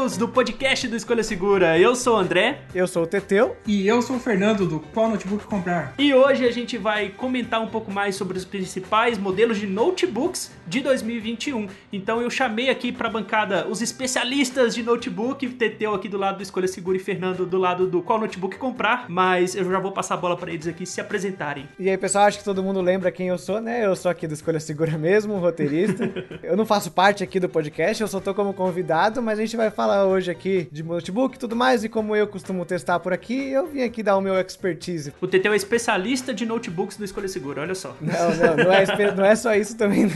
Amigos 0.00 0.16
do 0.16 0.26
podcast 0.26 0.88
do 0.88 0.96
Escolha 0.96 1.22
Segura, 1.22 1.78
eu 1.78 1.94
sou 1.94 2.16
o 2.16 2.18
André. 2.18 2.62
Eu 2.74 2.86
sou 2.86 3.02
o 3.02 3.06
Teteu. 3.06 3.54
E 3.66 3.86
eu 3.86 4.00
sou 4.00 4.16
o 4.16 4.18
Fernando, 4.18 4.66
do 4.66 4.80
Qual 4.80 5.10
Notebook 5.10 5.44
Comprar. 5.44 5.92
E 5.98 6.14
hoje 6.14 6.46
a 6.46 6.50
gente 6.50 6.78
vai 6.78 7.10
comentar 7.10 7.60
um 7.60 7.66
pouco 7.66 7.92
mais 7.92 8.16
sobre 8.16 8.38
os 8.38 8.44
principais 8.44 9.18
modelos 9.18 9.58
de 9.58 9.66
notebooks 9.66 10.52
de 10.66 10.80
2021. 10.80 11.68
Então 11.92 12.22
eu 12.22 12.30
chamei 12.30 12.70
aqui 12.70 12.90
para 12.90 13.08
a 13.08 13.10
bancada 13.10 13.66
os 13.68 13.82
especialistas 13.82 14.74
de 14.74 14.82
notebook, 14.82 15.46
Teteu 15.50 15.92
aqui 15.92 16.08
do 16.08 16.16
lado 16.16 16.38
do 16.38 16.42
Escolha 16.42 16.66
Segura 16.66 16.96
e 16.96 17.00
Fernando 17.00 17.44
do 17.44 17.58
lado 17.58 17.86
do 17.86 18.00
Qual 18.00 18.18
Notebook 18.18 18.56
Comprar. 18.56 19.04
Mas 19.06 19.54
eu 19.54 19.70
já 19.70 19.78
vou 19.78 19.92
passar 19.92 20.14
a 20.14 20.18
bola 20.18 20.36
para 20.36 20.50
eles 20.50 20.66
aqui 20.66 20.86
se 20.86 21.00
apresentarem. 21.00 21.68
E 21.78 21.90
aí, 21.90 21.98
pessoal, 21.98 22.24
acho 22.24 22.38
que 22.38 22.44
todo 22.44 22.62
mundo 22.62 22.80
lembra 22.80 23.12
quem 23.12 23.28
eu 23.28 23.36
sou, 23.36 23.60
né? 23.60 23.84
Eu 23.84 23.94
sou 23.94 24.10
aqui 24.10 24.26
do 24.26 24.32
Escolha 24.32 24.60
Segura 24.60 24.96
mesmo, 24.96 25.36
roteirista. 25.36 26.10
eu 26.42 26.56
não 26.56 26.64
faço 26.64 26.90
parte 26.90 27.22
aqui 27.22 27.38
do 27.38 27.50
podcast, 27.50 28.00
eu 28.00 28.08
só 28.08 28.18
tô 28.18 28.32
como 28.32 28.54
convidado, 28.54 29.20
mas 29.20 29.38
a 29.38 29.42
gente 29.42 29.56
vai 29.58 29.70
falar 29.70 29.89
hoje 30.04 30.30
aqui 30.30 30.68
de 30.70 30.82
notebook 30.82 31.36
e 31.36 31.38
tudo 31.38 31.56
mais, 31.56 31.84
e 31.84 31.88
como 31.88 32.14
eu 32.14 32.26
costumo 32.26 32.64
testar 32.64 33.00
por 33.00 33.12
aqui, 33.12 33.50
eu 33.50 33.66
vim 33.66 33.82
aqui 33.82 34.02
dar 34.02 34.16
o 34.16 34.20
meu 34.20 34.34
expertise. 34.38 35.12
O 35.20 35.26
Teteu 35.26 35.52
é 35.52 35.56
especialista 35.56 36.32
de 36.32 36.46
notebooks 36.46 36.96
do 36.96 37.04
Escolha 37.04 37.28
Segura, 37.28 37.62
olha 37.62 37.74
só. 37.74 37.96
Não, 38.00 38.12
não, 38.36 38.64
não 38.64 38.72
é, 38.72 39.14
não 39.14 39.24
é 39.24 39.36
só 39.36 39.54
isso 39.54 39.76
também, 39.76 40.04
não. 40.04 40.10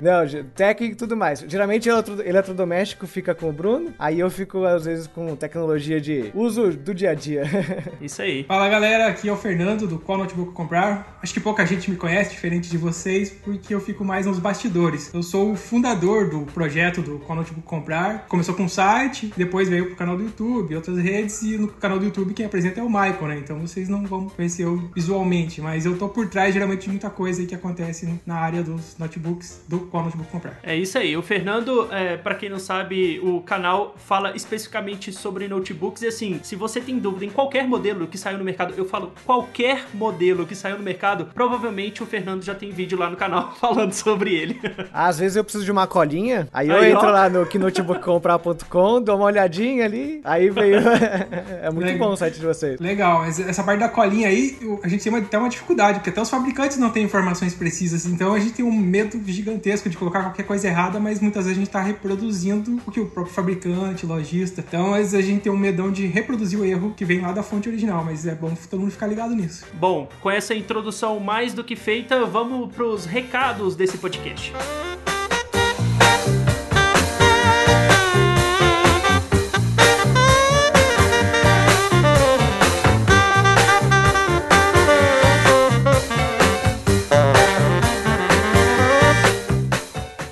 não 0.00 0.26
técnico 0.54 0.94
e 0.94 0.96
tudo 0.96 1.16
mais. 1.16 1.44
Geralmente 1.46 1.88
eletrodoméstico 1.88 3.06
fica 3.06 3.34
com 3.34 3.48
o 3.48 3.52
Bruno, 3.52 3.94
aí 3.98 4.20
eu 4.20 4.30
fico 4.30 4.64
às 4.64 4.84
vezes 4.84 5.06
com 5.06 5.34
tecnologia 5.36 6.00
de 6.00 6.30
uso 6.34 6.72
do 6.72 6.94
dia 6.94 7.10
a 7.10 7.14
dia. 7.14 7.44
Isso 8.00 8.22
aí. 8.22 8.44
Fala 8.44 8.68
galera, 8.68 9.06
aqui 9.06 9.28
é 9.28 9.32
o 9.32 9.36
Fernando 9.36 9.86
do 9.86 9.98
Qual 9.98 10.18
Notebook 10.18 10.52
Comprar. 10.52 11.18
Acho 11.22 11.32
que 11.34 11.40
pouca 11.40 11.64
gente 11.66 11.90
me 11.90 11.96
conhece, 11.96 12.30
diferente 12.30 12.68
de 12.68 12.78
vocês, 12.78 13.30
porque 13.30 13.74
eu 13.74 13.80
fico 13.80 14.04
mais 14.04 14.26
nos 14.26 14.38
bastidores. 14.38 15.12
Eu 15.12 15.22
sou 15.22 15.52
o 15.52 15.56
fundador 15.56 16.28
do 16.28 16.40
projeto 16.52 17.02
do 17.02 17.18
Qual 17.18 17.36
Notebook 17.36 17.66
Comprar 17.66 18.26
Começou 18.46 18.54
com 18.54 18.62
um 18.62 18.68
site, 18.68 19.32
depois 19.36 19.68
veio 19.68 19.86
pro 19.86 19.96
canal 19.96 20.16
do 20.16 20.22
YouTube, 20.22 20.76
outras 20.76 20.98
redes, 20.98 21.42
e 21.42 21.58
no 21.58 21.66
canal 21.66 21.98
do 21.98 22.04
YouTube 22.04 22.32
quem 22.32 22.46
apresenta 22.46 22.78
é 22.78 22.82
o 22.82 22.88
Michael, 22.88 23.26
né? 23.26 23.38
Então 23.38 23.58
vocês 23.58 23.88
não 23.88 24.04
vão 24.04 24.28
conhecer 24.28 24.62
eu 24.62 24.88
visualmente, 24.94 25.60
mas 25.60 25.84
eu 25.84 25.98
tô 25.98 26.08
por 26.08 26.28
trás 26.28 26.54
geralmente 26.54 26.82
de 26.82 26.90
muita 26.90 27.10
coisa 27.10 27.44
que 27.44 27.56
acontece 27.56 28.20
na 28.24 28.36
área 28.36 28.62
dos 28.62 28.96
notebooks, 28.98 29.64
do 29.66 29.80
qual 29.80 30.04
notebook 30.04 30.30
comprar. 30.30 30.60
É 30.62 30.76
isso 30.76 30.96
aí. 30.96 31.16
O 31.16 31.22
Fernando, 31.22 31.88
é, 31.92 32.16
para 32.16 32.36
quem 32.36 32.48
não 32.48 32.60
sabe, 32.60 33.18
o 33.18 33.40
canal 33.40 33.96
fala 33.98 34.36
especificamente 34.36 35.12
sobre 35.12 35.48
notebooks 35.48 36.02
e 36.02 36.06
assim, 36.06 36.38
se 36.44 36.54
você 36.54 36.80
tem 36.80 37.00
dúvida 37.00 37.24
em 37.24 37.30
qualquer 37.30 37.66
modelo 37.66 38.06
que 38.06 38.16
saiu 38.16 38.38
no 38.38 38.44
mercado, 38.44 38.74
eu 38.76 38.84
falo 38.84 39.12
qualquer 39.24 39.86
modelo 39.92 40.46
que 40.46 40.54
saiu 40.54 40.78
no 40.78 40.84
mercado, 40.84 41.30
provavelmente 41.34 42.00
o 42.00 42.06
Fernando 42.06 42.44
já 42.44 42.54
tem 42.54 42.70
vídeo 42.70 42.96
lá 42.96 43.10
no 43.10 43.16
canal 43.16 43.54
falando 43.58 43.92
sobre 43.92 44.32
ele. 44.36 44.60
Às 44.92 45.18
vezes 45.18 45.34
eu 45.36 45.42
preciso 45.42 45.64
de 45.64 45.72
uma 45.72 45.88
colinha, 45.88 46.46
aí, 46.52 46.70
aí 46.70 46.76
eu 46.76 46.84
entro 46.84 47.08
ó. 47.08 47.10
lá 47.10 47.28
no 47.28 47.44
que 47.44 47.58
notebook 47.58 48.08
notebookcomprar.com, 48.36 49.02
dou 49.02 49.16
uma 49.16 49.26
olhadinha 49.26 49.84
ali, 49.84 50.20
aí 50.24 50.50
veio. 50.50 50.78
é 51.62 51.70
muito 51.70 51.86
Legal. 51.86 52.08
bom 52.08 52.14
o 52.14 52.16
site 52.16 52.38
de 52.38 52.46
vocês. 52.46 52.80
Legal, 52.80 53.20
mas 53.20 53.40
essa 53.40 53.62
parte 53.62 53.80
da 53.80 53.88
colinha 53.88 54.28
aí, 54.28 54.58
a 54.82 54.88
gente 54.88 55.02
tem 55.02 55.12
uma, 55.12 55.18
até 55.18 55.38
uma 55.38 55.48
dificuldade, 55.48 55.98
porque 55.98 56.10
até 56.10 56.20
os 56.20 56.30
fabricantes 56.30 56.78
não 56.78 56.90
têm 56.90 57.04
informações 57.04 57.54
precisas, 57.54 58.06
então 58.06 58.34
a 58.34 58.38
gente 58.38 58.54
tem 58.54 58.64
um 58.64 58.72
medo 58.72 59.20
gigantesco 59.26 59.88
de 59.88 59.96
colocar 59.96 60.22
qualquer 60.22 60.44
coisa 60.44 60.68
errada, 60.68 61.00
mas 61.00 61.20
muitas 61.20 61.44
vezes 61.44 61.56
a 61.56 61.60
gente 61.60 61.68
está 61.68 61.82
reproduzindo 61.82 62.80
o 62.86 62.90
que 62.90 63.00
o 63.00 63.06
próprio 63.06 63.34
fabricante, 63.34 64.06
lojista. 64.06 64.62
Então, 64.66 64.92
às 64.92 65.12
vezes 65.12 65.14
a 65.14 65.22
gente 65.22 65.42
tem 65.42 65.52
um 65.52 65.56
medão 65.56 65.90
de 65.90 66.06
reproduzir 66.06 66.58
o 66.58 66.64
erro 66.64 66.94
que 66.96 67.04
vem 67.04 67.20
lá 67.20 67.32
da 67.32 67.42
fonte 67.42 67.68
original, 67.68 68.04
mas 68.04 68.26
é 68.26 68.34
bom 68.34 68.54
todo 68.68 68.80
mundo 68.80 68.90
ficar 68.90 69.06
ligado 69.06 69.34
nisso. 69.34 69.64
Bom, 69.74 70.08
com 70.20 70.30
essa 70.30 70.54
introdução 70.54 71.20
mais 71.20 71.52
do 71.54 71.62
que 71.64 71.76
feita, 71.76 72.24
vamos 72.24 72.72
para 72.74 72.84
os 72.84 73.04
recados 73.04 73.76
desse 73.76 73.98
podcast. 73.98 74.52
Música 74.52 75.15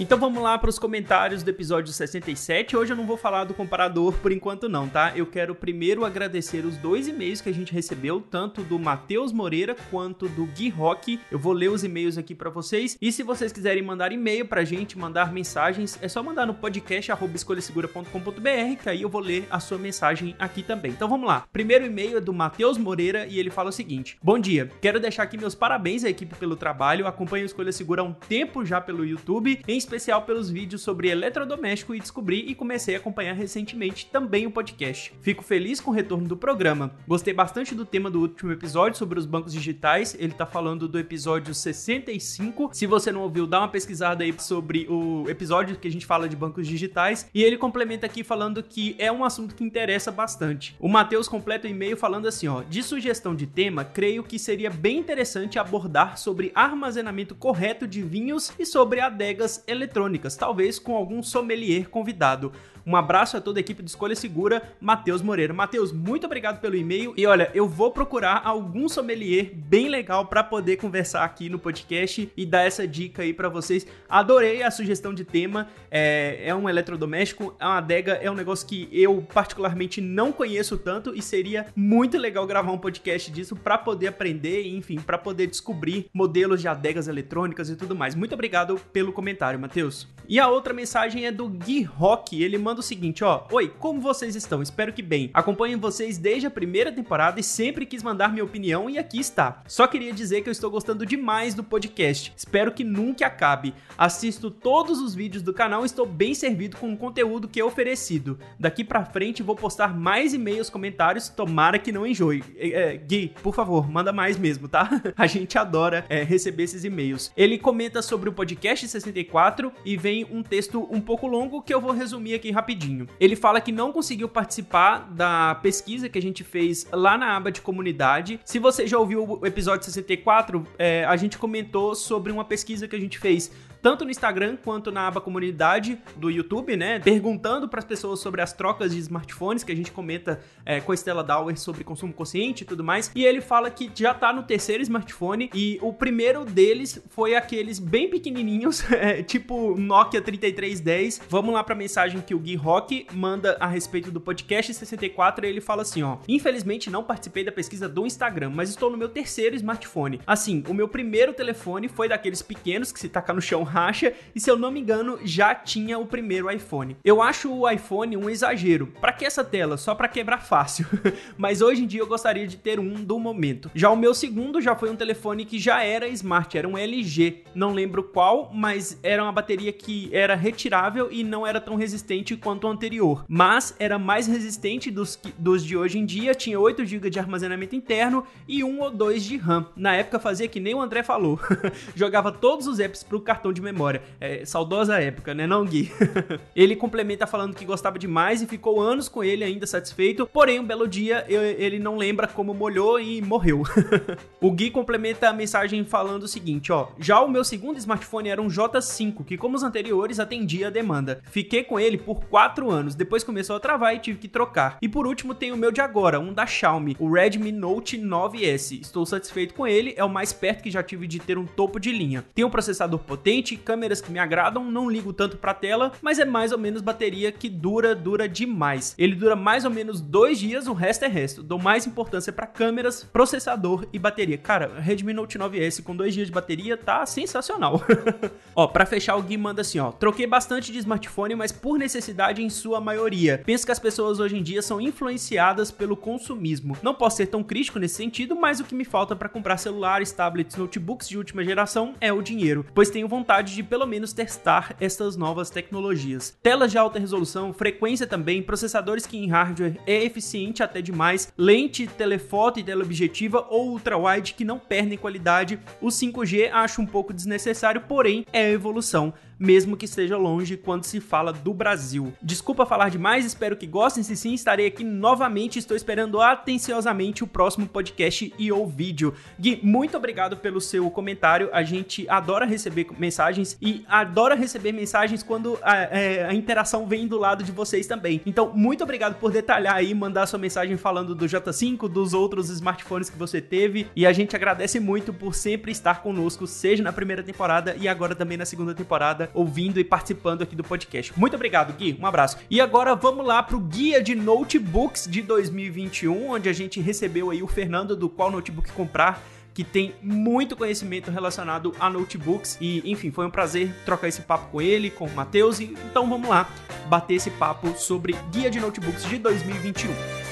Então 0.04 0.18
vamos 0.18 0.42
lá 0.42 0.58
para 0.58 0.68
os 0.68 0.78
comentários 0.78 1.42
do 1.42 1.48
episódio 1.48 1.90
67. 1.90 2.76
Hoje 2.76 2.92
eu 2.92 2.96
não 2.96 3.06
vou 3.06 3.16
falar 3.16 3.44
do 3.44 3.54
comparador 3.54 4.12
por 4.12 4.30
enquanto 4.32 4.68
não, 4.68 4.86
tá? 4.86 5.14
Eu 5.16 5.24
quero 5.24 5.54
primeiro 5.54 6.04
agradecer 6.04 6.66
os 6.66 6.76
dois 6.76 7.08
e-mails 7.08 7.40
que 7.40 7.48
a 7.48 7.54
gente 7.54 7.72
recebeu, 7.72 8.20
tanto 8.20 8.62
do 8.62 8.78
Matheus 8.78 9.32
Moreira 9.32 9.74
quanto 9.90 10.28
do 10.28 10.44
Gui 10.44 10.68
Rock. 10.68 11.18
Eu 11.30 11.38
vou 11.38 11.54
ler 11.54 11.70
os 11.70 11.82
e-mails 11.82 12.18
aqui 12.18 12.34
para 12.34 12.50
vocês. 12.50 12.98
E 13.00 13.10
se 13.10 13.22
vocês 13.22 13.50
quiserem 13.50 13.82
mandar 13.82 14.12
e-mail 14.12 14.44
pra 14.46 14.62
gente, 14.62 14.98
mandar 14.98 15.32
mensagens, 15.32 15.98
é 16.02 16.06
só 16.06 16.22
mandar 16.22 16.44
no 16.44 16.52
podcast 16.52 17.10
escolhasegura.com.br, 17.34 18.82
que 18.82 18.90
aí 18.90 19.00
eu 19.00 19.08
vou 19.08 19.22
ler 19.22 19.48
a 19.50 19.58
sua 19.58 19.78
mensagem 19.78 20.36
aqui 20.38 20.62
também. 20.62 20.90
Então 20.90 21.08
vamos 21.08 21.26
lá. 21.26 21.46
Primeiro 21.50 21.86
e-mail 21.86 22.18
é 22.18 22.20
do 22.20 22.34
Matheus 22.34 22.76
Moreira 22.76 23.26
e 23.26 23.38
ele 23.38 23.48
fala 23.48 23.70
o 23.70 23.72
seguinte: 23.72 24.18
Bom 24.22 24.38
dia, 24.38 24.70
quero 24.82 25.00
deixar 25.00 25.22
aqui 25.22 25.38
meus 25.38 25.54
parabéns 25.54 26.04
à 26.04 26.10
equipe 26.10 26.34
pelo 26.34 26.56
trabalho. 26.56 27.06
Acompanho 27.06 27.44
a 27.44 27.46
Escolha 27.46 27.72
Segura 27.72 28.02
há 28.02 28.04
um 28.04 28.12
tempo 28.12 28.66
já 28.66 28.82
pelo 28.82 29.02
YouTube, 29.02 29.62
em 29.66 29.78
especial 29.78 29.93
especial 29.94 30.22
pelos 30.22 30.50
vídeos 30.50 30.82
sobre 30.82 31.08
eletrodoméstico 31.08 31.94
e 31.94 32.00
descobri 32.00 32.44
e 32.48 32.54
comecei 32.54 32.96
a 32.96 32.98
acompanhar 32.98 33.32
recentemente 33.32 34.06
também 34.06 34.44
o 34.44 34.50
podcast. 34.50 35.14
Fico 35.20 35.44
feliz 35.44 35.80
com 35.80 35.92
o 35.92 35.94
retorno 35.94 36.26
do 36.26 36.36
programa. 36.36 36.92
Gostei 37.06 37.32
bastante 37.32 37.76
do 37.76 37.84
tema 37.84 38.10
do 38.10 38.20
último 38.20 38.50
episódio 38.50 38.98
sobre 38.98 39.20
os 39.20 39.26
bancos 39.26 39.52
digitais. 39.52 40.16
Ele 40.18 40.32
tá 40.32 40.44
falando 40.44 40.88
do 40.88 40.98
episódio 40.98 41.54
65. 41.54 42.70
Se 42.72 42.86
você 42.86 43.12
não 43.12 43.22
ouviu, 43.22 43.46
dá 43.46 43.60
uma 43.60 43.68
pesquisada 43.68 44.24
aí 44.24 44.34
sobre 44.38 44.88
o 44.88 45.26
episódio 45.28 45.76
que 45.76 45.86
a 45.86 45.90
gente 45.90 46.06
fala 46.06 46.28
de 46.28 46.34
bancos 46.34 46.66
digitais. 46.66 47.30
E 47.32 47.44
ele 47.44 47.56
complementa 47.56 48.06
aqui 48.06 48.24
falando 48.24 48.62
que 48.64 48.96
é 48.98 49.12
um 49.12 49.24
assunto 49.24 49.54
que 49.54 49.62
interessa 49.62 50.10
bastante. 50.10 50.74
O 50.80 50.88
Matheus 50.88 51.28
completa 51.28 51.68
o 51.68 51.70
e-mail 51.70 51.96
falando 51.96 52.26
assim, 52.26 52.48
ó: 52.48 52.62
"De 52.62 52.82
sugestão 52.82 53.32
de 53.32 53.46
tema, 53.46 53.84
creio 53.84 54.24
que 54.24 54.40
seria 54.40 54.70
bem 54.70 54.98
interessante 54.98 55.56
abordar 55.56 56.18
sobre 56.18 56.50
armazenamento 56.52 57.34
correto 57.36 57.86
de 57.86 58.02
vinhos 58.02 58.52
e 58.58 58.66
sobre 58.66 58.98
adegas 58.98 59.62
eletrônicas 59.68 59.83
eletrônicas, 59.84 60.36
talvez 60.36 60.78
com 60.78 60.96
algum 60.96 61.22
sommelier 61.22 61.88
convidado. 61.88 62.52
Um 62.86 62.96
abraço 62.96 63.36
a 63.36 63.40
toda 63.40 63.58
a 63.58 63.62
equipe 63.62 63.82
do 63.82 63.88
Escolha 63.88 64.14
Segura, 64.14 64.62
Matheus 64.80 65.22
Moreira. 65.22 65.54
Matheus, 65.54 65.92
muito 65.92 66.26
obrigado 66.26 66.60
pelo 66.60 66.76
e-mail. 66.76 67.14
E 67.16 67.26
olha, 67.26 67.50
eu 67.54 67.68
vou 67.68 67.90
procurar 67.90 68.42
algum 68.44 68.88
sommelier 68.88 69.52
bem 69.54 69.88
legal 69.88 70.26
para 70.26 70.42
poder 70.42 70.76
conversar 70.76 71.24
aqui 71.24 71.48
no 71.48 71.58
podcast 71.58 72.30
e 72.36 72.46
dar 72.46 72.62
essa 72.62 72.86
dica 72.86 73.22
aí 73.22 73.32
para 73.32 73.48
vocês. 73.48 73.86
Adorei 74.08 74.62
a 74.62 74.70
sugestão 74.70 75.14
de 75.14 75.24
tema. 75.24 75.68
É, 75.90 76.42
é 76.44 76.54
um 76.54 76.68
eletrodoméstico, 76.68 77.54
é 77.58 77.64
uma 77.64 77.78
adega, 77.78 78.12
é 78.14 78.30
um 78.30 78.34
negócio 78.34 78.66
que 78.66 78.88
eu 78.92 79.26
particularmente 79.32 80.00
não 80.00 80.32
conheço 80.32 80.76
tanto 80.76 81.14
e 81.14 81.22
seria 81.22 81.66
muito 81.74 82.18
legal 82.18 82.46
gravar 82.46 82.72
um 82.72 82.78
podcast 82.78 83.30
disso 83.30 83.56
para 83.56 83.78
poder 83.78 84.08
aprender, 84.08 84.66
enfim, 84.66 84.96
para 84.96 85.18
poder 85.18 85.46
descobrir 85.46 86.06
modelos 86.12 86.60
de 86.60 86.68
adegas 86.68 87.08
eletrônicas 87.08 87.70
e 87.70 87.76
tudo 87.76 87.94
mais. 87.94 88.14
Muito 88.14 88.34
obrigado 88.34 88.78
pelo 88.92 89.12
comentário, 89.12 89.58
Matheus. 89.58 90.13
E 90.28 90.40
a 90.40 90.48
outra 90.48 90.72
mensagem 90.72 91.26
é 91.26 91.32
do 91.32 91.48
Gui 91.48 91.82
Rock. 91.82 92.42
Ele 92.42 92.56
manda 92.56 92.80
o 92.80 92.82
seguinte, 92.82 93.22
ó: 93.22 93.46
"Oi, 93.52 93.68
como 93.78 94.00
vocês 94.00 94.34
estão? 94.34 94.62
Espero 94.62 94.92
que 94.92 95.02
bem. 95.02 95.30
Acompanho 95.34 95.78
vocês 95.78 96.16
desde 96.16 96.46
a 96.46 96.50
primeira 96.50 96.90
temporada 96.90 97.38
e 97.38 97.42
sempre 97.42 97.84
quis 97.84 98.02
mandar 98.02 98.32
minha 98.32 98.44
opinião 98.44 98.88
e 98.88 98.98
aqui 98.98 99.18
está. 99.18 99.62
Só 99.66 99.86
queria 99.86 100.12
dizer 100.12 100.42
que 100.42 100.48
eu 100.48 100.52
estou 100.52 100.70
gostando 100.70 101.04
demais 101.04 101.54
do 101.54 101.62
podcast. 101.62 102.32
Espero 102.36 102.72
que 102.72 102.84
nunca 102.84 103.26
acabe. 103.26 103.74
Assisto 103.98 104.50
todos 104.50 105.00
os 105.00 105.14
vídeos 105.14 105.42
do 105.42 105.52
canal 105.52 105.82
e 105.82 105.86
estou 105.86 106.06
bem 106.06 106.34
servido 106.34 106.76
com 106.76 106.92
o 106.92 106.96
conteúdo 106.96 107.48
que 107.48 107.60
é 107.60 107.64
oferecido. 107.64 108.38
Daqui 108.58 108.84
para 108.84 109.04
frente 109.04 109.42
vou 109.42 109.54
postar 109.54 109.94
mais 109.94 110.32
e-mails, 110.32 110.70
comentários, 110.70 111.28
tomara 111.28 111.78
que 111.78 111.92
não 111.92 112.06
enjoe. 112.06 112.42
É, 112.56 112.68
é, 112.68 112.96
Gui, 112.96 113.32
por 113.42 113.54
favor, 113.54 113.90
manda 113.90 114.12
mais 114.12 114.38
mesmo, 114.38 114.68
tá? 114.68 114.88
A 115.16 115.26
gente 115.26 115.58
adora 115.58 116.04
é, 116.08 116.22
receber 116.22 116.64
esses 116.64 116.84
e-mails. 116.84 117.32
Ele 117.36 117.58
comenta 117.58 118.00
sobre 118.00 118.28
o 118.28 118.32
podcast 118.32 118.86
64 118.88 119.72
e 119.84 119.96
vem 119.96 120.13
um 120.30 120.42
texto 120.42 120.86
um 120.90 121.00
pouco 121.00 121.26
longo 121.26 121.62
que 121.62 121.72
eu 121.72 121.80
vou 121.80 121.92
resumir 121.92 122.34
aqui 122.34 122.50
rapidinho. 122.50 123.08
Ele 123.18 123.34
fala 123.34 123.60
que 123.60 123.72
não 123.72 123.90
conseguiu 123.90 124.28
participar 124.28 125.10
da 125.10 125.54
pesquisa 125.56 126.08
que 126.08 126.18
a 126.18 126.22
gente 126.22 126.44
fez 126.44 126.86
lá 126.92 127.16
na 127.16 127.36
aba 127.36 127.50
de 127.50 127.62
comunidade. 127.62 128.38
Se 128.44 128.58
você 128.58 128.86
já 128.86 128.98
ouviu 128.98 129.40
o 129.40 129.46
episódio 129.46 129.84
64, 129.86 130.66
é, 130.78 131.04
a 131.06 131.16
gente 131.16 131.38
comentou 131.38 131.94
sobre 131.94 132.30
uma 132.30 132.44
pesquisa 132.44 132.86
que 132.86 132.94
a 132.94 133.00
gente 133.00 133.18
fez 133.18 133.50
tanto 133.84 134.02
no 134.02 134.10
Instagram 134.10 134.56
quanto 134.56 134.90
na 134.90 135.06
aba 135.06 135.20
comunidade 135.20 135.98
do 136.16 136.30
YouTube, 136.30 136.74
né? 136.74 137.00
Perguntando 137.00 137.68
para 137.68 137.80
as 137.80 137.84
pessoas 137.84 138.18
sobre 138.18 138.40
as 138.40 138.50
trocas 138.50 138.92
de 138.92 138.98
smartphones 138.98 139.62
que 139.62 139.70
a 139.70 139.76
gente 139.76 139.92
comenta 139.92 140.40
é, 140.64 140.80
com 140.80 140.90
a 140.90 140.94
Estela 140.94 141.22
Dauer 141.22 141.54
sobre 141.60 141.84
consumo 141.84 142.10
consciente 142.10 142.62
e 142.62 142.66
tudo 142.66 142.82
mais. 142.82 143.12
E 143.14 143.26
ele 143.26 143.42
fala 143.42 143.70
que 143.70 143.90
já 143.94 144.14
tá 144.14 144.32
no 144.32 144.42
terceiro 144.42 144.82
smartphone 144.82 145.50
e 145.52 145.78
o 145.82 145.92
primeiro 145.92 146.46
deles 146.46 146.98
foi 147.10 147.34
aqueles 147.34 147.78
bem 147.78 148.08
pequenininhos, 148.08 148.82
é, 148.90 149.22
tipo 149.22 149.76
Nokia 149.76 150.22
3310. 150.22 151.20
Vamos 151.28 151.52
lá 151.52 151.62
para 151.62 151.74
a 151.74 151.76
mensagem 151.76 152.22
que 152.22 152.34
o 152.34 152.38
Gui 152.38 152.56
Rock 152.56 153.06
manda 153.12 153.58
a 153.60 153.66
respeito 153.66 154.10
do 154.10 154.18
podcast 154.18 154.72
64. 154.72 155.44
Ele 155.44 155.60
fala 155.60 155.82
assim, 155.82 156.02
ó: 156.02 156.16
"Infelizmente 156.26 156.88
não 156.88 157.04
participei 157.04 157.44
da 157.44 157.52
pesquisa 157.52 157.86
do 157.86 158.06
Instagram, 158.06 158.48
mas 158.48 158.70
estou 158.70 158.90
no 158.90 158.96
meu 158.96 159.10
terceiro 159.10 159.54
smartphone. 159.56 160.22
Assim, 160.26 160.64
o 160.70 160.72
meu 160.72 160.88
primeiro 160.88 161.34
telefone 161.34 161.86
foi 161.86 162.08
daqueles 162.08 162.40
pequenos 162.40 162.90
que 162.90 162.98
se 162.98 163.10
tacar 163.10 163.36
no 163.36 163.42
chão 163.42 163.73
racha 163.74 164.12
e 164.34 164.38
se 164.38 164.48
eu 164.48 164.56
não 164.56 164.70
me 164.70 164.78
engano 164.78 165.18
já 165.24 165.52
tinha 165.52 165.98
o 165.98 166.06
primeiro 166.06 166.48
iPhone. 166.48 166.96
Eu 167.04 167.20
acho 167.20 167.52
o 167.52 167.68
iPhone 167.68 168.16
um 168.16 168.30
exagero. 168.30 168.86
Para 169.00 169.12
que 169.12 169.24
essa 169.24 169.42
tela? 169.42 169.76
Só 169.76 169.94
para 169.96 170.06
quebrar 170.06 170.42
fácil. 170.44 170.86
mas 171.36 171.60
hoje 171.60 171.82
em 171.82 171.86
dia 171.86 172.00
eu 172.00 172.06
gostaria 172.06 172.46
de 172.46 172.56
ter 172.56 172.78
um 172.78 172.94
do 172.94 173.18
momento. 173.18 173.70
Já 173.74 173.90
o 173.90 173.96
meu 173.96 174.14
segundo 174.14 174.60
já 174.60 174.76
foi 174.76 174.90
um 174.90 174.96
telefone 174.96 175.44
que 175.44 175.58
já 175.58 175.82
era 175.82 176.06
smart, 176.08 176.56
era 176.56 176.68
um 176.68 176.78
LG. 176.78 177.42
Não 177.52 177.72
lembro 177.72 178.04
qual, 178.04 178.50
mas 178.54 178.98
era 179.02 179.22
uma 179.22 179.32
bateria 179.32 179.72
que 179.72 180.08
era 180.12 180.36
retirável 180.36 181.08
e 181.10 181.24
não 181.24 181.44
era 181.44 181.60
tão 181.60 181.74
resistente 181.74 182.36
quanto 182.36 182.68
o 182.68 182.70
anterior. 182.70 183.24
Mas 183.26 183.74
era 183.80 183.98
mais 183.98 184.28
resistente 184.28 184.90
dos, 184.90 185.18
dos 185.36 185.64
de 185.64 185.76
hoje 185.76 185.98
em 185.98 186.06
dia, 186.06 186.34
tinha 186.34 186.60
8 186.60 186.84
GB 186.84 187.10
de 187.10 187.18
armazenamento 187.18 187.74
interno 187.74 188.24
e 188.46 188.62
1 188.62 188.80
ou 188.80 188.90
2 188.90 189.24
de 189.24 189.36
RAM. 189.36 189.66
Na 189.74 189.96
época 189.96 190.20
fazia 190.20 190.46
que 190.46 190.60
nem 190.60 190.74
o 190.74 190.80
André 190.80 191.02
falou. 191.02 191.40
Jogava 191.96 192.30
todos 192.30 192.66
os 192.66 192.78
apps 192.78 193.02
pro 193.02 193.20
cartão 193.20 193.52
de 193.52 193.63
memória. 193.64 194.02
É, 194.20 194.44
saudosa 194.44 195.00
época, 195.00 195.34
né 195.34 195.46
não, 195.46 195.64
Gui? 195.64 195.90
ele 196.54 196.76
complementa 196.76 197.26
falando 197.26 197.54
que 197.54 197.64
gostava 197.64 197.98
demais 197.98 198.42
e 198.42 198.46
ficou 198.46 198.80
anos 198.80 199.08
com 199.08 199.24
ele 199.24 199.42
ainda 199.42 199.66
satisfeito, 199.66 200.26
porém 200.26 200.60
um 200.60 200.64
belo 200.64 200.86
dia 200.86 201.24
ele 201.28 201.78
não 201.78 201.96
lembra 201.96 202.28
como 202.28 202.54
molhou 202.54 203.00
e 203.00 203.20
morreu. 203.22 203.62
o 204.40 204.50
Gui 204.50 204.70
complementa 204.70 205.28
a 205.28 205.32
mensagem 205.32 205.84
falando 205.84 206.24
o 206.24 206.28
seguinte, 206.28 206.70
ó: 206.70 206.88
"Já 206.98 207.20
o 207.20 207.28
meu 207.28 207.44
segundo 207.44 207.78
smartphone 207.78 208.28
era 208.28 208.40
um 208.40 208.48
J5, 208.48 209.24
que 209.24 209.36
como 209.36 209.56
os 209.56 209.62
anteriores 209.62 210.20
atendia 210.20 210.68
a 210.68 210.70
demanda. 210.70 211.20
Fiquei 211.30 211.64
com 211.64 211.80
ele 211.80 211.98
por 211.98 212.24
4 212.26 212.70
anos, 212.70 212.94
depois 212.94 213.24
começou 213.24 213.56
a 213.56 213.60
travar 213.60 213.94
e 213.94 213.98
tive 213.98 214.18
que 214.18 214.28
trocar. 214.28 214.78
E 214.80 214.88
por 214.88 215.06
último 215.06 215.34
tem 215.34 215.52
o 215.52 215.56
meu 215.56 215.72
de 215.72 215.80
agora, 215.80 216.20
um 216.20 216.32
da 216.32 216.46
Xiaomi, 216.46 216.96
o 216.98 217.10
Redmi 217.10 217.50
Note 217.50 217.98
9S. 217.98 218.80
Estou 218.80 219.04
satisfeito 219.06 219.54
com 219.54 219.66
ele, 219.66 219.94
é 219.96 220.04
o 220.04 220.08
mais 220.08 220.32
perto 220.32 220.62
que 220.62 220.70
já 220.70 220.82
tive 220.82 221.06
de 221.06 221.18
ter 221.18 221.38
um 221.38 221.46
topo 221.46 221.80
de 221.80 221.90
linha. 221.90 222.24
Tem 222.34 222.44
um 222.44 222.50
processador 222.50 223.00
potente, 223.00 223.43
câmeras 223.56 224.00
que 224.00 224.10
me 224.10 224.18
agradam, 224.18 224.64
não 224.64 224.88
ligo 224.88 225.12
tanto 225.12 225.36
pra 225.36 225.52
tela, 225.52 225.92
mas 226.00 226.18
é 226.18 226.24
mais 226.24 226.52
ou 226.52 226.58
menos 226.58 226.80
bateria 226.80 227.30
que 227.30 227.48
dura, 227.48 227.94
dura 227.94 228.28
demais. 228.28 228.94
Ele 228.98 229.14
dura 229.14 229.36
mais 229.36 229.64
ou 229.64 229.70
menos 229.70 230.00
dois 230.00 230.38
dias, 230.38 230.66
o 230.66 230.72
resto 230.72 231.04
é 231.04 231.08
resto. 231.08 231.42
Dou 231.42 231.58
mais 231.58 231.86
importância 231.86 232.32
para 232.32 232.46
câmeras, 232.46 233.04
processador 233.04 233.86
e 233.92 233.98
bateria. 233.98 234.38
Cara, 234.38 234.80
Redmi 234.80 235.12
Note 235.12 235.38
9S 235.38 235.82
com 235.82 235.94
dois 235.94 236.14
dias 236.14 236.26
de 236.26 236.32
bateria 236.32 236.76
tá 236.76 237.04
sensacional. 237.04 237.82
ó, 238.56 238.66
para 238.66 238.86
fechar 238.86 239.16
o 239.16 239.22
Gui 239.22 239.36
manda 239.36 239.60
assim, 239.60 239.78
ó, 239.78 239.92
troquei 239.92 240.26
bastante 240.26 240.72
de 240.72 240.78
smartphone, 240.78 241.34
mas 241.34 241.52
por 241.52 241.78
necessidade 241.78 242.42
em 242.42 242.48
sua 242.48 242.80
maioria. 242.80 243.42
Penso 243.44 243.66
que 243.66 243.72
as 243.72 243.78
pessoas 243.78 244.20
hoje 244.20 244.36
em 244.36 244.42
dia 244.42 244.62
são 244.62 244.80
influenciadas 244.80 245.70
pelo 245.70 245.96
consumismo. 245.96 246.76
Não 246.82 246.94
posso 246.94 247.18
ser 247.18 247.26
tão 247.26 247.42
crítico 247.42 247.78
nesse 247.78 247.94
sentido, 247.94 248.34
mas 248.36 248.60
o 248.60 248.64
que 248.64 248.74
me 248.74 248.84
falta 248.84 249.14
para 249.14 249.28
comprar 249.28 249.56
celulares, 249.56 250.12
tablets, 250.12 250.56
notebooks 250.56 251.08
de 251.08 251.18
última 251.18 251.44
geração 251.44 251.94
é 252.00 252.12
o 252.12 252.22
dinheiro, 252.22 252.64
pois 252.74 252.90
tenho 252.90 253.08
vontade 253.08 253.33
de 253.42 253.62
pelo 253.62 253.86
menos 253.86 254.12
testar 254.12 254.76
essas 254.80 255.16
novas 255.16 255.50
tecnologias. 255.50 256.36
Telas 256.42 256.70
de 256.70 256.78
alta 256.78 256.98
resolução, 256.98 257.52
frequência 257.52 258.06
também, 258.06 258.42
processadores 258.42 259.06
que 259.06 259.16
em 259.16 259.28
hardware 259.28 259.78
é 259.86 260.04
eficiente 260.04 260.62
até 260.62 260.80
demais, 260.80 261.32
lente, 261.36 261.86
telefoto 261.86 262.60
e 262.60 262.64
teleobjetiva 262.64 263.46
ou 263.48 263.70
ultra-wide 263.70 264.34
que 264.34 264.44
não 264.44 264.58
perdem 264.58 264.98
qualidade. 264.98 265.58
O 265.80 265.88
5G 265.88 266.50
acho 266.52 266.80
um 266.80 266.86
pouco 266.86 267.12
desnecessário, 267.12 267.82
porém 267.82 268.26
é 268.32 268.50
evolução 268.50 269.14
mesmo 269.44 269.76
que 269.76 269.84
esteja 269.84 270.16
longe 270.16 270.56
quando 270.56 270.84
se 270.84 271.00
fala 271.00 271.32
do 271.32 271.52
Brasil. 271.52 272.12
Desculpa 272.22 272.64
falar 272.64 272.88
demais, 272.88 273.24
espero 273.24 273.56
que 273.56 273.66
gostem. 273.66 274.02
Se 274.02 274.16
sim, 274.16 274.32
estarei 274.32 274.66
aqui 274.66 274.82
novamente. 274.82 275.58
Estou 275.58 275.76
esperando 275.76 276.20
atenciosamente 276.20 277.22
o 277.22 277.26
próximo 277.26 277.66
podcast 277.66 278.32
e 278.38 278.50
ou 278.50 278.66
vídeo. 278.66 279.14
Gui, 279.38 279.60
muito 279.62 279.96
obrigado 279.96 280.36
pelo 280.38 280.60
seu 280.60 280.90
comentário. 280.90 281.50
A 281.52 281.62
gente 281.62 282.08
adora 282.08 282.46
receber 282.46 282.86
mensagens 282.98 283.56
e 283.60 283.84
adora 283.86 284.34
receber 284.34 284.72
mensagens 284.72 285.22
quando 285.22 285.58
a, 285.62 285.76
é, 285.76 286.24
a 286.24 286.34
interação 286.34 286.86
vem 286.86 287.06
do 287.06 287.18
lado 287.18 287.44
de 287.44 287.52
vocês 287.52 287.86
também. 287.86 288.22
Então, 288.24 288.52
muito 288.54 288.82
obrigado 288.82 289.18
por 289.18 289.30
detalhar 289.30 289.76
aí, 289.76 289.92
mandar 289.94 290.26
sua 290.26 290.38
mensagem 290.38 290.76
falando 290.76 291.14
do 291.14 291.26
J5, 291.26 291.88
dos 291.88 292.14
outros 292.14 292.48
smartphones 292.48 293.10
que 293.10 293.18
você 293.18 293.40
teve. 293.40 293.86
E 293.94 294.06
a 294.06 294.12
gente 294.12 294.34
agradece 294.34 294.80
muito 294.80 295.12
por 295.12 295.34
sempre 295.34 295.70
estar 295.70 296.02
conosco, 296.02 296.46
seja 296.46 296.82
na 296.82 296.92
primeira 296.92 297.22
temporada 297.22 297.76
e 297.78 297.86
agora 297.88 298.14
também 298.14 298.38
na 298.38 298.46
segunda 298.46 298.74
temporada 298.74 299.30
ouvindo 299.34 299.78
e 299.78 299.84
participando 299.84 300.42
aqui 300.42 300.54
do 300.54 300.64
podcast. 300.64 301.12
Muito 301.18 301.34
obrigado, 301.34 301.76
Gui. 301.76 301.98
Um 302.00 302.06
abraço. 302.06 302.38
E 302.48 302.60
agora 302.60 302.94
vamos 302.94 303.26
lá 303.26 303.42
pro 303.42 303.58
guia 303.60 304.02
de 304.02 304.14
notebooks 304.14 305.06
de 305.10 305.20
2021, 305.20 306.30
onde 306.30 306.48
a 306.48 306.52
gente 306.52 306.80
recebeu 306.80 307.30
aí 307.30 307.42
o 307.42 307.48
Fernando 307.48 307.96
do 307.96 308.08
qual 308.08 308.30
notebook 308.30 308.70
comprar 308.72 309.22
que 309.54 309.62
tem 309.62 309.94
muito 310.02 310.56
conhecimento 310.56 311.12
relacionado 311.12 311.72
a 311.78 311.88
notebooks 311.88 312.58
e, 312.60 312.82
enfim, 312.90 313.12
foi 313.12 313.24
um 313.24 313.30
prazer 313.30 313.72
trocar 313.84 314.08
esse 314.08 314.22
papo 314.22 314.50
com 314.50 314.60
ele, 314.60 314.90
com 314.90 315.06
o 315.06 315.14
Matheus, 315.14 315.60
então 315.60 316.08
vamos 316.08 316.28
lá 316.28 316.50
bater 316.88 317.14
esse 317.14 317.30
papo 317.30 317.72
sobre 317.78 318.16
guia 318.32 318.50
de 318.50 318.58
notebooks 318.58 319.04
de 319.04 319.16
2021. 319.16 320.23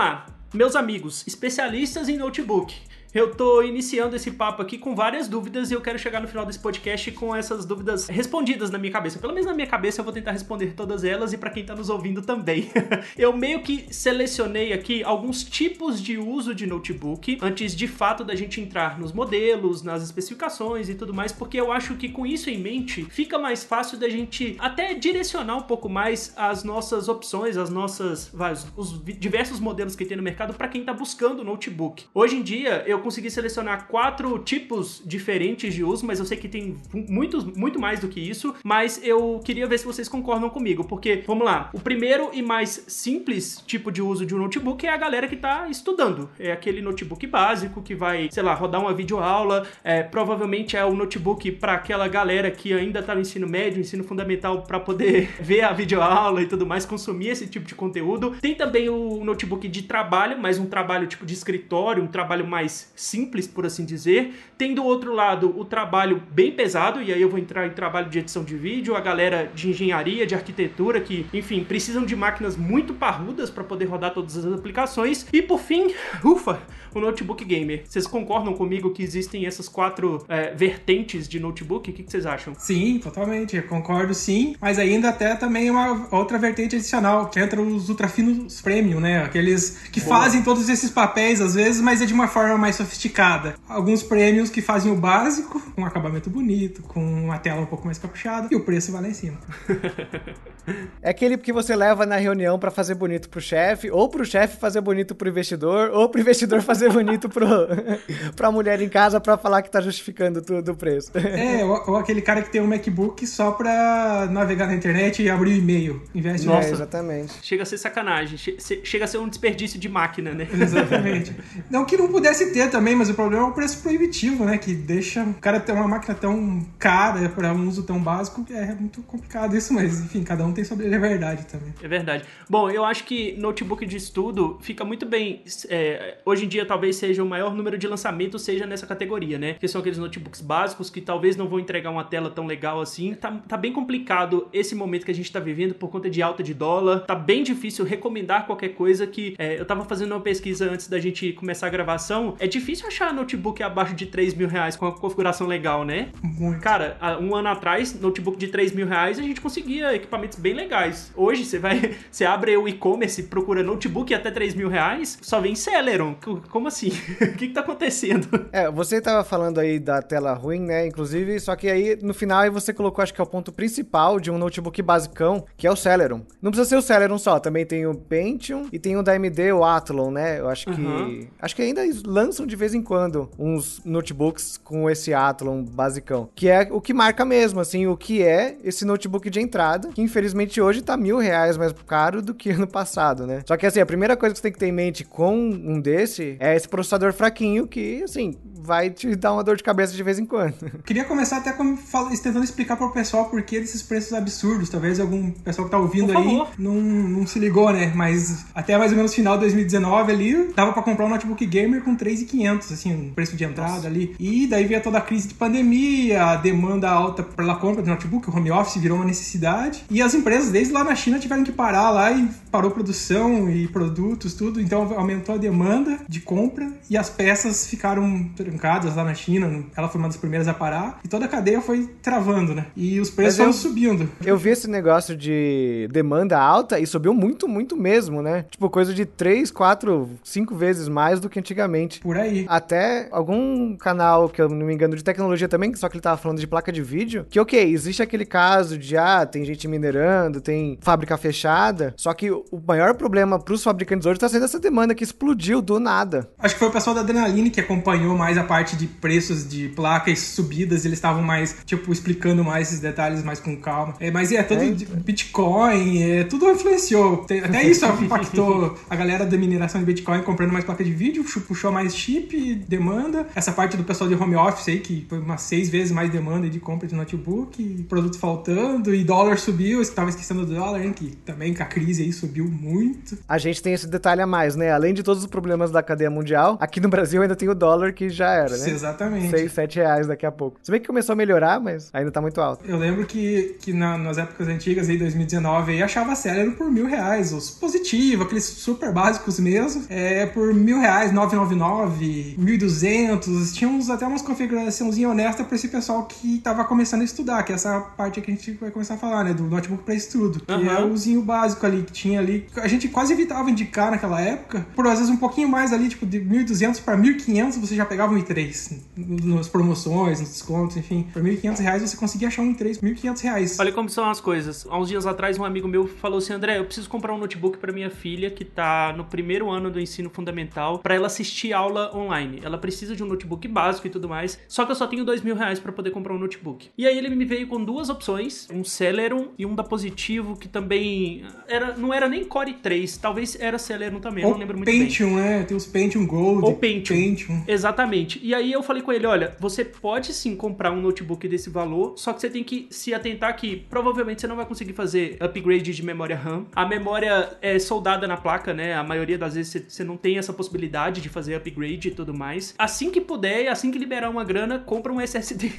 Lá. 0.00 0.26
Meus 0.54 0.74
amigos, 0.74 1.26
especialistas 1.26 2.08
em 2.08 2.16
notebook. 2.16 2.74
Eu 3.12 3.34
tô 3.34 3.60
iniciando 3.60 4.14
esse 4.14 4.30
papo 4.30 4.62
aqui 4.62 4.78
com 4.78 4.94
várias 4.94 5.26
dúvidas 5.26 5.68
e 5.68 5.74
eu 5.74 5.80
quero 5.80 5.98
chegar 5.98 6.20
no 6.20 6.28
final 6.28 6.46
desse 6.46 6.60
podcast 6.60 7.10
com 7.10 7.34
essas 7.34 7.64
dúvidas 7.64 8.06
respondidas 8.06 8.70
na 8.70 8.78
minha 8.78 8.92
cabeça. 8.92 9.18
Pelo 9.18 9.32
menos 9.32 9.48
na 9.48 9.54
minha 9.54 9.66
cabeça 9.66 10.00
eu 10.00 10.04
vou 10.04 10.12
tentar 10.12 10.30
responder 10.30 10.74
todas 10.76 11.02
elas 11.02 11.32
e 11.32 11.38
para 11.38 11.50
quem 11.50 11.64
tá 11.64 11.74
nos 11.74 11.90
ouvindo 11.90 12.22
também. 12.22 12.70
eu 13.18 13.36
meio 13.36 13.62
que 13.62 13.92
selecionei 13.92 14.72
aqui 14.72 15.02
alguns 15.02 15.42
tipos 15.42 16.00
de 16.00 16.18
uso 16.18 16.54
de 16.54 16.68
notebook 16.68 17.38
antes 17.42 17.74
de 17.74 17.88
fato 17.88 18.22
da 18.22 18.36
gente 18.36 18.60
entrar 18.60 18.96
nos 18.96 19.12
modelos, 19.12 19.82
nas 19.82 20.04
especificações 20.04 20.88
e 20.88 20.94
tudo 20.94 21.12
mais, 21.12 21.32
porque 21.32 21.60
eu 21.60 21.72
acho 21.72 21.96
que 21.96 22.10
com 22.10 22.24
isso 22.24 22.48
em 22.48 22.58
mente 22.58 23.04
fica 23.10 23.40
mais 23.40 23.64
fácil 23.64 23.98
da 23.98 24.08
gente 24.08 24.54
até 24.60 24.94
direcionar 24.94 25.56
um 25.56 25.62
pouco 25.62 25.88
mais 25.88 26.32
as 26.36 26.62
nossas 26.62 27.08
opções, 27.08 27.56
as 27.56 27.70
nossas, 27.70 28.30
vai, 28.32 28.52
os 28.76 29.02
diversos 29.04 29.58
modelos 29.58 29.96
que 29.96 30.04
tem 30.04 30.16
no 30.16 30.22
mercado 30.22 30.54
para 30.54 30.68
quem 30.68 30.84
tá 30.84 30.92
buscando 30.94 31.42
notebook. 31.42 32.04
Hoje 32.14 32.36
em 32.36 32.42
dia 32.42 32.84
eu 32.86 32.99
eu 33.00 33.02
consegui 33.02 33.30
selecionar 33.30 33.86
quatro 33.88 34.38
tipos 34.38 35.02
diferentes 35.04 35.74
de 35.74 35.82
uso, 35.82 36.06
mas 36.06 36.18
eu 36.18 36.24
sei 36.24 36.36
que 36.36 36.48
tem 36.48 36.76
muitos, 36.92 37.44
muito 37.44 37.80
mais 37.80 37.98
do 37.98 38.08
que 38.08 38.20
isso. 38.20 38.54
Mas 38.62 39.00
eu 39.02 39.40
queria 39.44 39.66
ver 39.66 39.78
se 39.78 39.86
vocês 39.86 40.08
concordam 40.08 40.50
comigo, 40.50 40.84
porque, 40.84 41.24
vamos 41.26 41.44
lá, 41.44 41.70
o 41.72 41.80
primeiro 41.80 42.30
e 42.32 42.42
mais 42.42 42.84
simples 42.86 43.62
tipo 43.66 43.90
de 43.90 44.02
uso 44.02 44.26
de 44.26 44.34
um 44.34 44.38
notebook 44.38 44.86
é 44.86 44.90
a 44.90 44.96
galera 44.96 45.26
que 45.26 45.34
está 45.34 45.68
estudando. 45.68 46.30
É 46.38 46.52
aquele 46.52 46.82
notebook 46.82 47.26
básico 47.26 47.82
que 47.82 47.94
vai, 47.94 48.28
sei 48.30 48.42
lá, 48.42 48.54
rodar 48.54 48.80
uma 48.80 48.92
videoaula. 48.92 49.66
É, 49.82 50.02
provavelmente 50.02 50.76
é 50.76 50.84
o 50.84 50.94
notebook 50.94 51.50
para 51.52 51.74
aquela 51.74 52.06
galera 52.06 52.50
que 52.50 52.72
ainda 52.72 53.00
está 53.00 53.14
no 53.14 53.22
ensino 53.22 53.48
médio, 53.48 53.80
ensino 53.80 54.04
fundamental, 54.04 54.62
para 54.62 54.78
poder 54.78 55.30
ver 55.40 55.62
a 55.62 55.72
videoaula 55.72 56.42
e 56.42 56.46
tudo 56.46 56.66
mais, 56.66 56.84
consumir 56.84 57.28
esse 57.28 57.46
tipo 57.46 57.66
de 57.66 57.74
conteúdo. 57.74 58.36
Tem 58.40 58.54
também 58.54 58.88
o 58.88 59.24
notebook 59.24 59.66
de 59.68 59.82
trabalho, 59.82 60.38
mas 60.38 60.58
um 60.58 60.66
trabalho 60.66 61.06
tipo 61.06 61.24
de 61.24 61.32
escritório, 61.32 62.02
um 62.02 62.06
trabalho 62.06 62.46
mais 62.46 62.89
simples, 63.00 63.46
por 63.46 63.64
assim 63.64 63.84
dizer. 63.84 64.34
Tem 64.58 64.74
do 64.74 64.84
outro 64.84 65.14
lado 65.14 65.58
o 65.58 65.64
trabalho 65.64 66.22
bem 66.30 66.52
pesado, 66.52 67.02
e 67.02 67.12
aí 67.12 67.20
eu 67.20 67.28
vou 67.28 67.38
entrar 67.38 67.66
em 67.66 67.70
trabalho 67.70 68.10
de 68.10 68.18
edição 68.18 68.44
de 68.44 68.56
vídeo, 68.56 68.94
a 68.94 69.00
galera 69.00 69.50
de 69.54 69.70
engenharia, 69.70 70.26
de 70.26 70.34
arquitetura, 70.34 71.00
que, 71.00 71.26
enfim, 71.32 71.64
precisam 71.64 72.04
de 72.04 72.14
máquinas 72.14 72.56
muito 72.56 72.92
parrudas 72.94 73.50
para 73.50 73.64
poder 73.64 73.86
rodar 73.86 74.12
todas 74.12 74.36
as 74.36 74.52
aplicações. 74.52 75.26
E 75.32 75.40
por 75.40 75.58
fim, 75.58 75.92
ufa, 76.24 76.60
o 76.94 77.00
notebook 77.00 77.44
gamer. 77.44 77.82
Vocês 77.86 78.06
concordam 78.06 78.54
comigo 78.54 78.90
que 78.90 79.02
existem 79.02 79.46
essas 79.46 79.68
quatro 79.68 80.24
é, 80.28 80.54
vertentes 80.54 81.28
de 81.28 81.40
notebook? 81.40 81.90
O 81.90 81.92
que, 81.92 82.02
que 82.02 82.10
vocês 82.10 82.26
acham? 82.26 82.54
Sim, 82.58 83.00
totalmente. 83.02 83.56
Eu 83.56 83.64
concordo 83.64 84.14
sim. 84.14 84.54
Mas 84.60 84.78
ainda 84.78 85.08
até 85.08 85.34
também 85.34 85.70
uma 85.70 86.08
outra 86.10 86.38
vertente 86.38 86.76
adicional, 86.76 87.28
que 87.28 87.40
entra 87.40 87.60
os 87.60 87.88
ultrafinos 87.88 88.60
premium, 88.60 89.00
né? 89.00 89.22
Aqueles 89.22 89.88
que 89.92 90.00
Boa. 90.00 90.20
fazem 90.20 90.42
todos 90.42 90.68
esses 90.68 90.90
papéis 90.90 91.40
às 91.40 91.54
vezes, 91.54 91.80
mas 91.80 92.00
é 92.00 92.06
de 92.06 92.12
uma 92.12 92.28
forma 92.28 92.56
mais 92.56 92.76
sofisticada 92.76 93.00
sofisticada. 93.00 93.54
Alguns 93.68 94.02
prêmios 94.02 94.50
que 94.50 94.60
fazem 94.62 94.92
o 94.92 94.96
básico, 94.96 95.60
com 95.72 95.82
um 95.82 95.86
acabamento 95.86 96.28
bonito, 96.28 96.82
com 96.82 97.00
uma 97.00 97.38
tela 97.38 97.60
um 97.60 97.66
pouco 97.66 97.86
mais 97.86 97.98
caprichada, 97.98 98.48
e 98.50 98.56
o 98.56 98.64
preço 98.64 98.92
vai 98.92 99.02
lá 99.02 99.08
em 99.08 99.14
cima. 99.14 99.38
é 101.02 101.10
aquele 101.10 101.36
que 101.38 101.52
você 101.52 101.74
leva 101.74 102.04
na 102.04 102.16
reunião 102.16 102.58
para 102.58 102.70
fazer 102.70 102.94
bonito 102.94 103.28
pro 103.28 103.40
chefe, 103.40 103.90
ou 103.90 104.08
pro 104.08 104.24
chefe 104.24 104.58
fazer 104.58 104.80
bonito 104.80 105.14
pro 105.14 105.28
investidor, 105.28 105.90
ou 105.92 106.08
pro 106.08 106.20
investidor 106.20 106.62
fazer 106.62 106.79
bonito 106.88 107.28
pro, 107.28 107.46
pra 108.34 108.50
mulher 108.50 108.80
em 108.80 108.88
casa 108.88 109.20
para 109.20 109.36
falar 109.36 109.62
que 109.62 109.70
tá 109.70 109.80
justificando 109.80 110.42
tudo 110.42 110.72
o 110.72 110.76
preço. 110.76 111.10
É, 111.16 111.64
ou, 111.64 111.90
ou, 111.90 111.96
aquele 111.96 112.22
cara 112.22 112.42
que 112.42 112.50
tem 112.50 112.60
um 112.60 112.66
MacBook 112.66 113.26
só 113.26 113.52
pra 113.52 114.28
navegar 114.30 114.66
na 114.66 114.74
internet 114.74 115.22
e 115.22 115.30
abrir 115.30 115.52
o 115.52 115.56
e-mail. 115.56 116.02
Investe 116.14 116.46
Nossa, 116.46 116.68
é, 116.68 116.72
exatamente. 116.72 117.34
Chega 117.42 117.62
a 117.62 117.66
ser 117.66 117.78
sacanagem, 117.78 118.38
chega 118.38 119.04
a 119.04 119.08
ser 119.08 119.18
um 119.18 119.28
desperdício 119.28 119.78
de 119.78 119.88
máquina, 119.88 120.32
né? 120.32 120.48
Exatamente. 120.52 121.34
não 121.70 121.84
que 121.84 121.96
não 121.96 122.08
pudesse 122.08 122.52
ter 122.52 122.70
também, 122.70 122.94
mas 122.94 123.10
o 123.10 123.14
problema 123.14 123.46
é 123.46 123.48
o 123.48 123.52
preço 123.52 123.82
proibitivo, 123.82 124.44
né? 124.44 124.58
Que 124.58 124.74
deixa 124.74 125.22
o 125.24 125.34
cara 125.34 125.60
ter 125.60 125.72
uma 125.72 125.88
máquina 125.88 126.14
tão 126.14 126.66
cara 126.78 127.28
para 127.28 127.52
um 127.52 127.68
uso 127.68 127.82
tão 127.82 127.98
básico, 127.98 128.44
que 128.44 128.52
é 128.52 128.74
muito 128.74 129.02
complicado 129.02 129.56
isso, 129.56 129.72
mas 129.72 130.00
enfim, 130.00 130.22
cada 130.22 130.44
um 130.44 130.52
tem 130.52 130.64
sua 130.64 130.76
verdade 130.76 131.46
também. 131.46 131.72
É 131.82 131.88
verdade. 131.88 132.24
Bom, 132.48 132.70
eu 132.70 132.84
acho 132.84 133.04
que 133.04 133.36
notebook 133.38 133.84
de 133.86 133.96
estudo 133.96 134.58
fica 134.60 134.84
muito 134.84 135.06
bem. 135.06 135.42
É, 135.68 136.18
hoje 136.24 136.44
em 136.44 136.48
dia, 136.48 136.64
talvez 136.70 136.94
seja 136.94 137.20
o 137.20 137.26
maior 137.26 137.52
número 137.52 137.76
de 137.76 137.88
lançamentos 137.88 138.42
seja 138.42 138.64
nessa 138.64 138.86
categoria, 138.86 139.36
né? 139.36 139.54
Que 139.54 139.66
são 139.66 139.80
aqueles 139.80 139.98
notebooks 139.98 140.40
básicos 140.40 140.88
que 140.88 141.00
talvez 141.00 141.36
não 141.36 141.48
vão 141.48 141.58
entregar 141.58 141.90
uma 141.90 142.04
tela 142.04 142.30
tão 142.30 142.46
legal 142.46 142.80
assim. 142.80 143.12
Tá, 143.14 143.32
tá 143.48 143.56
bem 143.56 143.72
complicado 143.72 144.46
esse 144.52 144.72
momento 144.76 145.04
que 145.04 145.10
a 145.10 145.14
gente 145.14 145.32
tá 145.32 145.40
vivendo 145.40 145.74
por 145.74 145.90
conta 145.90 146.08
de 146.08 146.22
alta 146.22 146.44
de 146.44 146.54
dólar. 146.54 147.00
Tá 147.00 147.16
bem 147.16 147.42
difícil 147.42 147.84
recomendar 147.84 148.46
qualquer 148.46 148.68
coisa 148.68 149.04
que. 149.04 149.34
É, 149.36 149.58
eu 149.58 149.64
tava 149.64 149.84
fazendo 149.84 150.12
uma 150.12 150.20
pesquisa 150.20 150.70
antes 150.70 150.86
da 150.86 151.00
gente 151.00 151.32
começar 151.32 151.66
a 151.66 151.70
gravação. 151.70 152.36
É 152.38 152.46
difícil 152.46 152.86
achar 152.86 153.12
notebook 153.12 153.60
abaixo 153.64 153.96
de 153.96 154.06
3 154.06 154.34
mil 154.34 154.46
reais 154.46 154.76
com 154.76 154.86
a 154.86 154.92
configuração 154.92 155.48
legal, 155.48 155.84
né? 155.84 156.10
Muito. 156.22 156.60
Cara, 156.60 156.96
um 157.20 157.34
ano 157.34 157.48
atrás, 157.48 158.00
notebook 158.00 158.38
de 158.38 158.46
3 158.46 158.72
mil 158.72 158.86
reais, 158.86 159.18
a 159.18 159.22
gente 159.22 159.40
conseguia 159.40 159.92
equipamentos 159.92 160.38
bem 160.38 160.54
legais. 160.54 161.10
Hoje, 161.16 161.44
você 161.44 161.58
vai. 161.58 161.80
Você 162.10 162.24
abre 162.24 162.56
o 162.56 162.68
e-commerce, 162.68 163.24
procura 163.24 163.62
notebook 163.62 164.12
até 164.12 164.30
3 164.30 164.54
mil 164.54 164.68
reais, 164.68 165.18
só 165.22 165.40
vem 165.40 165.54
Celeron. 165.54 166.14
Como 166.60 166.68
assim? 166.68 166.88
o 167.22 167.32
que, 167.38 167.48
que 167.48 167.54
tá 167.54 167.60
acontecendo? 167.60 168.28
É, 168.52 168.68
você 168.68 169.00
tava 169.00 169.22
falando 169.22 169.60
aí 169.60 169.78
da 169.78 170.02
tela 170.02 170.32
ruim, 170.32 170.60
né? 170.60 170.84
Inclusive, 170.86 171.38
só 171.38 171.54
que 171.54 171.70
aí 171.70 171.96
no 172.02 172.12
final 172.12 172.40
aí 172.40 172.50
você 172.50 172.72
colocou, 172.72 173.00
acho 173.00 173.14
que 173.14 173.20
é 173.20 173.24
o 173.24 173.26
ponto 173.26 173.52
principal 173.52 174.18
de 174.18 174.28
um 174.28 174.36
notebook 174.36 174.82
basicão, 174.82 175.44
que 175.56 175.68
é 175.68 175.70
o 175.70 175.76
Celeron. 175.76 176.22
Não 176.42 176.50
precisa 176.50 176.68
ser 176.68 176.76
o 176.76 176.82
Celeron 176.82 177.16
só, 177.16 177.38
também 177.38 177.64
tem 177.64 177.86
o 177.86 177.94
Pentium 177.94 178.66
e 178.72 178.78
tem 178.78 178.96
o 178.96 179.02
da 179.04 179.12
AMD, 179.12 179.52
o 179.52 179.64
Athlon, 179.64 180.10
né? 180.10 180.40
Eu 180.40 180.48
acho 180.48 180.66
que. 180.66 180.80
Uhum. 180.80 181.28
Acho 181.40 181.54
que 181.54 181.62
ainda 181.62 181.82
lançam 182.04 182.44
de 182.44 182.56
vez 182.56 182.74
em 182.74 182.82
quando 182.82 183.30
uns 183.38 183.80
notebooks 183.84 184.58
com 184.58 184.90
esse 184.90 185.14
Athlon 185.14 185.62
basicão. 185.62 186.28
Que 186.34 186.48
é 186.48 186.68
o 186.72 186.80
que 186.80 186.92
marca 186.92 187.24
mesmo, 187.24 187.60
assim, 187.60 187.86
o 187.86 187.96
que 187.96 188.22
é 188.22 188.56
esse 188.64 188.84
notebook 188.84 189.30
de 189.30 189.40
entrada, 189.40 189.90
que 189.94 190.02
infelizmente 190.02 190.60
hoje 190.60 190.82
tá 190.82 190.96
mil 190.96 191.18
reais 191.18 191.56
mais 191.56 191.72
caro 191.86 192.20
do 192.20 192.34
que 192.34 192.50
ano 192.50 192.66
passado, 192.66 193.26
né? 193.26 193.42
Só 193.46 193.56
que 193.56 193.64
assim, 193.64 193.80
a 193.80 193.86
primeira 193.86 194.16
coisa 194.16 194.32
que 194.34 194.38
você 194.38 194.42
tem 194.42 194.52
que 194.52 194.58
ter 194.58 194.66
em 194.66 194.72
mente 194.72 195.04
com 195.04 195.36
um 195.36 195.80
desse 195.80 196.36
é 196.40 196.49
esse 196.54 196.68
processador 196.68 197.12
fraquinho 197.12 197.66
que, 197.66 198.02
assim, 198.02 198.34
vai 198.62 198.90
te 198.90 199.14
dar 199.16 199.32
uma 199.32 199.42
dor 199.42 199.56
de 199.56 199.62
cabeça 199.62 199.94
de 199.94 200.02
vez 200.02 200.18
em 200.18 200.26
quando. 200.26 200.54
Queria 200.84 201.04
começar 201.04 201.38
até 201.38 201.52
com, 201.52 201.76
tentando 202.22 202.44
explicar 202.44 202.76
pro 202.76 202.90
pessoal 202.92 203.26
por 203.26 203.42
que 203.42 203.58
desses 203.60 203.82
preços 203.82 204.12
absurdos. 204.12 204.68
Talvez 204.68 205.00
algum 205.00 205.30
pessoal 205.30 205.66
que 205.66 205.70
tá 205.70 205.78
ouvindo 205.78 206.16
aí 206.16 206.42
não, 206.58 206.74
não 206.74 207.26
se 207.26 207.38
ligou, 207.38 207.72
né? 207.72 207.92
Mas 207.94 208.46
até 208.54 208.76
mais 208.76 208.92
ou 208.92 208.96
menos 208.96 209.14
final 209.14 209.34
de 209.34 209.40
2019 209.40 210.12
ali, 210.12 210.52
dava 210.54 210.72
para 210.72 210.82
comprar 210.82 211.06
um 211.06 211.08
notebook 211.08 211.44
gamer 211.46 211.82
com 211.82 211.96
3.500, 211.96 212.72
assim, 212.72 212.92
um 212.92 213.14
preço 213.14 213.36
de 213.36 213.44
entrada 213.44 213.74
Nossa. 213.74 213.86
ali. 213.86 214.14
E 214.18 214.46
daí 214.46 214.64
veio 214.66 214.82
toda 214.82 214.98
a 214.98 215.00
crise 215.00 215.28
de 215.28 215.34
pandemia, 215.34 216.22
a 216.22 216.36
demanda 216.36 216.90
alta 216.90 217.22
pela 217.22 217.56
compra 217.56 217.82
de 217.82 217.88
notebook, 217.88 218.28
o 218.28 218.36
home 218.36 218.50
office 218.50 218.80
virou 218.80 218.98
uma 218.98 219.06
necessidade. 219.06 219.84
E 219.90 220.02
as 220.02 220.14
empresas, 220.14 220.50
desde 220.50 220.72
lá 220.72 220.84
na 220.84 220.94
China, 220.94 221.18
tiveram 221.18 221.44
que 221.44 221.52
parar 221.52 221.90
lá 221.90 222.12
e 222.12 222.28
parou 222.50 222.70
produção 222.70 223.50
e 223.50 223.68
produtos, 223.68 224.34
tudo. 224.34 224.60
Então 224.60 224.92
aumentou 224.96 225.34
a 225.34 225.38
demanda 225.38 225.98
de 226.08 226.20
compra 226.20 226.70
e 226.88 226.96
as 226.96 227.08
peças 227.08 227.66
ficaram 227.66 228.28
trancadas 228.50 228.96
lá 228.96 229.04
na 229.04 229.14
China. 229.14 229.64
Ela 229.76 229.88
foi 229.88 229.98
uma 229.98 230.08
das 230.08 230.16
primeiras 230.16 230.48
a 230.48 230.54
parar. 230.54 230.98
E 231.04 231.08
toda 231.08 231.24
a 231.24 231.28
cadeia 231.28 231.60
foi 231.60 231.86
travando, 232.02 232.54
né? 232.54 232.66
E 232.76 233.00
os 233.00 233.10
preços 233.10 233.36
foram 233.36 233.52
subindo. 233.52 234.08
Eu 234.24 234.36
vi 234.36 234.50
esse 234.50 234.68
negócio 234.68 235.16
de 235.16 235.88
demanda 235.92 236.38
alta 236.38 236.78
e 236.78 236.86
subiu 236.86 237.14
muito, 237.14 237.46
muito 237.46 237.76
mesmo, 237.76 238.22
né? 238.22 238.44
Tipo, 238.50 238.68
coisa 238.68 238.92
de 238.92 239.04
3, 239.04 239.50
4, 239.50 240.10
5 240.24 240.54
vezes 240.54 240.88
mais 240.88 241.20
do 241.20 241.28
que 241.28 241.38
antigamente. 241.38 242.00
Por 242.00 242.16
aí. 242.16 242.44
Até 242.48 243.08
algum 243.10 243.76
canal, 243.76 244.28
que 244.28 244.40
eu 244.40 244.48
não 244.48 244.66
me 244.66 244.74
engano, 244.74 244.96
de 244.96 245.04
tecnologia 245.04 245.48
também, 245.48 245.74
só 245.74 245.88
que 245.88 245.96
ele 245.96 246.02
tava 246.02 246.16
falando 246.16 246.38
de 246.38 246.46
placa 246.46 246.72
de 246.72 246.82
vídeo, 246.82 247.26
que 247.28 247.38
ok, 247.38 247.72
existe 247.72 248.02
aquele 248.02 248.24
caso 248.24 248.76
de, 248.76 248.96
ah, 248.96 249.24
tem 249.24 249.44
gente 249.44 249.68
minerando, 249.68 250.40
tem 250.40 250.78
fábrica 250.80 251.16
fechada, 251.16 251.94
só 251.96 252.12
que 252.12 252.30
o 252.30 252.44
maior 252.66 252.94
problema 252.94 253.38
pros 253.38 253.62
fabricantes 253.62 254.06
hoje 254.06 254.18
tá 254.18 254.28
sendo 254.28 254.44
essa 254.44 254.58
demanda 254.58 254.94
que 254.94 255.04
explodiu 255.04 255.62
do 255.62 255.78
nada. 255.78 256.28
Acho 256.38 256.54
que 256.54 256.58
foi 256.58 256.68
o 256.68 256.72
pessoal 256.72 256.94
da 256.94 257.02
Adrenaline 257.02 257.50
que 257.50 257.60
acompanhou 257.60 258.16
mais 258.16 258.38
a 258.40 258.44
parte 258.44 258.76
de 258.76 258.86
preços 258.86 259.48
de 259.48 259.68
placas 259.68 260.20
subidas, 260.20 260.84
eles 260.84 260.98
estavam 260.98 261.22
mais, 261.22 261.56
tipo, 261.64 261.92
explicando 261.92 262.44
mais 262.44 262.68
esses 262.68 262.80
detalhes 262.80 263.22
mais 263.22 263.40
com 263.40 263.56
calma. 263.56 263.94
É, 264.00 264.10
mas 264.10 264.32
é, 264.32 264.42
todo 264.42 264.62
é, 264.62 264.70
Bitcoin, 264.70 266.02
é, 266.02 266.24
tudo 266.24 266.50
influenciou. 266.50 267.24
Até 267.24 267.62
isso 267.68 267.86
impactou 267.86 268.78
a 268.88 268.96
galera 268.96 269.26
da 269.26 269.36
mineração 269.36 269.80
de 269.80 269.86
Bitcoin 269.86 270.22
comprando 270.22 270.52
mais 270.52 270.64
placa 270.64 270.84
de 270.84 270.92
vídeo, 270.92 271.24
puxou 271.46 271.72
mais 271.72 271.94
chip, 271.94 272.54
demanda. 272.66 273.26
Essa 273.34 273.52
parte 273.52 273.76
do 273.76 273.84
pessoal 273.84 274.08
de 274.08 274.16
home 274.16 274.36
office 274.36 274.68
aí, 274.68 274.80
que 274.80 275.06
foi 275.08 275.18
umas 275.18 275.42
seis 275.42 275.68
vezes 275.68 275.92
mais 275.92 276.10
demanda 276.10 276.48
de 276.48 276.60
compra 276.60 276.86
de 276.86 276.94
notebook, 276.94 277.84
produto 277.88 278.18
faltando, 278.18 278.94
e 278.94 279.04
dólar 279.04 279.38
subiu, 279.38 279.80
estava 279.80 280.10
esquecendo 280.10 280.44
do 280.44 280.54
dólar, 280.54 280.84
hein, 280.84 280.92
que 280.92 281.16
também 281.24 281.54
com 281.54 281.62
a 281.62 281.66
crise 281.66 282.02
aí 282.02 282.12
subiu 282.12 282.46
muito. 282.46 283.18
A 283.28 283.38
gente 283.38 283.62
tem 283.62 283.72
esse 283.72 283.86
detalhe 283.86 284.20
a 284.20 284.26
mais, 284.26 284.56
né? 284.56 284.72
Além 284.72 284.94
de 284.94 285.02
todos 285.02 285.22
os 285.22 285.28
problemas 285.28 285.70
da 285.70 285.82
cadeia 285.82 286.10
mundial, 286.10 286.56
aqui 286.60 286.80
no 286.80 286.88
Brasil 286.88 287.22
ainda 287.22 287.36
tem 287.36 287.48
o 287.48 287.54
dólar 287.54 287.92
que 287.92 288.08
já 288.08 288.29
era, 288.32 288.56
né? 288.56 288.70
Exatamente. 288.70 289.30
6, 289.30 289.52
7 289.52 289.76
reais 289.76 290.06
daqui 290.06 290.26
a 290.26 290.32
pouco. 290.32 290.58
Se 290.62 290.70
bem 290.70 290.80
que 290.80 290.86
começou 290.86 291.12
a 291.12 291.16
melhorar, 291.16 291.60
mas 291.60 291.90
ainda 291.92 292.10
tá 292.10 292.20
muito 292.20 292.40
alto. 292.40 292.64
Eu 292.66 292.78
lembro 292.78 293.06
que, 293.06 293.56
que 293.60 293.72
na, 293.72 293.96
nas 293.96 294.18
épocas 294.18 294.48
antigas, 294.48 294.88
aí, 294.88 294.98
2019, 294.98 295.72
aí 295.72 295.82
achava 295.82 296.14
Celeron 296.14 296.52
por 296.52 296.70
mil 296.70 296.86
reais. 296.86 297.32
Os 297.32 297.50
positivos, 297.50 298.26
aqueles 298.26 298.44
super 298.44 298.92
básicos 298.92 299.38
mesmo, 299.38 299.84
é 299.88 300.26
por 300.26 300.52
mil 300.54 300.78
reais, 300.78 301.12
999, 301.12 302.36
1.200. 302.38 303.52
Tinha 303.52 303.70
uns, 303.70 303.90
até 303.90 304.06
umas 304.06 304.22
configuraçãozinhas 304.22 305.10
honestas 305.10 305.46
pra 305.46 305.56
esse 305.56 305.68
pessoal 305.68 306.04
que 306.04 306.38
tava 306.38 306.64
começando 306.64 307.02
a 307.02 307.04
estudar, 307.04 307.42
que 307.42 307.52
é 307.52 307.54
essa 307.54 307.80
parte 307.80 308.20
que 308.20 308.30
a 308.30 308.34
gente 308.34 308.52
vai 308.52 308.70
começar 308.70 308.94
a 308.94 308.98
falar, 308.98 309.24
né? 309.24 309.32
Do 309.32 309.44
notebook 309.44 309.84
pra 309.84 309.94
estudo. 309.94 310.40
Que 310.40 310.52
uhum. 310.52 310.70
é 310.70 310.82
o 310.82 310.92
usinho 310.92 311.22
básico 311.22 311.64
ali 311.64 311.82
que 311.82 311.92
tinha 311.92 312.20
ali. 312.20 312.46
A 312.56 312.68
gente 312.68 312.88
quase 312.88 313.12
evitava 313.12 313.50
indicar 313.50 313.90
naquela 313.90 314.20
época, 314.20 314.66
por 314.74 314.86
às 314.86 314.98
vezes 314.98 315.12
um 315.12 315.16
pouquinho 315.16 315.48
mais 315.48 315.72
ali, 315.72 315.88
tipo 315.88 316.06
de 316.06 316.20
1.200 316.20 316.82
para 316.82 316.96
1.500, 316.96 317.58
você 317.60 317.74
já 317.74 317.84
pegava 317.84 318.12
um 318.12 318.18
i3 318.22 318.78
nas 318.96 319.48
promoções, 319.48 320.20
nos 320.20 320.28
descontos, 320.30 320.76
enfim. 320.76 321.06
Por 321.12 321.22
1.500 321.22 321.58
reais 321.60 321.82
você 321.82 321.96
conseguia 321.96 322.28
achar 322.28 322.42
um 322.42 322.54
i3 322.54 322.78
por 322.80 322.88
1.500 322.88 323.20
reais. 323.22 323.58
Olha 323.60 323.72
como 323.72 323.88
são 323.88 324.08
as 324.08 324.20
coisas. 324.20 324.66
Há 324.68 324.78
uns 324.78 324.88
dias 324.88 325.06
atrás, 325.06 325.38
um 325.38 325.44
amigo 325.44 325.68
meu 325.68 325.86
falou 325.86 326.18
assim: 326.18 326.32
André, 326.32 326.58
eu 326.58 326.64
preciso 326.64 326.88
comprar 326.88 327.14
um 327.14 327.18
notebook 327.18 327.58
para 327.58 327.72
minha 327.72 327.90
filha 327.90 328.30
que 328.30 328.44
tá 328.44 328.92
no 328.96 329.04
primeiro 329.04 329.50
ano 329.50 329.70
do 329.70 329.80
ensino 329.80 330.10
fundamental 330.10 330.78
para 330.78 330.94
ela 330.94 331.06
assistir 331.06 331.52
aula 331.52 331.94
online. 331.96 332.40
Ela 332.42 332.58
precisa 332.58 332.94
de 332.94 333.02
um 333.02 333.06
notebook 333.06 333.46
básico 333.48 333.86
e 333.86 333.90
tudo 333.90 334.08
mais. 334.08 334.38
Só 334.48 334.64
que 334.64 334.72
eu 334.72 334.76
só 334.76 334.86
tenho 334.86 335.04
dois 335.04 335.22
mil 335.22 335.34
reais 335.34 335.58
para 335.58 335.72
poder 335.72 335.90
comprar 335.90 336.14
um 336.14 336.18
notebook. 336.18 336.68
E 336.76 336.86
aí 336.86 336.96
ele 336.96 337.08
me 337.14 337.24
veio 337.24 337.46
com 337.46 337.62
duas 337.62 337.88
opções: 337.88 338.48
um 338.52 338.64
Celeron 338.64 339.28
e 339.38 339.46
um 339.46 339.54
da 339.54 339.64
Positivo, 339.64 340.36
que 340.36 340.48
também 340.48 341.24
era, 341.48 341.76
não 341.76 341.94
era 341.94 342.08
nem 342.08 342.24
Core 342.24 342.54
3, 342.54 342.96
talvez 342.96 343.36
era 343.40 343.58
Celeron 343.58 344.00
também, 344.00 344.24
Ou 344.24 344.32
não 344.32 344.38
lembro 344.38 344.56
muito 344.56 344.70
Pentium, 344.70 345.14
bem. 345.14 345.16
né? 345.16 345.42
Tem 345.44 345.56
os 345.56 345.66
Pentium 345.66 346.06
Gold. 346.06 346.44
Ou 346.44 346.56
Pentium. 346.56 346.96
Pentium. 346.96 347.44
Exatamente. 347.46 348.09
E 348.22 348.34
aí 348.34 348.52
eu 348.52 348.62
falei 348.62 348.82
com 348.82 348.92
ele, 348.92 349.06
olha, 349.06 349.36
você 349.38 349.64
pode 349.64 350.12
sim 350.12 350.34
comprar 350.34 350.72
um 350.72 350.80
notebook 350.80 351.26
desse 351.28 351.50
valor, 351.50 351.94
só 351.96 352.12
que 352.12 352.20
você 352.20 352.30
tem 352.30 352.42
que 352.42 352.66
se 352.70 352.92
atentar 352.94 353.36
que 353.36 353.56
provavelmente 353.68 354.20
você 354.20 354.26
não 354.26 354.36
vai 354.36 354.46
conseguir 354.46 354.72
fazer 354.72 355.16
upgrade 355.20 355.72
de 355.72 355.82
memória 355.84 356.16
RAM. 356.16 356.46
A 356.54 356.66
memória 356.66 357.36
é 357.42 357.58
soldada 357.58 358.06
na 358.06 358.16
placa, 358.16 358.52
né? 358.54 358.74
A 358.74 358.82
maioria 358.82 359.18
das 359.18 359.34
vezes 359.34 359.64
você 359.68 359.84
não 359.84 359.96
tem 359.96 360.18
essa 360.18 360.32
possibilidade 360.32 361.00
de 361.00 361.08
fazer 361.08 361.34
upgrade 361.34 361.88
e 361.88 361.90
tudo 361.90 362.14
mais. 362.14 362.54
Assim 362.58 362.90
que 362.90 363.00
puder, 363.00 363.48
assim 363.48 363.70
que 363.70 363.78
liberar 363.78 364.10
uma 364.10 364.24
grana, 364.24 364.58
compra 364.58 364.92
um 364.92 365.00
SSD 365.00 365.52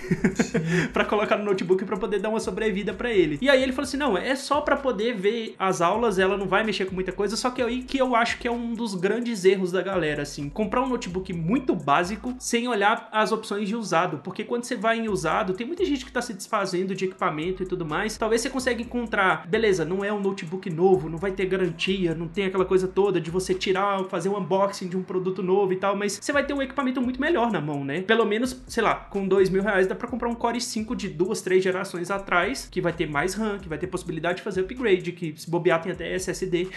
para 0.93 1.05
colocar 1.05 1.37
no 1.37 1.45
notebook 1.45 1.85
para 1.85 1.97
poder 1.97 2.19
dar 2.19 2.29
uma 2.29 2.39
sobrevida 2.39 2.93
para 2.93 3.11
ele. 3.11 3.37
E 3.41 3.49
aí 3.49 3.61
ele 3.61 3.71
falou 3.71 3.87
assim: 3.87 3.97
"Não, 3.97 4.17
é 4.17 4.35
só 4.35 4.61
para 4.61 4.75
poder 4.75 5.15
ver 5.15 5.55
as 5.57 5.81
aulas, 5.81 6.19
ela 6.19 6.37
não 6.37 6.47
vai 6.47 6.63
mexer 6.63 6.85
com 6.85 6.95
muita 6.95 7.11
coisa, 7.11 7.35
só 7.35 7.49
que 7.49 7.61
aí 7.61 7.83
que 7.83 7.97
eu 7.97 8.15
acho 8.15 8.37
que 8.37 8.47
é 8.47 8.51
um 8.51 8.73
dos 8.73 8.95
grandes 8.95 9.45
erros 9.45 9.71
da 9.71 9.81
galera, 9.81 10.23
assim. 10.23 10.49
Comprar 10.49 10.81
um 10.81 10.89
notebook 10.89 11.31
muito 11.33 11.75
básico, 11.75 12.35
sem 12.41 12.67
olhar 12.67 13.07
as 13.11 13.31
opções 13.31 13.69
de 13.69 13.75
usado, 13.75 14.17
porque 14.23 14.43
quando 14.43 14.63
você 14.63 14.75
vai 14.75 14.97
em 14.97 15.07
usado, 15.07 15.53
tem 15.53 15.65
muita 15.65 15.85
gente 15.85 16.03
que 16.03 16.11
tá 16.11 16.23
se 16.23 16.33
desfazendo 16.33 16.95
de 16.95 17.05
equipamento 17.05 17.61
e 17.61 17.67
tudo 17.67 17.85
mais. 17.85 18.17
Talvez 18.17 18.41
você 18.41 18.49
consiga 18.49 18.81
encontrar, 18.81 19.47
beleza, 19.47 19.85
não 19.85 20.03
é 20.03 20.11
um 20.11 20.19
notebook 20.19 20.67
novo, 20.71 21.07
não 21.07 21.19
vai 21.19 21.31
ter 21.31 21.45
garantia, 21.45 22.15
não 22.15 22.27
tem 22.27 22.45
aquela 22.45 22.65
coisa 22.65 22.87
toda 22.87 23.21
de 23.21 23.29
você 23.29 23.53
tirar, 23.53 24.03
fazer 24.05 24.29
um 24.29 24.37
unboxing 24.39 24.87
de 24.87 24.97
um 24.97 25.03
produto 25.03 25.43
novo 25.43 25.71
e 25.71 25.75
tal, 25.75 25.95
mas 25.95 26.17
você 26.19 26.33
vai 26.33 26.43
ter 26.43 26.53
um 26.53 26.61
equipamento 26.63 26.99
muito 26.99 27.21
melhor 27.21 27.51
na 27.51 27.61
mão, 27.61 27.85
né? 27.85 28.01
Pelo 28.01 28.25
menos, 28.25 28.59
sei 28.67 28.81
lá, 28.81 28.95
com 28.95 29.27
dois 29.27 29.47
mil 29.47 29.61
reais 29.61 29.85
dá 29.85 29.93
pra 29.93 30.07
comprar 30.07 30.27
um 30.27 30.33
Core 30.33 30.59
5 30.59 30.95
de 30.95 31.09
duas, 31.09 31.41
três 31.41 31.63
gerações 31.63 32.09
atrás, 32.09 32.67
que 32.71 32.81
vai 32.81 32.91
ter 32.91 33.07
mais 33.07 33.35
RAM, 33.35 33.59
que 33.59 33.69
vai 33.69 33.77
ter 33.77 33.85
possibilidade 33.85 34.37
de 34.37 34.43
fazer 34.43 34.61
upgrade, 34.61 35.11
que 35.11 35.35
se 35.37 35.47
bobear 35.47 35.79
tem 35.79 35.91
até 35.91 36.11
SSD. 36.15 36.69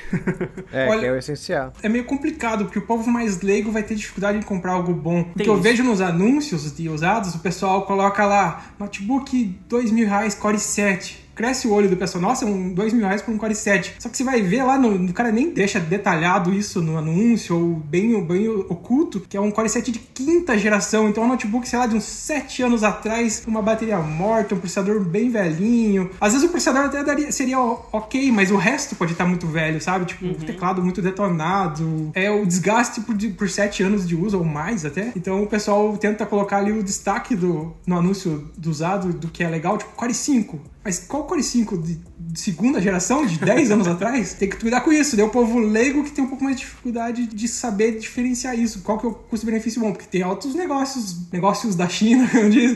é, 0.70 0.88
Olha, 0.88 1.00
que 1.00 1.06
é 1.06 1.12
o 1.12 1.16
essencial. 1.16 1.72
É 1.82 1.88
meio 1.88 2.04
complicado, 2.04 2.66
porque 2.66 2.78
o 2.78 2.86
povo 2.86 3.10
mais 3.10 3.40
leigo 3.40 3.72
vai 3.72 3.82
ter 3.82 3.94
dificuldade 3.94 4.36
em 4.36 4.42
comprar 4.42 4.72
algo 4.72 4.92
bom. 4.92 5.24
Porque 5.44 5.58
eu 5.58 5.62
vejo 5.62 5.84
nos 5.84 6.00
anúncios 6.00 6.74
de 6.74 6.88
usados, 6.88 7.34
o 7.34 7.38
pessoal 7.38 7.82
coloca 7.82 8.24
lá, 8.24 8.66
notebook 8.78 9.58
dois 9.68 9.90
mil 9.90 10.06
reais, 10.08 10.34
Core 10.34 10.58
7 10.58 11.23
cresce 11.34 11.66
o 11.66 11.72
olho 11.72 11.88
do 11.88 11.96
pessoal. 11.96 12.22
Nossa, 12.22 12.46
um, 12.46 12.72
dois 12.72 12.92
mil 12.92 13.04
reais 13.04 13.22
por 13.22 13.32
um 13.32 13.38
Core 13.38 13.54
7. 13.54 13.96
Só 13.98 14.08
que 14.08 14.16
você 14.16 14.24
vai 14.24 14.40
ver 14.42 14.62
lá, 14.62 14.78
no, 14.78 14.94
o 14.94 15.12
cara 15.12 15.30
nem 15.30 15.50
deixa 15.50 15.80
detalhado 15.80 16.52
isso 16.52 16.80
no 16.80 16.96
anúncio, 16.96 17.56
ou 17.56 17.74
bem, 17.74 18.22
bem 18.24 18.48
oculto, 18.48 19.20
que 19.20 19.36
é 19.36 19.40
um 19.40 19.50
Core 19.50 19.68
7 19.68 19.90
de 19.90 19.98
quinta 19.98 20.56
geração. 20.56 21.08
Então 21.08 21.22
é 21.24 21.26
um 21.26 21.30
notebook, 21.30 21.68
sei 21.68 21.78
lá, 21.78 21.86
de 21.86 21.96
uns 21.96 22.04
7 22.04 22.62
anos 22.62 22.82
atrás, 22.82 23.42
uma 23.46 23.62
bateria 23.62 23.98
morta, 23.98 24.54
um 24.54 24.58
processador 24.58 25.00
bem 25.00 25.30
velhinho. 25.30 26.10
Às 26.20 26.32
vezes 26.32 26.46
o 26.46 26.50
processador 26.50 26.84
até 26.84 27.02
daria, 27.02 27.32
seria 27.32 27.58
ok, 27.58 28.30
mas 28.30 28.50
o 28.50 28.56
resto 28.56 28.94
pode 28.96 29.12
estar 29.12 29.26
muito 29.26 29.46
velho, 29.46 29.80
sabe? 29.80 30.06
Tipo, 30.06 30.24
uhum. 30.24 30.32
o 30.32 30.34
teclado 30.36 30.82
muito 30.82 31.02
detonado. 31.02 32.10
É 32.14 32.30
o 32.30 32.46
desgaste 32.46 33.00
por, 33.00 33.16
por 33.36 33.48
7 33.48 33.82
anos 33.82 34.06
de 34.06 34.14
uso, 34.14 34.38
ou 34.38 34.44
mais 34.44 34.84
até. 34.84 35.12
Então 35.16 35.42
o 35.42 35.46
pessoal 35.46 35.96
tenta 35.96 36.24
colocar 36.26 36.58
ali 36.58 36.72
o 36.72 36.82
destaque 36.82 37.34
do, 37.34 37.74
no 37.86 37.98
anúncio 37.98 38.50
do 38.56 38.70
usado, 38.70 39.12
do 39.12 39.28
que 39.28 39.42
é 39.42 39.48
legal, 39.48 39.76
tipo, 39.78 39.92
Core 39.92 40.14
5 40.14 40.73
mas 40.84 40.98
qual 41.00 41.24
Core 41.24 41.42
5 41.42 41.78
de, 41.78 41.94
segunda 42.34 42.80
geração, 42.80 43.26
de 43.26 43.38
10 43.38 43.70
anos 43.72 43.88
atrás? 43.88 44.34
Tem 44.34 44.48
que 44.48 44.56
cuidar 44.56 44.80
com 44.80 44.92
isso. 44.92 45.16
Daí 45.16 45.24
o 45.24 45.30
povo 45.30 45.58
leigo 45.58 46.04
que 46.04 46.12
tem 46.12 46.24
um 46.24 46.28
pouco 46.28 46.44
mais 46.44 46.56
de 46.56 46.62
dificuldade 46.62 47.26
de 47.26 47.48
saber 47.48 47.98
diferenciar 47.98 48.58
isso. 48.58 48.82
Qual 48.82 48.98
que 48.98 49.06
é 49.06 49.08
o 49.08 49.12
custo-benefício 49.12 49.80
bom? 49.80 49.92
Porque 49.92 50.06
tem 50.06 50.22
altos 50.22 50.54
negócios, 50.54 51.30
negócios 51.32 51.74
da 51.74 51.88
China, 51.88 52.28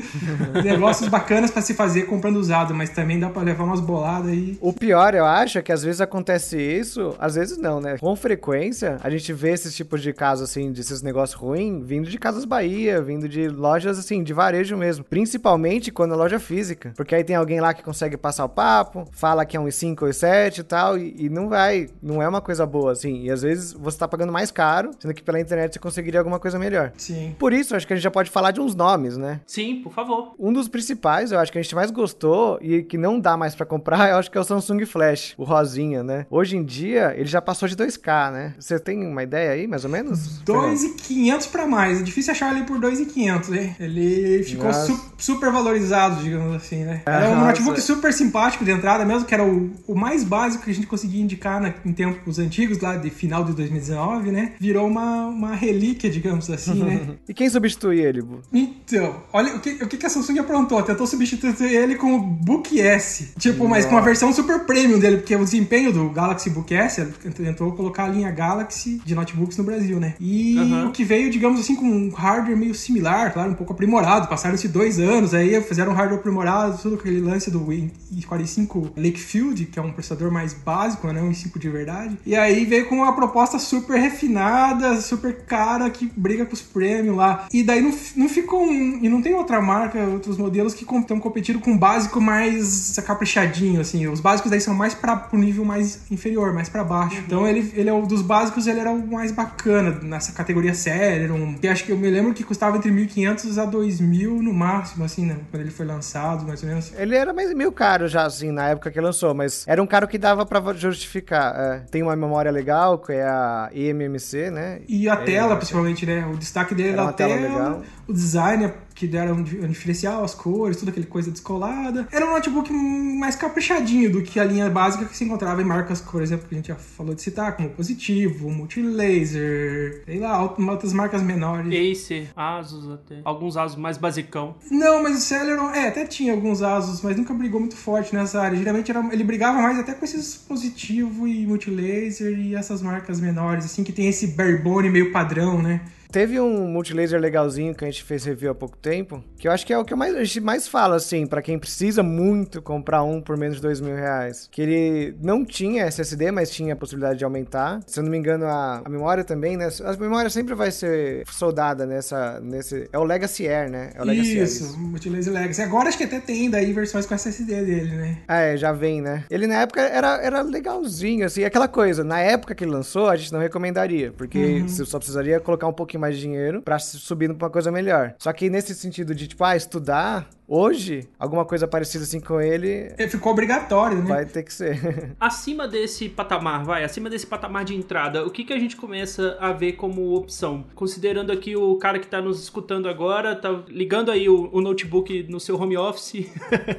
negócios 0.65 1.09
bacanas 1.09 1.51
para 1.51 1.63
se 1.63 1.75
fazer 1.75 2.07
comprando 2.07 2.37
usado, 2.37 2.75
mas 2.75 2.91
também 2.91 3.21
dá 3.21 3.29
para 3.29 3.43
levar 3.43 3.65
umas 3.65 3.81
boladas 3.81 4.31
aí. 4.31 4.59
O 4.61 4.73
pior, 4.73 5.15
eu 5.15 5.25
acho, 5.25 5.59
é 5.59 5.63
que 5.63 5.73
às 5.73 5.83
vezes 5.83 6.01
acontece 6.01 6.61
isso, 6.61 7.15
às 7.19 7.35
vezes 7.37 7.57
não, 7.59 7.81
né? 7.81 7.99
Com 7.99 8.17
frequência, 8.17 8.99
a 9.03 9.11
gente 9.11 9.33
vê 9.33 9.53
esses 9.53 9.75
tipos 9.75 10.03
de 10.03 10.13
casos, 10.13 10.51
assim, 10.51 10.73
desses 10.73 11.03
negócios 11.03 11.39
ruins, 11.39 11.85
vindo 11.85 12.09
de 12.09 12.19
Casas 12.19 12.45
Bahia, 12.45 13.01
vindo 13.01 13.29
de 13.29 13.49
lojas, 13.49 13.99
assim, 13.99 14.23
de 14.23 14.33
varejo 14.33 14.77
mesmo. 14.77 15.05
Principalmente 15.05 15.93
quando 15.93 16.15
é 16.15 16.17
loja 16.17 16.41
física. 16.41 16.93
Porque 16.97 17.15
aí 17.15 17.23
tem 17.23 17.37
alguém 17.37 17.61
lá 17.61 17.73
que 17.73 17.83
consegue 17.83 18.09
consegue 18.09 18.17
passar 18.17 18.45
o 18.45 18.49
papo, 18.49 19.07
fala 19.13 19.38
que 19.45 19.57
é 19.57 19.61
um 19.61 19.71
5 19.71 20.05
ou 20.05 20.13
7 20.13 20.59
e 20.59 20.63
tal, 20.65 20.99
e, 20.99 21.15
e, 21.19 21.29
não 21.29 21.49
vai, 21.49 21.89
não 22.03 22.23
é 22.23 22.29
uma 22.29 22.41
coisa 22.41 22.67
boa, 22.67 22.93
assim. 22.93 23.23
E 23.23 23.31
às 23.31 23.43
vezes 23.43 23.73
você 23.73 23.99
tá 23.99 24.09
pagando 24.09 24.33
mais 24.33 24.51
caro, 24.51 24.91
sendo 24.99 25.15
que 25.15 25.23
pela 25.23 25.41
internet 25.41 25.73
você 25.73 25.79
conseguiria 25.79 26.21
alguma 26.21 26.39
coisa 26.39 26.59
melhor. 26.59 26.93
Sim. 26.97 27.35
Por 27.39 27.53
isso, 27.53 27.75
acho 27.75 27.87
que 27.87 27.93
a 27.93 27.97
gente 27.97 28.05
já 28.05 28.11
pode 28.11 28.31
falar 28.31 28.51
de 28.51 28.61
uns 28.61 28.75
nomes, 28.75 29.17
né? 29.17 29.41
Sim, 29.47 29.81
por 29.83 29.93
favor. 29.93 30.35
Um 30.39 30.53
dos 30.53 30.69
principais, 30.69 31.33
eu 31.33 31.39
acho 31.39 31.53
que 31.53 31.59
a 31.59 31.63
gente 31.63 31.75
mais 31.75 31.91
gostou 31.91 32.59
e 32.61 32.83
que 32.83 32.99
não 32.99 33.19
dá 33.21 33.37
mais 33.37 33.55
para 33.55 33.67
comprar, 33.67 34.11
eu 34.11 34.17
acho 34.17 34.31
que 34.31 34.39
é 34.39 34.41
o 34.41 34.45
Samsung 34.45 34.85
Flash, 34.87 35.35
o 35.37 35.45
rosinha, 35.45 36.03
né? 36.03 36.27
Hoje 36.31 36.57
em 36.57 36.65
dia, 36.65 37.15
ele 37.17 37.29
já 37.29 37.41
passou 37.41 37.69
de 37.69 37.77
2K, 37.77 38.33
né? 38.33 38.55
Você 38.59 38.79
tem 38.79 39.07
uma 39.07 39.23
ideia 39.23 39.53
aí, 39.53 39.67
mais 39.67 39.85
ou 39.85 39.91
menos? 39.91 40.39
2,500 40.41 41.47
para 41.47 41.67
mais. 41.67 42.01
É 42.01 42.03
difícil 42.03 42.33
achar 42.33 42.55
ele 42.55 42.65
por 42.65 42.79
2,500, 42.79 43.49
né? 43.49 43.77
Ele 43.79 44.43
ficou 44.43 44.73
su 44.73 44.99
super 45.19 45.51
valorizado, 45.51 46.23
digamos 46.23 46.55
assim, 46.55 46.85
né? 46.85 47.03
Era 47.07 47.31
um 47.31 47.41
notebook 47.41 47.81
super 47.81 48.13
simpático 48.13 48.65
de 48.65 48.71
entrada 48.71 49.05
mesmo, 49.05 49.25
que 49.29 49.35
era 49.35 49.45
o, 49.45 49.71
o 49.87 49.95
mais 49.95 50.25
básico 50.25 50.65
que 50.65 50.71
a 50.71 50.75
gente 50.75 50.87
conseguia 50.87 51.23
indicar 51.23 51.61
na, 51.61 51.75
em 51.85 51.93
tempos 51.93 52.39
antigos, 52.39 52.79
lá 52.81 52.97
de 52.97 53.11
final 53.11 53.45
de 53.45 53.53
2019, 53.53 54.33
né? 54.33 54.53
Virou 54.59 54.87
uma, 54.87 55.27
uma 55.27 55.55
relíquia, 55.55 56.11
digamos 56.11 56.51
assim, 56.51 56.83
né? 56.83 57.01
e 57.29 57.35
quem 57.35 57.49
substitui 57.49 58.01
ele, 58.01 58.23
Bu? 58.23 58.41
Então, 58.53 59.23
olha 59.33 59.55
o 59.55 59.61
que, 59.61 59.71
o 59.85 59.87
que 59.87 60.07
a 60.07 60.09
Samsung 60.09 60.39
aprontou. 60.39 60.83
Tentou 60.83 61.07
substituir 61.07 61.75
ele 61.75 61.95
com 61.97 62.17
o 62.17 62.21
Book 62.21 62.81
S. 62.81 63.33
Tipo, 63.39 63.59
Nossa. 63.59 63.71
mas 63.71 63.87
com 63.87 63.97
a 63.97 64.01
versão 64.01 64.33
super 64.33 64.61
premium 64.61 64.99
dele, 64.99 65.19
porque 65.19 65.37
o 65.37 65.45
desempenho 65.45 65.93
do 65.93 66.09
Galaxy 66.11 66.49
Book 66.49 66.75
S 66.75 67.05
tentou 67.37 67.73
colocar 67.73 68.05
a 68.05 68.09
linha 68.09 68.31
Galaxy 68.31 69.01
de 69.05 69.15
notebooks 69.15 69.59
no 69.59 69.65
Brasil, 69.65 70.01
né? 70.01 70.15
E 70.19 70.57
uhum. 70.59 70.89
o 70.89 70.93
que 70.93 71.05
veio, 71.05 71.31
digamos 71.31 71.61
assim, 71.61 71.77
com 71.77 71.85
um 71.85 72.11
hardware 72.11 72.57
meio 72.57 72.75
similar, 72.75 73.33
claro, 73.33 73.51
um 73.51 73.55
pouco 73.55 73.73
aprimorado. 73.73 74.29
Passaram-se 74.29 74.69
dois 74.69 74.99
anos, 74.99 75.35
aí 75.35 75.61
fizeram 75.61 75.93
um 75.93 75.95
hardware 75.95 76.21
aprimorado, 76.21 76.79
tudo 76.79 76.97
aquele 76.97 77.21
lance 77.21 77.51
do 77.51 77.61
i45 77.61 78.93
Lakefield, 79.09 79.67
que 79.67 79.79
é 79.79 79.83
um 79.83 79.93
processador 79.93 80.31
mais 80.31 80.53
básico, 80.53 81.11
né, 81.13 81.21
um 81.21 81.31
i5 81.31 81.59
de 81.59 81.69
verdade. 81.69 82.19
E 82.25 82.37
aí 82.37 82.65
veio 82.65 82.89
com 82.89 82.97
uma 82.97 83.15
proposta 83.15 83.59
super 83.59 83.99
refinada, 83.99 85.01
super 85.01 85.45
cara, 85.45 85.89
que 85.91 86.11
briga 86.17 86.45
com 86.47 86.55
os 86.55 86.63
premium 86.63 87.17
lá. 87.17 87.47
E 87.53 87.63
daí 87.63 87.81
não, 87.81 87.93
não 88.17 88.29
ficou 88.29 88.65
um, 88.65 89.01
e 89.03 89.09
não 89.09 89.23
tem 89.23 89.35
outra 89.35 89.61
marca, 89.61 89.99
outros 90.05 90.37
modelos 90.37 90.75
que 90.75 90.85
estão 90.85 91.21
competindo 91.21 91.59
com 91.59 91.73
um 91.73 91.79
básico 91.79 92.21
mais 92.21 92.99
caprichadinho, 93.05 93.81
assim. 93.81 94.07
Os 94.07 94.21
básicos 94.21 94.51
daí 94.51 94.61
são 94.61 94.75
mais 94.75 94.95
para 94.95 95.29
o 95.33 95.37
nível 95.37 95.65
mais 95.65 96.01
inferior, 96.11 96.53
mais 96.53 96.69
para 96.69 96.85
baixo. 96.85 97.17
Uhum. 97.17 97.23
Então 97.27 97.49
ele, 97.49 97.73
ele 97.75 97.89
é 97.89 97.93
o 97.93 98.07
dos 98.07 98.23
básicos, 98.23 98.67
ele 98.67 98.81
era 98.81 98.91
o 98.91 99.07
mais 99.07 99.33
bacana 99.33 99.99
nessa 100.03 100.33
categoria 100.33 100.75
Celeron. 100.75 101.55
Que 101.61 101.69
acho 101.69 101.85
que 101.85 101.93
eu 101.93 101.99
me 101.99 102.11
lembro 102.11 102.35
que 102.35 102.45
custava 102.45 102.77
entre 102.77 102.91
1.500 102.91 103.63
a 103.63 103.67
2.000 103.67 104.41
no 104.41 104.53
máximo, 104.53 105.05
assim, 105.05 105.27
né, 105.27 105.37
quando 105.51 105.63
ele 105.63 105.71
foi 105.71 105.87
lançado, 105.87 106.47
mais 106.47 106.63
ou 106.63 106.69
menos. 106.69 106.93
Ele 106.97 107.15
era 107.15 107.33
mais 107.33 107.53
meio 107.55 107.73
caro 107.73 108.09
já, 108.09 108.25
assim, 108.25 108.51
na 108.51 108.69
época 108.69 108.91
que 108.91 108.98
lançou, 109.01 109.35
mas 109.35 109.65
era 109.67 109.83
um 109.83 109.87
cara 109.87 110.07
que 110.07 110.19
dava 110.19 110.45
para 110.45 110.73
justificar. 110.75 111.55
É, 111.57 111.79
tem 111.91 112.03
uma 112.03 112.17
memória 112.17 112.51
legal, 112.51 112.99
que 112.99 113.13
é 113.13 113.23
a 113.23 113.71
eMMC, 113.73 114.51
né? 114.51 114.81
E 114.89 115.09
a 115.09 115.17
tela, 115.17 115.57
principalmente, 115.57 116.07
né? 116.07 116.27
O 116.27 116.37
destaque 116.37 116.75
dele 116.75 116.91
era 116.91 117.05
da 117.05 117.13
tela, 117.13 117.37
tela 117.37 117.83
o 118.07 118.13
design 118.13 118.73
que 118.99 119.07
deram 119.07 119.37
um 119.37 119.43
diferencial, 119.45 120.25
as 120.25 120.35
cores, 120.35 120.77
tudo 120.77 120.89
aquele 120.89 121.07
coisa 121.07 121.31
descolada. 121.31 122.09
Era 122.11 122.27
um 122.27 122.33
notebook 122.33 122.73
mais 122.73 123.37
caprichadinho 123.37 124.11
do 124.11 124.23
que 124.23 124.41
a 124.41 124.45
linha 124.45 124.69
básica 124.69 125.05
que 125.05 125.17
se 125.17 125.23
encontrava 125.23 125.63
em 125.63 125.65
marcas, 125.65 126.01
por 126.01 126.21
exemplo, 126.21 126.49
que 126.49 126.55
a 126.55 126.59
gente 126.59 126.67
já 126.67 126.75
falou 126.75 127.15
de 127.15 127.23
citar, 127.23 127.57
como 127.57 127.71
Positivo, 127.71 128.51
Multilaser, 128.51 130.03
sei 130.05 130.19
lá, 130.19 130.43
outras 130.43 130.93
marcas 130.93 131.23
menores. 131.23 132.03
Acer, 132.03 132.29
Asus 132.35 132.91
até. 132.91 133.21
Alguns 133.25 133.57
Asus 133.57 133.77
mais 133.77 133.97
basicão. 133.97 134.57
Não, 134.69 135.01
mas 135.01 135.17
o 135.17 135.21
Celeron, 135.21 135.71
é, 135.71 135.89
até 135.89 136.05
tinha 136.05 136.33
alguns 136.33 136.61
Asus, 136.61 137.01
mas 137.03 137.17
nunca 137.17 137.33
brigou 137.33 137.61
muito 137.61 137.77
forte 137.77 138.13
nessa 138.13 138.41
área. 138.41 138.59
Geralmente 138.59 138.91
era, 138.91 139.01
ele 139.13 139.23
brigava 139.23 139.63
mais 139.63 139.79
até 139.79 139.95
com 139.95 140.05
esses 140.05 140.35
Positivo 140.37 141.29
e 141.29 141.47
Multilaser 141.47 142.37
e 142.37 142.57
essas 142.57 142.83
marcas 142.83 143.21
menores, 143.21 143.65
assim, 143.65 143.85
que 143.85 143.93
tem 143.93 144.09
esse 144.09 144.27
barebone 144.29 144.91
meio 144.91 145.13
padrão, 145.13 145.63
né? 145.63 145.83
Teve 146.11 146.41
um 146.41 146.67
multilaser 146.67 147.21
legalzinho 147.21 147.75
que 147.75 147.85
a 147.85 147.91
gente 147.91 148.03
fez 148.03 148.25
review 148.25 148.51
há 148.51 148.55
pouco 148.55 148.77
tempo, 148.79 149.23
que 149.39 149.47
eu 149.47 149.53
acho 149.53 149.67
que 149.67 149.73
é 149.73 149.79
o 149.79 149.85
que 149.85 149.95
mais, 149.95 150.15
a 150.15 150.25
gente 150.25 150.41
mais 150.41 150.67
fala, 150.67 150.97
assim, 150.97 151.27
para 151.27 151.43
quem 151.43 151.59
precisa 151.59 152.03
muito 152.03 152.63
comprar 152.63 153.03
um 153.03 153.21
por 153.21 153.37
menos 153.37 153.57
de 153.57 153.63
dois 153.63 153.81
mil 153.81 153.95
reais. 153.95 154.49
Que 154.51 154.63
ele 154.63 155.17
não 155.23 155.45
tinha 155.45 155.85
SSD, 155.85 156.31
mas 156.31 156.51
tinha 156.51 156.73
a 156.73 156.77
possibilidade 156.77 157.19
de 157.19 157.25
aumentar. 157.25 157.81
Se 157.87 158.01
eu 158.01 158.05
não 158.05 158.11
me 158.11 158.17
engano, 158.17 158.47
a, 158.47 158.83
a 158.85 158.89
memória 158.89 159.23
também, 159.23 159.57
né? 159.57 159.69
A 159.85 159.97
memória 159.97 160.31
sempre 160.31 160.55
vai 160.55 160.71
ser 160.71 161.25
soldada 161.31 161.85
nessa, 161.85 162.41
nesse... 162.41 162.89
É 162.93 162.99
o 162.99 163.05
Legacy 163.05 163.47
Air, 163.47 163.71
né? 163.71 163.91
É 163.95 164.03
o 164.03 164.05
Legacy 164.05 164.39
isso, 164.39 164.65
Air, 164.65 164.71
isso. 164.71 164.79
multilaser 164.79 165.33
Legacy. 165.33 165.63
Agora 165.63 165.89
acho 165.89 165.99
que 165.99 166.05
até 166.05 166.21
tem 166.21 166.49
daí 166.49 166.73
versões 166.73 167.05
com 167.05 167.15
SSD 167.15 167.65
dele, 167.65 167.97
né? 167.97 168.19
Ah, 168.27 168.41
é, 168.41 168.57
já 168.57 168.73
vem, 168.73 169.03
né? 169.03 169.25
Ele 169.31 169.47
na 169.47 169.63
época 169.63 169.83
era, 169.83 170.21
era 170.23 170.41
legalzinho, 170.41 171.27
assim, 171.27 171.45
aquela 171.45 171.69
coisa. 171.69 172.03
Na 172.03 172.21
época 172.21 172.55
que 172.55 172.65
ele 172.65 172.71
lançou, 172.71 173.09
a 173.09 173.17
gente 173.17 173.33
não 173.33 173.41
recomendaria, 173.41 174.13
porque 174.13 174.39
uhum. 174.39 174.69
você 174.69 174.85
só 174.87 174.99
precisaria 174.99 175.39
colocar 175.39 175.67
um 175.67 175.73
pouquinho 175.73 175.98
mais 175.99 176.17
de 176.17 176.23
dinheiro 176.23 176.63
para 176.63 176.79
subir 176.79 177.29
pra 177.35 177.47
uma 177.47 177.53
coisa 177.53 177.71
melhor. 177.71 178.15
Só 178.19 178.33
que 178.33 178.49
nesse 178.49 178.75
sentido 178.75 179.15
de, 179.15 179.29
tipo, 179.29 179.43
ah, 179.45 179.57
estudar, 179.57 180.29
Hoje, 180.51 181.07
alguma 181.19 181.45
coisa 181.45 181.69
parecida 181.69 182.05
assim 182.05 182.21
com 182.21 182.41
ele. 182.41 182.91
Ele 182.99 183.11
ficou 183.11 183.33
obrigatório, 183.33 183.99
né? 183.99 184.09
Vai 184.09 184.25
ter 184.25 184.43
que 184.43 184.51
ser. 184.51 185.15
acima 185.21 185.69
desse 185.69 186.09
patamar, 186.09 186.65
vai, 186.65 186.85
acima 186.85 187.11
desse 187.11 187.27
patamar 187.27 187.67
de 187.67 187.75
entrada, 187.75 188.25
o 188.25 188.31
que, 188.31 188.45
que 188.45 188.55
a 188.55 188.59
gente 188.59 188.75
começa 188.75 189.37
a 189.39 189.53
ver 189.53 189.73
como 189.73 190.15
opção? 190.15 190.65
Considerando 190.75 191.31
aqui 191.31 191.55
o 191.55 191.77
cara 191.77 191.99
que 191.99 192.07
tá 192.07 192.23
nos 192.23 192.43
escutando 192.43 192.89
agora, 192.89 193.37
tá 193.37 193.63
ligando 193.69 194.11
aí 194.11 194.27
o, 194.27 194.49
o 194.51 194.63
notebook 194.63 195.27
no 195.29 195.39
seu 195.39 195.61
home 195.61 195.77
office, 195.77 196.27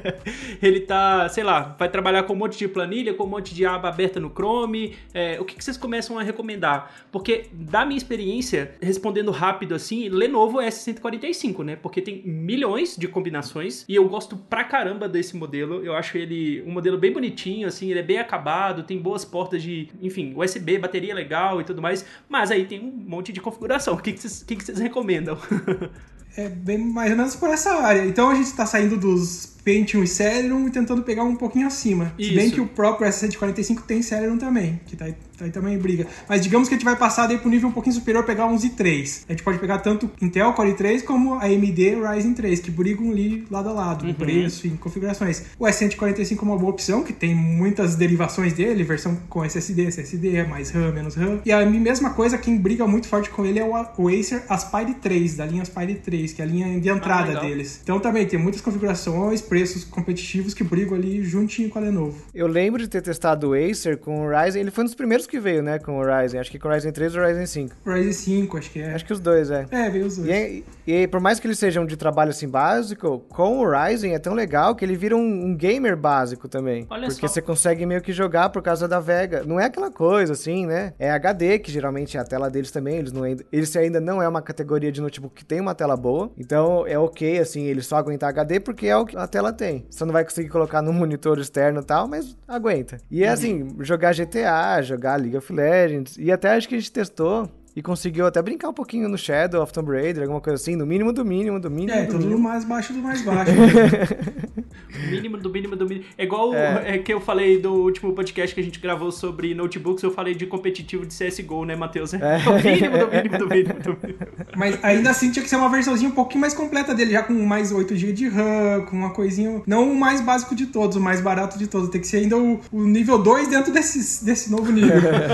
ele 0.60 0.80
tá, 0.80 1.28
sei 1.28 1.44
lá, 1.44 1.76
vai 1.78 1.88
trabalhar 1.88 2.24
com 2.24 2.32
um 2.32 2.36
monte 2.36 2.58
de 2.58 2.66
planilha, 2.66 3.14
com 3.14 3.22
um 3.22 3.28
monte 3.28 3.54
de 3.54 3.64
aba 3.64 3.88
aberta 3.88 4.18
no 4.18 4.30
Chrome. 4.30 4.96
É, 5.14 5.40
o 5.40 5.44
que, 5.44 5.54
que 5.54 5.62
vocês 5.62 5.76
começam 5.76 6.18
a 6.18 6.24
recomendar? 6.24 6.92
Porque, 7.12 7.46
da 7.52 7.86
minha 7.86 7.98
experiência, 7.98 8.74
respondendo 8.82 9.30
rápido 9.30 9.76
assim, 9.76 10.08
Lenovo 10.08 10.58
S145, 10.58 11.62
né? 11.62 11.76
Porque 11.76 12.02
tem 12.02 12.20
milhões 12.26 12.96
de 12.96 13.06
combinações 13.06 13.59
e 13.88 13.94
eu 13.94 14.08
gosto 14.08 14.36
pra 14.36 14.64
caramba 14.64 15.08
desse 15.08 15.36
modelo. 15.36 15.84
Eu 15.84 15.94
acho 15.94 16.16
ele 16.16 16.62
um 16.66 16.72
modelo 16.72 16.98
bem 16.98 17.12
bonitinho, 17.12 17.66
assim, 17.68 17.90
ele 17.90 18.00
é 18.00 18.02
bem 18.02 18.18
acabado, 18.18 18.82
tem 18.82 18.98
boas 18.98 19.24
portas 19.24 19.62
de, 19.62 19.88
enfim, 20.00 20.32
USB, 20.36 20.78
bateria 20.78 21.14
legal 21.14 21.60
e 21.60 21.64
tudo 21.64 21.82
mais, 21.82 22.04
mas 22.28 22.50
aí 22.50 22.64
tem 22.64 22.80
um 22.80 22.90
monte 22.90 23.32
de 23.32 23.40
configuração. 23.40 23.90
O 24.00 24.02
que, 24.02 24.16
vocês, 24.16 24.42
que, 24.42 24.56
que 24.56 24.72
recomendam? 24.72 25.36
é 26.36 26.48
bem 26.48 26.78
mais 26.78 27.10
ou 27.10 27.16
menos 27.16 27.36
por 27.36 27.50
essa 27.50 27.74
área. 27.74 28.04
Então 28.06 28.30
a 28.30 28.34
gente 28.34 28.46
está 28.46 28.64
saindo 28.64 28.96
dos 28.96 29.58
Pentium 29.62 30.02
e 30.02 30.06
Celeron 30.06 30.66
e 30.66 30.70
tentando 30.70 31.02
pegar 31.02 31.24
um 31.24 31.36
pouquinho 31.36 31.66
acima. 31.66 32.14
Isso. 32.18 32.30
Se 32.30 32.36
bem 32.36 32.50
que 32.50 32.60
o 32.60 32.66
próprio 32.66 33.08
S145 33.08 33.82
tem 33.82 34.00
Celeron 34.00 34.38
também, 34.38 34.80
que 34.86 34.96
tá 34.96 35.06
aí, 35.44 35.50
também 35.50 35.78
briga. 35.78 36.06
Mas 36.28 36.42
digamos 36.42 36.68
que 36.68 36.74
a 36.74 36.78
gente 36.78 36.84
vai 36.84 36.96
passar 36.96 37.26
daí 37.26 37.38
pro 37.38 37.50
nível 37.50 37.68
um 37.68 37.72
pouquinho 37.72 37.94
superior, 37.94 38.24
pegar 38.24 38.46
uns 38.46 38.64
i3. 38.64 39.24
A 39.28 39.32
gente 39.32 39.42
pode 39.42 39.58
pegar 39.58 39.78
tanto 39.78 40.10
Intel 40.20 40.52
Core 40.52 40.72
i3 40.72 41.02
como 41.04 41.34
a 41.34 41.44
AMD 41.44 41.96
Ryzen 41.96 42.34
3, 42.34 42.60
que 42.60 42.70
brigam 42.70 43.10
ali 43.10 43.44
lado 43.50 43.68
a 43.68 43.72
lado, 43.72 44.06
uhum. 44.06 44.14
preço 44.14 44.66
e 44.66 44.70
configurações. 44.70 45.44
O 45.58 45.64
S145 45.64 46.38
é 46.38 46.42
uma 46.42 46.56
boa 46.56 46.70
opção, 46.70 47.02
que 47.02 47.12
tem 47.12 47.34
muitas 47.34 47.96
derivações 47.96 48.52
dele, 48.52 48.82
versão 48.84 49.16
com 49.28 49.44
SSD, 49.44 49.86
SSD, 49.86 50.44
mais 50.44 50.70
RAM, 50.70 50.92
menos 50.92 51.14
RAM. 51.14 51.40
E 51.44 51.52
a 51.52 51.64
mesma 51.66 52.10
coisa, 52.10 52.38
quem 52.38 52.56
briga 52.56 52.86
muito 52.86 53.08
forte 53.08 53.30
com 53.30 53.44
ele 53.44 53.58
é 53.58 53.64
o 53.64 54.08
Acer 54.08 54.44
Aspire 54.48 54.94
3, 54.94 55.36
da 55.36 55.46
linha 55.46 55.62
Aspire 55.62 55.94
3, 55.94 56.32
que 56.32 56.42
é 56.42 56.44
a 56.44 56.48
linha 56.48 56.80
de 56.80 56.88
entrada 56.88 57.38
ah, 57.38 57.40
deles. 57.40 57.80
Então 57.82 57.98
também 58.00 58.26
tem 58.26 58.38
muitas 58.38 58.60
configurações, 58.60 59.40
preços 59.40 59.84
competitivos 59.84 60.54
que 60.54 60.64
brigam 60.64 60.96
ali 60.96 61.22
juntinho 61.22 61.68
com 61.68 61.78
a 61.78 61.82
Lenovo. 61.82 62.20
Eu 62.34 62.46
lembro 62.46 62.80
de 62.80 62.88
ter 62.88 63.02
testado 63.02 63.50
o 63.50 63.54
Acer 63.54 63.98
com 63.98 64.26
o 64.26 64.30
Ryzen, 64.30 64.62
ele 64.62 64.70
foi 64.70 64.84
um 64.84 64.86
dos 64.86 64.94
primeiros 64.94 65.26
que 65.30 65.40
veio, 65.40 65.62
né, 65.62 65.78
com 65.78 65.98
o 65.98 66.02
Ryzen, 66.04 66.40
acho 66.40 66.50
que 66.50 66.58
com 66.58 66.68
o 66.68 66.70
Ryzen 66.72 66.92
3 66.92 67.16
ou 67.16 67.22
o 67.22 67.26
Ryzen 67.26 67.46
5. 67.46 67.76
O 67.86 67.90
Ryzen 67.90 68.12
5, 68.12 68.58
acho 68.58 68.70
que 68.70 68.80
é. 68.80 68.94
Acho 68.94 69.04
que 69.04 69.12
os 69.12 69.20
dois, 69.20 69.50
é. 69.50 69.66
É, 69.70 69.88
veio 69.88 70.06
os 70.06 70.16
dois. 70.16 70.28
E, 70.28 70.64
e, 70.86 71.06
por 71.06 71.20
mais 71.20 71.38
que 71.38 71.46
eles 71.46 71.58
sejam 71.58 71.86
de 71.86 71.96
trabalho 71.96 72.30
assim 72.30 72.48
básico, 72.48 73.20
com 73.28 73.60
o 73.60 73.70
Ryzen 73.70 74.14
é 74.14 74.18
tão 74.18 74.34
legal 74.34 74.74
que 74.74 74.84
ele 74.84 74.96
vira 74.96 75.16
um, 75.16 75.46
um 75.46 75.56
gamer 75.56 75.96
básico 75.96 76.48
também. 76.48 76.86
Olha 76.90 77.08
porque 77.08 77.26
só. 77.26 77.28
você 77.28 77.40
consegue 77.40 77.86
meio 77.86 78.02
que 78.02 78.12
jogar 78.12 78.50
por 78.50 78.62
causa 78.62 78.88
da 78.88 78.98
Vega. 78.98 79.44
Não 79.44 79.60
é 79.60 79.66
aquela 79.66 79.90
coisa 79.90 80.32
assim, 80.32 80.66
né? 80.66 80.92
É 80.98 81.10
HD, 81.10 81.58
que 81.60 81.70
geralmente 81.70 82.16
é 82.16 82.20
a 82.20 82.24
tela 82.24 82.50
deles 82.50 82.70
também, 82.70 82.96
eles, 82.96 83.12
não, 83.12 83.24
eles 83.26 83.76
ainda 83.76 84.00
não 84.00 84.20
é 84.20 84.28
uma 84.28 84.42
categoria 84.42 84.90
de 84.90 85.00
notebook 85.00 85.34
que 85.34 85.44
tem 85.44 85.60
uma 85.60 85.74
tela 85.74 85.96
boa, 85.96 86.30
então 86.36 86.86
é 86.86 86.98
ok, 86.98 87.38
assim, 87.38 87.62
ele 87.62 87.82
só 87.82 87.96
aguentar 87.96 88.30
HD 88.30 88.60
porque 88.60 88.86
é 88.86 88.96
o 88.96 89.06
que 89.06 89.16
a 89.16 89.26
tela 89.26 89.52
tem. 89.52 89.86
Você 89.88 90.04
não 90.04 90.12
vai 90.12 90.24
conseguir 90.24 90.48
colocar 90.48 90.82
no 90.82 90.92
monitor 90.92 91.38
externo 91.38 91.80
e 91.80 91.84
tal, 91.84 92.08
mas 92.08 92.36
aguenta. 92.48 92.98
E 93.10 93.22
é 93.22 93.28
uhum. 93.28 93.32
assim, 93.32 93.68
jogar 93.80 94.14
GTA, 94.14 94.82
jogar 94.82 95.19
League 95.20 95.36
of 95.36 95.52
Legends, 95.52 96.16
e 96.18 96.32
até 96.32 96.50
acho 96.50 96.68
que 96.68 96.74
a 96.74 96.78
gente 96.78 96.92
testou 96.92 97.50
e 97.80 97.82
conseguiu 97.82 98.26
até 98.26 98.42
brincar 98.42 98.68
um 98.68 98.74
pouquinho 98.74 99.08
no 99.08 99.16
Shadow 99.16 99.62
of 99.62 99.72
Tomb 99.72 99.90
Raider, 99.90 100.24
alguma 100.24 100.40
coisa 100.40 100.60
assim, 100.60 100.76
no 100.76 100.84
mínimo 100.84 101.14
do 101.14 101.24
mínimo 101.24 101.58
do 101.58 101.70
mínimo. 101.70 101.96
É, 101.96 102.02
do 102.02 102.12
tudo 102.12 102.18
mínimo. 102.18 102.36
no 102.36 102.44
mais 102.44 102.62
baixo 102.62 102.92
do 102.92 102.98
mais 102.98 103.22
baixo. 103.22 103.52
mínimo 105.10 105.38
do 105.38 105.48
mínimo 105.48 105.76
do 105.76 105.88
mínimo. 105.88 106.04
É 106.18 106.24
igual 106.24 106.54
é. 106.54 106.96
é. 106.96 106.98
que 106.98 107.10
eu 107.10 107.22
falei 107.22 107.58
do 107.58 107.72
último 107.72 108.12
podcast 108.12 108.54
que 108.54 108.60
a 108.60 108.64
gente 108.64 108.78
gravou 108.78 109.10
sobre 109.10 109.54
notebooks, 109.54 110.02
eu 110.02 110.10
falei 110.10 110.34
de 110.34 110.44
competitivo 110.46 111.06
de 111.06 111.14
CSGO, 111.14 111.64
né, 111.64 111.74
Matheus? 111.74 112.12
É. 112.12 112.20
O 112.50 112.62
mínimo 112.62 112.98
do 112.98 113.08
mínimo 113.08 113.38
do 113.38 113.48
mínimo 113.48 113.80
do 113.80 113.98
mínimo. 114.02 114.26
Mas 114.56 114.84
ainda 114.84 115.10
assim 115.10 115.30
tinha 115.30 115.42
que 115.42 115.48
ser 115.48 115.56
uma 115.56 115.70
versãozinha 115.70 116.10
um 116.10 116.14
pouquinho 116.14 116.42
mais 116.42 116.52
completa 116.52 116.94
dele, 116.94 117.12
já 117.12 117.22
com 117.22 117.32
mais 117.32 117.72
8 117.72 117.96
GB 117.96 118.12
de 118.12 118.28
RAM, 118.28 118.84
com 118.88 118.96
uma 118.96 119.10
coisinha. 119.10 119.62
Não 119.66 119.90
o 119.90 119.96
mais 119.96 120.20
básico 120.20 120.54
de 120.54 120.66
todos, 120.66 120.96
o 120.96 121.00
mais 121.00 121.20
barato 121.20 121.58
de 121.58 121.66
todos. 121.66 121.88
Tem 121.88 122.00
que 122.00 122.06
ser 122.06 122.18
ainda 122.18 122.36
o, 122.36 122.60
o 122.70 122.84
nível 122.84 123.16
2 123.18 123.48
dentro 123.48 123.72
desse, 123.72 124.24
desse 124.24 124.50
novo 124.50 124.70
nível. 124.70 124.90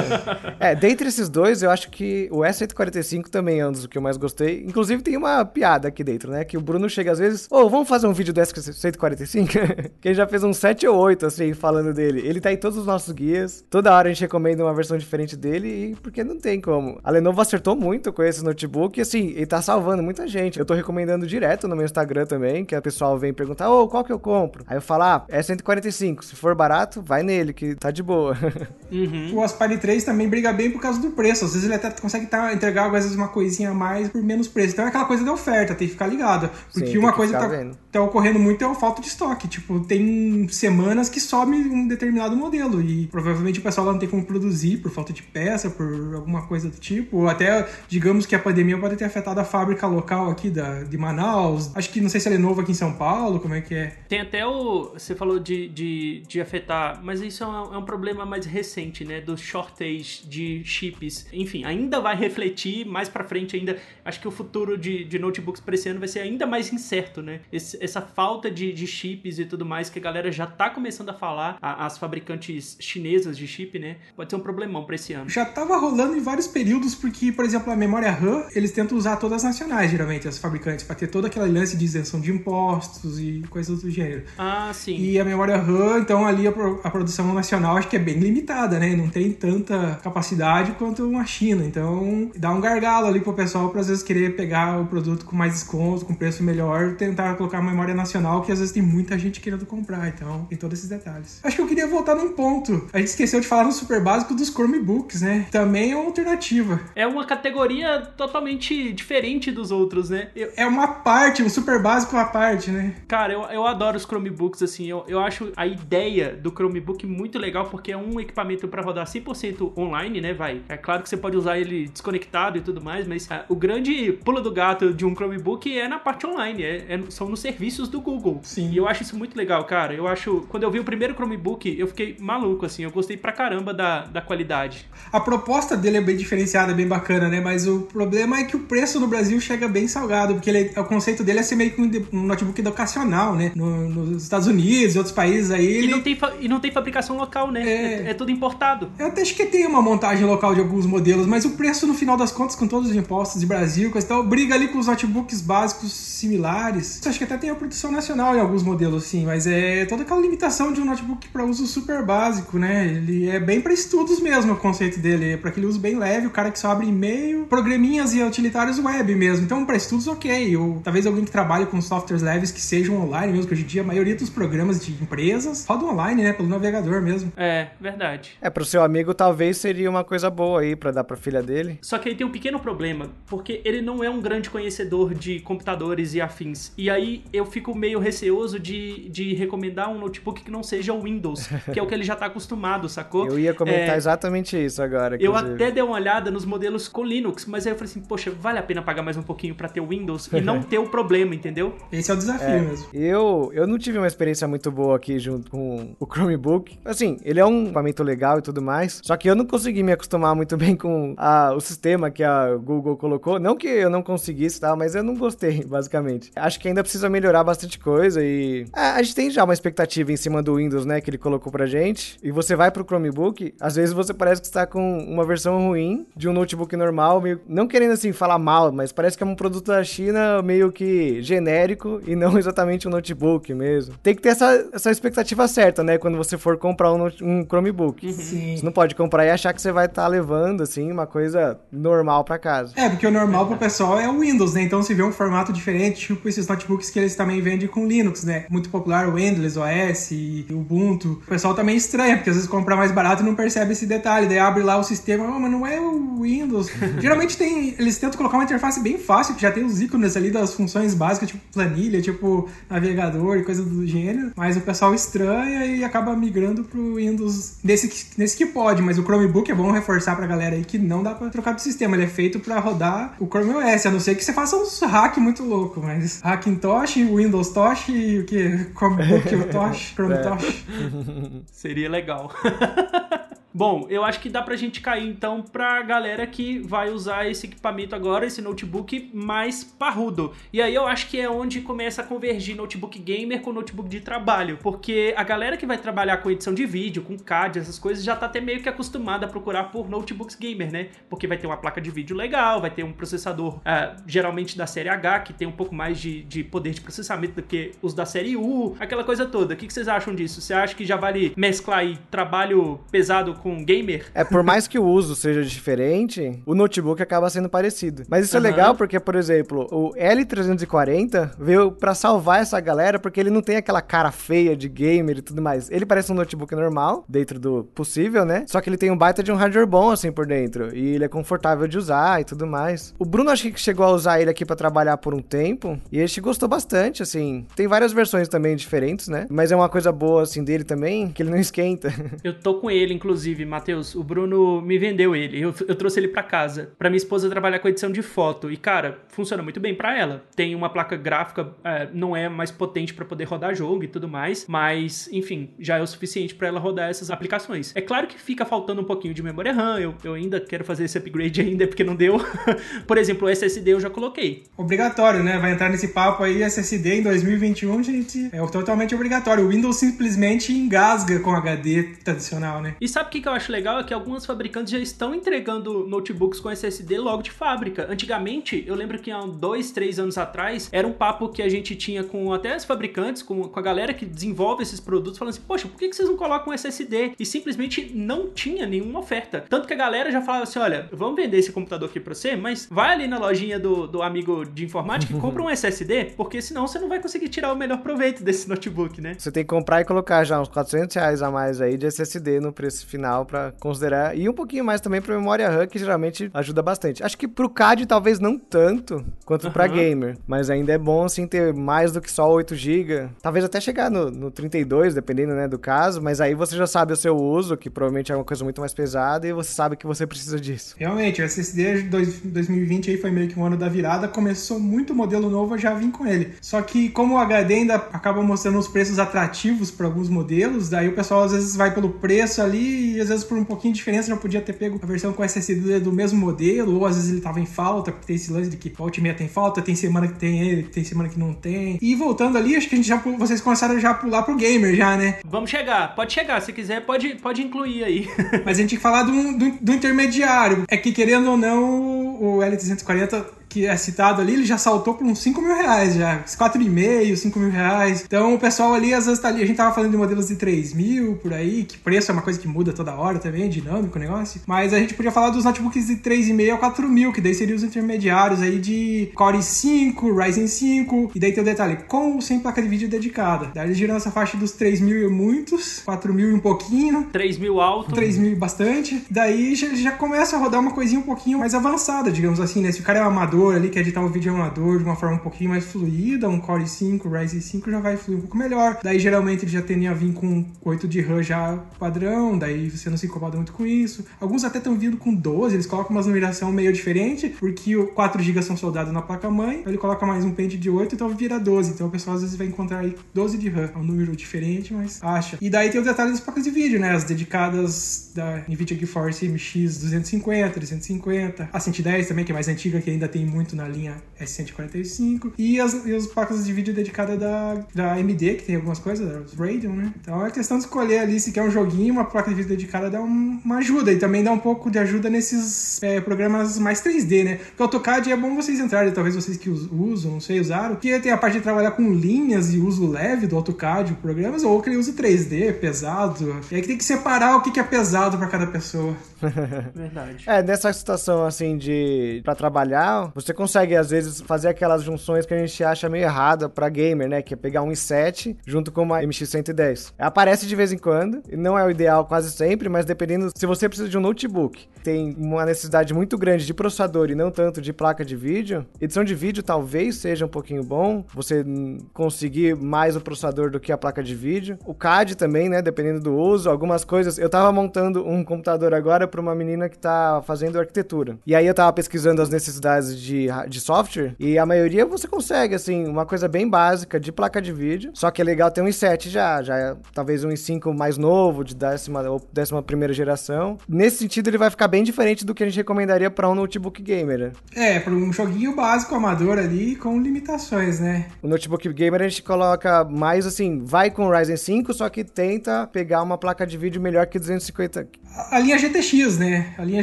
é, 0.61 0.75
dentre 0.75 1.09
esses 1.09 1.29
dois, 1.29 1.63
eu 1.63 1.71
acho 1.71 1.91
que 1.91 2.29
o 2.37 2.41
S145 2.41 3.17
5 3.17 3.31
também 3.31 3.61
é 3.61 3.67
um 3.67 3.73
dos 3.73 3.87
que 3.87 3.97
eu 3.97 4.03
mais 4.03 4.17
gostei. 4.17 4.65
Inclusive 4.65 5.03
tem 5.03 5.17
uma 5.17 5.45
piada 5.45 5.89
aqui 5.89 6.05
dentro, 6.05 6.31
né? 6.31 6.45
Que 6.45 6.57
o 6.57 6.61
Bruno 6.61 6.89
chega 6.89 7.13
às 7.13 7.19
vezes, 7.19 7.47
ô, 7.51 7.63
oh, 7.63 7.71
vamos 7.71 7.89
fazer 7.89 8.07
um 8.07 8.13
vídeo 8.13 8.33
do 8.33 8.41
S145? 8.41 9.91
que 10.01 10.09
ele 10.09 10.15
já 10.15 10.27
fez 10.27 10.43
uns 10.45 10.59
7 10.59 10.87
ou 10.87 10.97
8, 10.97 11.27
assim, 11.27 11.55
falando 11.55 11.93
dele. 11.93 12.21
Ele 12.27 12.41
tá 12.41 12.53
em 12.53 12.57
todos 12.57 12.79
os 12.79 12.87
nossos 12.87 13.13
guias. 13.13 13.65
Toda 13.71 13.95
hora 13.95 14.09
a 14.09 14.13
gente 14.13 14.21
recomenda 14.21 14.63
uma 14.63 14.75
versão 14.75 14.97
diferente 14.97 15.37
dele 15.37 15.93
e 15.93 15.97
porque 15.97 16.23
não 16.23 16.39
tem 16.39 16.61
como. 16.61 16.99
A 17.03 17.11
Lenovo 17.11 17.41
acertou 17.41 17.77
muito 17.77 18.13
com 18.13 18.23
esse 18.23 18.45
notebook 18.45 18.99
e 18.99 19.03
assim, 19.03 19.29
ele 19.29 19.47
tá 19.47 19.63
salvando 19.63 20.03
muita 20.03 20.27
gente. 20.27 20.59
Eu 20.59 20.65
tô 20.65 20.75
recomendando 20.75 21.27
direto 21.27 21.69
no 21.69 21.77
meu 21.77 21.85
Instagram 21.85 22.27
também, 22.27 22.65
que 22.65 22.75
a 22.75 22.83
pessoal 22.83 23.19
vem 23.19 23.33
perguntar, 23.33 23.71
ô, 23.71 23.83
oh, 23.83 23.89
qual 23.89 24.05
que 24.05 24.13
eu 24.13 24.19
compro? 24.19 24.65
Aí 24.67 24.77
eu 24.77 24.83
falo, 24.83 25.05
ah, 25.05 25.25
é 25.29 25.43
145. 25.43 26.25
Se 26.25 26.37
for 26.37 26.55
barato, 26.55 27.03
vai 27.03 27.23
nele, 27.23 27.53
que 27.53 27.75
tá 27.75 27.91
de 27.91 28.03
boa. 28.03 28.37
Uhum. 28.91 29.35
O 29.35 29.43
Aspire 29.43 29.79
3 29.79 30.05
também 30.05 30.29
briga 30.29 30.53
bem 30.53 30.71
por 30.71 30.81
causa 30.81 31.01
do 31.01 31.11
preço. 31.11 31.45
Às 31.45 31.53
vezes 31.53 31.65
ele 31.65 31.75
até 31.75 31.91
consegue 31.91 32.16
tá, 32.25 32.53
entregar 32.53 32.87
às 32.87 32.93
vezes 33.05 33.15
uma 33.15 33.29
coisinha 33.29 33.71
a 33.71 33.75
mais 33.75 34.09
por 34.09 34.23
menos 34.23 34.49
preço. 34.49 34.73
Então 34.73 34.85
é 34.85 34.89
aquela 34.89 35.05
coisa 35.05 35.25
da 35.25 35.33
oferta, 35.33 35.75
tem 35.75 35.87
que 35.87 35.93
ficar 35.93 36.07
ligado. 36.07 36.51
Porque 36.73 36.93
Sim, 36.93 36.99
uma 36.99 37.13
coisa 37.13 37.39
tá, 37.39 37.71
tá, 37.93 38.01
ocorrendo 38.01 38.39
muito 38.39 38.65
é 38.65 38.67
a 38.67 38.75
falta 38.75 39.03
de 39.03 39.09
estoque. 39.09 39.49
Tipo, 39.49 39.81
tem 39.81 40.49
semanas 40.49 41.09
que 41.09 41.21
some 41.21 41.57
um 41.57 41.87
determinado 41.87 42.37
modelo 42.37 42.81
e 42.81 43.07
provavelmente 43.09 43.59
o 43.59 43.63
pessoal 43.63 43.89
lá 43.89 43.93
não 43.93 43.99
tem 43.99 44.09
como 44.09 44.25
produzir 44.25 44.79
por 44.79 44.91
falta 44.91 45.13
de 45.13 45.23
peça, 45.23 45.69
por 45.69 46.15
alguma 46.15 46.47
coisa 46.47 46.69
do 46.69 46.79
tipo. 46.79 47.19
Ou 47.19 47.29
até, 47.29 47.69
digamos 47.89 48.25
que 48.25 48.35
a 48.35 48.39
pandemia 48.39 48.79
pode 48.79 48.97
ter 48.97 49.05
afetado 49.05 49.41
a 49.41 49.45
fábrica 49.45 49.87
local 49.87 50.31
aqui 50.31 50.49
da, 50.49 50.83
de 50.85 50.97
Manaus. 50.97 51.71
Acho 51.75 51.91
que 51.91 52.01
não 52.01 52.09
sei 52.09 52.21
se 52.21 52.29
ela 52.29 52.37
é 52.37 52.39
nova 52.39 52.63
aqui 52.63 52.73
em 52.73 52.75
São 52.75 52.93
Paulo, 52.93 53.41
como 53.41 53.55
é 53.55 53.61
que 53.61 53.75
é. 53.75 53.97
Tem 54.09 54.21
até 54.21 54.47
o. 54.47 54.93
Você 54.95 55.15
falou 55.15 55.39
de, 55.39 55.69
de, 55.69 56.23
de 56.27 56.41
afetar, 56.41 57.01
mas 57.03 57.21
isso 57.21 57.43
é 57.45 57.47
um, 57.47 57.75
é 57.75 57.79
um 57.79 57.85
problema 57.85 58.25
mais 58.25 58.47
recente, 58.47 59.05
né? 59.05 59.21
Do 59.21 59.37
shortage 59.37 60.23
de 60.27 60.63
chips. 60.65 61.27
Enfim, 61.33 61.65
ainda 61.65 62.01
vai 62.07 62.15
refletir 62.15 62.87
mais 62.87 63.09
para 63.09 63.25
frente 63.25 63.57
ainda. 63.57 63.77
Acho 64.05 64.21
que 64.21 64.29
o 64.29 64.31
futuro 64.31 64.79
de, 64.79 65.05
de 65.05 65.19
notebooks 65.19 65.61
para 65.61 65.75
esse 65.75 65.89
ano 65.89 65.99
vai 65.99 66.07
ser 66.07 66.21
ainda 66.21 66.47
mais 66.47 66.73
incerto, 66.73 67.21
né? 67.21 67.41
Esse, 67.53 67.77
essa 67.83 68.01
falta 68.01 68.49
de, 68.49 68.73
de, 68.73 68.87
chips 68.87 69.41
e 69.41 69.45
tudo 69.45 69.67
mais 69.67 69.91
que 69.91 69.99
a 69.99 70.03
galera 70.03 70.31
já 70.31 70.47
tá 70.47 70.71
começando 70.71 71.09
a 71.09 71.13
falar, 71.13 71.59
a, 71.61 71.85
as 71.85 71.99
fabricantes 71.99 72.77
chinesas 72.79 73.37
de 73.37 73.49
chip, 73.49 73.77
né? 73.81 73.97
Pode 74.15 74.31
ser 74.31 74.37
um 74.37 74.41
problemão 74.41 74.85
para 74.85 74.95
esse 74.95 75.15
ano. 75.15 75.29
Já 75.29 75.45
tava 75.45 75.77
rolando 75.77 76.17
em 76.17 76.21
vários 76.21 76.47
períodos, 76.47 76.95
porque, 76.95 77.33
por 77.33 77.45
exemplo, 77.45 77.73
a 77.73 77.77
memória 77.77 78.09
RAM, 78.09 78.47
eles 78.55 78.71
tentam 78.71 78.97
usar 78.97 79.17
todas 79.17 79.39
as 79.39 79.43
nacionais, 79.43 79.91
geralmente, 79.91 80.29
as 80.29 80.39
fabricantes, 80.39 80.85
para 80.85 80.95
ter 80.95 81.09
toda 81.09 81.27
aquela 81.27 81.47
lance 81.47 81.77
de 81.77 81.85
isenção 81.85 82.21
de 82.21 82.31
impostos 82.31 83.19
e 83.19 83.43
coisas 83.51 83.83
do 83.83 83.91
gênero. 83.91 84.23
Ah, 84.39 84.71
sim. 84.73 84.97
E 84.97 85.19
a 85.19 85.25
memória 85.25 85.57
RAM, 85.57 85.99
então 85.99 86.25
ali 86.25 86.47
a, 86.47 86.51
a 86.85 86.91
produção 86.91 87.35
nacional 87.35 87.77
acho 87.77 87.89
que 87.89 87.97
é 87.97 87.99
bem 87.99 88.21
limitada, 88.21 88.79
né? 88.79 88.95
Não 88.95 89.09
tem 89.09 89.33
tanta 89.33 89.99
capacidade 90.05 90.71
quanto 90.73 91.05
uma 91.05 91.27
China. 91.27 91.65
Então 91.65 91.96
dá 92.37 92.51
um 92.51 92.61
gargalo 92.61 93.07
ali 93.07 93.21
pro 93.21 93.33
pessoal 93.33 93.71
para 93.71 93.81
às 93.81 93.89
vezes 93.89 94.03
querer 94.03 94.37
pegar 94.37 94.81
o 94.81 94.87
produto 94.87 95.25
com 95.25 95.37
mais 95.37 95.53
desconto, 95.53 96.05
com 96.05 96.15
preço 96.15 96.43
melhor, 96.43 96.97
tentar 96.97 97.35
colocar 97.37 97.61
uma 97.61 97.71
memória 97.71 97.95
nacional 97.95 98.43
que 98.43 98.53
às 98.53 98.59
vezes 98.59 98.73
tem 98.73 98.83
muita 98.83 99.19
gente 99.19 99.41
querendo 99.41 99.67
comprar, 99.67 100.09
então 100.09 100.45
tem 100.47 100.59
todos 100.59 100.79
esses 100.79 100.89
detalhes. 100.89 101.41
Acho 101.43 101.57
que 101.57 101.63
eu 101.63 101.67
queria 101.67 101.87
voltar 101.87 102.15
num 102.15 102.33
ponto. 102.33 102.89
A 102.93 102.99
gente 102.99 103.09
esqueceu 103.09 103.41
de 103.41 103.47
falar 103.47 103.65
no 103.65 103.73
super 103.73 104.03
básico 104.03 104.35
dos 104.35 104.49
Chromebooks, 104.49 105.23
né? 105.23 105.47
Também 105.51 105.93
é 105.93 105.97
uma 105.97 106.07
alternativa. 106.07 106.81
É 106.95 107.07
uma 107.07 107.25
categoria 107.25 108.01
totalmente 108.17 108.93
diferente 108.93 109.51
dos 109.51 109.71
outros, 109.71 110.11
né? 110.11 110.29
Eu... 110.35 110.53
É 110.57 110.67
uma 110.67 110.89
parte, 110.89 111.43
um 111.43 111.49
super 111.49 111.81
básico 111.81 112.17
à 112.17 112.25
parte, 112.25 112.71
né? 112.71 112.95
Cara, 113.09 113.33
eu, 113.33 113.43
eu 113.43 113.67
adoro 113.67 113.97
os 113.97 114.05
Chromebooks, 114.05 114.63
assim, 114.63 114.87
eu, 114.87 115.05
eu 115.09 115.21
acho 115.21 115.53
a 115.57 115.67
ideia 115.67 116.35
do 116.35 116.51
Chromebook 116.51 117.07
muito 117.07 117.39
legal 117.39 117.67
porque 117.67 117.93
é 117.93 117.97
um 117.97 118.21
equipamento 118.21 118.69
para 118.69 118.83
rodar 118.83 119.07
100% 119.07 119.77
online, 119.77 120.21
né, 120.21 120.33
vai? 120.33 120.63
É 120.69 120.77
claro 120.77 121.03
que 121.03 121.09
você 121.09 121.17
pode 121.17 121.37
usar 121.37 121.59
ele 121.59 121.86
desconectado 121.89 122.59
e 122.59 122.61
tudo 122.61 122.83
mais, 122.83 123.07
mas 123.07 123.27
uh, 123.27 123.45
o 123.49 123.55
grande 123.55 124.13
pulo 124.25 124.41
do 124.41 124.51
gato 124.51 124.93
de 124.93 125.05
um 125.05 125.15
Chromebook 125.15 125.77
é 125.77 125.89
na 125.89 125.99
parte 125.99 126.27
online, 126.27 126.63
é, 126.63 126.87
é, 126.89 127.01
são 127.09 127.29
nos 127.29 127.41
serviços 127.41 127.89
do 127.89 128.01
Google. 128.01 128.41
Sim. 128.43 128.71
E 128.71 128.77
eu 128.77 128.89
acho 128.89 129.03
isso 129.03 129.17
muito 129.17 129.37
legal, 129.37 129.65
cara. 129.65 129.95
Eu 129.95 130.07
acho, 130.07 130.47
quando 130.49 130.63
eu 130.63 130.71
vi 130.71 130.79
o 130.79 130.85
primeiro 130.85 131.15
Chromebook, 131.15 131.75
eu 131.79 131.87
fiquei 131.87 132.17
maluco, 132.21 132.67
assim, 132.67 132.85
eu 132.85 132.91
gostei 132.91 133.17
pra 133.17 133.33
caramba 133.33 133.73
da, 133.73 134.05
da 134.05 134.21
qualidade. 134.21 134.87
A 135.13 135.21
proposta 135.21 135.77
dele 135.77 135.99
é 135.99 136.01
bem 136.01 136.17
diferenciada, 136.17 136.73
bem 136.73 136.87
bacana, 136.87 137.29
né? 137.29 137.41
Mas 137.41 137.67
o 137.67 137.83
problema 137.83 138.39
é 138.39 138.45
que 138.45 138.57
o 138.57 138.61
preço 138.61 138.99
no 139.01 139.07
Brasil 139.07 139.41
chega 139.41 139.69
bem 139.69 139.89
salgado, 139.89 140.35
porque 140.35 140.51
ele, 140.51 140.73
o 140.77 140.85
conceito 140.85 141.23
dele 141.23 141.41
é 141.41 141.43
ser 141.43 141.57
meio 141.57 141.73
que 141.73 141.81
um, 141.81 142.23
notebook 142.23 142.61
educacional, 142.61 143.35
né? 143.35 143.53
No, 143.55 143.89
nos 143.89 144.23
Estados 144.23 144.47
Unidos 144.47 144.95
e 144.95 144.99
outros 144.99 145.15
países 145.15 145.51
aí. 145.51 145.67
Ele... 145.67 145.87
E, 145.87 145.91
não 145.91 146.01
tem 146.01 146.19
e 146.41 146.49
não 146.49 146.61
tem 146.61 146.71
fabricação 146.71 147.17
local, 147.17 147.51
né? 147.51 147.67
É... 147.67 148.07
é, 148.07 148.11
é 148.11 148.15
tudo 148.15 148.31
importado. 148.31 148.91
Eu 148.99 149.07
até 149.07 149.23
acho 149.23 149.35
que 149.35 149.47
tem 149.47 149.67
uma 149.67 149.83
montagem 149.83 150.25
local 150.25 150.55
de 150.55 150.61
alguns 150.61 150.87
modelos, 150.87 151.27
mas 151.27 151.45
o 151.45 151.51
preço, 151.51 151.76
no 151.85 151.95
final 151.95 152.17
das 152.17 152.31
contas, 152.31 152.55
com 152.55 152.69
todos 152.69 152.91
os 152.91 152.97
impostos 152.97 153.41
de 153.41 153.47
Brasil, 153.47 153.91
coisa 153.91 154.07
tal, 154.07 154.23
briga 154.23 154.55
ali 154.55 154.69
com 154.69 154.79
os 154.79 154.87
notebooks 154.87 155.41
básicos 155.41 155.93
similares. 155.93 157.01
Acho 157.05 157.19
que 157.19 157.25
até 157.25 157.37
tem 157.37 157.51
a 157.51 157.55
produção 157.57 157.91
nacional 157.91 158.37
em 158.37 158.41
alguns 158.41 158.63
modelos. 158.63 158.77
modelo, 158.77 159.01
sim, 159.01 159.25
mas 159.25 159.47
é 159.47 159.87
toda 159.87 160.03
aquela 160.03 160.21
limitação 160.21 160.73
de 160.73 160.81
um 160.81 160.85
notebook 160.85 161.29
para 161.29 161.45
uso 161.45 161.67
super 161.67 162.05
básico, 162.05 162.59
né? 162.59 162.87
Ele 162.87 163.29
é 163.29 163.41
bem 163.41 163.61
para 163.61 163.73
estudos 163.73 164.21
mesmo 164.21 164.53
o 164.53 164.57
conceito 164.57 165.01
dele, 165.01 165.33
é 165.33 165.37
para 165.37 165.51
aquele 165.51 165.67
uso 165.67 165.79
bem 165.79 165.99
leve, 165.99 166.27
o 166.27 166.31
cara 166.31 166.51
que 166.51 166.59
só 166.59 166.71
abre 166.71 166.87
e-mail, 166.87 167.47
programinhas 167.47 168.15
e 168.15 168.23
utilitários 168.23 168.79
web 168.79 169.15
mesmo. 169.15 169.45
Então, 169.45 169.65
para 169.65 169.77
estudos, 169.77 170.07
ok. 170.07 170.57
Ou 170.57 170.81
talvez 170.85 171.07
alguém 171.07 171.25
que 171.25 171.31
trabalhe 171.31 171.67
com 171.67 171.81
softwares 171.81 172.23
leves 172.23 172.51
que 172.51 172.61
sejam 172.61 173.01
online 173.03 173.33
mesmo, 173.33 173.49
que 173.49 173.55
hoje 173.55 173.63
em 173.63 173.67
dia 173.67 173.83
a 173.83 173.85
maioria 173.85 174.15
dos 174.15 174.31
programas 174.31 174.85
de 174.85 174.93
empresas 174.93 175.65
rodam 175.67 175.91
online, 175.91 176.23
né? 176.23 176.33
Pelo 176.33 176.49
navegador 176.49 177.01
mesmo. 177.01 177.33
É, 177.37 177.69
verdade. 177.81 178.37
É, 178.41 178.51
pro 178.51 178.65
seu 178.65 178.83
amigo 178.83 179.15
talvez 179.15 179.57
seria 179.57 179.89
uma 179.89 180.05
coisa 180.05 180.31
boa 180.31 180.61
aí 180.61 180.77
para 180.77 180.91
dar 180.91 181.05
pra 181.05 181.17
filha 181.17 181.43
dele. 181.43 181.66
Só 181.81 181.99
que 181.99 182.09
aí 182.09 182.15
tem 182.15 182.27
um 182.27 182.31
pequeno 182.31 182.59
problema, 182.59 183.11
porque 183.27 183.61
ele 183.65 183.81
não 183.81 184.03
é 184.03 184.11
um 184.11 184.21
grande 184.21 184.51
conhecedor 184.51 185.15
de 185.15 185.41
computadores 185.41 186.15
e 186.15 186.21
afins. 186.21 186.73
E 186.77 186.91
aí 186.91 187.25
eu 187.33 187.45
fico 187.47 187.75
meio 187.75 187.99
receoso 187.99 188.59
de, 188.59 189.09
de 189.09 189.35
recomendar 189.35 189.91
um 189.91 189.99
notebook 189.99 190.43
que 190.43 190.51
não 190.51 190.63
seja 190.63 190.93
o 190.93 191.03
Windows, 191.03 191.49
que 191.73 191.79
é 191.79 191.83
o 191.83 191.87
que 191.87 191.95
ele 191.95 192.05
já 192.05 192.17
tá 192.17 192.27
acostumado, 192.27 192.89
sacou? 192.89 193.27
Eu 193.27 193.39
ia 193.39 193.55
comentar 193.55 193.95
é, 193.95 193.97
exatamente 193.97 194.57
isso 194.57 194.83
agora. 194.83 195.17
Eu 195.21 195.35
até 195.35 195.71
dei 195.71 195.83
uma 195.83 195.95
olhada 195.95 196.31
nos 196.31 196.45
modelos 196.45 196.89
com 196.89 197.05
Linux, 197.05 197.47
mas 197.47 197.67
aí 197.67 197.73
eu 197.73 197.77
falei 197.77 197.91
assim, 197.91 198.01
poxa, 198.01 198.31
vale 198.31 198.59
a 198.59 198.63
pena 198.63 198.83
pagar 198.83 199.03
mais 199.03 199.17
um 199.17 199.23
pouquinho 199.23 199.55
para 199.55 199.69
ter 199.69 199.81
o 199.81 199.87
Windows 199.87 200.29
e 200.33 200.41
não 200.41 200.63
ter 200.65 200.79
o 200.79 200.89
problema, 200.89 201.35
entendeu? 201.35 201.75
Esse 201.91 202.11
é 202.11 202.15
o 202.15 202.17
desafio 202.17 202.49
é, 202.49 202.61
mesmo. 202.61 202.87
Eu, 202.93 203.51
eu 203.53 203.67
não 203.67 203.79
tive 203.79 203.99
uma 203.99 204.07
experiência 204.07 204.47
muito 204.47 204.71
boa 204.71 204.97
aqui 204.97 205.19
junto 205.19 205.51
com 205.51 205.95
o 205.99 206.07
Chromebook. 206.07 206.79
Assim, 206.85 207.19
ele 207.25 207.41
é 207.41 207.47
um 207.47 207.65
equipamento 207.65 208.03
legal 208.03 208.39
e 208.39 208.43
tudo 208.43 208.63
mais, 208.63 209.01
só 209.03 209.17
que 209.17 209.29
eu 209.29 209.35
não 209.35 209.45
consegui 209.45 209.83
me 209.83 209.93
acostumar 209.93 210.35
muito 210.35 210.57
bem 210.57 210.77
com 210.77 211.15
a, 211.17 211.55
o 211.57 211.61
sistema 211.61 212.11
que 212.11 212.23
a 212.23 212.55
Google 212.55 212.97
colocou. 212.97 213.39
Não 213.39 213.57
que 213.57 213.67
eu 213.67 213.89
não 213.89 214.03
conseguisse, 214.03 214.61
tá? 214.61 214.77
Mas 214.77 214.95
eu 214.95 215.03
não 215.03 215.15
gostei, 215.15 215.65
basicamente. 215.67 216.31
Acho 216.37 216.61
que 216.61 216.69
ainda 216.69 216.83
precisa 216.83 217.09
melhorar 217.09 217.43
bastante 217.43 217.79
coisa 217.79 218.23
e... 218.23 218.67
É, 218.77 218.81
a 218.81 219.03
gente 219.03 219.15
tem 219.15 219.31
já 219.31 219.43
uma 219.45 219.55
expectativa 219.55 220.13
em 220.13 220.17
cima 220.17 220.43
do 220.43 220.57
Windows, 220.57 220.85
né, 220.85 221.01
que 221.01 221.09
ele 221.09 221.19
colocou 221.19 221.51
pra 221.51 221.67
gente. 221.67 222.19
E 222.23 222.31
você 222.31 222.55
vai 222.55 222.71
pro 222.71 222.85
Chromebook, 222.85 223.55
às 223.61 223.77
vezes 223.77 223.95
você 223.95 224.13
parece 224.13 224.43
que 224.43 224.47
está 224.47 224.67
com 224.67 224.99
uma 224.99 225.25
versão 225.25 225.69
ruim 225.69 226.07
de 226.15 226.29
um 226.29 226.33
notebook 226.33 226.77
normal, 226.77 227.21
meio... 227.21 227.41
não 227.49 227.67
querendo, 227.67 227.93
assim, 227.93 228.13
falar 228.13 228.39
mal, 228.39 228.71
mas 228.71 228.93
parece 228.93 229.17
que 229.17 229.25
é 229.25 229.27
um 229.27 229.35
produto 229.35 229.67
da 229.67 229.83
China 229.83 230.43
meio 230.43 230.71
que 230.71 231.23
genérico 231.23 232.01
e 232.07 232.15
não 232.15 232.37
exatamente 232.39 232.87
um 232.87 232.91
notebook 232.91 233.53
mesmo. 233.55 233.95
Tem 234.03 234.15
que 234.15 234.23
ter 234.23 234.31
essa, 234.31 234.69
essa 234.73 234.91
expectativa 234.91 235.49
certa, 235.49 235.83
né, 235.83 235.97
quando 235.97 236.17
você 236.17 236.37
for 236.37 236.59
comprar 236.59 236.93
um, 236.93 237.07
um 237.23 237.45
Chromebook. 237.45 238.13
Sim. 238.13 238.57
Você 238.57 238.65
não 238.65 238.73
pode 238.73 238.95
comprar 238.95 239.25
e 239.25 239.31
achar 239.31 239.53
que 239.53 239.63
você 239.63 239.73
vai 239.73 239.87
estar 239.87 240.03
tá 240.03 240.09
levando, 240.09 240.63
assim, 240.63 240.91
uma 240.91 241.07
coisa 241.07 241.46
normal 241.71 242.25
para 242.25 242.39
casa. 242.39 242.73
É, 242.77 242.89
porque 242.89 243.07
o 243.07 243.11
normal 243.11 243.47
pro 243.47 243.57
pessoal 243.57 243.99
é 243.99 244.09
o 244.09 244.21
Windows, 244.21 244.55
né? 244.55 244.63
Então 244.63 244.83
se 244.83 244.95
vê 244.95 245.03
um 245.03 245.13
formato 245.13 245.53
diferente, 245.53 246.07
tipo 246.07 246.29
esses 246.29 246.47
notebooks 246.47 246.91
que 246.91 246.99
eles 246.99 247.15
também 247.15 247.41
vendem 247.41 247.69
com 247.69 247.87
Linux, 247.87 248.25
né? 248.25 248.47
Muito 248.49 248.71
popular 248.71 249.09
o 249.09 249.19
Endless 249.19 249.59
OS 249.59 250.11
e 250.11 250.47
o 250.51 250.59
Ubuntu. 250.59 251.21
O 251.25 251.29
pessoal 251.29 251.55
também 251.55 251.77
estranha, 251.77 252.17
porque 252.17 252.31
às 252.31 252.37
vezes 252.37 252.49
compra 252.49 252.77
mais 252.77 252.93
barato 252.93 253.23
e 253.23 253.27
não 253.27 253.35
percebe 253.35 253.73
esse 253.73 253.87
detalhe. 253.87 254.27
Daí 254.27 254.39
abre 254.39 254.63
lá 254.63 254.77
o 254.77 254.83
sistema, 254.83 255.25
oh, 255.25 255.39
mas 255.39 255.51
não 255.51 255.67
é 255.67 255.81
o 255.81 256.23
Windows. 256.23 256.69
Geralmente 257.01 257.37
tem, 257.37 257.75
eles 257.79 257.99
tentam 257.99 258.17
colocar 258.17 258.37
uma 258.37 258.45
interface 258.45 258.81
bem 258.81 258.99
fácil, 258.99 259.35
que 259.35 259.43
já 259.43 259.51
tem 259.51 259.65
os 259.65 259.81
ícones 259.81 260.17
ali 260.17 260.31
das 260.31 260.55
funções 260.55 260.95
básicas, 260.95 261.29
tipo 261.29 261.43
planilha, 261.53 262.01
tipo 262.01 262.49
navegador 262.69 263.37
e 263.39 263.45
coisa 263.45 263.63
do 263.63 263.87
gênero. 263.87 264.33
Mas 264.37 264.57
o 264.57 264.61
pessoal 264.61 264.95
estranha 264.95 265.65
e 265.67 265.85
acaba 265.85 266.17
migrando 266.17 266.65
pro 266.65 266.97
Windows 266.97 267.59
nesse, 267.63 268.07
nesse 268.17 268.37
que 268.37 268.47
pode. 268.47 268.83
Mas 268.83 268.99
o 268.99 269.03
Chromebook 269.03 269.51
é 269.51 269.55
bom 269.55 269.71
reforçar 269.71 270.17
pra 270.17 270.27
galera 270.27 270.57
aí 270.57 270.65
que 270.65 270.79
não 270.79 271.03
dá 271.03 271.15
pra 271.15 271.26
trocar 271.31 271.55
de 271.55 271.63
sistema. 271.63 271.97
Ele 271.97 272.05
é 272.05 272.09
feito 272.09 272.41
pra 272.41 272.59
rodar 272.59 273.15
o 273.19 273.27
Chrome 273.27 273.55
OS, 273.55 273.87
a 273.87 273.91
não 273.91 274.01
ser 274.01 274.15
que 274.15 274.25
você 274.25 274.33
faça 274.33 274.57
uns 274.57 274.81
hack 274.81 275.19
muito 275.19 275.43
louco, 275.43 275.81
mas 275.81 276.21
Hackintosh, 276.23 276.97
Windows 276.97 277.51
Tosh 277.51 277.89
e 277.89 278.19
o 278.19 278.25
que? 278.25 278.67
Chromebook, 278.77 279.35
o 279.35 279.45
Tosh, 279.49 279.93
Chrome 279.97 280.15
é. 280.15 280.19
Tosh. 280.19 280.65
Seria 281.53 281.89
legal. 281.89 282.31
Bom, 283.57 283.87
eu 283.89 284.05
acho 284.05 284.21
que 284.21 284.29
dá 284.29 284.43
pra 284.43 284.55
gente 284.55 284.83
cair 284.83 285.09
então 285.09 285.41
pra 285.41 285.81
galera 285.81 286.27
que 286.27 286.59
vai 286.59 286.91
usar 286.91 287.27
esse 287.27 287.47
equipamento 287.47 287.95
agora, 287.95 288.27
esse 288.27 288.43
notebook 288.43 289.11
mais 289.15 289.65
parrudo. 289.65 290.35
E 290.53 290.61
aí 290.61 290.75
eu 290.75 290.87
acho 290.87 291.09
que 291.09 291.19
é 291.19 291.27
onde 291.31 291.63
começa 291.63 292.03
a 292.03 292.05
convergir 292.05 292.55
notebook 292.55 292.99
gamer 292.99 293.41
com 293.41 293.55
notebook 293.55 293.89
de 293.89 294.03
trabalho, 294.03 294.59
porque 294.63 295.15
a 295.17 295.23
galera 295.23 295.57
que 295.57 295.65
vai 295.65 295.79
trabalhar 295.79 296.19
com 296.19 296.31
edição 296.31 296.53
de 296.53 296.67
vídeo, 296.67 297.01
com 297.01 297.19
CAD, 297.19 297.61
essas 297.61 297.79
coisas, 297.79 298.05
já 298.05 298.15
tá 298.15 298.27
até 298.27 298.43
meio 298.43 298.63
que 298.63 298.69
acostumada 298.69 299.25
a 299.25 299.29
procurar 299.29 299.65
por 299.71 299.89
notebooks 299.89 300.35
gamer, 300.35 300.71
né? 300.71 300.89
Porque 301.09 301.27
vai 301.27 301.39
ter 301.39 301.47
uma 301.47 301.57
placa 301.57 301.81
de 301.81 301.91
vídeo 301.91 302.15
legal, 302.15 302.61
vai 302.61 302.69
ter 302.69 302.83
um 302.83 302.93
processador 302.93 303.55
uh, 303.55 303.97
geralmente 304.07 304.55
da 304.59 304.67
série 304.67 304.91
H, 304.91 305.21
que 305.21 305.33
tem 305.33 305.49
um 305.49 305.53
pouco 305.53 305.75
mais 305.75 305.99
de, 305.99 306.25
de 306.25 306.45
poder 306.45 306.73
de 306.73 306.83
processamento 306.83 307.37
do 307.37 307.43
que 307.43 307.71
os 307.81 307.95
da 307.95 308.05
série 308.05 308.37
U, 308.37 308.77
aquela 308.79 309.03
coisa 309.03 309.25
toda. 309.25 309.55
O 309.55 309.57
que, 309.57 309.67
que 309.67 309.73
vocês 309.73 309.89
acham 309.89 310.15
disso? 310.15 310.43
Você 310.43 310.53
acha 310.53 310.75
que 310.75 310.85
já 310.85 310.97
vale 310.99 311.33
mesclar 311.39 311.79
aí 311.79 311.99
trabalho 312.11 312.81
pesado 312.91 313.33
com 313.46 313.46
com 313.47 313.65
gamer. 313.65 314.07
É, 314.13 314.25
por 314.25 314.43
mais 314.43 314.67
que 314.67 314.77
o 314.77 314.85
uso 314.85 315.15
seja 315.15 315.45
diferente, 315.45 316.43
o 316.45 316.53
notebook 316.53 317.01
acaba 317.01 317.31
sendo 317.31 317.49
parecido. 317.49 318.03
Mas 318.09 318.25
isso 318.25 318.37
uhum. 318.37 318.45
é 318.45 318.51
legal 318.51 318.75
porque, 318.75 318.99
por 318.99 319.15
exemplo, 319.15 319.69
o 319.71 319.95
L340 319.95 321.31
veio 321.39 321.71
para 321.71 321.95
salvar 321.95 322.41
essa 322.41 322.59
galera 322.59 322.99
porque 322.99 323.21
ele 323.21 323.31
não 323.31 323.41
tem 323.41 323.57
aquela 323.57 323.81
cara 323.81 324.11
feia 324.11 324.57
de 324.57 324.69
gamer 324.69 325.19
e 325.19 325.23
tudo 325.23 325.41
mais. 325.41 325.71
Ele 325.71 325.87
parece 325.87 326.11
um 326.11 326.17
notebook 326.17 326.53
normal, 326.57 327.05
dentro 327.09 327.39
do 327.39 327.63
possível, 327.73 328.25
né? 328.25 328.45
Só 328.49 328.61
que 328.61 328.69
ele 328.69 328.77
tem 328.77 328.91
um 328.91 328.99
baita 328.99 329.23
de 329.23 329.31
um 329.31 329.37
hardware 329.37 329.67
bom 329.67 329.91
assim 329.91 330.11
por 330.11 330.27
dentro. 330.27 330.77
E 330.77 330.97
ele 330.97 331.05
é 331.05 331.09
confortável 331.09 331.69
de 331.69 331.79
usar 331.79 332.21
e 332.21 332.25
tudo 332.25 332.49
mais. 332.49 332.93
O 332.99 333.05
Bruno 333.05 333.31
acho 333.31 333.49
que 333.49 333.61
chegou 333.61 333.87
a 333.87 333.93
usar 333.93 334.21
ele 334.21 334.31
aqui 334.31 334.45
para 334.45 334.57
trabalhar 334.57 334.97
por 334.97 335.15
um 335.15 335.23
tempo 335.23 335.79
e 335.93 336.01
ele 336.01 336.17
gostou 336.21 336.49
bastante, 336.49 337.01
assim. 337.01 337.47
Tem 337.55 337.69
várias 337.69 337.93
versões 337.93 338.27
também 338.27 338.57
diferentes, 338.57 339.07
né? 339.07 339.29
Mas 339.31 339.53
é 339.53 339.57
uma 339.57 339.69
coisa 339.69 339.93
boa 339.93 340.23
assim 340.23 340.43
dele 340.43 340.65
também, 340.65 341.13
que 341.13 341.23
ele 341.23 341.31
não 341.31 341.39
esquenta. 341.39 341.95
Eu 342.25 342.35
tô 342.35 342.55
com 342.55 342.69
ele, 342.69 342.93
inclusive 342.93 343.26
inclusive, 343.27 343.45
Matheus, 343.45 343.95
o 343.95 344.05
Bruno 344.05 344.61
me 344.61 344.79
vendeu 344.79 345.15
ele. 345.15 345.41
Eu, 345.41 345.53
eu 345.67 345.75
trouxe 345.75 345.99
ele 345.99 346.09
para 346.09 346.23
casa, 346.23 346.73
para 346.79 346.89
minha 346.89 346.97
esposa 346.99 347.29
trabalhar 347.29 347.59
com 347.59 347.69
edição 347.69 347.91
de 347.91 348.03
foto. 348.03 348.51
E, 348.51 348.57
cara, 348.57 349.01
funciona 349.09 349.43
muito 349.43 349.59
bem 349.59 349.75
para 349.75 349.99
ela. 349.99 350.25
Tem 350.37 350.55
uma 350.55 350.71
placa 350.71 350.97
gráfica, 350.97 351.53
é, 351.65 351.89
não 351.93 352.17
é 352.17 352.29
mais 352.29 352.51
potente 352.51 352.95
para 352.95 353.05
poder 353.05 353.25
rodar 353.25 353.55
jogo 353.55 353.83
e 353.83 353.89
tudo 353.89 354.09
mais, 354.09 354.47
mas, 354.47 355.09
enfim, 355.13 355.51
já 355.59 355.79
é 355.79 355.83
o 355.83 355.87
suficiente 355.87 356.35
para 356.35 356.49
ela 356.49 356.61
rodar 356.61 356.89
essas 356.89 357.11
aplicações. 357.11 357.75
É 357.75 357.81
claro 357.81 358.07
que 358.07 358.19
fica 358.19 358.45
faltando 358.45 358.81
um 358.81 358.85
pouquinho 358.85 359.13
de 359.13 359.23
memória 359.23 359.53
RAM, 359.53 359.81
eu, 359.81 359.95
eu 360.05 360.15
ainda 360.15 360.41
quero 360.41 360.65
fazer 360.65 360.85
esse 360.85 360.97
upgrade 360.97 361.41
ainda 361.43 361.67
porque 361.67 361.83
não 361.83 361.97
deu. 361.97 362.19
Por 362.87 362.99
exemplo, 362.99 363.27
o 363.27 363.31
SSD 363.31 363.73
eu 363.73 363.81
já 363.81 363.91
coloquei. 363.91 364.45
Obrigatório, 364.57 365.23
né? 365.23 365.39
Vai 365.39 365.53
entrar 365.53 365.69
nesse 365.69 365.89
papo 365.89 366.23
aí, 366.23 366.43
SSD 366.43 367.01
em 367.01 367.03
2021, 367.03 367.83
gente, 367.83 368.31
é 368.33 368.47
totalmente 368.47 368.95
obrigatório. 368.95 369.45
O 369.45 369.49
Windows 369.49 369.77
simplesmente 369.77 370.53
engasga 370.53 371.19
com 371.21 371.33
HD 371.33 371.95
tradicional, 372.05 372.63
né? 372.63 372.77
E 372.81 372.89
sabe 372.89 373.09
o 373.09 373.11
que, 373.17 373.23
que 373.23 373.29
eu 373.29 373.33
acho 373.33 373.51
legal 373.51 373.81
é 373.81 373.85
que 373.85 373.95
algumas 373.95 374.27
fabricantes 374.27 374.71
já 374.71 374.79
estão 374.79 375.15
entregando 375.15 375.87
notebooks 375.87 376.39
com 376.39 376.51
SSD 376.51 376.99
logo 376.99 377.23
de 377.23 377.31
fábrica. 377.31 377.87
Antigamente, 377.91 378.63
eu 378.67 378.75
lembro 378.75 378.99
que 378.99 379.11
há 379.11 379.21
dois, 379.21 379.71
três 379.71 379.99
anos 379.99 380.19
atrás, 380.19 380.69
era 380.71 380.87
um 380.87 380.93
papo 380.93 381.29
que 381.29 381.43
a 381.43 381.49
gente 381.49 381.75
tinha 381.75 382.05
com 382.05 382.33
até 382.33 382.55
as 382.55 382.65
fabricantes, 382.65 383.23
com, 383.23 383.45
com 383.45 383.59
a 383.59 383.63
galera 383.63 383.95
que 383.95 384.05
desenvolve 384.05 384.63
esses 384.63 384.81
produtos, 384.81 385.19
falando 385.19 385.33
assim, 385.33 385.43
poxa, 385.47 385.69
por 385.69 385.79
que, 385.79 385.89
que 385.89 385.97
vocês 385.97 386.09
não 386.09 386.17
colocam 386.17 386.53
SSD? 386.53 387.13
E 387.19 387.25
simplesmente 387.25 387.91
não 387.95 388.29
tinha 388.29 388.67
nenhuma 388.67 389.01
oferta. 389.01 389.45
Tanto 389.49 389.67
que 389.67 389.73
a 389.73 389.77
galera 389.77 390.11
já 390.11 390.21
falava 390.21 390.45
assim, 390.45 390.59
olha, 390.59 390.89
vamos 390.93 391.17
vender 391.17 391.39
esse 391.39 391.53
computador 391.53 391.89
aqui 391.89 392.01
pra 392.01 392.15
você, 392.15 392.37
mas 392.37 392.69
vai 392.71 392.93
ali 392.93 393.09
na 393.09 393.19
lojinha 393.19 393.59
do, 393.59 393.87
do 393.87 394.03
amigo 394.03 394.45
de 394.45 394.65
informática 394.65 395.15
e 395.17 395.21
compra 395.21 395.43
um 395.43 395.49
SSD, 395.51 396.13
porque 396.17 396.43
senão 396.43 396.67
você 396.67 396.79
não 396.79 396.89
vai 396.89 397.01
conseguir 397.01 397.29
tirar 397.29 397.53
o 397.53 397.57
melhor 397.57 397.79
proveito 397.79 398.23
desse 398.23 398.49
notebook, 398.49 399.01
né? 399.01 399.15
Você 399.19 399.31
tem 399.31 399.43
que 399.43 399.49
comprar 399.49 399.81
e 399.81 399.85
colocar 399.85 400.25
já 400.25 400.41
uns 400.41 400.49
400 400.49 400.95
reais 400.95 401.23
a 401.23 401.31
mais 401.31 401.61
aí 401.61 401.79
de 401.79 401.87
SSD 401.87 402.41
no 402.41 402.53
preço 402.53 402.87
final 402.87 403.06
final 403.07 403.25
para 403.25 403.53
considerar. 403.61 404.17
E 404.17 404.29
um 404.29 404.33
pouquinho 404.33 404.65
mais 404.65 404.81
também 404.81 405.01
para 405.01 405.15
memória 405.15 405.49
RAM, 405.49 405.67
que 405.67 405.79
geralmente 405.79 406.31
ajuda 406.35 406.63
bastante. 406.63 407.03
Acho 407.03 407.17
que 407.17 407.29
pro 407.29 407.49
CAD 407.49 407.87
talvez 407.87 408.19
não 408.19 408.39
tanto 408.39 409.05
quanto 409.25 409.45
uhum. 409.45 409.53
para 409.53 409.67
gamer, 409.67 410.17
mas 410.27 410.51
ainda 410.51 410.73
é 410.73 410.79
bom 410.79 411.05
assim 411.05 411.27
ter 411.27 411.55
mais 411.55 411.93
do 411.93 412.01
que 412.01 412.11
só 412.11 412.31
8 412.31 412.55
GB. 412.55 413.09
Talvez 413.23 413.45
até 413.45 413.61
chegar 413.61 413.91
no, 413.91 414.11
no 414.11 414.31
32, 414.31 414.95
dependendo 414.95 415.35
né, 415.35 415.47
do 415.47 415.59
caso, 415.59 416.03
mas 416.03 416.21
aí 416.21 416.35
você 416.35 416.57
já 416.57 416.67
sabe 416.67 416.93
o 416.93 416.97
seu 416.97 417.17
uso, 417.17 417.57
que 417.57 417.71
provavelmente 417.71 418.11
é 418.11 418.17
uma 418.17 418.25
coisa 418.25 418.43
muito 418.43 418.61
mais 418.61 418.75
pesada 418.75 419.27
e 419.27 419.33
você 419.33 419.53
sabe 419.53 419.77
que 419.77 419.87
você 419.87 420.07
precisa 420.07 420.41
disso. 420.41 420.75
Realmente, 420.79 421.23
o 421.23 421.25
SSD 421.25 421.83
de 421.83 422.29
2020 422.29 422.91
aí 422.91 422.97
foi 422.97 423.11
meio 423.11 423.29
que 423.29 423.39
um 423.39 423.45
ano 423.45 423.57
da 423.57 423.69
virada, 423.69 424.09
começou 424.09 424.59
muito 424.59 424.95
modelo 424.95 425.31
novo, 425.31 425.55
eu 425.55 425.59
já 425.59 425.75
vim 425.75 425.91
com 425.91 426.07
ele. 426.07 426.35
Só 426.41 426.61
que 426.63 426.89
como 426.91 427.15
o 427.15 427.19
HD 427.19 427.55
ainda 427.55 427.75
acaba 427.77 428.23
mostrando 428.23 428.59
os 428.59 428.69
preços 428.69 428.99
atrativos 428.99 429.71
para 429.71 429.87
alguns 429.87 430.09
modelos, 430.09 430.69
daí 430.69 430.89
o 430.89 430.95
pessoal 430.95 431.25
às 431.25 431.33
vezes 431.33 431.55
vai 431.55 431.73
pelo 431.73 431.91
preço 431.91 432.41
ali 432.43 432.96
e 432.97 433.01
às 433.01 433.09
vezes 433.09 433.25
por 433.25 433.37
um 433.37 433.45
pouquinho 433.45 433.73
de 433.73 433.79
diferença 433.79 434.09
já 434.09 434.17
podia 434.17 434.41
ter 434.41 434.53
pego 434.53 434.79
a 434.83 434.87
versão 434.87 435.13
com 435.13 435.23
SSD 435.23 435.81
do 435.81 435.93
mesmo 435.93 436.19
modelo, 436.19 436.79
ou 436.79 436.87
às 436.87 436.97
vezes 436.97 437.11
ele 437.11 437.21
tava 437.21 437.41
em 437.41 437.47
falta, 437.47 437.93
porque 437.93 438.07
tem 438.07 438.17
esse 438.17 438.33
lance 438.33 438.51
de 438.51 438.57
que 438.57 438.71
volta 438.71 438.99
e 438.99 439.03
meia 439.03 439.15
tem 439.15 439.29
falta, 439.29 439.63
tem 439.63 439.75
semana 439.75 440.09
que 440.09 440.19
tem 440.19 440.41
ele, 440.49 440.63
tem 440.65 440.85
semana 440.85 441.09
que 441.09 441.19
não 441.19 441.33
tem. 441.33 441.79
E 441.81 441.95
voltando 441.95 442.39
ali, 442.39 442.57
acho 442.57 442.69
que 442.69 442.75
a 442.75 442.79
gente 442.79 442.89
já 442.89 442.97
vocês 442.97 443.41
começaram 443.41 443.79
já 443.79 443.91
a 443.91 443.95
pular 443.95 444.23
pro 444.23 444.37
gamer 444.37 444.75
já, 444.75 444.97
né? 444.97 445.19
Vamos 445.25 445.51
chegar, 445.51 445.95
pode 445.95 446.13
chegar, 446.13 446.41
se 446.41 446.53
quiser 446.53 446.85
pode, 446.85 447.17
pode 447.17 447.43
incluir 447.43 447.85
aí. 447.85 448.09
Mas 448.45 448.59
a 448.59 448.61
gente 448.61 448.71
tem 448.71 448.79
que 448.79 448.83
falar 448.83 449.03
do, 449.03 449.39
do, 449.39 449.51
do 449.61 449.73
intermediário. 449.73 450.65
É 450.69 450.77
que 450.77 450.93
querendo 450.93 451.31
ou 451.31 451.37
não, 451.37 452.17
o 452.23 452.39
L340 452.39 453.25
que 453.57 453.67
é 453.67 453.75
citado 453.75 454.21
ali, 454.21 454.35
ele 454.35 454.45
já 454.45 454.59
saltou 454.59 454.93
por 454.93 455.07
uns 455.07 455.19
5 455.21 455.41
mil 455.41 455.57
reais 455.57 455.95
já. 455.95 456.23
4,5, 456.25 457.17
5 457.17 457.39
mil 457.39 457.51
reais. 457.51 458.05
Então 458.07 458.35
o 458.35 458.39
pessoal 458.39 458.75
ali, 458.75 458.93
às 458.93 459.07
vezes 459.07 459.19
tá 459.19 459.29
ali, 459.29 459.43
a 459.43 459.47
gente 459.47 459.57
tava 459.57 459.75
falando 459.75 459.91
de 459.91 459.97
modelos 459.97 460.29
de 460.29 460.37
3 460.37 460.75
mil 460.75 461.17
por 461.17 461.33
aí, 461.33 461.65
que 461.65 461.79
preço 461.79 462.11
é 462.11 462.13
uma 462.13 462.21
coisa 462.21 462.39
que 462.39 462.47
muda 462.47 462.75
toda 462.75 462.95
hora 462.95 463.19
também, 463.19 463.45
é 463.45 463.49
dinâmico 463.49 463.97
o 463.97 464.01
negócio. 464.01 464.43
Mas 464.47 464.75
a 464.75 464.79
gente 464.79 464.93
podia 464.93 465.11
falar 465.11 465.31
dos 465.31 465.45
notebooks 465.45 465.87
de 465.87 465.97
3,5 465.97 466.53
a 466.53 466.59
4 466.59 466.87
mil, 466.87 467.13
que 467.15 467.21
daí 467.23 467.33
seriam 467.35 467.57
os 467.57 467.63
intermediários 467.63 468.43
aí 468.43 468.59
de 468.59 469.11
Core 469.15 469.43
5, 469.43 470.15
Ryzen 470.15 470.47
5, 470.47 471.13
e 471.15 471.19
daí 471.19 471.33
tem 471.33 471.43
o 471.43 471.47
detalhe, 471.47 471.79
com 471.89 472.13
ou 472.13 472.21
sem 472.21 472.39
placa 472.41 472.61
de 472.61 472.69
vídeo 472.69 472.91
dedicada. 472.91 473.51
Daí 473.55 473.69
eles 473.69 473.79
giram 473.79 473.97
essa 473.97 474.11
faixa 474.11 474.37
dos 474.37 474.53
3 474.53 474.83
mil 474.83 475.09
e 475.09 475.11
muitos, 475.11 475.81
4 475.83 476.13
mil 476.13 476.31
e 476.31 476.35
um 476.35 476.41
pouquinho. 476.41 477.05
3 477.11 477.39
mil 477.39 477.59
alto. 477.59 477.95
3 477.95 478.19
mil 478.19 478.33
e 478.33 478.37
bastante. 478.37 479.03
Daí 479.11 479.55
já, 479.55 479.75
já 479.75 479.93
começa 479.93 480.37
a 480.37 480.39
rodar 480.39 480.61
uma 480.61 480.73
coisinha 480.73 481.01
um 481.01 481.05
pouquinho 481.05 481.39
mais 481.39 481.55
avançada, 481.55 482.11
digamos 482.11 482.39
assim, 482.39 482.61
né? 482.61 482.71
Se 482.71 482.83
o 482.83 482.85
cara 482.85 482.99
é 482.99 483.03
amador 483.03 483.46
ali, 483.51 483.69
quer 483.69 483.81
editar 483.81 484.01
um 484.01 484.09
vídeo 484.09 484.33
amador 484.35 484.79
de 484.79 484.85
uma 484.85 484.97
forma 484.97 485.17
um 485.17 485.21
pouquinho 485.21 485.51
mais 485.51 485.65
fluida, 485.65 486.29
um 486.29 486.41
Core 486.41 486.69
5, 486.69 487.09
Ryzen 487.09 487.41
5 487.41 487.71
já 487.71 487.81
vai 487.81 487.97
fluir 487.97 488.19
um 488.19 488.23
pouco 488.23 488.37
melhor. 488.37 488.79
Daí 488.83 488.99
geralmente 488.99 489.45
ele 489.45 489.53
já 489.53 489.63
tendem 489.63 489.89
a 489.89 489.95
vir 489.95 490.13
com 490.13 490.45
8 490.65 490.89
de 490.89 491.01
RAM 491.01 491.23
já 491.23 491.59
padrão, 491.79 492.39
daí 492.39 492.69
você 492.71 492.91
não 492.91 492.97
se 492.97 493.07
incomoda 493.07 493.37
muito 493.37 493.53
com 493.53 493.67
isso. 493.67 494.05
Alguns 494.21 494.45
até 494.45 494.59
estão 494.59 494.77
vindo 494.77 494.97
com 494.97 495.15
12, 495.15 495.55
eles 495.55 495.67
colocam 495.67 495.95
uma 495.97 496.03
numeração 496.03 496.53
meio 496.53 496.73
diferente, 496.73 497.29
porque 497.39 497.77
o 497.77 497.89
4 497.89 498.23
GB 498.23 498.43
são 498.43 498.57
soldados 498.57 498.93
na 498.93 499.03
placa-mãe, 499.03 499.63
ele 499.67 499.79
coloca 499.79 500.05
mais 500.07 500.25
um 500.25 500.31
pente 500.31 500.57
de 500.57 500.71
8, 500.71 500.95
então 500.95 501.09
vira 501.09 501.39
12. 501.39 501.73
Então 501.73 501.87
o 501.87 501.91
pessoal 501.91 502.17
às 502.17 502.23
vezes 502.23 502.37
vai 502.37 502.47
encontrar 502.47 502.81
aí 502.81 502.95
12 503.15 503.39
de 503.39 503.49
RAM. 503.49 503.71
É 503.75 503.79
um 503.79 503.83
número 503.83 504.15
diferente, 504.15 504.73
mas 504.73 505.03
acha. 505.03 505.39
E 505.41 505.51
daí 505.51 505.71
tem 505.71 505.81
o 505.81 505.85
detalhe 505.85 506.11
das 506.11 506.21
placas 506.21 506.45
de 506.45 506.51
vídeo, 506.51 506.79
né? 506.79 506.93
As 506.93 507.05
dedicadas 507.05 508.11
da 508.15 508.43
NVIDIA 508.49 508.79
GeForce 508.79 509.29
MX 509.29 509.79
250, 509.79 510.51
350, 510.51 511.49
a 511.53 511.61
110 511.61 512.09
também, 512.09 512.25
que 512.25 512.33
é 512.33 512.35
mais 512.35 512.49
antiga, 512.49 512.81
que 512.81 512.91
ainda 512.91 513.09
tem 513.09 513.27
muito 513.37 513.55
na 513.55 513.69
linha 513.69 513.97
S145, 514.21 515.33
e 515.37 515.61
as, 515.61 515.85
e 515.85 515.95
as 515.95 516.07
placas 516.07 516.45
de 516.45 516.53
vídeo 516.53 516.75
dedicadas 516.75 517.19
da, 517.19 517.55
da 517.75 517.93
AMD, 517.93 518.35
que 518.35 518.45
tem 518.45 518.57
algumas 518.57 518.79
coisas, 518.79 519.07
da 519.07 519.45
Radeon, 519.45 519.73
né? 519.73 519.93
Então 520.01 520.25
é 520.25 520.31
questão 520.31 520.57
de 520.57 520.65
escolher 520.65 521.01
ali 521.01 521.21
se 521.21 521.33
quer 521.33 521.43
um 521.43 521.51
joguinho, 521.51 521.93
uma 521.93 522.05
placa 522.05 522.31
de 522.31 522.37
vídeo 522.37 522.49
dedicada 522.49 522.89
dá 522.91 523.01
um, 523.01 523.41
uma 523.45 523.59
ajuda, 523.59 523.93
e 523.93 523.99
também 523.99 524.25
dá 524.25 524.33
um 524.33 524.39
pouco 524.39 524.71
de 524.71 524.79
ajuda 524.79 525.11
nesses 525.11 525.83
é, 525.83 526.01
programas 526.01 526.59
mais 526.59 526.83
3D, 526.83 527.25
né? 527.25 527.37
Porque 527.37 527.63
o 527.63 527.65
AutoCAD 527.65 528.11
é 528.11 528.17
bom 528.17 528.35
vocês 528.35 528.59
entrarem, 528.59 528.93
talvez 528.93 529.15
vocês 529.15 529.37
que 529.37 529.51
usam, 529.51 530.13
não 530.13 530.21
sei, 530.21 530.41
usaram, 530.41 530.77
porque 530.77 530.99
tem 530.99 531.13
a 531.13 531.19
parte 531.19 531.35
de 531.35 531.43
trabalhar 531.43 531.73
com 531.73 531.93
linhas 531.93 532.55
e 532.55 532.59
uso 532.59 532.91
leve 532.91 533.27
do 533.27 533.37
AutoCAD, 533.37 533.95
programas, 534.01 534.43
ou 534.43 534.63
que 534.63 534.71
ele 534.71 534.79
usa 534.79 534.93
3D, 534.93 535.53
pesado, 535.61 536.41
e 536.51 536.55
aí 536.55 536.63
que 536.63 536.69
tem 536.69 536.79
que 536.79 536.85
separar 536.85 537.37
o 537.37 537.43
que 537.43 537.61
é 537.61 537.63
pesado 537.63 538.17
para 538.17 538.29
cada 538.29 538.47
pessoa. 538.47 538.97
Verdade. 539.75 540.25
É, 540.27 540.43
nessa 540.43 540.73
situação 540.73 541.25
assim 541.25 541.59
de 541.59 542.21
para 542.25 542.35
trabalhar, 542.35 543.11
você 543.27 543.35
consegue 543.35 543.75
às 543.75 543.91
vezes 543.91 544.21
fazer 544.21 544.49
aquelas 544.49 544.83
junções 544.83 545.27
que 545.27 545.35
a 545.35 545.39
gente 545.39 545.65
acha 545.65 545.89
meio 545.89 546.05
errada 546.05 546.49
para 546.49 546.69
gamer, 546.69 547.09
né, 547.09 547.23
que 547.23 547.35
é 547.35 547.37
pegar 547.37 547.63
um 547.63 547.71
i7 547.71 548.37
junto 548.47 548.71
com 548.71 548.83
uma 548.83 549.01
MX110. 549.01 549.93
Aparece 549.99 550.47
de 550.47 550.55
vez 550.55 550.73
em 550.73 550.79
quando, 550.79 551.23
não 551.33 551.59
é 551.59 551.65
o 551.65 551.71
ideal 551.71 552.07
quase 552.07 552.31
sempre, 552.31 552.69
mas 552.69 552.85
dependendo 552.85 553.31
se 553.35 553.47
você 553.47 553.69
precisa 553.69 553.89
de 553.89 553.99
um 553.99 554.01
notebook, 554.01 554.69
tem 554.85 555.17
uma 555.19 555.45
necessidade 555.45 555.93
muito 555.93 556.17
grande 556.17 556.47
de 556.47 556.55
processador 556.55 557.11
e 557.11 557.15
não 557.15 557.31
tanto 557.31 557.61
de 557.61 557.73
placa 557.73 558.05
de 558.05 558.15
vídeo, 558.15 558.65
edição 558.81 559.03
de 559.03 559.15
vídeo 559.15 559.43
talvez 559.43 559.97
seja 559.97 560.25
um 560.25 560.29
pouquinho 560.29 560.63
bom, 560.63 561.05
você 561.13 561.45
conseguir 561.93 562.55
mais 562.55 562.97
o 562.97 563.01
processador 563.01 563.51
do 563.51 563.59
que 563.59 563.73
a 563.73 563.79
placa 563.79 564.03
de 564.03 564.15
vídeo. 564.15 564.59
O 564.65 564.75
CAD 564.75 565.17
também, 565.17 565.49
né, 565.49 565.63
dependendo 565.63 566.01
do 566.01 566.15
uso, 566.15 566.49
algumas 566.51 566.85
coisas. 566.85 567.19
Eu 567.19 567.29
tava 567.29 567.51
montando 567.51 568.07
um 568.07 568.23
computador 568.23 568.75
agora 568.75 569.09
para 569.09 569.21
uma 569.21 569.35
menina 569.35 569.69
que 569.69 569.79
tá 569.79 570.23
fazendo 570.27 570.59
arquitetura. 570.59 571.19
E 571.27 571.35
aí 571.35 571.47
eu 571.47 571.55
tava 571.55 571.73
pesquisando 571.73 572.21
as 572.21 572.29
necessidades 572.29 572.99
de, 573.01 573.06
de 573.49 573.61
software 573.61 574.15
e 574.19 574.39
a 574.39 574.47
maioria 574.47 574.85
você 574.87 575.07
consegue, 575.07 575.55
assim, 575.55 575.87
uma 575.87 576.07
coisa 576.07 576.29
bem 576.29 576.49
básica 576.49 576.99
de 576.99 577.13
placa 577.13 577.41
de 577.41 577.53
vídeo. 577.53 577.91
Só 577.95 578.11
que 578.11 578.21
é 578.21 578.25
legal 578.25 578.51
ter 578.51 578.63
um 578.63 578.67
i7 578.67 579.09
já, 579.09 579.43
já 579.43 579.57
é, 579.57 579.77
talvez 579.93 580.25
um 580.25 580.29
i5 580.29 580.75
mais 580.77 580.99
novo, 580.99 581.45
de 581.45 581.55
décima 581.55 582.03
ou 582.03 582.21
décima 582.33 582.63
primeira 582.63 582.93
geração. 582.93 583.59
Nesse 583.69 583.99
sentido, 583.99 584.29
ele 584.29 584.39
vai 584.39 584.51
ficar 584.51 584.69
bem 584.69 584.83
diferente 584.83 585.25
do 585.25 585.35
que 585.35 585.43
a 585.43 585.47
gente 585.47 585.57
recomendaria 585.57 586.11
para 586.11 586.29
um 586.29 586.35
notebook 586.35 586.83
gamer. 586.83 587.33
É, 587.55 587.79
para 587.79 587.93
um 587.93 588.13
joguinho 588.13 588.55
básico 588.55 588.95
amador 588.95 589.39
ali 589.39 589.77
com 589.77 590.01
limitações, 590.01 590.81
né? 590.81 591.07
O 591.23 591.29
notebook 591.29 591.73
gamer 591.73 592.03
a 592.03 592.09
gente 592.09 592.23
coloca 592.23 592.85
mais 592.85 593.27
assim, 593.27 593.63
vai 593.65 593.91
com 593.91 594.07
o 594.07 594.11
Ryzen 594.11 594.37
5, 594.37 594.75
só 594.75 594.89
que 594.89 595.05
tenta 595.05 595.67
pegar 595.67 596.03
uma 596.03 596.19
placa 596.19 596.47
de 596.47 596.57
vídeo 596.57 596.81
melhor 596.81 597.07
que 597.07 597.19
250. 597.19 597.89
A, 598.15 598.37
a 598.37 598.39
linha 598.39 598.59
GTX, 598.59 599.19
né? 599.19 599.55
A 599.59 599.65
linha 599.65 599.83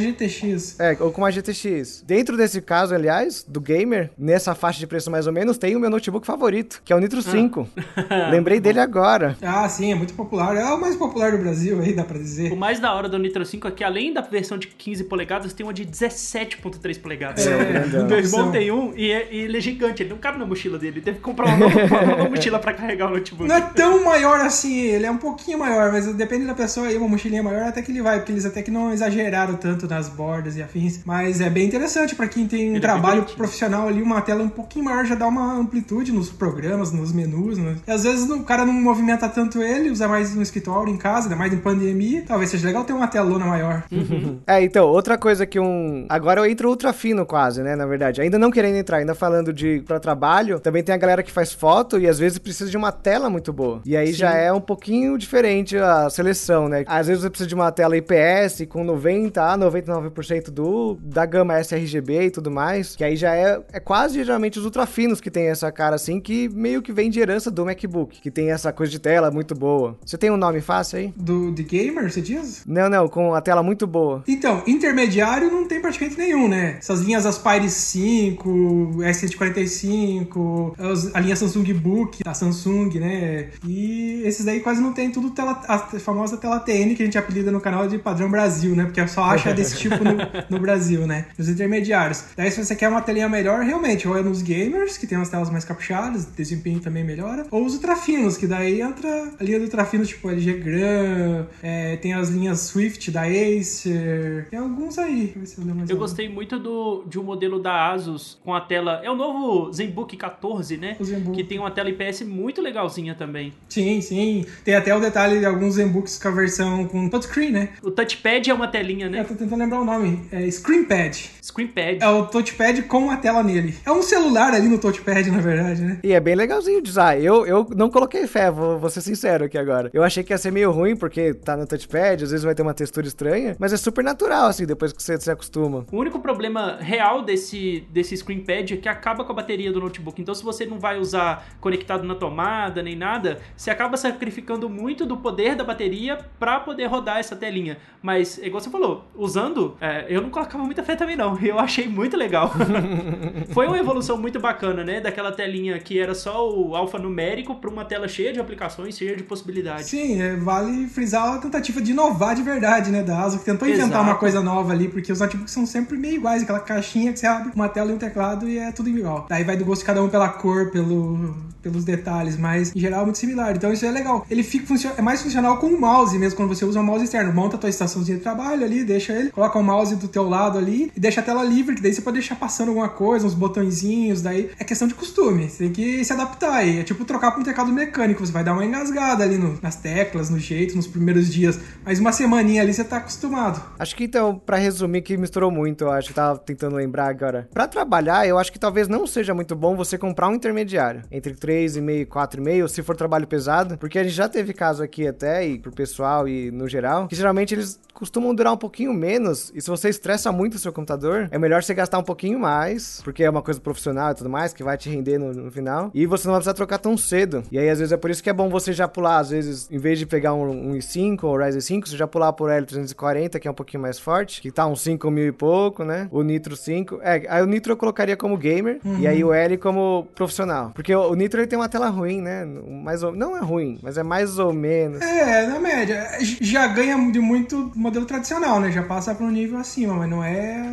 GTX. 0.00 0.78
É, 0.80 0.96
ou 1.00 1.12
com 1.12 1.24
a 1.24 1.30
GTX. 1.30 2.02
Dentro 2.06 2.36
desse 2.36 2.60
caso, 2.60 2.94
aliás, 2.94 3.13
do 3.46 3.60
gamer, 3.60 4.10
nessa 4.18 4.54
faixa 4.54 4.78
de 4.78 4.86
preço 4.86 5.10
mais 5.10 5.26
ou 5.26 5.32
menos, 5.32 5.58
tem 5.58 5.76
o 5.76 5.80
meu 5.80 5.90
notebook 5.90 6.26
favorito, 6.26 6.82
que 6.84 6.92
é 6.92 6.96
o 6.96 6.98
Nitro 6.98 7.22
5. 7.22 7.68
Ah. 8.08 8.28
Lembrei 8.32 8.60
dele 8.60 8.80
agora. 8.80 9.36
Ah, 9.42 9.68
sim, 9.68 9.92
é 9.92 9.94
muito 9.94 10.14
popular. 10.14 10.56
É 10.56 10.64
o 10.64 10.80
mais 10.80 10.96
popular 10.96 11.32
do 11.32 11.38
Brasil 11.38 11.80
aí, 11.80 11.92
dá 11.92 12.04
pra 12.04 12.18
dizer. 12.18 12.52
O 12.52 12.56
mais 12.56 12.80
da 12.80 12.92
hora 12.94 13.08
do 13.08 13.18
Nitro 13.18 13.44
5 13.44 13.68
é 13.68 13.70
que 13.70 13.84
além 13.84 14.12
da 14.12 14.20
versão 14.20 14.58
de 14.58 14.68
15 14.68 15.04
polegadas, 15.04 15.52
tem 15.52 15.64
uma 15.64 15.72
de 15.72 15.84
17.3 15.84 17.00
polegadas. 17.00 17.46
É, 17.46 18.00
o 18.00 18.06
meu 18.06 18.18
irmão 18.18 18.50
tem 18.50 18.70
um 18.70 18.92
e, 18.96 19.10
é, 19.10 19.28
e, 19.32 19.38
ele 19.40 19.58
é 19.58 19.60
gigante, 19.60 20.02
ele 20.02 20.10
não 20.10 20.18
cabe 20.18 20.38
na 20.38 20.46
mochila 20.46 20.78
dele. 20.78 20.94
Ele 20.94 21.04
teve 21.04 21.18
que 21.18 21.22
comprar 21.24 21.46
uma 21.46 21.56
nova, 21.56 21.84
uma 21.84 22.02
nova 22.02 22.28
mochila 22.28 22.58
pra 22.58 22.72
carregar 22.72 23.08
o 23.08 23.10
notebook. 23.10 23.48
Não 23.48 23.56
é 23.56 23.60
tão 23.60 24.04
maior 24.04 24.40
assim, 24.40 24.80
ele 24.80 25.06
é 25.06 25.10
um 25.10 25.18
pouquinho 25.18 25.58
maior, 25.58 25.92
mas 25.92 26.06
depende 26.14 26.46
da 26.46 26.54
pessoa 26.54 26.86
aí, 26.86 26.96
uma 26.96 27.08
mochilinha 27.08 27.42
maior 27.42 27.62
até 27.62 27.82
que 27.82 27.90
ele 27.90 28.02
vai, 28.02 28.18
porque 28.18 28.32
eles 28.32 28.44
até 28.44 28.62
que 28.62 28.70
não 28.70 28.92
exageraram 28.92 29.56
tanto 29.56 29.86
nas 29.86 30.08
bordas 30.08 30.56
e 30.56 30.62
afins. 30.62 31.00
Mas 31.04 31.40
é 31.40 31.50
bem 31.50 31.66
interessante 31.66 32.14
para 32.14 32.28
quem 32.28 32.46
tem 32.46 32.72
um 32.72 32.76
ele 32.76 32.86
é 32.86 32.88
trabalho 33.04 33.24
profissional 33.36 33.88
ali, 33.88 34.02
uma 34.02 34.20
tela 34.20 34.42
um 34.42 34.48
pouquinho 34.48 34.86
maior 34.86 35.04
já 35.04 35.14
dá 35.14 35.26
uma 35.26 35.54
amplitude 35.54 36.12
nos 36.12 36.30
programas, 36.30 36.92
nos 36.92 37.12
menus. 37.12 37.58
Né? 37.58 37.76
E 37.86 37.90
às 37.90 38.04
vezes 38.04 38.28
o 38.30 38.42
cara 38.42 38.64
não 38.64 38.72
movimenta 38.72 39.28
tanto 39.28 39.62
ele, 39.62 39.90
usa 39.90 40.08
mais 40.08 40.34
no 40.34 40.42
escritório, 40.42 40.92
em 40.92 40.96
casa, 40.96 41.26
ainda 41.26 41.36
mais 41.36 41.52
em 41.52 41.58
pandemia. 41.58 42.24
Talvez 42.26 42.50
seja 42.50 42.66
legal 42.66 42.84
ter 42.84 42.92
uma 42.92 43.06
telona 43.06 43.44
maior. 43.46 43.84
Uhum. 43.90 44.38
É, 44.46 44.62
então, 44.62 44.86
outra 44.86 45.16
coisa 45.16 45.46
que 45.46 45.58
um. 45.58 46.06
Agora 46.08 46.40
eu 46.40 46.46
entro 46.46 46.68
ultra 46.68 46.92
fino 46.92 47.24
quase, 47.26 47.62
né? 47.62 47.76
Na 47.76 47.86
verdade. 47.86 48.20
Ainda 48.20 48.38
não 48.38 48.50
querendo 48.50 48.76
entrar, 48.76 48.98
ainda 48.98 49.14
falando 49.14 49.52
de 49.52 49.82
para 49.86 50.00
trabalho, 50.00 50.60
também 50.60 50.82
tem 50.82 50.94
a 50.94 50.98
galera 50.98 51.22
que 51.22 51.32
faz 51.32 51.52
foto 51.52 51.98
e 51.98 52.06
às 52.06 52.18
vezes 52.18 52.38
precisa 52.38 52.70
de 52.70 52.76
uma 52.76 52.92
tela 52.92 53.28
muito 53.28 53.52
boa. 53.52 53.80
E 53.84 53.96
aí 53.96 54.08
Sim. 54.08 54.14
já 54.14 54.34
é 54.34 54.52
um 54.52 54.60
pouquinho 54.60 55.16
diferente 55.18 55.76
a 55.76 56.08
seleção, 56.10 56.68
né? 56.68 56.84
Às 56.86 57.06
vezes 57.06 57.22
você 57.22 57.30
precisa 57.30 57.48
de 57.48 57.54
uma 57.54 57.70
tela 57.72 57.96
IPS 57.96 58.66
com 58.68 58.84
90 58.84 59.42
a 59.42 59.58
99% 59.58 60.50
do 60.50 60.96
da 61.02 61.26
gama 61.26 61.58
sRGB 61.60 62.26
e 62.26 62.30
tudo 62.30 62.50
mais, 62.50 62.93
que 62.96 63.04
aí 63.04 63.16
já 63.16 63.34
é, 63.34 63.60
é 63.72 63.80
quase 63.80 64.22
geralmente 64.22 64.58
os 64.58 64.64
ultra 64.64 64.86
finos 64.86 65.20
que 65.20 65.30
tem 65.30 65.48
essa 65.48 65.70
cara 65.70 65.96
assim, 65.96 66.20
que 66.20 66.48
meio 66.48 66.82
que 66.82 66.92
vem 66.92 67.10
de 67.10 67.20
herança 67.20 67.50
do 67.50 67.64
MacBook, 67.64 68.20
que 68.20 68.30
tem 68.30 68.50
essa 68.50 68.72
coisa 68.72 68.90
de 68.90 68.98
tela 68.98 69.30
muito 69.30 69.54
boa. 69.54 69.98
Você 70.04 70.16
tem 70.16 70.30
um 70.30 70.36
nome 70.36 70.60
fácil 70.60 70.98
aí? 70.98 71.14
Do 71.16 71.52
de 71.52 71.62
gamer, 71.62 72.10
você 72.10 72.20
diz? 72.20 72.62
Não, 72.66 72.88
não, 72.88 73.08
com 73.08 73.34
a 73.34 73.40
tela 73.40 73.62
muito 73.62 73.86
boa. 73.86 74.22
Então, 74.26 74.62
intermediário 74.66 75.50
não 75.50 75.66
tem 75.66 75.80
praticamente 75.80 76.18
nenhum, 76.18 76.48
né? 76.48 76.76
Essas 76.78 77.00
linhas 77.00 77.26
Aspire 77.26 77.68
5, 77.68 78.96
S145, 78.98 80.74
a 81.12 81.20
linha 81.20 81.36
Samsung 81.36 81.72
Book 81.74 82.22
da 82.22 82.34
Samsung, 82.34 82.98
né? 82.98 83.50
E 83.66 84.22
esses 84.24 84.44
daí 84.44 84.60
quase 84.60 84.80
não 84.80 84.92
tem 84.92 85.10
tudo 85.10 85.30
tela, 85.30 85.62
a 85.68 85.78
famosa 85.78 86.36
tela 86.36 86.60
TN 86.60 86.94
que 86.94 87.02
a 87.02 87.06
gente 87.06 87.18
apelida 87.18 87.50
no 87.50 87.60
canal 87.60 87.86
de 87.86 87.98
padrão 87.98 88.30
Brasil, 88.30 88.74
né? 88.74 88.84
Porque 88.84 89.06
só 89.08 89.24
acha 89.24 89.52
desse 89.52 89.76
tipo 89.78 90.02
no, 90.02 90.16
no 90.48 90.58
Brasil, 90.58 91.06
né? 91.06 91.26
Nos 91.38 91.48
intermediários. 91.48 92.24
Daí 92.36 92.50
se 92.50 92.64
você 92.64 92.74
quer 92.74 92.83
uma 92.88 93.00
telinha 93.00 93.28
melhor, 93.28 93.60
realmente, 93.62 94.06
ou 94.06 94.16
é 94.16 94.22
nos 94.22 94.42
gamers, 94.42 94.96
que 94.96 95.06
tem 95.06 95.16
umas 95.18 95.30
telas 95.30 95.50
mais 95.50 95.64
caprichadas, 95.64 96.26
desempenho 96.26 96.80
também 96.80 97.04
melhora, 97.04 97.46
ou 97.50 97.64
os 97.64 97.74
ultrafinos, 97.74 98.36
que 98.36 98.46
daí 98.46 98.80
entra 98.80 99.32
a 99.38 99.44
linha 99.44 99.58
do 99.58 99.64
ultrafino, 99.64 100.04
tipo 100.04 100.28
LG 100.28 100.54
Gram, 100.54 101.46
é, 101.62 101.96
tem 101.96 102.14
as 102.14 102.30
linhas 102.30 102.60
Swift 102.60 103.10
da 103.10 103.22
Acer, 103.22 104.46
tem 104.50 104.58
alguns 104.58 104.98
aí. 104.98 105.34
eu, 105.36 105.86
eu 105.88 105.96
gostei 105.96 106.28
muito 106.28 106.58
do, 106.58 107.04
de 107.06 107.18
um 107.18 107.22
modelo 107.22 107.60
da 107.60 107.90
Asus 107.90 108.38
com 108.44 108.54
a 108.54 108.60
tela, 108.60 109.00
é 109.02 109.10
o 109.10 109.14
novo 109.14 109.72
ZenBook 109.72 110.16
14, 110.16 110.76
né? 110.76 110.96
Zenbook. 111.02 111.36
Que 111.36 111.44
tem 111.44 111.58
uma 111.58 111.70
tela 111.70 111.90
IPS 111.90 112.22
muito 112.22 112.60
legalzinha 112.60 113.14
também. 113.14 113.52
Sim, 113.68 114.00
sim. 114.00 114.44
Tem 114.64 114.74
até 114.74 114.94
o 114.94 115.00
detalhe 115.00 115.38
de 115.38 115.46
alguns 115.46 115.74
ZenBooks 115.74 116.18
com 116.18 116.28
a 116.28 116.30
versão 116.30 116.86
com 116.86 117.08
touchscreen, 117.08 117.50
né? 117.50 117.68
O 117.82 117.90
touchpad 117.90 118.50
é 118.50 118.54
uma 118.54 118.68
telinha, 118.68 119.08
né? 119.08 119.20
Eu 119.20 119.24
tô 119.24 119.34
tentando 119.34 119.58
lembrar 119.58 119.80
o 119.80 119.84
nome. 119.84 120.22
É 120.30 120.46
ScreenPad. 120.46 121.16
ScreenPad. 121.42 121.98
É 122.00 122.08
o 122.08 122.26
touchpad 122.26 122.73
com 122.82 123.10
a 123.10 123.16
tela 123.16 123.42
nele. 123.42 123.74
É 123.84 123.92
um 123.92 124.02
celular 124.02 124.52
ali 124.54 124.68
no 124.68 124.78
touchpad, 124.78 125.30
na 125.30 125.38
verdade, 125.38 125.82
né? 125.82 125.98
E 126.02 126.12
é 126.12 126.20
bem 126.20 126.34
legalzinho 126.34 126.82
de 126.82 126.90
usar. 126.90 127.18
Eu, 127.20 127.46
eu 127.46 127.66
não 127.74 127.88
coloquei 127.90 128.26
fé, 128.26 128.50
vou, 128.50 128.78
vou 128.78 128.90
ser 128.90 129.00
sincero 129.00 129.44
aqui 129.44 129.56
agora. 129.58 129.90
Eu 129.92 130.02
achei 130.02 130.22
que 130.22 130.32
ia 130.32 130.38
ser 130.38 130.50
meio 130.50 130.70
ruim, 130.70 130.96
porque 130.96 131.34
tá 131.34 131.56
no 131.56 131.66
touchpad, 131.66 132.24
às 132.24 132.30
vezes 132.30 132.44
vai 132.44 132.54
ter 132.54 132.62
uma 132.62 132.74
textura 132.74 133.06
estranha, 133.06 133.56
mas 133.58 133.72
é 133.72 133.76
super 133.76 134.04
natural, 134.04 134.46
assim, 134.46 134.66
depois 134.66 134.92
que 134.92 135.02
você 135.02 135.18
se 135.18 135.30
acostuma. 135.30 135.86
O 135.90 135.96
único 135.96 136.18
problema 136.20 136.76
real 136.80 137.22
desse, 137.22 137.86
desse 137.90 138.16
ScreenPad 138.16 138.72
é 138.72 138.76
que 138.76 138.88
acaba 138.88 139.24
com 139.24 139.32
a 139.32 139.34
bateria 139.34 139.72
do 139.72 139.80
notebook. 139.80 140.20
Então, 140.20 140.34
se 140.34 140.42
você 140.44 140.66
não 140.66 140.78
vai 140.78 140.98
usar 140.98 141.46
conectado 141.60 142.04
na 142.04 142.14
tomada 142.14 142.82
nem 142.82 142.96
nada, 142.96 143.40
você 143.56 143.70
acaba 143.70 143.96
sacrificando 143.96 144.68
muito 144.68 145.06
do 145.06 145.16
poder 145.16 145.54
da 145.54 145.64
bateria 145.64 146.18
para 146.38 146.60
poder 146.60 146.86
rodar 146.86 147.18
essa 147.18 147.36
telinha. 147.36 147.78
Mas, 148.02 148.38
igual 148.38 148.60
você 148.60 148.70
falou, 148.70 149.04
usando, 149.14 149.76
é, 149.80 150.06
eu 150.08 150.20
não 150.20 150.30
colocava 150.30 150.64
muita 150.64 150.82
fé 150.82 150.96
também 150.96 151.16
não. 151.16 151.38
Eu 151.40 151.58
achei 151.58 151.88
muito 151.88 152.16
legal. 152.16 152.52
Foi 153.52 153.66
uma 153.66 153.78
evolução 153.78 154.16
muito 154.16 154.40
bacana, 154.40 154.84
né? 154.84 155.00
Daquela 155.00 155.32
telinha 155.32 155.78
que 155.78 155.98
era 155.98 156.14
só 156.14 156.48
o 156.50 156.74
alfanumérico 156.74 157.54
para 157.56 157.70
uma 157.70 157.84
tela 157.84 158.08
cheia 158.08 158.32
de 158.32 158.40
aplicações, 158.40 158.96
cheia 158.96 159.16
de 159.16 159.22
possibilidades. 159.22 159.86
Sim, 159.86 160.20
é, 160.20 160.36
vale 160.36 160.86
frisar 160.88 161.34
a 161.34 161.38
tentativa 161.38 161.80
de 161.80 161.92
inovar 161.92 162.34
de 162.34 162.42
verdade, 162.42 162.90
né? 162.90 163.02
Da 163.02 163.22
ASUS, 163.22 163.40
que 163.40 163.46
tentou 163.46 163.68
inventar 163.68 163.88
Exato. 163.88 164.04
uma 164.04 164.14
coisa 164.16 164.40
nova 164.42 164.72
ali, 164.72 164.88
porque 164.88 165.12
os 165.12 165.20
notebooks 165.20 165.52
são 165.52 165.66
sempre 165.66 165.96
meio 165.96 166.16
iguais, 166.16 166.42
aquela 166.42 166.60
caixinha 166.60 167.12
que 167.12 167.18
você 167.18 167.26
abre 167.26 167.52
uma 167.54 167.68
tela 167.68 167.90
e 167.90 167.94
um 167.94 167.98
teclado 167.98 168.48
e 168.48 168.58
é 168.58 168.72
tudo 168.72 168.88
igual. 168.88 169.26
Daí 169.28 169.44
vai 169.44 169.56
do 169.56 169.64
gosto 169.64 169.80
de 169.80 169.86
cada 169.86 170.02
um 170.02 170.08
pela 170.08 170.28
cor, 170.28 170.70
pelo, 170.70 171.34
pelos 171.62 171.84
detalhes, 171.84 172.36
mas 172.36 172.74
em 172.74 172.80
geral 172.80 173.02
é 173.02 173.04
muito 173.04 173.18
similar. 173.18 173.54
Então 173.56 173.72
isso 173.72 173.84
é 173.86 173.90
legal. 173.90 174.26
Ele 174.30 174.42
fica 174.42 174.74
é 174.96 175.02
mais 175.02 175.22
funcional 175.22 175.58
com 175.58 175.66
o 175.68 175.80
mouse 175.80 176.18
mesmo, 176.18 176.36
quando 176.36 176.48
você 176.48 176.64
usa 176.64 176.80
o 176.80 176.84
mouse 176.84 177.04
externo. 177.04 177.32
Monta 177.32 177.56
a 177.56 177.58
tua 177.58 177.70
estaçãozinha 177.70 178.18
de 178.18 178.22
trabalho 178.22 178.64
ali, 178.64 178.84
deixa 178.84 179.12
ele, 179.12 179.30
coloca 179.30 179.58
o 179.58 179.62
mouse 179.62 179.96
do 179.96 180.08
teu 180.08 180.28
lado 180.28 180.58
ali 180.58 180.92
e 180.94 181.00
deixa 181.00 181.20
a 181.20 181.24
tela 181.24 181.42
livre, 181.42 181.74
que 181.74 181.82
daí 181.82 181.92
você 181.92 182.02
pode 182.02 182.18
deixar 182.18 182.36
passando 182.54 182.68
alguma 182.68 182.88
coisa, 182.88 183.26
uns 183.26 183.34
botõezinhos, 183.34 184.22
daí 184.22 184.50
é 184.60 184.62
questão 184.62 184.86
de 184.86 184.94
costume. 184.94 185.48
Você 185.50 185.64
tem 185.64 185.72
que 185.72 186.04
se 186.04 186.12
adaptar 186.12 186.52
aí. 186.54 186.78
É 186.78 186.82
tipo 186.84 187.04
trocar 187.04 187.32
para 187.32 187.40
um 187.40 187.42
teclado 187.44 187.72
mecânico, 187.72 188.24
você 188.24 188.30
vai 188.30 188.44
dar 188.44 188.52
uma 188.52 188.64
engasgada 188.64 189.24
ali 189.24 189.36
no- 189.36 189.58
nas 189.60 189.74
teclas, 189.74 190.30
no 190.30 190.38
jeito, 190.38 190.76
nos 190.76 190.86
primeiros 190.86 191.32
dias, 191.32 191.58
mas 191.84 191.98
uma 191.98 192.12
semaninha 192.12 192.62
ali 192.62 192.72
você 192.72 192.84
tá 192.84 192.98
acostumado. 192.98 193.60
Acho 193.76 193.96
que 193.96 194.04
então, 194.04 194.38
pra 194.38 194.56
resumir, 194.56 195.02
que 195.02 195.16
misturou 195.16 195.50
muito, 195.50 195.82
eu 195.82 195.90
acho 195.90 196.08
que 196.08 196.14
tava 196.14 196.38
tentando 196.38 196.76
lembrar 196.76 197.08
agora. 197.08 197.48
Pra 197.52 197.66
trabalhar, 197.66 198.24
eu 198.28 198.38
acho 198.38 198.52
que 198.52 198.58
talvez 198.58 198.86
não 198.86 199.04
seja 199.04 199.34
muito 199.34 199.56
bom 199.56 199.74
você 199.74 199.98
comprar 199.98 200.28
um 200.28 200.34
intermediário. 200.34 201.02
Entre 201.10 201.34
3,5 201.34 201.90
e 202.02 202.06
4,5, 202.06 202.68
se 202.68 202.82
for 202.84 202.94
trabalho 202.94 203.26
pesado. 203.26 203.76
Porque 203.78 203.98
a 203.98 204.04
gente 204.04 204.14
já 204.14 204.28
teve 204.28 204.52
caso 204.52 204.80
aqui 204.82 205.08
até, 205.08 205.44
e 205.44 205.58
pro 205.58 205.72
pessoal 205.72 206.28
e 206.28 206.52
no 206.52 206.68
geral, 206.68 207.08
que 207.08 207.16
geralmente 207.16 207.52
eles 207.52 207.80
costumam 207.94 208.34
durar 208.34 208.52
um 208.52 208.56
pouquinho 208.56 208.92
menos. 208.92 209.52
E 209.54 209.60
se 209.60 209.70
você 209.70 209.88
estressa 209.88 210.32
muito 210.32 210.54
o 210.54 210.58
seu 210.58 210.72
computador, 210.72 211.28
é 211.30 211.38
melhor 211.38 211.62
você 211.62 211.72
gastar 211.72 211.98
um 211.98 212.02
pouquinho 212.02 212.38
mais, 212.38 213.00
porque 213.04 213.22
é 213.22 213.30
uma 213.30 213.40
coisa 213.40 213.60
profissional 213.60 214.10
e 214.10 214.14
tudo 214.14 214.28
mais, 214.28 214.52
que 214.52 214.64
vai 214.64 214.76
te 214.76 214.90
render 214.90 215.18
no, 215.18 215.32
no 215.32 215.50
final. 215.50 215.90
E 215.94 216.04
você 216.04 216.26
não 216.26 216.32
vai 216.32 216.40
precisar 216.40 216.54
trocar 216.54 216.78
tão 216.78 216.96
cedo. 216.96 217.44
E 217.50 217.58
aí, 217.58 217.70
às 217.70 217.78
vezes, 217.78 217.92
é 217.92 217.96
por 217.96 218.10
isso 218.10 218.22
que 218.22 218.28
é 218.28 218.32
bom 218.32 218.48
você 218.48 218.72
já 218.72 218.88
pular, 218.88 219.18
às 219.18 219.30
vezes, 219.30 219.70
em 219.70 219.78
vez 219.78 219.98
de 219.98 220.06
pegar 220.06 220.34
um, 220.34 220.70
um 220.70 220.72
i5 220.72 221.22
ou 221.22 221.36
Ryzen 221.36 221.60
5, 221.60 221.88
você 221.88 221.96
já 221.96 222.06
pular 222.06 222.32
por 222.32 222.50
L340, 222.50 223.38
que 223.38 223.46
é 223.46 223.50
um 223.50 223.54
pouquinho 223.54 223.82
mais 223.82 223.98
forte, 223.98 224.42
que 224.42 224.50
tá 224.50 224.66
uns 224.66 224.80
5 224.82 225.10
mil 225.10 225.28
e 225.28 225.32
pouco, 225.32 225.84
né? 225.84 226.08
O 226.10 226.22
Nitro 226.22 226.56
5. 226.56 226.98
É, 227.02 227.22
aí 227.28 227.42
o 227.42 227.46
Nitro 227.46 227.72
eu 227.72 227.76
colocaria 227.76 228.16
como 228.16 228.36
gamer, 228.36 228.80
e 228.98 229.06
aí 229.06 229.22
o 229.22 229.32
L 229.32 229.56
como 229.58 230.08
profissional. 230.14 230.72
Porque 230.74 230.94
o, 230.94 231.10
o 231.10 231.14
Nitro 231.14 231.40
ele 231.40 231.46
tem 231.46 231.58
uma 231.58 231.68
tela 231.68 231.88
ruim, 231.88 232.20
né? 232.20 232.44
Mais 232.44 233.02
ou, 233.02 233.12
não 233.12 233.36
é 233.36 233.40
ruim, 233.40 233.78
mas 233.82 233.96
é 233.96 234.02
mais 234.02 234.38
ou 234.38 234.52
menos. 234.52 235.00
É, 235.00 235.46
na 235.46 235.60
média. 235.60 236.06
Já 236.40 236.66
ganha 236.66 236.96
de 237.10 237.20
muito 237.20 237.70
modelo 237.84 238.06
tradicional, 238.06 238.58
né? 238.60 238.72
Já 238.72 238.82
passa 238.82 239.14
para 239.14 239.26
um 239.26 239.30
nível 239.30 239.58
acima, 239.58 239.94
mas 239.94 240.08
não 240.08 240.24
é 240.24 240.64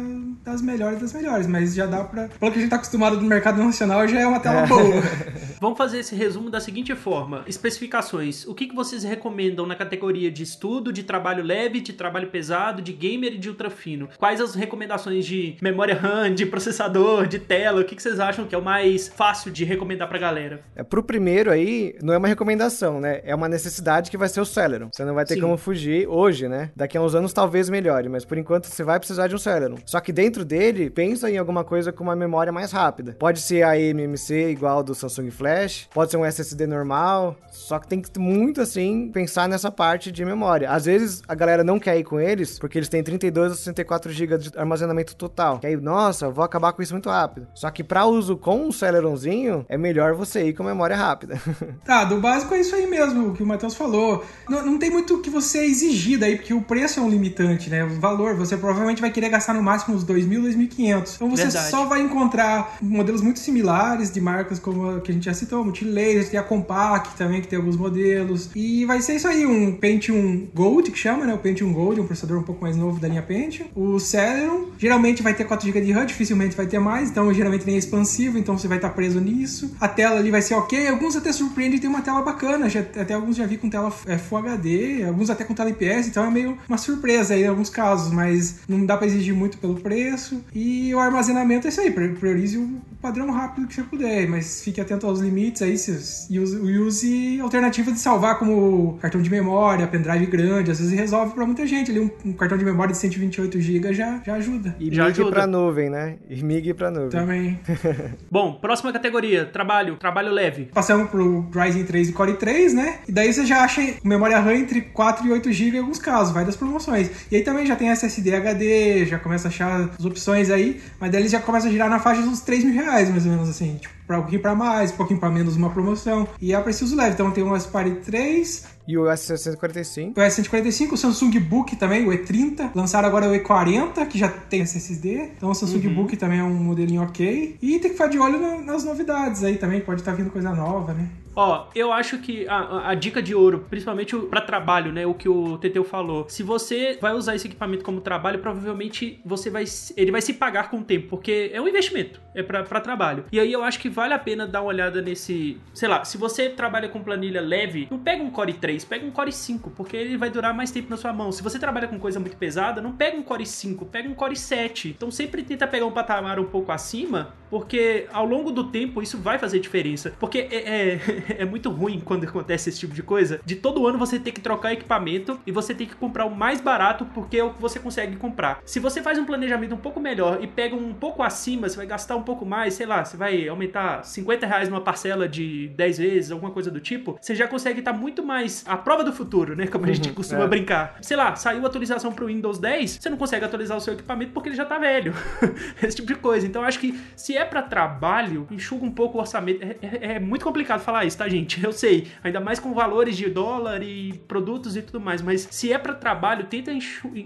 das 0.44 0.62
melhores 0.62 1.00
das 1.00 1.12
melhores. 1.12 1.46
Mas 1.46 1.74
já 1.74 1.86
dá 1.86 2.04
pra. 2.04 2.30
Pelo 2.40 2.52
que 2.52 2.58
a 2.58 2.62
gente 2.62 2.70
tá 2.70 2.78
acostumado 2.78 3.20
no 3.20 3.28
mercado 3.28 3.62
nacional, 3.62 4.08
já 4.08 4.22
é 4.22 4.26
uma 4.26 4.40
tela 4.40 4.66
boa. 4.66 4.82
Vamos 5.62 5.78
fazer 5.78 6.00
esse 6.00 6.16
resumo 6.16 6.50
da 6.50 6.60
seguinte 6.60 6.96
forma: 6.96 7.44
especificações. 7.46 8.48
O 8.48 8.56
que, 8.56 8.66
que 8.66 8.74
vocês 8.74 9.04
recomendam 9.04 9.68
na 9.68 9.76
categoria 9.76 10.32
de 10.32 10.42
estudo, 10.42 10.92
de 10.92 11.04
trabalho 11.04 11.44
leve, 11.44 11.80
de 11.80 11.94
trabalho 11.94 12.30
pesado, 12.30 12.82
de 12.82 12.92
gamer 12.92 13.34
e 13.34 13.38
de 13.38 13.48
ultra 13.48 13.70
fino? 13.70 14.10
Quais 14.18 14.42
as 14.42 14.56
recomendações 14.56 15.24
de 15.24 15.58
memória 15.62 15.94
RAM, 15.94 16.34
de 16.34 16.48
processador, 16.48 17.28
de 17.28 17.38
tela? 17.38 17.82
O 17.82 17.86
que, 17.86 17.96
que 17.96 18.02
vocês 18.02 18.20
acham 18.20 18.48
que 18.48 18.56
é 18.56 18.58
o 18.58 18.62
mais 18.64 19.08
fácil 19.08 19.52
de 19.52 19.64
recomendar 19.64 20.10
pra 20.10 20.18
galera? 20.18 20.64
É, 20.76 20.82
pro 20.82 21.04
primeiro 21.04 21.52
aí, 21.52 21.96
não 22.02 22.16
é 22.16 22.18
uma 22.18 22.28
recomendação, 22.28 23.00
né? 23.00 23.22
É 23.24 23.36
uma 23.36 23.48
necessidade 23.48 24.10
que 24.10 24.18
vai 24.18 24.30
ser 24.30 24.42
o 24.42 24.46
Celeron. 24.46 24.90
Você 24.92 25.06
não 25.06 25.14
vai 25.14 25.26
ter 25.26 25.36
Sim. 25.36 25.42
como 25.42 25.58
fugir 25.58 26.08
hoje, 26.08 26.48
né? 26.48 26.72
Daqui 26.76 26.98
a 26.98 27.02
uns 27.04 27.14
anos 27.14 27.34
talvez 27.34 27.70
melhore, 27.70 28.10
mas 28.10 28.26
por 28.26 28.40
enquanto 28.40 28.66
você 28.66 28.84
vai 28.84 28.98
precisar 28.98 29.28
de 29.28 29.36
um 29.36 29.38
Celeron. 29.38 29.78
Só 29.86 30.00
que 30.00 30.12
dentro 30.12 30.44
dele, 30.44 30.90
pensa 30.90 31.30
em 31.30 31.38
alguma 31.38 31.64
coisa 31.64 31.92
com 31.92 32.04
uma 32.04 32.16
memória 32.16 32.52
mais 32.52 32.72
rápida. 32.72 33.16
Pode 33.20 33.42
ser 33.42 33.62
a 33.62 33.80
eMMC 33.80 34.50
igual 34.50 34.82
do 34.82 34.96
Samsung 34.96 35.30
Flash, 35.30 35.51
pode 35.94 36.12
ser 36.12 36.18
um 36.18 36.26
SSD 36.26 36.68
normal, 36.68 37.36
só 37.52 37.80
que 37.80 37.88
tem 37.88 38.02
que 38.02 38.20
muito 38.20 38.62
assim 38.62 39.10
pensar 39.14 39.48
nessa 39.48 39.72
parte 39.72 40.12
de 40.12 40.24
memória. 40.26 40.70
Às 40.70 40.86
vezes 40.86 41.22
a 41.28 41.36
galera 41.36 41.64
não 41.64 41.80
quer 41.80 41.98
ir 41.98 42.04
com 42.04 42.20
eles 42.20 42.60
porque 42.60 42.78
eles 42.78 42.90
têm 42.90 43.04
32 43.04 43.52
ou 43.52 43.58
64 43.58 44.12
GB 44.12 44.38
de 44.38 44.52
armazenamento 44.58 45.16
total. 45.16 45.60
Que 45.60 45.68
aí, 45.68 45.78
nossa, 45.78 46.26
eu 46.26 46.32
vou 46.32 46.44
acabar 46.44 46.74
com 46.74 46.82
isso 46.82 46.94
muito 46.94 47.10
rápido. 47.10 47.48
Só 47.54 47.70
que 47.70 47.84
para 47.84 48.06
uso 48.06 48.38
com 48.38 48.68
um 48.68 48.72
Celeronzinho, 48.72 49.66
é 49.70 49.78
melhor 49.78 50.14
você 50.14 50.44
ir 50.48 50.54
com 50.54 50.64
memória 50.64 50.96
rápida. 50.96 51.40
Tá, 51.86 52.04
do 52.04 52.20
básico 52.20 52.54
é 52.54 52.62
isso 52.62 52.76
aí 52.76 52.86
mesmo, 52.86 53.30
o 53.30 53.34
que 53.34 53.44
o 53.44 53.46
Matheus 53.46 53.76
falou. 53.76 54.24
Não, 54.48 54.66
não 54.66 54.80
tem 54.80 54.90
muito 54.90 55.16
o 55.16 55.22
que 55.22 55.30
você 55.30 55.66
exigir 55.66 56.20
daí, 56.20 56.36
porque 56.36 56.54
o 56.54 56.62
preço 56.62 57.00
é 57.00 57.04
um 57.04 57.10
limitante, 57.10 57.70
né? 57.70 57.84
O 57.84 58.00
valor, 58.00 58.36
você 58.36 58.56
provavelmente 58.56 59.02
vai 59.02 59.10
querer 59.10 59.30
gastar 59.30 59.54
no 59.54 59.64
máximo 59.64 59.96
uns 59.96 60.06
2.000, 60.06 60.54
2.500. 60.56 61.16
Então 61.16 61.30
você 61.30 61.44
Verdade. 61.44 61.70
só 61.70 61.86
vai 61.86 62.02
encontrar 62.02 62.78
modelos 62.82 63.22
muito 63.22 63.40
similares 63.40 64.12
de 64.12 64.22
marcas 64.22 64.60
como 64.60 64.90
a 64.90 65.02
que 65.02 65.12
a 65.12 65.14
gente 65.14 65.26
já 65.26 65.34
citou, 65.42 65.64
Multilaser, 65.64 66.30
tem 66.30 66.40
a 66.40 66.44
Compaq 66.44 67.16
também, 67.18 67.42
que 67.42 67.48
tem 67.48 67.58
alguns 67.58 67.76
modelos. 67.78 68.50
E 68.56 68.86
vai 68.86 69.02
ser 69.02 69.16
isso 69.16 69.28
aí, 69.28 69.46
um 69.46 69.74
Pentium 69.74 70.48
Gold, 70.54 70.92
que 70.92 70.98
chama, 70.98 71.26
né? 71.26 71.34
O 71.34 71.38
Pentium 71.38 71.72
Gold, 71.74 72.00
um 72.02 72.06
processador 72.06 72.40
um 72.40 72.44
pouco 72.44 72.62
mais 72.62 72.76
novo 72.76 73.00
da 73.00 73.08
linha 73.08 73.22
Pentium. 73.22 73.66
O 73.76 74.00
Celeron, 74.00 74.68
geralmente 74.78 75.22
vai 75.22 75.34
ter 75.34 75.44
4 75.46 75.66
GB 75.66 75.82
de 75.82 75.92
RAM, 75.92 76.06
dificilmente 76.06 76.56
vai 76.56 76.66
ter 76.66 76.80
mais, 76.80 77.10
então 77.10 77.34
geralmente 77.34 77.66
nem 77.66 77.76
é 77.76 77.78
expansivo, 77.78 78.38
então 78.38 78.58
você 78.58 78.68
vai 78.68 78.78
estar 78.78 78.90
preso 78.90 79.20
nisso. 79.20 79.76
A 79.80 79.88
tela 79.88 80.18
ali 80.20 80.32
vai 80.32 80.42
ser 80.42 80.56
ok, 80.56 80.88
alguns 80.88 81.16
até 81.16 81.32
surpreendem, 81.32 81.80
tem 81.80 81.90
uma 81.90 82.02
tela 82.02 82.22
bacana, 82.22 82.70
já, 82.70 82.80
até 82.82 83.14
alguns 83.14 83.36
já 83.36 83.46
vi 83.46 83.58
com 83.58 83.70
tela 83.70 83.92
é, 84.06 84.18
Full 84.18 84.38
HD, 84.38 85.04
alguns 85.04 85.30
até 85.30 85.44
com 85.44 85.54
tela 85.54 85.70
IPS, 85.70 86.08
então 86.08 86.26
é 86.26 86.30
meio 86.32 86.58
uma 86.68 86.78
surpresa 86.78 87.34
aí 87.34 87.44
em 87.44 87.48
alguns 87.48 87.70
casos, 87.70 88.12
mas 88.14 88.60
não 88.68 88.86
dá 88.86 88.98
pra 88.98 89.08
exigir 89.08 89.34
muito 89.34 89.58
pelo 89.58 89.76
preço. 89.76 90.44
E 90.54 90.94
o 90.94 91.00
armazenamento 91.00 91.68
é 91.68 91.70
isso 91.70 91.82
aí, 91.82 91.92
pri- 91.92 92.10
priorize 92.10 92.58
o 92.58 92.82
padrão 93.02 93.32
rápido 93.32 93.68
que 93.68 93.74
você 93.76 93.84
puder, 93.84 94.28
mas 94.28 94.62
fique 94.64 94.80
atento 94.80 95.08
aos 95.08 95.20
limites 95.20 95.31
aí 95.64 95.78
se- 95.78 96.28
e 96.34 96.40
use, 96.40 96.58
use 96.58 97.40
alternativas 97.42 97.94
de 97.94 98.00
salvar 98.00 98.38
como 98.40 98.98
cartão 99.02 99.22
de 99.22 99.30
memória, 99.30 99.88
pendrive 99.88 100.26
grande, 100.26 100.72
às 100.72 100.80
vezes 100.80 100.94
resolve 100.98 101.34
pra 101.34 101.46
muita 101.46 101.66
gente 101.66 101.92
ali 101.92 102.00
um, 102.00 102.10
um 102.26 102.34
cartão 102.34 102.58
de 102.58 102.66
memória 102.66 102.92
de 102.92 102.98
128 103.00 103.60
GB 103.60 103.94
já, 103.94 104.22
já 104.26 104.36
ajuda. 104.36 104.76
E 104.80 104.94
Já 104.94 105.12
pra 105.30 105.48
nuvem, 105.48 105.90
né? 105.90 106.16
E 106.30 106.44
migre 106.44 106.74
pra 106.74 106.90
nuvem. 106.92 107.10
Também. 107.10 107.60
Bom, 108.30 108.54
próxima 108.54 108.92
categoria: 108.92 109.46
trabalho, 109.46 109.96
trabalho 109.98 110.32
leve. 110.32 110.70
Passamos 110.74 111.10
pro 111.10 111.50
Ryzen 111.54 111.84
3 111.86 112.10
e 112.10 112.14
Core 112.14 112.34
3, 112.34 112.74
né? 112.74 113.00
E 113.08 113.12
daí 113.12 113.32
você 113.34 113.46
já 113.46 113.64
acha 113.64 113.82
memória 114.04 114.40
RAM 114.40 114.54
entre 114.56 114.82
4 114.82 115.26
e 115.28 115.32
8 115.32 115.52
GB 115.52 115.78
em 115.78 115.80
alguns 115.82 116.00
casos, 116.00 116.34
vai 116.34 116.46
das 116.46 116.56
promoções. 116.56 117.10
E 117.32 117.36
aí 117.36 117.44
também 117.44 117.66
já 117.66 117.76
tem 117.76 117.90
SSD 117.90 118.34
HD, 118.36 119.06
já 119.06 119.20
começa 119.20 119.48
a 119.48 119.50
achar 119.50 119.90
as 119.98 120.06
opções 120.06 120.50
aí, 120.50 120.82
mas 121.00 121.12
daí 121.12 121.22
ele 121.22 121.30
já 121.30 121.40
começa 121.40 121.68
a 121.68 121.72
girar 121.72 121.90
na 121.90 122.00
faixa 122.00 122.22
dos 122.22 122.42
3 122.42 122.64
mil 122.64 122.74
reais, 122.74 123.10
mais 123.10 123.26
ou 123.26 123.32
menos 123.32 123.50
assim. 123.50 123.78
Tipo, 123.80 123.94
pra 124.06 124.18
um 124.18 124.22
pouquinho 124.22 124.42
pra 124.42 124.56
mais, 124.56 124.92
um 124.92 124.96
pouquinho 124.98 125.20
pra 125.20 125.30
menos 125.30 125.56
uma 125.56 125.70
promoção. 125.70 126.28
E 126.40 126.54
é 126.54 126.62
preciso 126.62 126.96
leve. 126.96 127.14
Então 127.14 127.32
tem 127.32 127.44
o 127.44 127.54
Aspire 127.54 127.96
3, 127.96 128.66
E 128.88 128.98
o 128.98 129.04
S645. 129.04 130.12
o 130.18 130.22
S145, 130.22 130.92
o 130.94 130.98
Samsung 130.98 131.40
Book 131.40 131.76
também, 131.76 132.08
o 132.08 132.12
E30. 132.12 132.72
Lançaram 132.76 133.08
agora 133.08 133.28
o 133.30 133.34
E40, 133.34 134.06
que 134.08 134.18
já 134.18 134.28
tem 134.30 134.62
SSD. 134.62 135.32
Então 135.38 135.50
o 135.50 135.56
Samsung 135.56 135.88
Book 135.90 136.16
também 136.18 136.40
é 136.40 136.44
um 136.44 136.54
modelinho 136.54 137.02
ok. 137.04 137.58
E 137.62 137.72
tem 137.80 137.82
que 137.82 137.90
ficar 137.90 138.08
de 138.08 138.18
olho 138.20 138.40
no- 138.40 138.62
nas 138.66 138.84
novidades 138.84 139.44
aí 139.44 139.58
também, 139.58 139.82
pode 139.82 140.02
estar 140.02 140.14
vindo 140.14 140.30
coisa 140.32 140.52
nova, 140.54 140.94
né? 140.94 141.08
Ó, 141.34 141.68
eu 141.74 141.94
acho 141.94 142.18
que 142.18 142.46
a, 142.50 142.90
a- 142.90 142.94
dica 142.94 143.22
de 143.22 143.34
ouro, 143.34 143.66
principalmente 143.70 144.14
pra 144.18 144.42
trabalho, 144.42 144.92
né? 144.92 145.06
O 145.08 145.14
que 145.14 145.30
o 145.30 145.58
Teteu 145.58 145.82
falou. 145.86 146.26
Se 146.28 146.44
você 146.44 146.98
vai 147.02 147.14
usar 147.14 147.34
esse 147.36 147.48
equipamento 147.48 147.86
como 147.86 148.02
trabalho, 148.02 148.40
provavelmente 148.40 149.22
você 149.26 149.50
vai. 149.50 149.64
Ele 149.96 150.12
vai 150.12 150.22
se 150.22 150.34
pagar 150.34 150.70
com 150.70 150.80
o 150.80 150.84
tempo, 150.84 151.08
porque 151.08 151.50
é 151.54 151.62
um 151.62 151.68
investimento. 151.70 152.20
É 152.36 152.44
pra 152.44 152.82
trabalho. 152.82 153.24
E 153.32 153.40
aí 153.40 153.52
eu 153.52 153.64
acho 153.64 153.80
que 153.80 153.90
vale 153.90 154.14
a 154.14 154.20
pena 154.20 154.46
dar 154.46 154.62
uma 154.62 154.68
olhada 154.70 155.02
nesse. 155.02 155.58
Sei 155.74 155.88
lá, 155.88 156.04
se 156.04 156.18
você 156.18 156.50
trabalha 156.50 156.90
com 156.90 157.02
planilha 157.02 157.40
leve, 157.42 157.88
não 157.90 158.00
pega 158.00 158.22
um 158.24 158.30
Core 158.30 158.54
3, 158.54 158.71
pega 158.80 159.06
um 159.06 159.12
Core 159.12 159.32
5, 159.32 159.70
porque 159.72 159.96
ele 159.96 160.18
vai 160.18 160.30
durar 160.30 160.54
mais 160.54 160.72
tempo 160.72 160.90
na 160.90 160.98
sua 160.98 161.14
mão. 161.14 161.32
Se 161.32 161.44
você 161.44 161.60
trabalha 161.60 161.88
com 161.88 162.00
coisa 162.00 162.20
muito 162.20 162.38
pesada, 162.38 162.82
não 162.82 162.94
pega 162.94 163.18
um 163.18 163.24
Core 163.24 163.46
5, 163.46 163.86
pega 163.86 164.10
um 164.10 164.14
Core 164.14 164.36
7. 164.36 164.90
Então 164.90 165.12
sempre 165.12 165.44
tenta 165.44 165.68
pegar 165.68 165.86
um 165.86 165.92
patamar 165.92 166.40
um 166.40 166.46
pouco 166.46 166.72
acima, 166.72 167.34
porque 167.50 168.08
ao 168.12 168.26
longo 168.26 168.52
do 168.52 168.66
tempo 168.66 169.02
isso 169.02 169.18
vai 169.18 169.38
fazer 169.38 169.60
diferença. 169.60 170.14
Porque 170.20 170.48
é, 170.52 170.56
é, 170.56 171.00
é 171.44 171.46
muito 171.46 171.70
ruim 171.70 172.02
quando 172.04 172.24
acontece 172.24 172.70
esse 172.70 172.80
tipo 172.80 172.94
de 172.94 173.04
coisa, 173.04 173.42
de 173.46 173.56
todo 173.56 173.86
ano 173.86 173.98
você 173.98 174.20
ter 174.20 174.32
que 174.32 174.42
trocar 174.42 174.74
equipamento 174.74 175.40
e 175.46 175.52
você 175.52 175.74
tem 175.74 175.86
que 175.86 175.96
comprar 175.96 176.26
o 176.26 176.36
mais 176.36 176.62
barato 176.62 177.06
porque 177.14 177.38
é 177.38 177.44
o 177.44 177.54
que 177.54 177.62
você 177.62 177.80
consegue 177.80 178.16
comprar. 178.16 178.62
Se 178.66 178.80
você 178.80 179.02
faz 179.02 179.20
um 179.20 179.26
planejamento 179.26 179.76
um 179.76 179.78
pouco 179.78 180.00
melhor 180.00 180.42
e 180.42 180.48
pega 180.48 180.76
um 180.76 180.94
pouco 180.94 181.22
acima, 181.22 181.68
você 181.68 181.76
vai 181.76 181.86
gastar 181.86 182.16
um 182.16 182.24
pouco 182.24 182.46
mais, 182.46 182.74
sei 182.74 182.86
lá, 182.86 183.04
você 183.04 183.18
vai 183.18 183.48
aumentar 183.48 183.92
tá 183.92 184.04
50 184.04 184.46
reais 184.46 184.70
numa 184.70 184.82
parcela 184.82 185.28
de 185.28 185.68
10 185.70 185.98
vezes, 185.98 186.32
alguma 186.32 186.52
coisa 186.52 186.70
do 186.70 186.80
tipo, 186.80 187.18
você 187.20 187.36
já 187.36 187.48
consegue 187.48 187.80
estar 187.80 187.94
tá 187.94 187.98
muito 187.98 188.24
mais 188.24 188.61
à 188.66 188.78
prova 188.78 189.04
do 189.04 189.14
futuro, 189.14 189.56
né? 189.56 189.68
Como 189.68 189.86
a 189.86 189.92
gente 189.92 190.10
uhum, 190.10 190.16
costuma 190.16 190.44
é. 190.44 190.48
brincar. 190.48 190.98
Sei 191.02 191.18
lá, 191.18 191.36
saiu 191.36 191.64
a 191.64 191.68
atualização 191.68 192.12
pro 192.12 192.28
Windows 192.28 192.60
10, 192.60 193.00
você 193.02 193.10
não 193.10 193.18
consegue 193.18 193.46
atualizar 193.46 193.78
o 193.78 193.82
seu 193.82 193.94
equipamento 193.94 194.32
porque 194.32 194.50
ele 194.50 194.56
já 194.56 194.66
tá 194.66 194.78
velho. 194.78 195.14
Esse 195.82 195.98
tipo 195.98 196.08
de 196.08 196.16
coisa. 196.16 196.46
Então 196.46 196.64
acho 196.64 196.80
que 196.80 197.00
se 197.16 197.36
é 197.38 197.46
para 197.46 197.62
trabalho, 197.62 198.48
enxuga 198.52 198.86
um 198.86 198.92
pouco 198.92 199.18
o 199.18 199.22
orçamento. 199.22 199.64
É, 199.64 199.78
é, 199.82 200.14
é, 200.16 200.20
muito 200.20 200.44
complicado 200.44 200.82
falar 200.82 201.06
isso, 201.06 201.18
tá, 201.18 201.28
gente? 201.28 201.64
Eu 201.64 201.72
sei. 201.72 202.08
Ainda 202.24 202.40
mais 202.40 202.60
com 202.60 202.74
valores 202.74 203.16
de 203.18 203.30
dólar 203.30 203.82
e 203.84 204.14
produtos 204.28 204.76
e 204.76 204.82
tudo 204.82 205.00
mais. 205.00 205.22
Mas 205.22 205.48
se 205.50 205.72
é 205.72 205.78
para 205.78 205.94
trabalho, 205.94 206.46
tenta 206.46 206.72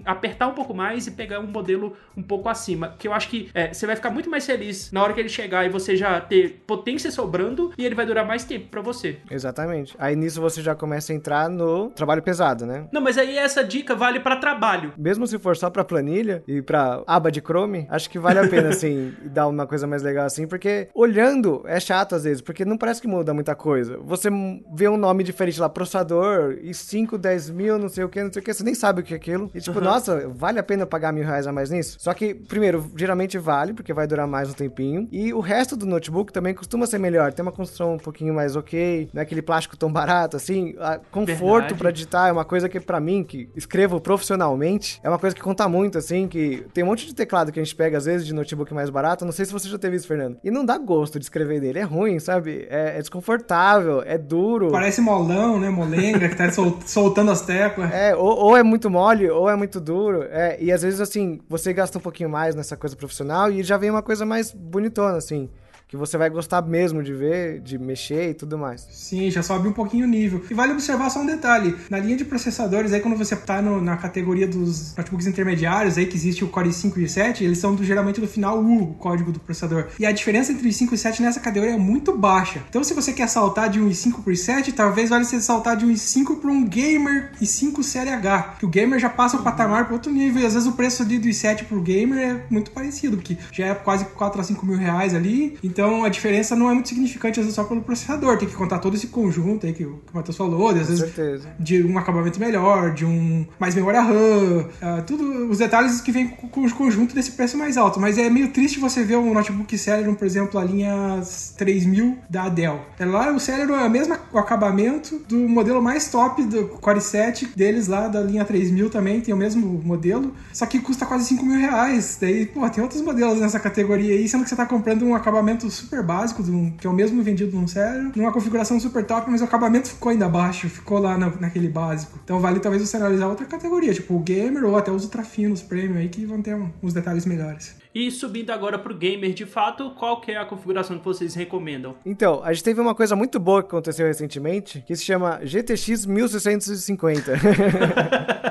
apertar 0.06 0.48
um 0.48 0.54
pouco 0.54 0.74
mais 0.74 1.08
e 1.08 1.12
pegar 1.12 1.40
um 1.40 1.48
modelo 1.48 1.96
um 2.16 2.24
pouco 2.24 2.50
acima. 2.50 2.96
Que 2.98 3.08
eu 3.08 3.14
acho 3.14 3.30
que 3.30 3.50
é, 3.54 3.74
você 3.74 3.86
vai 3.86 3.96
ficar 3.96 4.10
muito 4.10 4.30
mais 4.30 4.46
feliz 4.46 4.92
na 4.92 5.04
hora 5.04 5.14
que 5.14 5.20
ele 5.20 5.30
chegar 5.30 5.66
e 5.66 5.70
você 5.70 5.96
já 5.96 6.20
ter 6.22 6.64
potência 6.66 7.12
sobrando 7.12 7.74
e 7.78 7.86
ele 7.86 7.96
vai 7.96 8.06
durar 8.06 8.26
mais 8.26 8.44
tempo 8.44 8.68
para 8.68 8.82
você. 8.82 9.18
Exatamente. 9.30 9.96
Aí 9.98 10.16
nisso 10.16 10.42
você 10.42 10.62
já 10.62 10.76
começa 10.76 11.12
a 11.12 11.16
entrar 11.26 11.50
no 11.50 11.90
trabalho 11.90 12.22
pesado, 12.22 12.68
né? 12.68 12.86
Não, 12.92 13.02
mas 13.02 13.18
aí 13.18 13.36
essa 13.36 13.64
dica 13.64 13.96
vale 13.96 14.20
para 14.20 14.36
trabalho. 14.36 14.94
Mesmo 14.96 15.26
se 15.26 15.40
for 15.40 15.58
só 15.58 15.72
para 15.72 15.84
planilha 15.84 16.44
e 16.48 16.62
para 16.62 17.02
aba 17.08 17.32
de 17.32 17.42
Chrome, 17.42 17.88
acho 17.90 18.10
que 18.10 18.20
vale 18.20 18.38
a 18.38 18.48
pena 18.48 18.70
assim 18.76 19.12
dar 19.24 19.48
uma 19.48 19.66
coisa 19.66 19.88
mais 19.88 20.04
legal 20.04 20.26
assim, 20.26 20.46
porque 20.46 20.88
olhando 20.94 21.64
é 21.66 21.80
chato 21.80 22.14
às 22.14 22.24
vezes, 22.24 22.42
porque 22.42 22.64
não 22.64 22.78
parece 22.78 23.02
que 23.02 23.08
muda 23.08 23.34
muita 23.34 23.56
coisa. 23.56 23.98
Você 24.04 24.30
vê 24.74 24.88
um 24.88 24.98
nome 24.98 25.24
diferente 25.24 25.60
lá, 25.60 25.68
processador 25.68 26.58
e 26.62 26.74
5, 26.74 27.18
10 27.18 27.50
mil, 27.50 27.80
não 27.80 27.90
sei 27.90 28.04
o 28.04 28.10
que, 28.10 28.22
não 28.22 28.32
sei 28.32 28.42
o 28.42 28.46
que, 28.46 28.54
você 28.54 28.64
nem 28.64 28.76
sabe 28.76 29.02
o 29.02 29.04
que 29.04 29.14
é 29.14 29.18
aquilo. 29.18 29.50
E 29.56 29.60
tipo, 29.60 29.80
uhum. 29.80 29.86
nossa, 29.86 30.28
vale 30.30 30.60
a 30.60 30.64
pena 30.64 30.86
pagar 30.86 31.12
mil 31.12 31.24
reais 31.24 31.48
a 31.48 31.52
mais 31.52 31.72
nisso? 31.72 31.98
Só 32.00 32.14
que, 32.14 32.36
primeiro, 32.36 32.92
geralmente 32.96 33.38
vale, 33.38 33.74
porque 33.74 33.94
vai 33.94 34.06
durar 34.06 34.28
mais 34.28 34.50
um 34.50 34.54
tempinho. 34.54 35.08
E 35.12 35.34
o 35.34 35.40
resto 35.40 35.76
do 35.76 35.86
notebook 35.86 36.32
também 36.32 36.54
costuma 36.54 36.86
ser 36.86 37.00
melhor. 37.00 37.34
Tem 37.34 37.42
uma 37.42 37.52
construção 37.52 37.96
um 37.96 37.98
pouquinho 37.98 38.34
mais 38.34 38.56
ok, 38.56 39.10
não 39.14 39.22
é 39.22 39.24
aquele 39.24 39.42
plástico 39.42 39.76
tão 39.76 39.92
barato 39.92 40.36
assim. 40.38 40.76
A 40.80 41.00
conforto 41.16 41.76
para 41.76 41.92
digitar 41.92 42.28
é 42.28 42.32
uma 42.32 42.44
coisa 42.44 42.68
que 42.68 42.80
para 42.80 43.00
mim, 43.00 43.24
que 43.24 43.50
escrevo 43.56 44.02
profissionalmente, 44.02 45.00
é 45.02 45.10
uma 45.10 45.18
coisa 45.18 45.34
que 45.34 45.42
conta 45.42 45.68
muito, 45.70 45.98
assim, 45.98 46.28
que 46.28 46.66
tem 46.74 46.84
um 46.84 46.88
monte 46.88 47.06
de 47.08 47.16
teclado 47.16 47.52
que 47.52 47.60
a 47.60 47.64
gente 47.64 47.76
pega 47.76 47.98
às 47.98 48.06
vezes 48.06 48.28
de 48.28 48.34
notebook 48.34 48.74
mais 48.74 48.90
barato. 48.90 49.24
Não 49.24 49.32
sei 49.32 49.46
se 49.46 49.54
você 49.54 49.70
já 49.70 49.78
teve 49.78 49.96
isso, 49.96 50.08
Fernando. 50.08 50.38
E 50.44 50.52
não 50.52 50.66
dá 50.66 50.78
gosto 50.78 51.18
de 51.18 51.26
escrever 51.26 51.62
dele. 51.62 51.80
É 51.80 51.84
ruim, 51.84 52.20
sabe? 52.20 52.68
É, 52.70 52.98
é 52.98 53.00
desconfortável, 53.00 54.04
é 54.06 54.18
duro. 54.18 54.72
Parece 54.72 55.00
molão, 55.00 55.60
né? 55.60 55.70
Molenga, 55.70 56.28
que 56.28 56.36
tá 56.36 56.52
sol 56.52 56.78
soltando 56.86 57.32
as 57.32 57.42
teclas. 57.42 57.92
É, 57.94 58.16
ou, 58.16 58.38
ou, 58.38 58.58
é 58.58 58.64
muito 58.64 58.90
mole, 58.90 59.30
ou 59.30 59.50
é 59.50 59.56
muito 59.56 59.80
duro. 59.80 60.24
É, 60.30 60.58
e 60.60 60.72
às 60.72 60.82
vezes, 60.82 61.00
assim, 61.00 61.40
você 61.48 61.72
gasta 61.72 61.98
um 61.98 62.02
pouquinho 62.02 62.30
mais 62.30 62.56
nessa 62.56 62.76
coisa 62.76 62.96
profissional 62.96 63.52
e 63.52 63.64
já 63.64 63.78
vem 63.78 63.90
uma 63.90 64.04
coisa 64.04 64.26
mais 64.26 64.52
bonitona, 64.52 65.18
assim 65.18 65.50
que 65.88 65.96
você 65.96 66.18
vai 66.18 66.30
gostar 66.30 66.62
mesmo 66.62 67.04
de 67.04 67.14
ver, 67.14 67.62
de 67.62 67.78
mexer 67.78 68.30
e 68.30 68.34
tudo 68.34 68.58
mais. 68.58 68.88
Sim, 68.92 69.30
já 69.30 69.44
sobe 69.44 69.68
um 69.68 69.74
pouquinho 69.74 70.06
o 70.06 70.10
nível. 70.10 70.44
E 70.50 70.54
vale 70.54 70.74
observar 70.74 71.10
só 71.10 71.20
um 71.20 71.26
detalhe: 71.26 71.76
na 71.90 72.00
linha 72.00 72.18
de 72.18 72.26
processadores, 72.26 72.94
aí 72.94 73.00
quando 73.00 73.18
você 73.18 73.36
tá 73.36 73.62
no, 73.62 73.82
na 73.82 73.98
categoria 73.98 74.48
dos 74.48 74.96
notebooks 74.96 75.28
intermediários, 75.28 75.98
aí 75.98 76.06
que 76.06 76.16
existe 76.16 76.44
o 76.44 76.48
Core 76.48 76.70
i5 76.70 76.98
e 76.98 77.04
o 77.04 77.06
i7, 77.06 77.42
eles 77.42 77.58
são 77.58 77.76
do, 77.76 77.84
geralmente 77.84 78.20
do 78.20 78.28
final 78.28 78.60
U, 78.60 78.84
o 78.84 78.94
código 78.96 79.32
do 79.32 79.40
processador. 79.40 79.88
E 80.00 80.06
a 80.06 80.12
diferença 80.12 80.52
entre 80.52 80.68
o 80.68 80.72
i5 80.72 80.82
e 80.82 80.86
o 80.86 80.98
i7 80.98 81.20
nessa 81.20 81.40
categoria 81.40 81.76
é 81.76 81.78
muito 81.78 82.18
baixa. 82.18 82.62
Então, 82.70 82.84
se 82.84 82.94
você 82.94 83.14
quer 83.14 83.28
saltar 83.28 83.70
de 83.70 83.80
um 83.80 83.90
i5 83.90 84.24
pro 84.24 84.34
i7, 84.34 84.74
talvez 84.74 85.10
vale 85.10 85.26
você 85.26 85.40
saltar 85.40 85.78
de 85.78 85.86
um 85.86 85.94
i5 85.94 86.40
para 86.40 86.52
um 86.52 86.66
gamer 86.66 87.32
i5 87.42 87.84
série 87.84 88.10
H, 88.10 88.56
que 88.60 88.66
o 88.66 88.70
gamer 88.70 89.00
já 89.00 89.10
passa 89.10 89.38
o 89.38 89.44
patamar 89.44 89.86
para 89.86 89.94
outro 89.94 90.12
nível. 90.12 90.42
E 90.42 90.46
às 90.46 90.54
vezes 90.54 90.68
o 90.68 90.74
preço 90.74 91.06
do 91.06 91.14
i7 91.14 91.66
pro 91.66 91.82
gamer 91.82 92.18
é 92.20 92.44
muito 92.50 92.72
parecido, 92.72 93.18
porque 93.18 93.38
já 93.52 93.68
é 93.68 93.76
quase 93.76 94.06
4 94.06 94.42
a 94.42 94.44
5 94.44 94.66
mil 94.66 94.78
reais 94.78 95.14
ali. 95.14 95.58
Então, 95.76 96.06
a 96.06 96.10
diferença 96.10 96.56
não 96.56 96.70
é 96.70 96.74
muito 96.74 96.88
significante, 96.88 97.38
às 97.38 97.46
vezes, 97.46 97.54
só 97.54 97.66
pelo 97.66 97.82
processador. 97.82 98.38
Tem 98.38 98.48
que 98.48 98.56
contar 98.56 98.80
todo 98.80 98.96
esse 98.96 99.08
conjunto 99.08 99.66
aí 99.66 99.74
que 99.74 99.84
o, 99.84 99.98
que 100.06 100.14
o 100.14 100.16
Matheus 100.16 100.38
falou, 100.38 100.70
às 100.70 100.78
vezes 100.78 101.00
certeza. 101.00 101.50
de 101.60 101.84
um 101.84 101.98
acabamento 101.98 102.40
melhor, 102.40 102.94
de 102.94 103.04
um 103.04 103.46
mais 103.60 103.76
memória 103.76 104.00
RAM, 104.00 104.62
uh, 104.62 105.04
tudo 105.06 105.50
os 105.50 105.58
detalhes 105.58 106.00
que 106.00 106.14
vem 106.14 106.30
com, 106.30 106.48
com 106.48 106.66
o 106.66 106.74
conjunto 106.74 107.14
desse 107.14 107.32
preço 107.32 107.58
mais 107.58 107.76
alto. 107.76 108.00
Mas 108.00 108.18
é 108.18 108.30
meio 108.30 108.52
triste 108.52 108.80
você 108.80 109.04
ver 109.04 109.18
um 109.18 109.34
notebook 109.34 109.78
Celeron, 109.78 110.16
por 110.16 110.26
exemplo, 110.26 110.58
a 110.58 110.64
linha 110.64 111.22
3000 111.58 112.20
da 112.30 112.48
Dell. 112.48 112.80
É 112.98 113.04
lá 113.04 113.34
o 113.34 113.40
Celeron 113.40 113.76
é 113.76 113.86
o 113.86 113.90
mesmo 113.90 114.14
acabamento 114.34 115.20
do 115.28 115.40
modelo 115.50 115.82
mais 115.82 116.10
top 116.10 116.42
do 116.44 116.70
Core 116.80 117.02
7 117.02 117.48
deles 117.48 117.90
lá 117.90 118.08
da 118.08 118.22
linha 118.22 118.46
3000 118.46 118.90
também, 118.90 119.20
tem 119.20 119.34
o 119.34 119.38
mesmo 119.38 119.82
modelo, 119.84 120.34
só 120.54 120.66
que 120.66 120.80
custa 120.80 121.06
quase 121.06 121.26
5 121.26 121.46
mil 121.46 121.60
reais. 121.60 122.18
Daí, 122.22 122.46
pô, 122.46 122.70
tem 122.70 122.82
outros 122.82 123.02
modelos 123.02 123.42
nessa 123.42 123.60
categoria 123.60 124.14
aí, 124.14 124.26
sendo 124.30 124.44
que 124.44 124.50
você 124.50 124.56
tá 124.56 124.66
comprando 124.66 125.04
um 125.04 125.14
acabamento 125.14 125.65
super 125.70 126.04
básico, 126.04 126.44
que 126.78 126.86
é 126.86 126.90
o 126.90 126.94
mesmo 126.94 127.22
vendido 127.22 127.56
num 127.56 127.68
sério, 127.68 128.12
numa 128.16 128.32
configuração 128.32 128.80
super 128.80 129.06
top, 129.06 129.30
mas 129.30 129.42
o 129.42 129.46
acabamento 129.46 129.90
ficou 129.90 130.12
ainda 130.12 130.28
baixo, 130.28 130.70
ficou 130.70 131.00
lá 131.00 131.18
na, 131.18 131.30
naquele 131.40 131.70
básico. 131.70 132.20
Então 132.24 132.40
vale 132.40 132.60
talvez 132.60 132.88
você 132.88 132.98
analisar 132.98 133.28
outra 133.28 133.46
categoria, 133.46 133.94
tipo 133.94 134.16
o 134.16 134.20
gamer 134.20 134.66
ou 134.66 134.78
até 134.78 134.92
os 134.92 135.04
ultra 135.04 135.24
finos 135.24 135.62
premium 135.62 135.98
aí, 135.98 136.10
que 136.10 136.26
vão 136.26 136.42
ter 136.42 136.56
um, 136.56 136.70
uns 136.82 136.94
detalhes 136.94 137.26
melhores. 137.26 137.76
E 137.94 138.12
subindo 138.12 138.52
agora 138.52 138.78
pro 138.78 138.94
gamer 138.94 139.34
de 139.34 139.46
fato, 139.46 139.92
qual 139.92 140.20
que 140.20 140.32
é 140.32 140.38
a 140.38 140.46
configuração 140.46 141.00
que 141.00 141.06
vocês 141.06 141.34
recomendam? 141.34 141.96
Então, 142.06 142.42
a 142.44 142.52
gente 142.52 142.64
teve 142.64 142.82
uma 142.82 142.94
coisa 142.94 143.16
muito 143.16 143.40
boa 143.40 143.64
que 143.64 143.70
aconteceu 143.70 144.06
recentemente, 144.06 144.84
que 144.86 144.96
se 144.96 145.06
chama 145.06 145.40
GTX 145.44 146.06
1650. 146.06 147.32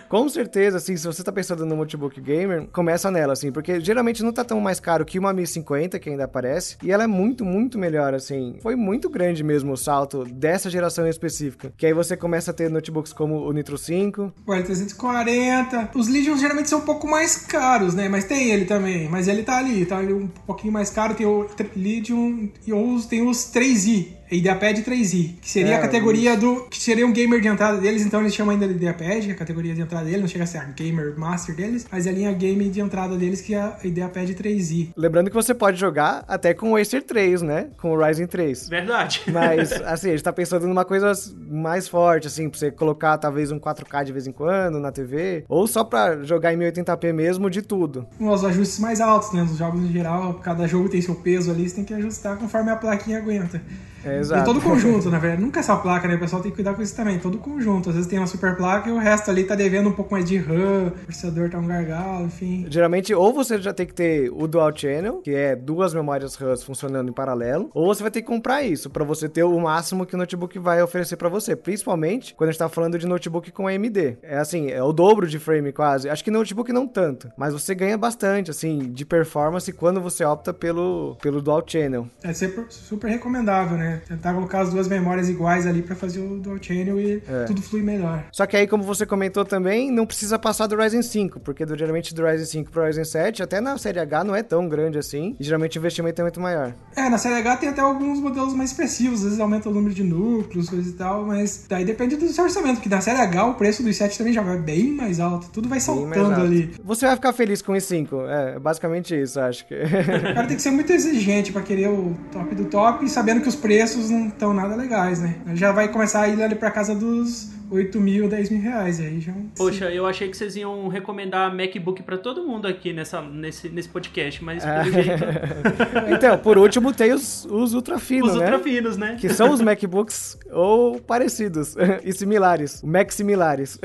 Com 0.09 0.27
certeza, 0.29 0.77
assim, 0.77 0.95
se 0.95 1.05
você 1.05 1.23
tá 1.23 1.31
pensando 1.31 1.65
no 1.65 1.75
notebook 1.75 2.19
gamer, 2.21 2.67
começa 2.71 3.11
nela, 3.11 3.33
assim, 3.33 3.51
porque 3.51 3.79
geralmente 3.81 4.23
não 4.23 4.31
tá 4.31 4.43
tão 4.43 4.59
mais 4.61 4.79
caro 4.79 5.05
que 5.05 5.19
uma 5.19 5.33
1050, 5.33 5.99
que 5.99 6.09
ainda 6.09 6.23
aparece, 6.23 6.77
e 6.81 6.91
ela 6.91 7.03
é 7.03 7.07
muito, 7.07 7.43
muito 7.43 7.77
melhor, 7.77 8.13
assim. 8.13 8.57
Foi 8.61 8.75
muito 8.75 9.09
grande 9.09 9.43
mesmo 9.43 9.73
o 9.73 9.77
salto 9.77 10.23
dessa 10.23 10.69
geração 10.69 11.07
específica. 11.07 11.73
Que 11.77 11.85
aí 11.85 11.93
você 11.93 12.15
começa 12.15 12.51
a 12.51 12.53
ter 12.53 12.69
notebooks 12.69 13.11
como 13.11 13.41
o 13.41 13.51
Nitro 13.51 13.77
5. 13.77 14.33
O 14.45 14.51
L340. 14.51 15.89
Os 15.95 16.07
Legion 16.07 16.37
geralmente 16.37 16.69
são 16.69 16.79
um 16.79 16.85
pouco 16.85 17.07
mais 17.07 17.37
caros, 17.37 17.93
né? 17.93 18.07
Mas 18.07 18.25
tem 18.25 18.51
ele 18.51 18.65
também. 18.65 19.09
Mas 19.09 19.27
ele 19.27 19.43
tá 19.43 19.57
ali, 19.57 19.85
tá 19.85 19.97
ali 19.97 20.13
um 20.13 20.27
pouquinho 20.27 20.71
mais 20.71 20.89
caro. 20.89 21.15
Tem 21.15 21.25
o 21.25 21.47
Legion 21.75 22.47
e 22.65 23.07
tem 23.07 23.27
os 23.27 23.51
3i 23.51 24.16
IdeaPad 24.31 24.79
3i, 24.79 25.35
que 25.41 25.49
seria 25.49 25.73
é, 25.73 25.75
a 25.75 25.81
categoria 25.81 26.31
isso. 26.31 26.41
do. 26.41 26.65
que 26.69 26.77
seria 26.77 27.05
um 27.05 27.13
gamer 27.13 27.39
de 27.39 27.47
entrada 27.47 27.77
deles, 27.77 28.05
então 28.05 28.21
eles 28.21 28.33
chamam 28.33 28.53
ainda 28.53 28.67
de 28.67 28.73
IdeaPad, 28.73 29.23
que 29.23 29.29
é 29.29 29.33
a 29.33 29.35
categoria 29.35 29.73
de 29.73 29.81
entrada 29.81 30.05
deles, 30.05 30.21
não 30.21 30.27
chega 30.27 30.43
a 30.43 30.47
ser 30.47 30.57
a 30.57 30.65
gamer 30.65 31.17
master 31.17 31.55
deles, 31.55 31.85
mas 31.91 32.05
é 32.05 32.09
a 32.09 32.13
linha 32.13 32.31
game 32.33 32.69
de 32.69 32.79
entrada 32.79 33.15
deles, 33.15 33.41
que 33.41 33.53
é 33.53 33.61
a 33.61 33.77
IdeaPad 33.83 34.29
3i. 34.31 34.89
Lembrando 34.95 35.29
que 35.29 35.35
você 35.35 35.53
pode 35.53 35.77
jogar 35.77 36.25
até 36.27 36.53
com 36.53 36.73
o 36.73 36.75
Acer 36.75 37.03
3, 37.03 37.41
né? 37.41 37.69
Com 37.77 37.91
o 37.91 37.97
Ryzen 37.97 38.27
3. 38.27 38.69
Verdade. 38.69 39.21
Mas, 39.31 39.71
assim, 39.71 40.09
a 40.09 40.11
gente 40.11 40.23
tá 40.23 40.33
pensando 40.33 40.67
numa 40.67 40.85
coisa 40.85 41.11
mais 41.49 41.87
forte, 41.87 42.27
assim, 42.27 42.49
pra 42.49 42.59
você 42.59 42.71
colocar 42.71 43.17
talvez 43.17 43.51
um 43.51 43.59
4K 43.59 44.05
de 44.05 44.11
vez 44.11 44.27
em 44.27 44.31
quando 44.31 44.79
na 44.79 44.91
TV, 44.91 45.45
ou 45.47 45.67
só 45.67 45.83
pra 45.83 46.23
jogar 46.23 46.53
em 46.53 46.57
1080p 46.57 47.13
mesmo 47.13 47.49
de 47.49 47.61
tudo. 47.61 48.07
Os 48.19 48.43
ajustes 48.43 48.79
mais 48.79 48.99
altos, 48.99 49.31
né? 49.33 49.43
Os 49.43 49.57
jogos 49.57 49.81
em 49.81 49.91
geral, 49.91 50.35
cada 50.35 50.67
jogo 50.67 50.89
tem 50.89 51.01
seu 51.01 51.15
peso 51.15 51.51
ali, 51.51 51.67
você 51.67 51.75
tem 51.75 51.85
que 51.85 51.93
ajustar 51.93 52.37
conforme 52.37 52.71
a 52.71 52.75
plaquinha 52.75 53.17
aguenta. 53.17 53.61
É, 54.03 54.19
exato. 54.19 54.41
E 54.41 54.45
todo 54.45 54.61
conjunto, 54.61 55.09
na 55.09 55.19
verdade. 55.19 55.41
Nunca 55.41 55.59
é 55.59 55.63
só 55.63 55.73
a 55.73 55.77
placa, 55.77 56.07
né? 56.07 56.15
O 56.15 56.19
pessoal 56.19 56.41
tem 56.41 56.51
que 56.51 56.57
cuidar 56.57 56.73
com 56.73 56.81
isso 56.81 56.95
também. 56.95 57.19
Todo 57.19 57.37
conjunto. 57.37 57.89
Às 57.89 57.95
vezes 57.95 58.09
tem 58.09 58.19
uma 58.19 58.27
super 58.27 58.55
placa 58.55 58.89
e 58.89 58.91
o 58.91 58.97
resto 58.97 59.29
ali 59.29 59.43
tá 59.43 59.55
devendo 59.55 59.89
um 59.89 59.93
pouco 59.93 60.13
mais 60.13 60.25
de 60.25 60.37
RAM, 60.37 60.87
o 60.87 60.91
processador 61.05 61.49
tá 61.49 61.57
um 61.57 61.67
gargalo, 61.67 62.25
enfim. 62.25 62.65
Geralmente, 62.69 63.13
ou 63.13 63.33
você 63.33 63.59
já 63.59 63.73
tem 63.73 63.85
que 63.85 63.93
ter 63.93 64.31
o 64.31 64.47
Dual 64.47 64.75
Channel, 64.75 65.21
que 65.21 65.33
é 65.33 65.55
duas 65.55 65.93
memórias 65.93 66.35
RAM 66.35 66.55
funcionando 66.57 67.09
em 67.09 67.13
paralelo, 67.13 67.69
ou 67.73 67.87
você 67.87 68.01
vai 68.01 68.11
ter 68.11 68.21
que 68.21 68.27
comprar 68.27 68.63
isso 68.63 68.89
para 68.89 69.03
você 69.03 69.27
ter 69.27 69.43
o 69.43 69.59
máximo 69.59 70.05
que 70.05 70.15
o 70.15 70.17
notebook 70.17 70.57
vai 70.59 70.81
oferecer 70.81 71.17
para 71.17 71.29
você. 71.29 71.55
Principalmente 71.55 72.33
quando 72.35 72.49
a 72.49 72.51
gente 72.51 72.59
tá 72.59 72.69
falando 72.69 72.97
de 72.97 73.07
notebook 73.07 73.51
com 73.51 73.67
AMD. 73.67 74.17
É 74.21 74.37
assim, 74.37 74.69
é 74.69 74.81
o 74.81 74.93
dobro 74.93 75.27
de 75.27 75.39
frame 75.39 75.71
quase. 75.71 76.09
Acho 76.09 76.23
que 76.23 76.31
notebook 76.31 76.71
não 76.71 76.87
tanto, 76.87 77.29
mas 77.37 77.53
você 77.53 77.73
ganha 77.75 77.97
bastante, 77.97 78.51
assim, 78.51 78.91
de 78.91 79.05
performance 79.05 79.71
quando 79.73 79.99
você 80.01 80.23
opta 80.23 80.53
pelo, 80.53 81.17
pelo 81.21 81.41
Dual 81.41 81.63
Channel. 81.65 82.07
É 82.23 82.33
super, 82.33 82.65
super 82.69 83.09
recomendável, 83.09 83.77
né? 83.77 83.86
Tentar 84.07 84.33
colocar 84.33 84.61
as 84.61 84.71
duas 84.71 84.87
memórias 84.87 85.29
iguais 85.29 85.65
ali 85.65 85.81
para 85.81 85.95
fazer 85.95 86.19
o 86.19 86.39
dual 86.39 86.57
channel 86.61 86.99
e 86.99 87.21
é. 87.27 87.45
tudo 87.45 87.61
flui 87.61 87.81
melhor. 87.81 88.25
Só 88.31 88.45
que 88.45 88.55
aí, 88.57 88.67
como 88.67 88.83
você 88.83 89.05
comentou 89.05 89.45
também, 89.45 89.91
não 89.91 90.05
precisa 90.05 90.37
passar 90.37 90.67
do 90.67 90.75
Ryzen 90.75 91.01
5, 91.01 91.39
porque 91.39 91.65
do, 91.65 91.77
geralmente 91.77 92.13
do 92.13 92.25
Ryzen 92.25 92.45
5 92.45 92.71
pro 92.71 92.83
Ryzen 92.83 93.05
7, 93.05 93.43
até 93.43 93.61
na 93.61 93.77
série 93.77 93.99
H 93.99 94.23
não 94.23 94.35
é 94.35 94.43
tão 94.43 94.67
grande 94.67 94.97
assim, 94.97 95.35
e 95.39 95.43
geralmente 95.43 95.77
o 95.77 95.79
investimento 95.79 96.21
é 96.21 96.23
muito 96.23 96.39
maior. 96.39 96.73
É, 96.95 97.09
na 97.09 97.17
série 97.17 97.35
H 97.35 97.57
tem 97.57 97.69
até 97.69 97.81
alguns 97.81 98.19
modelos 98.19 98.53
mais 98.53 98.71
expressivos, 98.71 99.19
às 99.19 99.25
vezes 99.25 99.39
aumenta 99.39 99.69
o 99.69 99.73
número 99.73 99.93
de 99.93 100.03
núcleos, 100.03 100.69
coisas 100.69 100.87
e 100.87 100.93
tal, 100.95 101.25
mas 101.25 101.65
daí 101.69 101.85
depende 101.85 102.15
do 102.15 102.27
seu 102.29 102.43
orçamento, 102.43 102.75
porque 102.75 102.89
na 102.89 103.01
série 103.01 103.19
H 103.19 103.45
o 103.45 103.53
preço 103.55 103.83
do 103.83 103.89
i7 103.89 104.17
também 104.17 104.33
já 104.33 104.41
vai 104.41 104.57
bem 104.57 104.91
mais 104.91 105.19
alto, 105.19 105.49
tudo 105.51 105.69
vai 105.69 105.79
saltando 105.79 106.41
ali. 106.41 106.73
Você 106.83 107.05
vai 107.05 107.15
ficar 107.15 107.33
feliz 107.33 107.61
com 107.61 107.73
o 107.73 107.75
i5, 107.75 108.27
é 108.27 108.59
basicamente 108.59 109.19
isso, 109.19 109.39
acho 109.39 109.65
que. 109.67 109.75
o 109.75 110.33
cara 110.33 110.47
tem 110.47 110.55
que 110.55 110.61
ser 110.61 110.71
muito 110.71 110.91
exigente 110.91 111.51
para 111.51 111.61
querer 111.61 111.89
o 111.89 112.15
top 112.31 112.55
do 112.55 112.65
top, 112.65 113.09
sabendo 113.09 113.41
que 113.41 113.47
os 113.47 113.55
preços 113.55 113.76
não 114.09 114.27
estão 114.27 114.53
nada 114.53 114.75
legais, 114.75 115.21
né? 115.21 115.35
Já 115.53 115.71
vai 115.71 115.87
começar 115.89 116.21
a 116.21 116.27
ir 116.27 116.41
ali 116.41 116.55
pra 116.55 116.71
casa 116.71 116.93
dos 116.95 117.49
8 117.69 117.99
mil, 117.99 118.29
10 118.29 118.49
mil 118.49 118.61
reais. 118.61 118.99
Aí 118.99 119.19
já... 119.19 119.33
Poxa, 119.55 119.85
eu 119.85 120.05
achei 120.05 120.29
que 120.29 120.37
vocês 120.37 120.55
iam 120.55 120.87
recomendar 120.87 121.53
MacBook 121.53 122.01
para 122.03 122.17
todo 122.17 122.43
mundo 122.45 122.67
aqui 122.67 122.93
nessa, 122.93 123.21
nesse, 123.21 123.67
nesse 123.69 123.89
podcast, 123.89 124.43
mas 124.43 124.63
Ah. 124.65 124.83
pelo 124.83 124.93
jeito. 125.03 125.23
então, 126.15 126.37
por 126.37 126.57
último, 126.57 126.93
tem 126.93 127.11
os, 127.13 127.45
os 127.45 127.73
ultra 127.73 127.99
finos, 127.99 128.31
Os 128.31 128.37
né? 128.37 128.45
ultra 128.45 128.59
finos, 128.59 128.97
né? 128.97 129.17
Que 129.19 129.29
são 129.29 129.51
os 129.51 129.61
MacBooks 129.61 130.37
ou 130.51 130.99
parecidos 131.01 131.75
e 132.03 132.11
similares. 132.13 132.81
Mac 132.83 133.11
similares. 133.11 133.77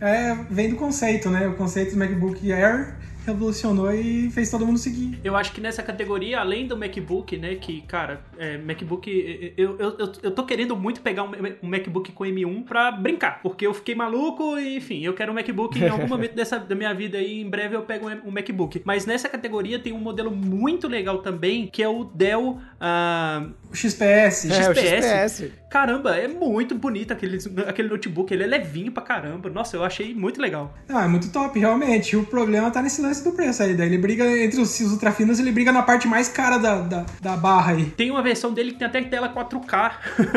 É, 0.00 0.34
vem 0.50 0.70
do 0.70 0.76
conceito, 0.76 1.30
né? 1.30 1.46
O 1.48 1.54
conceito 1.54 1.92
do 1.92 1.98
MacBook 1.98 2.52
Air 2.52 2.96
revolucionou 3.26 3.92
e 3.92 4.30
fez 4.30 4.50
todo 4.50 4.64
mundo 4.64 4.78
seguir. 4.78 5.18
Eu 5.24 5.36
acho 5.36 5.52
que 5.52 5.60
nessa 5.60 5.82
categoria, 5.82 6.40
além 6.40 6.66
do 6.66 6.76
MacBook, 6.76 7.36
né, 7.36 7.56
que, 7.56 7.82
cara, 7.82 8.22
é, 8.38 8.56
MacBook, 8.58 9.54
eu, 9.56 9.78
eu, 9.78 9.98
eu, 9.98 10.12
eu 10.22 10.30
tô 10.30 10.44
querendo 10.44 10.76
muito 10.76 11.00
pegar 11.00 11.24
um, 11.24 11.30
um 11.62 11.68
MacBook 11.68 12.12
com 12.12 12.24
M1 12.24 12.64
pra 12.64 12.90
brincar, 12.92 13.42
porque 13.42 13.66
eu 13.66 13.74
fiquei 13.74 13.94
maluco 13.94 14.58
e, 14.58 14.76
enfim, 14.76 15.02
eu 15.02 15.14
quero 15.14 15.32
um 15.32 15.34
MacBook 15.34 15.78
em 15.78 15.88
algum 15.88 16.06
momento 16.08 16.34
dessa, 16.34 16.58
da 16.58 16.74
minha 16.74 16.94
vida 16.94 17.18
aí, 17.18 17.40
em 17.40 17.48
breve 17.48 17.76
eu 17.76 17.82
pego 17.82 18.08
um, 18.08 18.28
um 18.28 18.30
MacBook. 18.30 18.80
Mas 18.84 19.04
nessa 19.06 19.28
categoria 19.28 19.78
tem 19.78 19.92
um 19.92 19.98
modelo 19.98 20.30
muito 20.30 20.88
legal 20.88 21.18
também, 21.18 21.66
que 21.66 21.82
é 21.82 21.88
o 21.88 22.04
Dell 22.04 22.60
ah, 22.80 23.46
O 23.70 23.74
XPS. 23.74 24.50
É, 24.50 24.70
o 24.70 24.74
XPS. 24.74 25.38
XPS. 25.38 25.52
Caramba, 25.68 26.16
é 26.16 26.28
muito 26.28 26.74
bonito 26.74 27.12
aquele, 27.12 27.38
aquele 27.66 27.88
notebook, 27.88 28.32
ele 28.32 28.44
é 28.44 28.46
levinho 28.46 28.92
pra 28.92 29.02
caramba. 29.02 29.50
Nossa, 29.50 29.76
eu 29.76 29.84
achei 29.84 30.14
muito 30.14 30.40
legal. 30.40 30.72
Ah, 30.88 31.04
é 31.04 31.08
muito 31.08 31.30
top, 31.30 31.58
realmente. 31.58 32.16
O 32.16 32.24
problema 32.24 32.70
tá 32.70 32.80
nesse 32.80 33.02
lance 33.02 33.22
do 33.24 33.32
preço 33.32 33.62
aí. 33.62 33.74
Daí 33.74 33.88
ele 33.88 33.98
briga 33.98 34.24
entre 34.24 34.60
os, 34.60 34.78
os 34.80 34.92
ultrafinos, 34.92 35.38
ele 35.38 35.50
briga 35.50 35.72
na 35.72 35.82
parte 35.82 36.06
mais 36.06 36.28
cara 36.28 36.58
da, 36.58 36.80
da, 36.80 37.06
da 37.20 37.36
barra 37.36 37.72
aí. 37.72 37.86
Tem 37.86 38.10
uma 38.10 38.22
versão 38.22 38.54
dele 38.54 38.72
que 38.72 38.78
tem 38.78 38.86
até 38.86 39.02
tela 39.02 39.28
4K. 39.28 39.92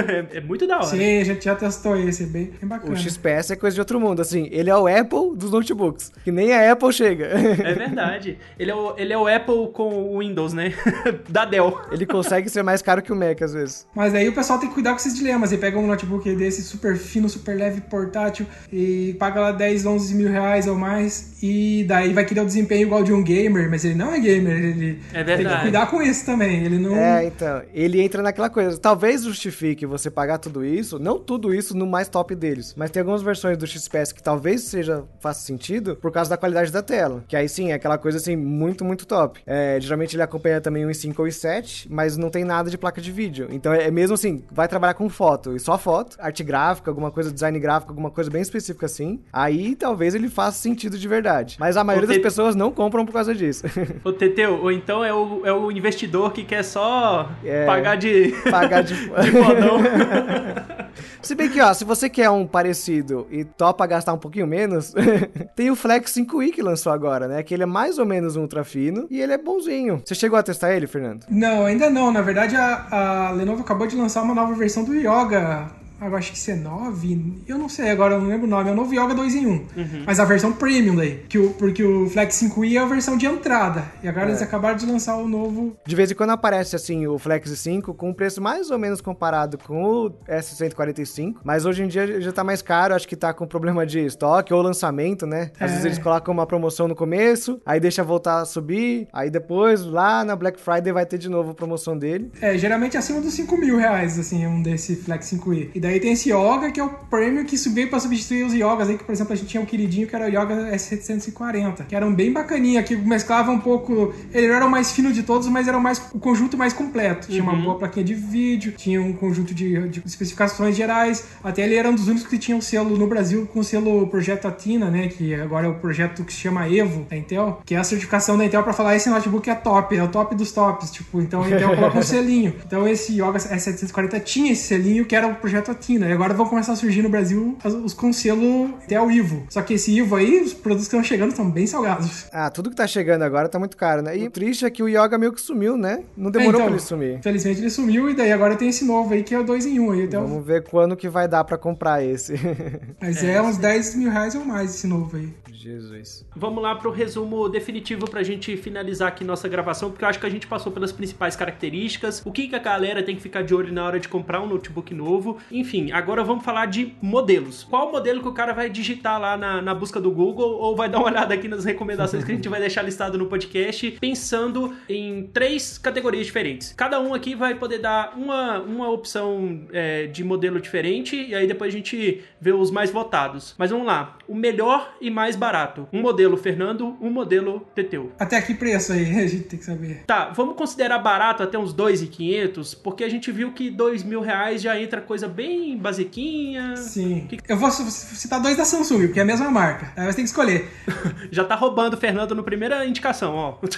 é, 0.34 0.38
é 0.38 0.42
muito 0.42 0.66
da 0.66 0.78
hora. 0.78 0.88
Sim, 0.88 1.20
a 1.20 1.24
gente 1.24 1.46
já 1.46 1.56
testou 1.56 1.96
esse, 1.96 2.24
é 2.24 2.26
bem, 2.26 2.46
bem 2.60 2.68
bacana. 2.68 2.92
O 2.92 2.98
XPS 2.98 3.52
é 3.52 3.56
coisa 3.56 3.76
de 3.76 3.82
outro 3.82 4.00
mundo, 4.00 4.22
assim. 4.22 4.50
Ele 4.52 4.70
é 4.70 4.76
o 4.76 4.88
Apple 4.88 5.38
dos 5.38 5.52
notebooks. 5.52 6.12
Que 6.24 6.32
nem 6.32 6.54
a 6.54 6.72
Apple 6.72 6.92
chega. 6.92 7.26
É 7.26 7.74
verdade. 7.74 8.38
Ele 8.58 8.72
é 8.72 8.76
o, 8.76 8.94
ele 8.98 9.14
é 9.14 9.18
o 9.18 9.28
Apple 9.28 9.72
com 9.74 9.90
o 9.90 10.20
Windows, 10.20 10.54
né? 10.54 10.74
da 11.30 11.46
Dell. 11.46 11.80
Ele 11.92 12.06
consegue 12.06 12.29
ser 12.50 12.64
mais 12.64 12.82
caro 12.82 13.02
que 13.02 13.12
o 13.12 13.16
Mac, 13.16 13.42
às 13.42 13.54
vezes. 13.54 13.88
Mas 13.96 14.14
aí 14.14 14.28
o 14.30 14.34
pessoal 14.34 14.60
tem 14.60 14.70
que 14.70 14.74
cuidar 14.76 14.92
com 14.92 14.98
esses 14.98 15.16
dilemas. 15.16 15.52
Ele 15.52 15.62
pega 15.62 15.78
um 15.78 15.88
notebook 15.88 16.34
desse 16.36 16.62
super 16.64 16.96
fino, 16.98 17.28
super 17.30 17.58
leve, 17.58 17.82
portátil 17.82 18.46
e 18.72 19.16
paga 19.20 19.40
lá 19.42 19.52
10, 19.52 19.86
11 19.86 20.16
mil 20.16 20.30
reais 20.30 20.68
ou 20.68 20.76
mais. 20.76 21.38
E 21.42 21.86
daí 21.88 22.14
vai 22.14 22.26
querer 22.26 22.42
o 22.42 22.46
desempenho 22.46 22.84
igual 22.84 23.04
de 23.04 23.14
um 23.14 23.24
gamer, 23.24 23.70
mas 23.70 23.86
ele 23.86 23.96
não 23.96 24.14
é 24.14 24.20
gamer. 24.20 24.58
Ele 24.58 25.00
É 25.14 25.24
tem 25.24 25.46
que 25.48 25.62
cuidar 25.62 25.88
com 25.88 26.02
isso 26.02 26.26
também. 26.26 26.64
Ele 26.64 26.78
não. 26.78 26.96
É, 26.96 27.26
então, 27.26 27.62
ele 27.74 28.02
entra 28.02 28.22
naquela 28.22 28.50
coisa. 28.50 28.78
Talvez 28.78 29.24
justifique 29.24 29.86
você 29.86 30.10
pagar 30.10 30.38
tudo 30.38 30.66
isso, 30.66 31.00
não 31.00 31.18
tudo 31.20 31.54
isso 31.54 31.76
no 31.76 31.88
mais 31.88 32.08
top 32.10 32.36
deles, 32.36 32.74
mas 32.78 32.92
tem 32.92 33.00
algumas 33.02 33.22
versões 33.22 33.58
do 33.58 33.66
XPS 33.66 34.12
que 34.12 34.22
talvez 34.22 34.64
seja 34.64 35.04
faça 35.20 35.42
sentido 35.42 35.96
por 35.96 36.12
causa 36.12 36.30
da 36.30 36.38
qualidade 36.38 36.72
da 36.72 36.82
tela. 36.82 37.24
Que 37.28 37.36
aí 37.36 37.48
sim, 37.48 37.72
é 37.72 37.74
aquela 37.74 37.98
coisa 37.98 38.18
assim, 38.18 38.36
muito, 38.36 38.84
muito 38.84 39.06
top. 39.06 39.40
É, 39.46 39.78
geralmente 39.80 40.16
ele 40.16 40.24
acompanha 40.24 40.60
também 40.62 40.86
o 40.86 40.90
i5 40.90 41.14
ou 41.20 41.26
i7, 41.26 41.88
mas 41.90 42.18
não 42.20 42.30
tem 42.30 42.44
nada 42.44 42.70
de 42.70 42.78
placa 42.78 43.02
de 43.02 43.12
vídeo. 43.12 43.48
Então 43.52 43.74
é 43.74 43.90
mesmo 43.90 44.14
assim, 44.16 44.44
vai 44.52 44.68
trabalhar 44.68 44.94
com 44.94 45.10
foto, 45.10 45.56
e 45.56 45.60
só 45.60 45.78
foto, 45.78 46.18
arte 46.20 46.44
gráfica, 46.44 46.92
alguma 46.92 47.10
coisa, 47.12 47.32
design 47.32 47.58
gráfico, 47.60 47.92
alguma 47.92 48.12
coisa 48.12 48.30
bem 48.30 48.42
específica 48.42 48.86
assim. 48.86 49.20
Aí 49.32 49.76
talvez 49.76 50.14
ele 50.16 50.30
faça 50.30 50.58
sentido 50.60 50.98
de 50.98 51.08
verdade. 51.08 51.56
Mas 51.60 51.78
a 51.78 51.84
maioria 51.84 52.08
tem- 52.08 52.18
das 52.18 52.24
pessoas 52.24 52.56
não 52.56 52.72
compram 52.72 53.06
por 53.06 53.14
causa 53.14 53.34
disso. 53.34 53.64
Ô, 54.04 54.12
Teteu, 54.12 54.60
ou 54.62 54.72
então 54.72 55.04
é 55.04 55.14
o, 55.14 55.42
é 55.46 55.54
o 55.54 55.72
investidor 55.72 56.32
que 56.34 56.44
quer 56.44 56.64
só 56.64 57.30
É. 57.44 57.66
pagar 57.66 57.96
de, 57.96 58.34
Pagar 58.52 58.82
de. 58.82 58.94
de. 58.96 59.10
Se 61.22 61.36
bem 61.36 61.50
que, 61.50 61.62
ó, 61.62 61.74
se 61.74 61.84
você 61.84 62.10
quer 62.10 62.30
um 62.30 62.46
parecido 62.46 63.28
e 63.30 63.44
topa 63.44 63.86
gastar 63.86 64.14
um 64.14 64.18
pouquinho 64.18 64.48
menos, 64.48 64.94
tem 65.56 65.70
o 65.70 65.76
Flex 65.76 66.14
5i 66.14 66.52
que 66.52 66.62
lançou 66.62 66.92
agora, 66.92 67.28
né? 67.28 67.44
Que 67.44 67.54
ele 67.54 67.64
é 67.64 67.66
mais 67.66 67.98
ou 67.98 68.06
menos 68.06 68.36
um 68.36 68.42
ultra 68.42 68.64
fino 68.64 69.08
e 69.10 69.22
ele 69.22 69.34
é 69.34 69.38
bonzinho. 69.38 70.02
Você 70.06 70.16
chegou 70.16 70.38
a 70.38 70.44
testar 70.44 70.74
ele, 70.74 70.88
Fernando? 70.88 71.26
Não, 71.30 71.66
ainda 71.66 71.90
não. 71.90 72.12
Na 72.12 72.22
verdade, 72.22 72.56
a, 72.56 73.28
a 73.30 73.32
Lenovo 73.32 73.62
acabou 73.62 73.88
de 73.88 73.96
lançar 73.96 74.22
uma 74.22 74.36
nova 74.36 74.54
versão 74.54 74.84
do 74.84 74.94
Yoga. 74.94 75.79
Eu 76.02 76.16
acho 76.16 76.32
que 76.32 76.38
C9, 76.38 77.40
eu 77.48 77.58
não 77.58 77.68
sei 77.70 77.90
agora, 77.90 78.16
eu 78.16 78.22
não 78.22 78.28
lembro 78.30 78.48
o 78.48 78.50
nome. 78.50 78.70
É 78.70 78.72
o 78.72 78.76
novo 78.76 78.94
Yoga 78.94 79.14
2 79.14 79.36
em 79.36 79.46
1. 79.48 79.66
Mas 80.06 80.20
a 80.20 80.26
versão 80.26 80.52
Premium 80.54 80.96
daí. 80.96 81.24
Que 81.28 81.38
o, 81.38 81.52
porque 81.52 81.84
o 81.84 82.10
Flex 82.10 82.36
5i 82.42 82.76
é 82.76 82.80
a 82.80 82.86
versão 82.86 83.18
de 83.18 83.26
entrada. 83.26 83.86
E 84.04 84.08
agora 84.08 84.28
É. 84.28 84.30
eles 84.30 84.42
acabaram 84.42 84.78
de 84.78 84.86
lançar 84.86 85.18
o 85.18 85.28
novo. 85.28 85.76
De 85.86 85.96
vez 85.96 86.12
em 86.12 86.16
quando 86.16 86.32
aparece, 86.32 86.76
assim, 86.76 87.06
o 87.08 87.18
Flex 87.20 87.50
5 87.52 87.94
com 87.94 88.10
um 88.10 88.14
preço 88.14 88.42
mais 88.42 88.72
ou 88.72 88.78
menos 88.80 89.02
comparado 89.02 89.58
com 89.58 89.84
o 89.84 90.10
S145, 90.28 91.36
mas 91.44 91.66
hoje 91.66 91.84
em 91.84 91.88
dia 91.88 92.20
já 92.22 92.32
tá 92.32 92.44
mais 92.44 92.62
caro, 92.62 92.94
acho 92.96 93.08
que 93.08 93.16
tá 93.16 93.34
com 93.34 93.46
problema 93.48 93.86
de 93.86 94.00
estoque 94.06 94.54
ou 94.54 94.62
lançamento, 94.62 95.26
né? 95.26 95.52
Às 95.60 95.62
É. 95.62 95.74
vezes 95.74 95.86
eles 95.86 95.98
colocam 96.00 96.34
uma 96.34 96.46
promoção 96.46 96.88
no 96.88 96.96
começo, 96.96 97.62
aí 97.66 97.80
deixa 97.80 98.04
voltar 98.04 98.42
a 98.42 98.46
subir, 98.46 99.08
aí 99.14 99.30
depois, 99.30 99.84
lá 99.86 100.24
na 100.24 100.36
Black 100.36 100.60
Friday, 100.60 100.92
vai 100.94 101.06
ter 101.06 101.18
de 101.18 101.30
novo 101.30 101.52
a 101.52 101.54
promoção 101.54 101.98
dele. 101.98 102.32
É, 102.42 102.58
geralmente 102.58 102.98
acima 102.98 103.22
dos 103.22 103.34
5 103.34 103.58
mil 103.58 103.78
reais, 103.78 104.18
assim, 104.20 104.46
um 104.46 104.62
desse 104.62 104.96
Flex 104.96 105.28
5i. 105.30 105.70
E 105.76 105.80
daí 105.80 105.89
tem 105.98 106.12
esse 106.12 106.30
Yoga, 106.30 106.72
que 106.72 106.80
é 106.80 106.84
o 106.84 106.90
Premium 106.90 107.46
que 107.46 107.56
veio 107.70 107.90
pra 107.90 108.00
substituir 108.00 108.44
os 108.44 108.54
Yogas 108.54 108.90
aí, 108.90 108.98
que 108.98 109.04
por 109.06 109.14
exemplo 109.14 109.32
a 109.32 109.36
gente 109.36 109.48
tinha 109.48 109.64
um 109.64 109.66
queridinho 109.66 110.06
que 110.08 110.16
era 110.16 110.26
o 110.26 110.28
Yoga 110.28 110.76
S740, 110.76 111.86
que 111.88 111.96
era 111.96 112.06
um 112.06 112.14
bem 112.14 112.34
bacaninha, 112.34 112.84
que 112.84 112.96
mesclava 112.96 113.50
um 113.52 113.60
pouco. 113.60 114.14
Ele 114.34 114.48
não 114.50 114.56
era 114.56 114.66
o 114.66 114.70
mais 114.70 114.92
fino 114.92 115.14
de 115.14 115.24
todos, 115.24 115.48
mas 115.48 115.68
era 115.68 115.78
o, 115.78 115.82
mais, 115.82 116.02
o 116.14 116.20
conjunto 116.20 116.58
mais 116.58 116.74
completo. 116.74 117.28
Tinha 117.28 117.42
uma 117.42 117.56
boa 117.56 117.78
plaquinha 117.78 118.04
de 118.04 118.14
vídeo, 118.14 118.74
tinha 118.74 119.02
um 119.02 119.14
conjunto 119.14 119.54
de, 119.54 119.88
de 119.88 120.02
especificações 120.06 120.76
gerais. 120.76 121.26
Até 121.44 121.64
ele 121.64 121.76
era 121.76 121.90
um 121.90 121.96
dos 121.96 122.08
únicos 122.08 122.28
que 122.28 122.38
tinha 122.38 122.58
um 122.58 122.62
selo 122.62 122.98
no 122.98 123.08
Brasil 123.08 123.48
com 123.48 123.60
o 123.60 123.64
selo 123.64 124.08
Projeto 124.08 124.48
Atina, 124.48 124.90
né? 124.90 125.08
Que 125.08 125.34
agora 125.36 125.68
é 125.68 125.70
o 125.70 125.76
projeto 125.76 126.24
que 126.24 126.34
se 126.34 126.40
chama 126.40 126.68
Evo 126.68 127.06
da 127.10 127.16
Intel, 127.16 127.62
que 127.66 127.76
é 127.76 127.78
a 127.78 127.84
certificação 127.84 128.38
da 128.38 128.46
Intel 128.46 128.64
pra 128.64 128.74
falar 128.74 128.96
esse 128.96 129.10
notebook 129.10 129.50
é 129.50 129.56
top, 129.56 129.96
é 129.96 130.04
o 130.04 130.08
top 130.08 130.36
dos 130.36 130.52
tops. 130.52 130.92
Tipo, 130.92 131.22
então 131.22 131.44
a 131.44 131.48
Intel 131.48 131.76
coloca 131.76 131.98
um 131.98 132.04
selinho. 132.04 132.54
Então 132.66 132.88
esse 132.88 133.14
Yoga 133.14 133.40
S740 133.40 134.22
tinha 134.24 134.52
esse 134.52 134.68
selinho 134.68 135.06
que 135.06 135.16
era 135.16 135.28
o 135.28 135.36
projeto 135.36 135.72
Atina. 135.80 136.08
E 136.08 136.12
agora 136.12 136.34
vão 136.34 136.46
começar 136.46 136.74
a 136.74 136.76
surgir 136.76 137.02
no 137.02 137.10
Brasil 137.10 137.58
os, 137.64 137.74
os 137.74 137.94
com 137.94 138.12
selo 138.14 138.66
Intel 138.84 139.10
Ivo. 139.10 139.46
Só 139.50 139.62
que 139.62 139.74
esse 139.76 139.92
Ivo 139.96 140.16
aí, 140.16 140.42
os 140.42 140.54
produtos 140.54 140.88
que 140.88 140.96
estão 140.96 141.04
chegando 141.04 141.30
estão 141.32 141.50
bem 141.50 141.66
salgados. 141.66 142.26
Ah, 142.32 142.50
tudo 142.50 142.70
que 142.70 142.76
tá 142.76 142.86
chegando 142.86 143.24
agora 143.24 143.48
tá 143.50 143.58
muito 143.58 143.76
caro, 143.78 144.02
né? 144.02 144.18
E 144.18 144.28
o 144.28 144.32
triste 144.32 144.66
é 144.66 144.70
que 144.70 144.84
o 144.84 144.88
Yoga 144.90 145.18
meio 145.18 145.32
que 145.34 145.42
sumiu, 145.42 145.78
né? 145.78 146.04
Não 146.16 146.30
demorou 146.30 146.60
É, 146.62 146.64
então, 146.64 146.66
pra 146.68 146.76
ele 146.76 146.80
sumir. 146.86 147.16
Infelizmente 147.18 147.60
ele 147.62 147.70
sumiu 147.70 148.10
e 148.10 148.14
daí 148.16 148.32
agora 148.32 148.56
tem 148.56 148.70
esse 148.70 148.84
novo 148.86 149.14
aí 149.14 149.24
que 149.24 149.34
é 149.34 149.40
o 149.40 149.44
2 149.44 149.66
em 149.66 149.80
1 149.80 149.84
um, 149.88 149.92
aí. 149.92 150.04
Até 150.04 150.20
o- 150.20 150.22
Vamos 150.28 150.46
ver 150.46 150.64
quando 150.64 150.96
que 150.98 151.08
vai 151.10 151.28
dar 151.28 151.44
pra 151.44 151.58
comprar 151.58 152.04
esse. 152.04 152.34
Mas 153.02 153.24
é, 153.24 153.42
uns 153.42 153.58
10 153.58 153.96
mil 153.96 154.12
reais 154.12 154.36
ou 154.36 154.44
mais 154.46 154.76
esse 154.76 154.86
novo 154.88 155.16
aí. 155.18 155.30
Jesus. 155.60 156.26
Vamos 156.34 156.64
lá 156.64 156.74
pro 156.74 156.90
resumo 156.90 157.50
definitivo 157.50 158.10
pra 158.10 158.24
gente 158.24 158.56
finalizar 158.56 159.10
aqui 159.10 159.26
nossa 159.26 159.50
gravação, 159.50 159.92
porque 159.92 160.06
eu 160.06 160.10
acho 160.10 160.18
que 160.18 160.26
a 160.26 160.30
gente 160.30 160.48
passou 160.48 160.72
pelas 160.72 160.94
principais 160.94 161.36
características, 161.36 162.22
o 162.26 162.32
que, 162.32 162.48
que 162.48 162.56
a 162.56 162.60
galera 162.60 163.04
tem 163.04 163.14
que 163.14 163.22
ficar 163.22 163.44
de 163.44 163.54
olho 163.54 163.74
na 163.74 163.86
hora 163.86 164.00
de 164.00 164.08
comprar 164.08 164.42
um 164.42 164.48
notebook 164.48 164.94
novo. 164.94 165.38
Enfim, 165.52 165.92
agora 165.92 166.24
vamos 166.24 166.46
falar 166.46 166.68
de 166.68 166.94
modelos. 167.02 167.66
Qual 167.66 167.92
modelo 167.92 168.22
que 168.22 168.28
o 168.30 168.34
cara 168.34 168.54
vai 168.54 168.70
digitar 168.70 169.20
lá 169.20 169.36
na, 169.36 169.62
na 169.62 169.76
busca 169.76 170.00
do 170.00 170.10
Google 170.10 170.50
ou 170.50 170.78
vai 170.78 170.88
dar 170.90 171.00
uma 171.00 171.08
olhada 171.08 171.34
aqui 171.34 171.50
nas 171.50 171.66
recomendações 171.66 172.24
que 172.24 172.32
a 172.32 172.36
gente 172.36 172.48
vai 172.48 172.62
deixar 172.62 172.82
listado 172.82 173.18
no 173.18 173.26
podcast, 173.26 173.92
pensando 174.00 174.74
em 174.88 175.28
três 175.28 175.78
categorias 175.78 176.26
diferentes. 176.26 176.74
Cada 176.78 177.02
um 177.02 177.14
aqui 177.14 177.36
vai 177.36 177.56
poder 177.56 177.80
dar 177.80 178.14
uma, 178.16 178.62
uma 178.62 178.90
opção 178.90 179.68
é, 179.74 180.08
de 180.08 180.24
modelo 180.24 180.62
diferente 180.62 181.18
e 181.18 181.36
aí 181.36 181.46
depois 181.46 181.74
a 181.74 181.78
gente 181.78 182.24
vê 182.40 182.54
os 182.54 182.72
mais 182.72 182.92
votados. 182.92 183.56
Mas 183.58 183.72
vamos 183.72 183.86
lá, 183.86 184.18
o 184.26 184.34
melhor 184.34 184.96
e 185.02 185.10
mais 185.10 185.36
barato. 185.36 185.49
Um 185.92 186.02
modelo 186.02 186.38
Fernando, 186.38 186.96
um 187.02 187.10
modelo 187.10 187.66
Teteu. 187.74 188.12
Até 188.20 188.42
que 188.42 188.54
preço 188.54 188.94
aí 188.94 189.10
a 189.20 189.28
gente 189.28 189.44
tem 189.44 189.60
que 189.60 189.66
saber. 189.66 190.04
Tá, 190.06 190.32
vamos 190.36 190.56
considerar 190.56 191.00
barato 191.00 191.44
até 191.44 191.58
uns 191.58 191.74
2.500, 191.74 192.78
porque 192.84 193.04
a 193.04 193.10
gente 193.10 193.32
viu 193.32 193.52
que 193.52 193.70
dois 193.70 194.04
mil 194.04 194.22
reais 194.22 194.62
já 194.62 194.80
entra 194.80 195.02
coisa 195.02 195.28
bem 195.28 195.78
basiquinha. 195.78 196.76
Sim. 196.78 197.28
Eu 197.48 197.58
vou 197.58 197.72
citar 197.72 198.42
dois 198.42 198.58
da 198.58 198.66
Samsung, 198.66 199.08
porque 199.08 199.20
é 199.20 199.24
a 199.24 199.26
mesma 199.26 199.50
marca. 199.50 199.92
Aí 199.96 200.06
você 200.06 200.16
tem 200.16 200.26
que 200.26 200.30
escolher. 200.30 200.70
Já 201.32 201.44
tá 201.44 201.56
roubando 201.56 201.94
o 201.94 201.98
Fernando 201.98 202.34
no 202.34 202.44
primeira 202.44 202.86
indicação, 202.86 203.36
ó. 203.36 203.58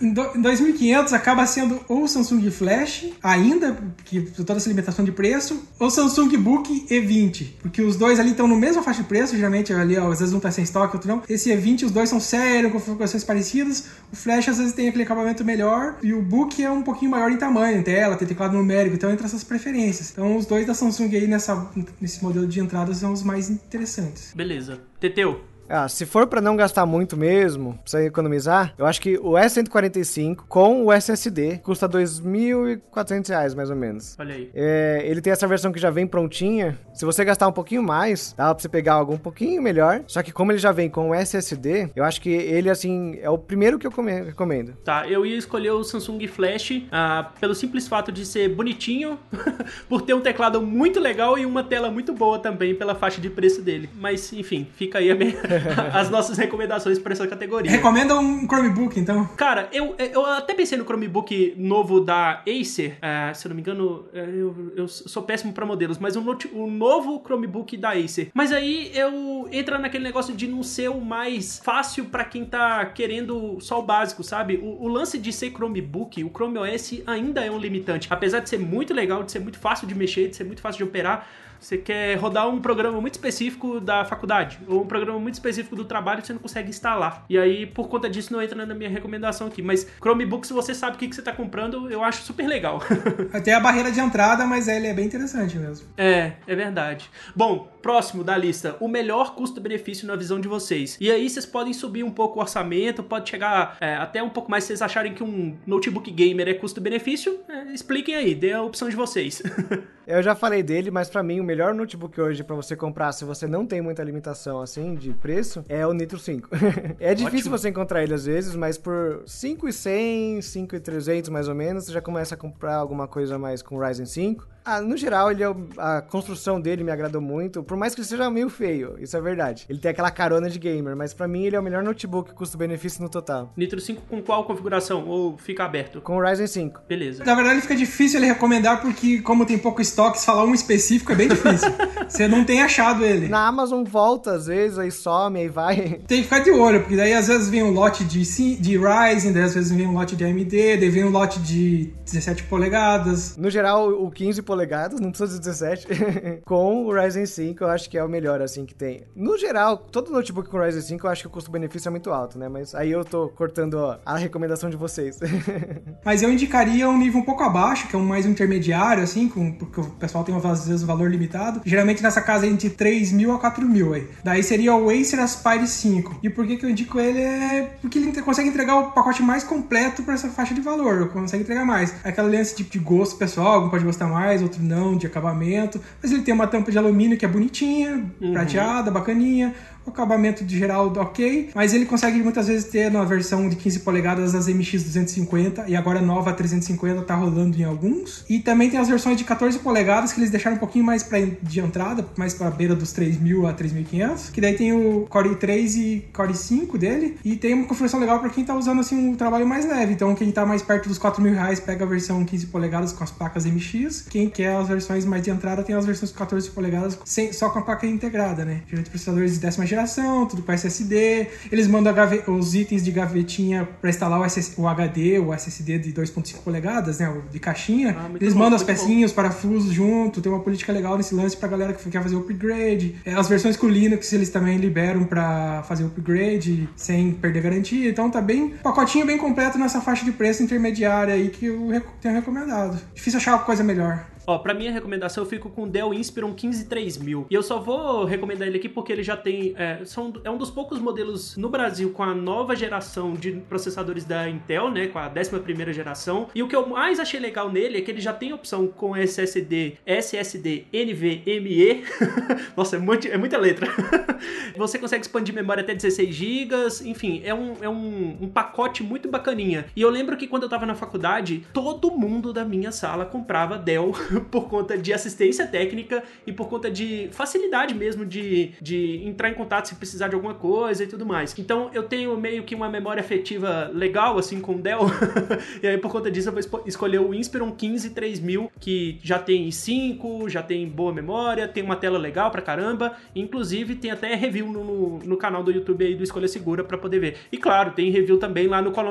Em, 0.00 0.12
do, 0.12 0.20
em 0.36 0.42
2.500 0.42 1.12
acaba 1.12 1.46
sendo 1.46 1.80
ou 1.88 2.02
o 2.02 2.08
Samsung 2.08 2.50
Flash, 2.50 3.06
ainda, 3.22 3.76
que 4.04 4.20
toda 4.20 4.54
essa 4.54 4.68
limitação 4.68 5.04
de 5.04 5.10
preço, 5.10 5.66
ou 5.78 5.90
Samsung 5.90 6.36
Book 6.36 6.86
E20. 6.90 7.46
Porque 7.62 7.80
os 7.80 7.96
dois 7.96 8.20
ali 8.20 8.32
estão 8.32 8.46
no 8.46 8.56
mesmo 8.56 8.82
faixa 8.82 9.02
de 9.02 9.08
preço, 9.08 9.34
geralmente 9.34 9.72
ali, 9.72 9.96
ó, 9.96 10.10
às 10.10 10.20
vezes 10.20 10.34
um 10.34 10.40
tá 10.40 10.50
sem 10.50 10.64
estoque, 10.64 10.95
outro 10.96 11.08
não. 11.08 11.22
Esse 11.28 11.50
E20, 11.50 11.84
os 11.84 11.90
dois 11.90 12.08
são 12.08 12.20
sérios, 12.20 12.72
com 12.72 12.78
configurações 12.78 13.24
parecidas. 13.24 13.86
O 14.12 14.16
Flash 14.16 14.48
às 14.48 14.58
vezes 14.58 14.72
tem 14.72 14.88
aquele 14.88 15.04
acabamento 15.04 15.44
melhor, 15.44 15.96
e 16.02 16.12
o 16.12 16.22
Book 16.22 16.62
é 16.62 16.70
um 16.70 16.82
pouquinho 16.82 17.10
maior 17.10 17.30
em 17.30 17.36
tamanho, 17.36 17.82
tela, 17.82 18.16
tem 18.16 18.26
teclado 18.26 18.56
numérico, 18.56 18.96
então 18.96 19.10
entra 19.10 19.26
essas 19.26 19.44
preferências. 19.44 20.10
Então 20.10 20.36
os 20.36 20.46
dois 20.46 20.66
da 20.66 20.74
Samsung 20.74 21.14
aí 21.14 21.26
nessa, 21.26 21.70
nesse 22.00 22.22
modelo 22.22 22.46
de 22.46 22.60
entrada 22.60 22.92
são 22.94 23.12
os 23.12 23.22
mais 23.22 23.48
interessantes. 23.50 24.32
Beleza. 24.34 24.80
Teteu, 25.00 25.40
Ah, 25.68 25.88
se 25.88 26.06
for 26.06 26.26
para 26.26 26.40
não 26.40 26.56
gastar 26.56 26.86
muito 26.86 27.16
mesmo, 27.16 27.72
pra 27.74 27.82
você 27.84 28.06
economizar, 28.06 28.74
eu 28.78 28.86
acho 28.86 29.00
que 29.00 29.18
o 29.18 29.32
S145 29.32 30.44
com 30.48 30.84
o 30.84 30.92
SSD 30.92 31.58
custa 31.62 31.88
2.400 31.88 33.28
reais, 33.28 33.54
mais 33.54 33.70
ou 33.70 33.76
menos. 33.76 34.16
Olha 34.18 34.34
aí. 34.34 34.50
É, 34.54 35.02
ele 35.04 35.20
tem 35.20 35.32
essa 35.32 35.46
versão 35.46 35.72
que 35.72 35.78
já 35.78 35.90
vem 35.90 36.06
prontinha. 36.06 36.78
Se 36.94 37.04
você 37.04 37.24
gastar 37.24 37.48
um 37.48 37.52
pouquinho 37.52 37.82
mais, 37.82 38.34
dá 38.36 38.54
pra 38.54 38.62
você 38.62 38.68
pegar 38.68 38.94
algo 38.94 39.14
um 39.14 39.18
pouquinho 39.18 39.60
melhor. 39.60 40.02
Só 40.06 40.22
que 40.22 40.32
como 40.32 40.52
ele 40.52 40.58
já 40.58 40.72
vem 40.72 40.88
com 40.88 41.10
o 41.10 41.14
SSD, 41.14 41.90
eu 41.94 42.04
acho 42.04 42.20
que 42.20 42.30
ele, 42.30 42.70
assim, 42.70 43.18
é 43.20 43.28
o 43.28 43.38
primeiro 43.38 43.78
que 43.78 43.86
eu 43.86 43.90
recomendo. 43.90 44.72
Tá, 44.84 45.08
eu 45.08 45.26
ia 45.26 45.36
escolher 45.36 45.70
o 45.70 45.82
Samsung 45.82 46.26
Flash 46.26 46.82
ah, 46.90 47.30
pelo 47.40 47.54
simples 47.54 47.88
fato 47.88 48.12
de 48.12 48.24
ser 48.24 48.48
bonitinho, 48.48 49.18
por 49.88 50.02
ter 50.02 50.14
um 50.14 50.20
teclado 50.20 50.62
muito 50.62 51.00
legal 51.00 51.38
e 51.38 51.44
uma 51.44 51.64
tela 51.64 51.90
muito 51.90 52.12
boa 52.12 52.38
também 52.38 52.74
pela 52.74 52.94
faixa 52.94 53.20
de 53.20 53.30
preço 53.30 53.62
dele. 53.62 53.88
Mas, 53.94 54.32
enfim, 54.32 54.66
fica 54.76 54.98
aí 54.98 55.12
minha, 55.14 55.36
as 55.92 56.10
nossas 56.10 56.38
recomendações 56.38 56.98
para 56.98 57.12
essa 57.12 57.26
categoria. 57.26 57.70
Recomenda 57.70 58.16
um 58.18 58.46
Chromebook, 58.46 58.98
então? 58.98 59.26
Cara, 59.36 59.68
eu, 59.72 59.94
eu 59.98 60.24
até 60.26 60.54
pensei 60.54 60.76
no 60.78 60.84
Chromebook 60.84 61.54
novo 61.56 62.00
da 62.00 62.42
Acer. 62.46 62.98
Uh, 62.98 63.34
se 63.34 63.46
eu 63.46 63.50
não 63.50 63.56
me 63.56 63.62
engano, 63.62 64.06
é, 64.12 64.20
eu, 64.20 64.72
eu 64.76 64.88
sou 64.88 65.22
péssimo 65.22 65.52
para 65.52 65.64
modelos, 65.66 65.98
mas 65.98 66.16
o 66.16 66.20
um, 66.20 66.64
um 66.64 66.70
novo 66.70 67.22
Chromebook 67.24 67.76
da 67.76 67.90
Acer. 67.90 68.30
Mas 68.34 68.52
aí 68.52 68.90
eu 68.94 69.48
entra 69.50 69.78
naquele 69.78 70.04
negócio 70.04 70.34
de 70.34 70.46
não 70.46 70.62
ser 70.62 70.88
o 70.88 71.00
mais 71.00 71.60
fácil 71.62 72.06
para 72.06 72.24
quem 72.24 72.44
tá 72.44 72.84
querendo 72.86 73.58
só 73.60 73.80
o 73.80 73.82
básico, 73.82 74.22
sabe? 74.22 74.56
O, 74.56 74.84
o, 74.84 74.88
lance 74.88 75.18
de 75.18 75.32
ser 75.32 75.50
Chromebook, 75.50 76.22
o 76.24 76.30
Chrome 76.30 76.58
OS 76.58 77.02
ainda 77.06 77.44
é 77.44 77.50
um 77.50 77.58
limitante. 77.58 78.08
Apesar 78.10 78.40
de 78.40 78.48
ser 78.48 78.58
muito 78.58 78.92
legal, 78.94 79.22
de 79.22 79.32
ser 79.32 79.40
muito 79.40 79.58
fácil 79.58 79.86
de 79.86 79.94
mexer, 79.94 80.28
de 80.28 80.36
ser 80.36 80.44
muito 80.44 80.60
fácil 80.60 80.78
de 80.78 80.84
operar, 80.84 81.28
você 81.58 81.78
quer 81.78 82.16
rodar 82.16 82.48
um 82.48 82.60
programa 82.60 83.00
muito 83.00 83.14
específico 83.14 83.80
da 83.80 84.04
faculdade 84.04 84.58
ou 84.68 84.82
um 84.82 84.86
programa 84.86 85.18
muito 85.18 85.34
específico 85.34 85.45
do 85.76 85.84
trabalho 85.84 86.24
você 86.24 86.32
não 86.32 86.40
consegue 86.40 86.68
instalar. 86.68 87.24
E 87.28 87.38
aí, 87.38 87.66
por 87.66 87.88
conta 87.88 88.08
disso, 88.08 88.32
não 88.32 88.42
entra 88.42 88.66
na 88.66 88.74
minha 88.74 88.90
recomendação 88.90 89.46
aqui. 89.46 89.62
Mas 89.62 89.86
Chromebook, 90.00 90.46
se 90.46 90.52
você 90.52 90.74
sabe 90.74 90.96
o 90.96 90.98
que, 90.98 91.08
que 91.08 91.14
você 91.14 91.20
está 91.20 91.32
comprando, 91.32 91.90
eu 91.90 92.02
acho 92.02 92.22
super 92.22 92.46
legal. 92.46 92.82
Até 93.32 93.54
a 93.54 93.60
barreira 93.60 93.90
de 93.90 94.00
entrada, 94.00 94.46
mas 94.46 94.68
ele 94.68 94.86
é 94.86 94.94
bem 94.94 95.06
interessante 95.06 95.56
mesmo. 95.56 95.86
É, 95.96 96.32
é 96.46 96.54
verdade. 96.54 97.10
Bom, 97.34 97.70
próximo 97.82 98.24
da 98.24 98.36
lista, 98.36 98.76
o 98.80 98.88
melhor 98.88 99.34
custo-benefício 99.34 100.06
na 100.06 100.16
visão 100.16 100.40
de 100.40 100.48
vocês. 100.48 100.96
E 101.00 101.10
aí 101.10 101.28
vocês 101.28 101.46
podem 101.46 101.72
subir 101.72 102.02
um 102.02 102.10
pouco 102.10 102.38
o 102.38 102.42
orçamento, 102.42 103.02
pode 103.02 103.28
chegar 103.28 103.76
é, 103.80 103.94
até 103.96 104.22
um 104.22 104.30
pouco 104.30 104.50
mais 104.50 104.64
se 104.64 104.68
vocês 104.68 104.82
acharem 104.82 105.14
que 105.14 105.22
um 105.22 105.56
notebook 105.66 106.10
gamer 106.10 106.48
é 106.48 106.54
custo-benefício. 106.54 107.40
É, 107.48 107.72
expliquem 107.72 108.14
aí, 108.14 108.34
dê 108.34 108.52
a 108.52 108.62
opção 108.62 108.88
de 108.88 108.96
vocês. 108.96 109.42
eu 110.06 110.22
já 110.22 110.34
falei 110.34 110.62
dele, 110.62 110.90
mas 110.90 111.08
para 111.08 111.22
mim 111.22 111.40
o 111.40 111.44
melhor 111.44 111.74
notebook 111.74 112.20
hoje 112.20 112.44
para 112.44 112.54
você 112.54 112.76
comprar, 112.76 113.12
se 113.12 113.24
você 113.24 113.46
não 113.46 113.66
tem 113.66 113.80
muita 113.80 114.02
limitação 114.04 114.60
assim 114.60 114.94
de 114.94 115.12
preço, 115.12 115.64
é 115.68 115.86
o 115.86 115.92
Nitro 115.92 116.18
5. 116.18 116.48
é 117.00 117.14
difícil 117.14 117.38
Ótimo. 117.38 117.58
você 117.58 117.68
encontrar 117.68 118.02
ele 118.02 118.14
às 118.14 118.26
vezes, 118.26 118.54
mas 118.54 118.78
por 118.78 119.22
5,100, 119.26 120.42
5,300 120.42 121.30
mais 121.30 121.48
ou 121.48 121.54
menos, 121.54 121.84
você 121.84 121.92
já 121.92 122.00
começa 122.00 122.34
a 122.34 122.38
comprar 122.38 122.76
alguma 122.76 123.08
coisa 123.08 123.38
mais 123.38 123.62
com 123.62 123.78
Ryzen 123.78 124.06
5. 124.06 124.55
Ah, 124.66 124.80
no 124.80 124.96
geral, 124.96 125.30
ele 125.30 125.44
é, 125.44 125.54
a 125.78 126.02
construção 126.02 126.60
dele 126.60 126.82
me 126.82 126.90
agradou 126.90 127.20
muito, 127.20 127.62
por 127.62 127.76
mais 127.76 127.94
que 127.94 128.00
ele 128.00 128.08
seja 128.08 128.28
meio 128.28 128.48
feio, 128.48 128.96
isso 128.98 129.16
é 129.16 129.20
verdade. 129.20 129.64
Ele 129.68 129.78
tem 129.78 129.92
aquela 129.92 130.10
carona 130.10 130.50
de 130.50 130.58
gamer, 130.58 130.96
mas 130.96 131.14
para 131.14 131.28
mim 131.28 131.44
ele 131.44 131.54
é 131.54 131.60
o 131.60 131.62
melhor 131.62 131.84
notebook 131.84 132.34
custo-benefício 132.34 133.00
no 133.00 133.08
total. 133.08 133.52
Nitro 133.56 133.80
5 133.80 134.02
com 134.10 134.20
qual 134.20 134.42
configuração? 134.42 135.06
Ou 135.06 135.38
fica 135.38 135.64
aberto? 135.64 136.00
Com 136.00 136.16
o 136.16 136.20
Ryzen 136.20 136.48
5. 136.48 136.80
Beleza. 136.88 137.24
Na 137.24 137.36
verdade, 137.36 137.60
fica 137.60 137.76
difícil 137.76 138.18
ele 138.18 138.26
recomendar 138.26 138.80
porque, 138.80 139.20
como 139.20 139.46
tem 139.46 139.56
pouco 139.56 139.80
estoque, 139.80 140.20
falar 140.24 140.44
um 140.44 140.54
específico 140.54 141.12
é 141.12 141.14
bem 141.14 141.28
difícil. 141.28 141.70
Você 142.08 142.26
não 142.26 142.44
tem 142.44 142.60
achado 142.60 143.04
ele. 143.04 143.28
Na 143.28 143.46
Amazon 143.46 143.84
volta, 143.84 144.32
às 144.32 144.46
vezes, 144.46 144.80
aí 144.80 144.90
some, 144.90 145.38
aí 145.38 145.48
vai. 145.48 146.00
Tem 146.08 146.18
que 146.18 146.24
ficar 146.24 146.40
de 146.40 146.50
olho, 146.50 146.80
porque 146.80 146.96
daí 146.96 147.12
às 147.12 147.28
vezes 147.28 147.48
vem 147.48 147.62
um 147.62 147.70
lote 147.70 148.04
de, 148.04 148.22
de 148.56 148.76
Ryzen, 148.76 149.32
daí 149.32 149.44
às 149.44 149.54
vezes 149.54 149.70
vem 149.70 149.86
um 149.86 149.92
lote 149.92 150.16
de 150.16 150.24
AMD, 150.24 150.50
daí 150.50 150.88
vem 150.88 151.04
um 151.04 151.10
lote 151.10 151.38
de 151.38 151.92
17 152.04 152.44
polegadas. 152.44 153.36
No 153.36 153.48
geral, 153.48 153.90
o 153.90 154.10
15 154.10 154.42
polegadas, 154.42 154.55
não 155.00 155.10
precisa 155.10 155.34
de 155.34 155.40
17, 155.40 155.86
com 156.44 156.84
o 156.84 156.92
Ryzen 156.92 157.26
5 157.26 157.64
eu 157.64 157.68
acho 157.68 157.90
que 157.90 157.98
é 157.98 158.04
o 158.04 158.08
melhor, 158.08 158.40
assim, 158.40 158.64
que 158.64 158.74
tem. 158.74 159.02
No 159.14 159.36
geral, 159.36 159.76
todo 159.76 160.12
notebook 160.12 160.48
com 160.48 160.58
Ryzen 160.58 160.82
5 160.82 161.06
eu 161.06 161.10
acho 161.10 161.22
que 161.22 161.28
o 161.28 161.30
custo-benefício 161.30 161.88
é 161.88 161.90
muito 161.90 162.10
alto, 162.10 162.38
né? 162.38 162.48
Mas 162.48 162.74
aí 162.74 162.90
eu 162.90 163.04
tô 163.04 163.28
cortando 163.28 163.74
ó, 163.74 163.98
a 164.04 164.16
recomendação 164.16 164.70
de 164.70 164.76
vocês. 164.76 165.18
Mas 166.04 166.22
eu 166.22 166.30
indicaria 166.30 166.88
um 166.88 166.98
nível 166.98 167.20
um 167.20 167.24
pouco 167.24 167.42
abaixo, 167.42 167.88
que 167.88 167.96
é 167.96 167.98
um 167.98 168.04
mais 168.04 168.26
intermediário, 168.26 169.02
assim, 169.02 169.28
com, 169.28 169.52
porque 169.52 169.80
o 169.80 169.90
pessoal 169.90 170.24
tem 170.24 170.36
às 170.36 170.66
vezes 170.66 170.82
valor 170.82 171.10
limitado. 171.10 171.60
Geralmente 171.64 172.02
nessa 172.02 172.20
casa 172.20 172.46
é 172.46 172.48
entre 172.48 172.70
3 172.70 173.12
mil 173.12 173.32
a 173.32 173.38
4 173.38 173.66
mil 173.66 173.94
aí. 173.94 174.08
Daí 174.22 174.42
seria 174.42 174.74
o 174.74 174.90
Acer 174.90 175.18
Aspire 175.18 175.66
5. 175.66 176.20
E 176.22 176.30
por 176.30 176.46
que, 176.46 176.56
que 176.56 176.64
eu 176.64 176.70
indico 176.70 177.00
ele? 177.00 177.20
É 177.20 177.76
porque 177.80 177.98
ele 177.98 178.22
consegue 178.22 178.48
entregar 178.48 178.76
o 178.76 178.92
pacote 178.92 179.22
mais 179.22 179.42
completo 179.42 180.02
para 180.02 180.14
essa 180.14 180.28
faixa 180.28 180.54
de 180.54 180.60
valor. 180.60 181.08
Consegue 181.08 181.42
entregar 181.42 181.64
mais. 181.64 181.94
Aquela 182.04 182.28
lance 182.28 182.56
de, 182.56 182.64
de 182.64 182.78
gosto 182.78 183.16
pessoal, 183.16 183.54
algum 183.54 183.70
pode 183.70 183.84
gostar 183.84 184.06
mais, 184.06 184.42
outro 184.46 184.62
não, 184.62 184.96
de 184.96 185.06
acabamento. 185.06 185.80
Mas 186.02 186.10
ele 186.10 186.22
tem 186.22 186.32
uma 186.32 186.46
tampa 186.46 186.70
de 186.70 186.78
alumínio 186.78 187.16
que 187.18 187.24
é 187.24 187.28
bonitinha, 187.28 188.04
uhum. 188.20 188.32
prateada, 188.32 188.90
bacaninha 188.90 189.54
o 189.86 189.90
acabamento 189.90 190.44
de 190.44 190.58
geral 190.58 190.92
ok, 190.96 191.50
mas 191.54 191.72
ele 191.72 191.86
consegue 191.86 192.22
muitas 192.22 192.48
vezes 192.48 192.64
ter 192.64 192.90
na 192.90 193.04
versão 193.04 193.48
de 193.48 193.56
15 193.56 193.80
polegadas 193.80 194.34
as 194.34 194.46
MX 194.46 194.82
250 194.82 195.64
e 195.68 195.76
agora 195.76 196.00
nova 196.00 196.32
350 196.32 197.02
tá 197.02 197.14
rolando 197.14 197.58
em 197.58 197.64
alguns. 197.64 198.24
E 198.28 198.40
também 198.40 198.68
tem 198.68 198.78
as 198.78 198.88
versões 198.88 199.16
de 199.16 199.24
14 199.24 199.58
polegadas 199.60 200.12
que 200.12 200.20
eles 200.20 200.30
deixaram 200.30 200.56
um 200.56 200.58
pouquinho 200.58 200.84
mais 200.84 201.02
pra, 201.02 201.18
de 201.20 201.60
entrada, 201.60 202.06
mais 202.16 202.34
para 202.34 202.50
beira 202.50 202.74
dos 202.74 202.92
3.000 202.92 203.48
a 203.48 203.54
3.500, 203.54 204.30
que 204.32 204.40
daí 204.40 204.54
tem 204.54 204.72
o 204.72 205.06
Core 205.08 205.36
3 205.36 205.76
e 205.76 206.08
Core 206.12 206.34
5 206.34 206.76
dele 206.78 207.18
e 207.24 207.36
tem 207.36 207.54
uma 207.54 207.64
configuração 207.64 208.00
legal 208.00 208.18
para 208.20 208.30
quem 208.30 208.44
tá 208.44 208.54
usando 208.54 208.80
assim 208.80 209.10
um 209.10 209.14
trabalho 209.14 209.46
mais 209.46 209.66
leve. 209.66 209.92
Então 209.92 210.14
quem 210.14 210.30
tá 210.30 210.44
mais 210.44 210.62
perto 210.62 210.88
dos 210.88 210.98
4 210.98 211.22
mil 211.22 211.32
reais 211.32 211.60
pega 211.60 211.84
a 211.84 211.88
versão 211.88 212.24
15 212.24 212.46
polegadas 212.46 212.92
com 212.92 213.04
as 213.04 213.10
placas 213.10 213.46
MX. 213.46 214.06
Quem 214.10 214.28
quer 214.28 214.56
as 214.56 214.68
versões 214.68 215.04
mais 215.04 215.22
de 215.22 215.30
entrada 215.30 215.62
tem 215.62 215.74
as 215.74 215.86
versões 215.86 216.10
14 216.12 216.50
polegadas 216.50 216.98
sem, 217.04 217.32
só 217.32 217.48
com 217.50 217.60
a 217.60 217.62
placa 217.62 217.86
integrada, 217.86 218.44
né? 218.44 218.62
Geralmente 218.66 218.90
processadores 218.90 219.34
de 219.34 219.40
décima 219.40 219.64
geração 219.66 219.75
geração, 219.76 220.26
tudo 220.26 220.42
com 220.42 220.52
SSD. 220.52 221.28
Eles 221.52 221.68
mandam 221.68 221.94
os 222.28 222.54
itens 222.54 222.82
de 222.82 222.90
gavetinha 222.90 223.68
para 223.80 223.90
instalar 223.90 224.20
o, 224.20 224.28
SS 224.28 224.54
o, 224.56 224.66
HD, 224.66 225.18
o 225.18 225.32
SSD 225.32 225.78
de 225.78 225.92
2.5 225.92 226.38
polegadas, 226.42 226.98
né, 226.98 227.14
de 227.30 227.38
caixinha. 227.38 227.96
Ah, 227.98 228.10
eles 228.18 228.32
bom, 228.32 228.40
mandam 228.40 228.56
as 228.56 228.62
pecinhas, 228.62 229.10
os 229.10 229.14
parafusos 229.14 229.72
junto. 229.72 230.20
Tem 230.20 230.32
uma 230.32 230.40
política 230.40 230.72
legal 230.72 230.96
nesse 230.96 231.14
lance 231.14 231.36
pra 231.36 231.48
galera 231.48 231.72
que 231.74 231.90
quer 231.90 232.02
fazer 232.02 232.16
upgrade. 232.16 232.96
É, 233.04 233.14
as 233.14 233.28
versões 233.28 233.56
com 233.56 233.68
Linux 233.68 234.12
eles 234.12 234.30
também 234.30 234.56
liberam 234.56 235.04
para 235.04 235.62
fazer 235.64 235.84
upgrade 235.84 236.68
sem 236.74 237.12
perder 237.12 237.42
garantia. 237.42 237.90
Então 237.90 238.10
tá 238.10 238.20
bem 238.20 238.54
pacotinho 238.62 239.06
bem 239.06 239.18
completo 239.18 239.58
nessa 239.58 239.80
faixa 239.80 240.04
de 240.04 240.12
preço 240.12 240.42
intermediária 240.42 241.14
aí 241.14 241.28
que 241.28 241.46
eu 241.46 241.82
tenho 242.00 242.14
recomendado. 242.14 242.78
Difícil 242.94 243.18
achar 243.18 243.34
uma 243.34 243.44
coisa 243.44 243.62
melhor. 243.62 244.06
Ó, 244.26 244.38
pra 244.38 244.52
minha 244.52 244.72
recomendação 244.72 245.22
eu 245.22 245.28
fico 245.28 245.48
com 245.50 245.64
o 245.64 245.66
Dell 245.68 245.94
Inspiron 245.94 246.34
15300. 246.34 247.26
E 247.30 247.34
eu 247.34 247.42
só 247.42 247.58
vou 247.58 248.04
recomendar 248.04 248.48
ele 248.48 248.58
aqui 248.58 248.68
porque 248.68 248.92
ele 248.92 249.02
já 249.02 249.16
tem. 249.16 249.54
É, 249.56 249.84
são, 249.84 250.12
é 250.24 250.30
um 250.30 250.36
dos 250.36 250.50
poucos 250.50 250.78
modelos 250.78 251.36
no 251.36 251.48
Brasil 251.48 251.90
com 251.90 252.02
a 252.02 252.14
nova 252.14 252.56
geração 252.56 253.14
de 253.14 253.32
processadores 253.32 254.04
da 254.04 254.28
Intel, 254.28 254.70
né? 254.70 254.88
Com 254.88 254.98
a 254.98 255.08
11 255.08 255.72
geração. 255.72 256.28
E 256.34 256.42
o 256.42 256.48
que 256.48 256.56
eu 256.56 256.66
mais 256.66 256.98
achei 256.98 257.20
legal 257.20 257.50
nele 257.50 257.78
é 257.78 257.80
que 257.80 257.90
ele 257.90 258.00
já 258.00 258.12
tem 258.12 258.32
opção 258.32 258.66
com 258.66 258.96
SSD, 258.96 259.74
SSD, 259.86 260.64
NVMe. 260.72 261.84
Nossa, 262.56 262.76
é, 262.76 262.78
muito, 262.78 263.06
é 263.06 263.16
muita 263.16 263.38
letra. 263.38 263.68
Você 264.56 264.78
consegue 264.78 265.02
expandir 265.02 265.34
memória 265.34 265.62
até 265.62 265.74
16 265.74 266.14
GB. 266.14 266.54
Enfim, 266.84 267.22
é, 267.24 267.34
um, 267.34 267.54
é 267.60 267.68
um, 267.68 268.18
um 268.22 268.28
pacote 268.28 268.82
muito 268.82 269.08
bacaninha. 269.08 269.66
E 269.76 269.82
eu 269.82 269.90
lembro 269.90 270.16
que 270.16 270.26
quando 270.26 270.44
eu 270.44 270.48
tava 270.48 270.66
na 270.66 270.74
faculdade, 270.74 271.46
todo 271.52 271.90
mundo 271.92 272.32
da 272.32 272.44
minha 272.44 272.72
sala 272.72 273.04
comprava 273.04 273.58
Dell 273.58 273.92
por 274.30 274.48
conta 274.48 274.76
de 274.76 274.92
assistência 274.92 275.46
técnica 275.46 276.02
e 276.26 276.32
por 276.32 276.48
conta 276.48 276.70
de 276.70 277.08
facilidade 277.12 277.74
mesmo 277.74 278.04
de, 278.04 278.52
de 278.60 279.02
entrar 279.04 279.30
em 279.30 279.34
contato 279.34 279.68
se 279.68 279.74
precisar 279.74 280.08
de 280.08 280.14
alguma 280.14 280.34
coisa 280.34 280.84
e 280.84 280.86
tudo 280.86 281.04
mais. 281.04 281.34
Então 281.38 281.70
eu 281.72 281.82
tenho 281.84 282.16
meio 282.18 282.44
que 282.44 282.54
uma 282.54 282.68
memória 282.68 283.00
afetiva 283.00 283.70
legal 283.72 284.18
assim 284.18 284.40
com 284.40 284.54
o 284.54 284.58
Dell. 284.58 284.80
e 285.62 285.66
aí 285.66 285.78
por 285.78 285.90
conta 285.90 286.10
disso 286.10 286.28
eu 286.28 286.32
vou 286.32 286.62
escolher 286.66 287.00
o 287.00 287.14
Inspiron 287.14 287.50
15 287.52 287.90
3000 287.90 288.50
que 288.58 288.98
já 289.02 289.18
tem 289.18 289.50
5, 289.50 290.28
já 290.28 290.42
tem 290.42 290.68
boa 290.68 290.92
memória, 290.92 291.46
tem 291.46 291.62
uma 291.62 291.76
tela 291.76 291.98
legal 291.98 292.30
pra 292.30 292.42
caramba, 292.42 292.96
inclusive 293.14 293.74
tem 293.74 293.90
até 293.90 294.14
review 294.14 294.46
no, 294.46 294.98
no 294.98 295.16
canal 295.16 295.42
do 295.42 295.50
YouTube 295.50 295.84
aí 295.84 295.94
do 295.94 296.02
Escolha 296.02 296.28
Segura 296.28 296.64
para 296.64 296.78
poder 296.78 296.98
ver. 296.98 297.16
E 297.30 297.36
claro, 297.36 297.72
tem 297.72 297.90
review 297.90 298.18
também 298.18 298.46
lá 298.46 298.62
no 298.62 298.72
Qual 298.72 298.86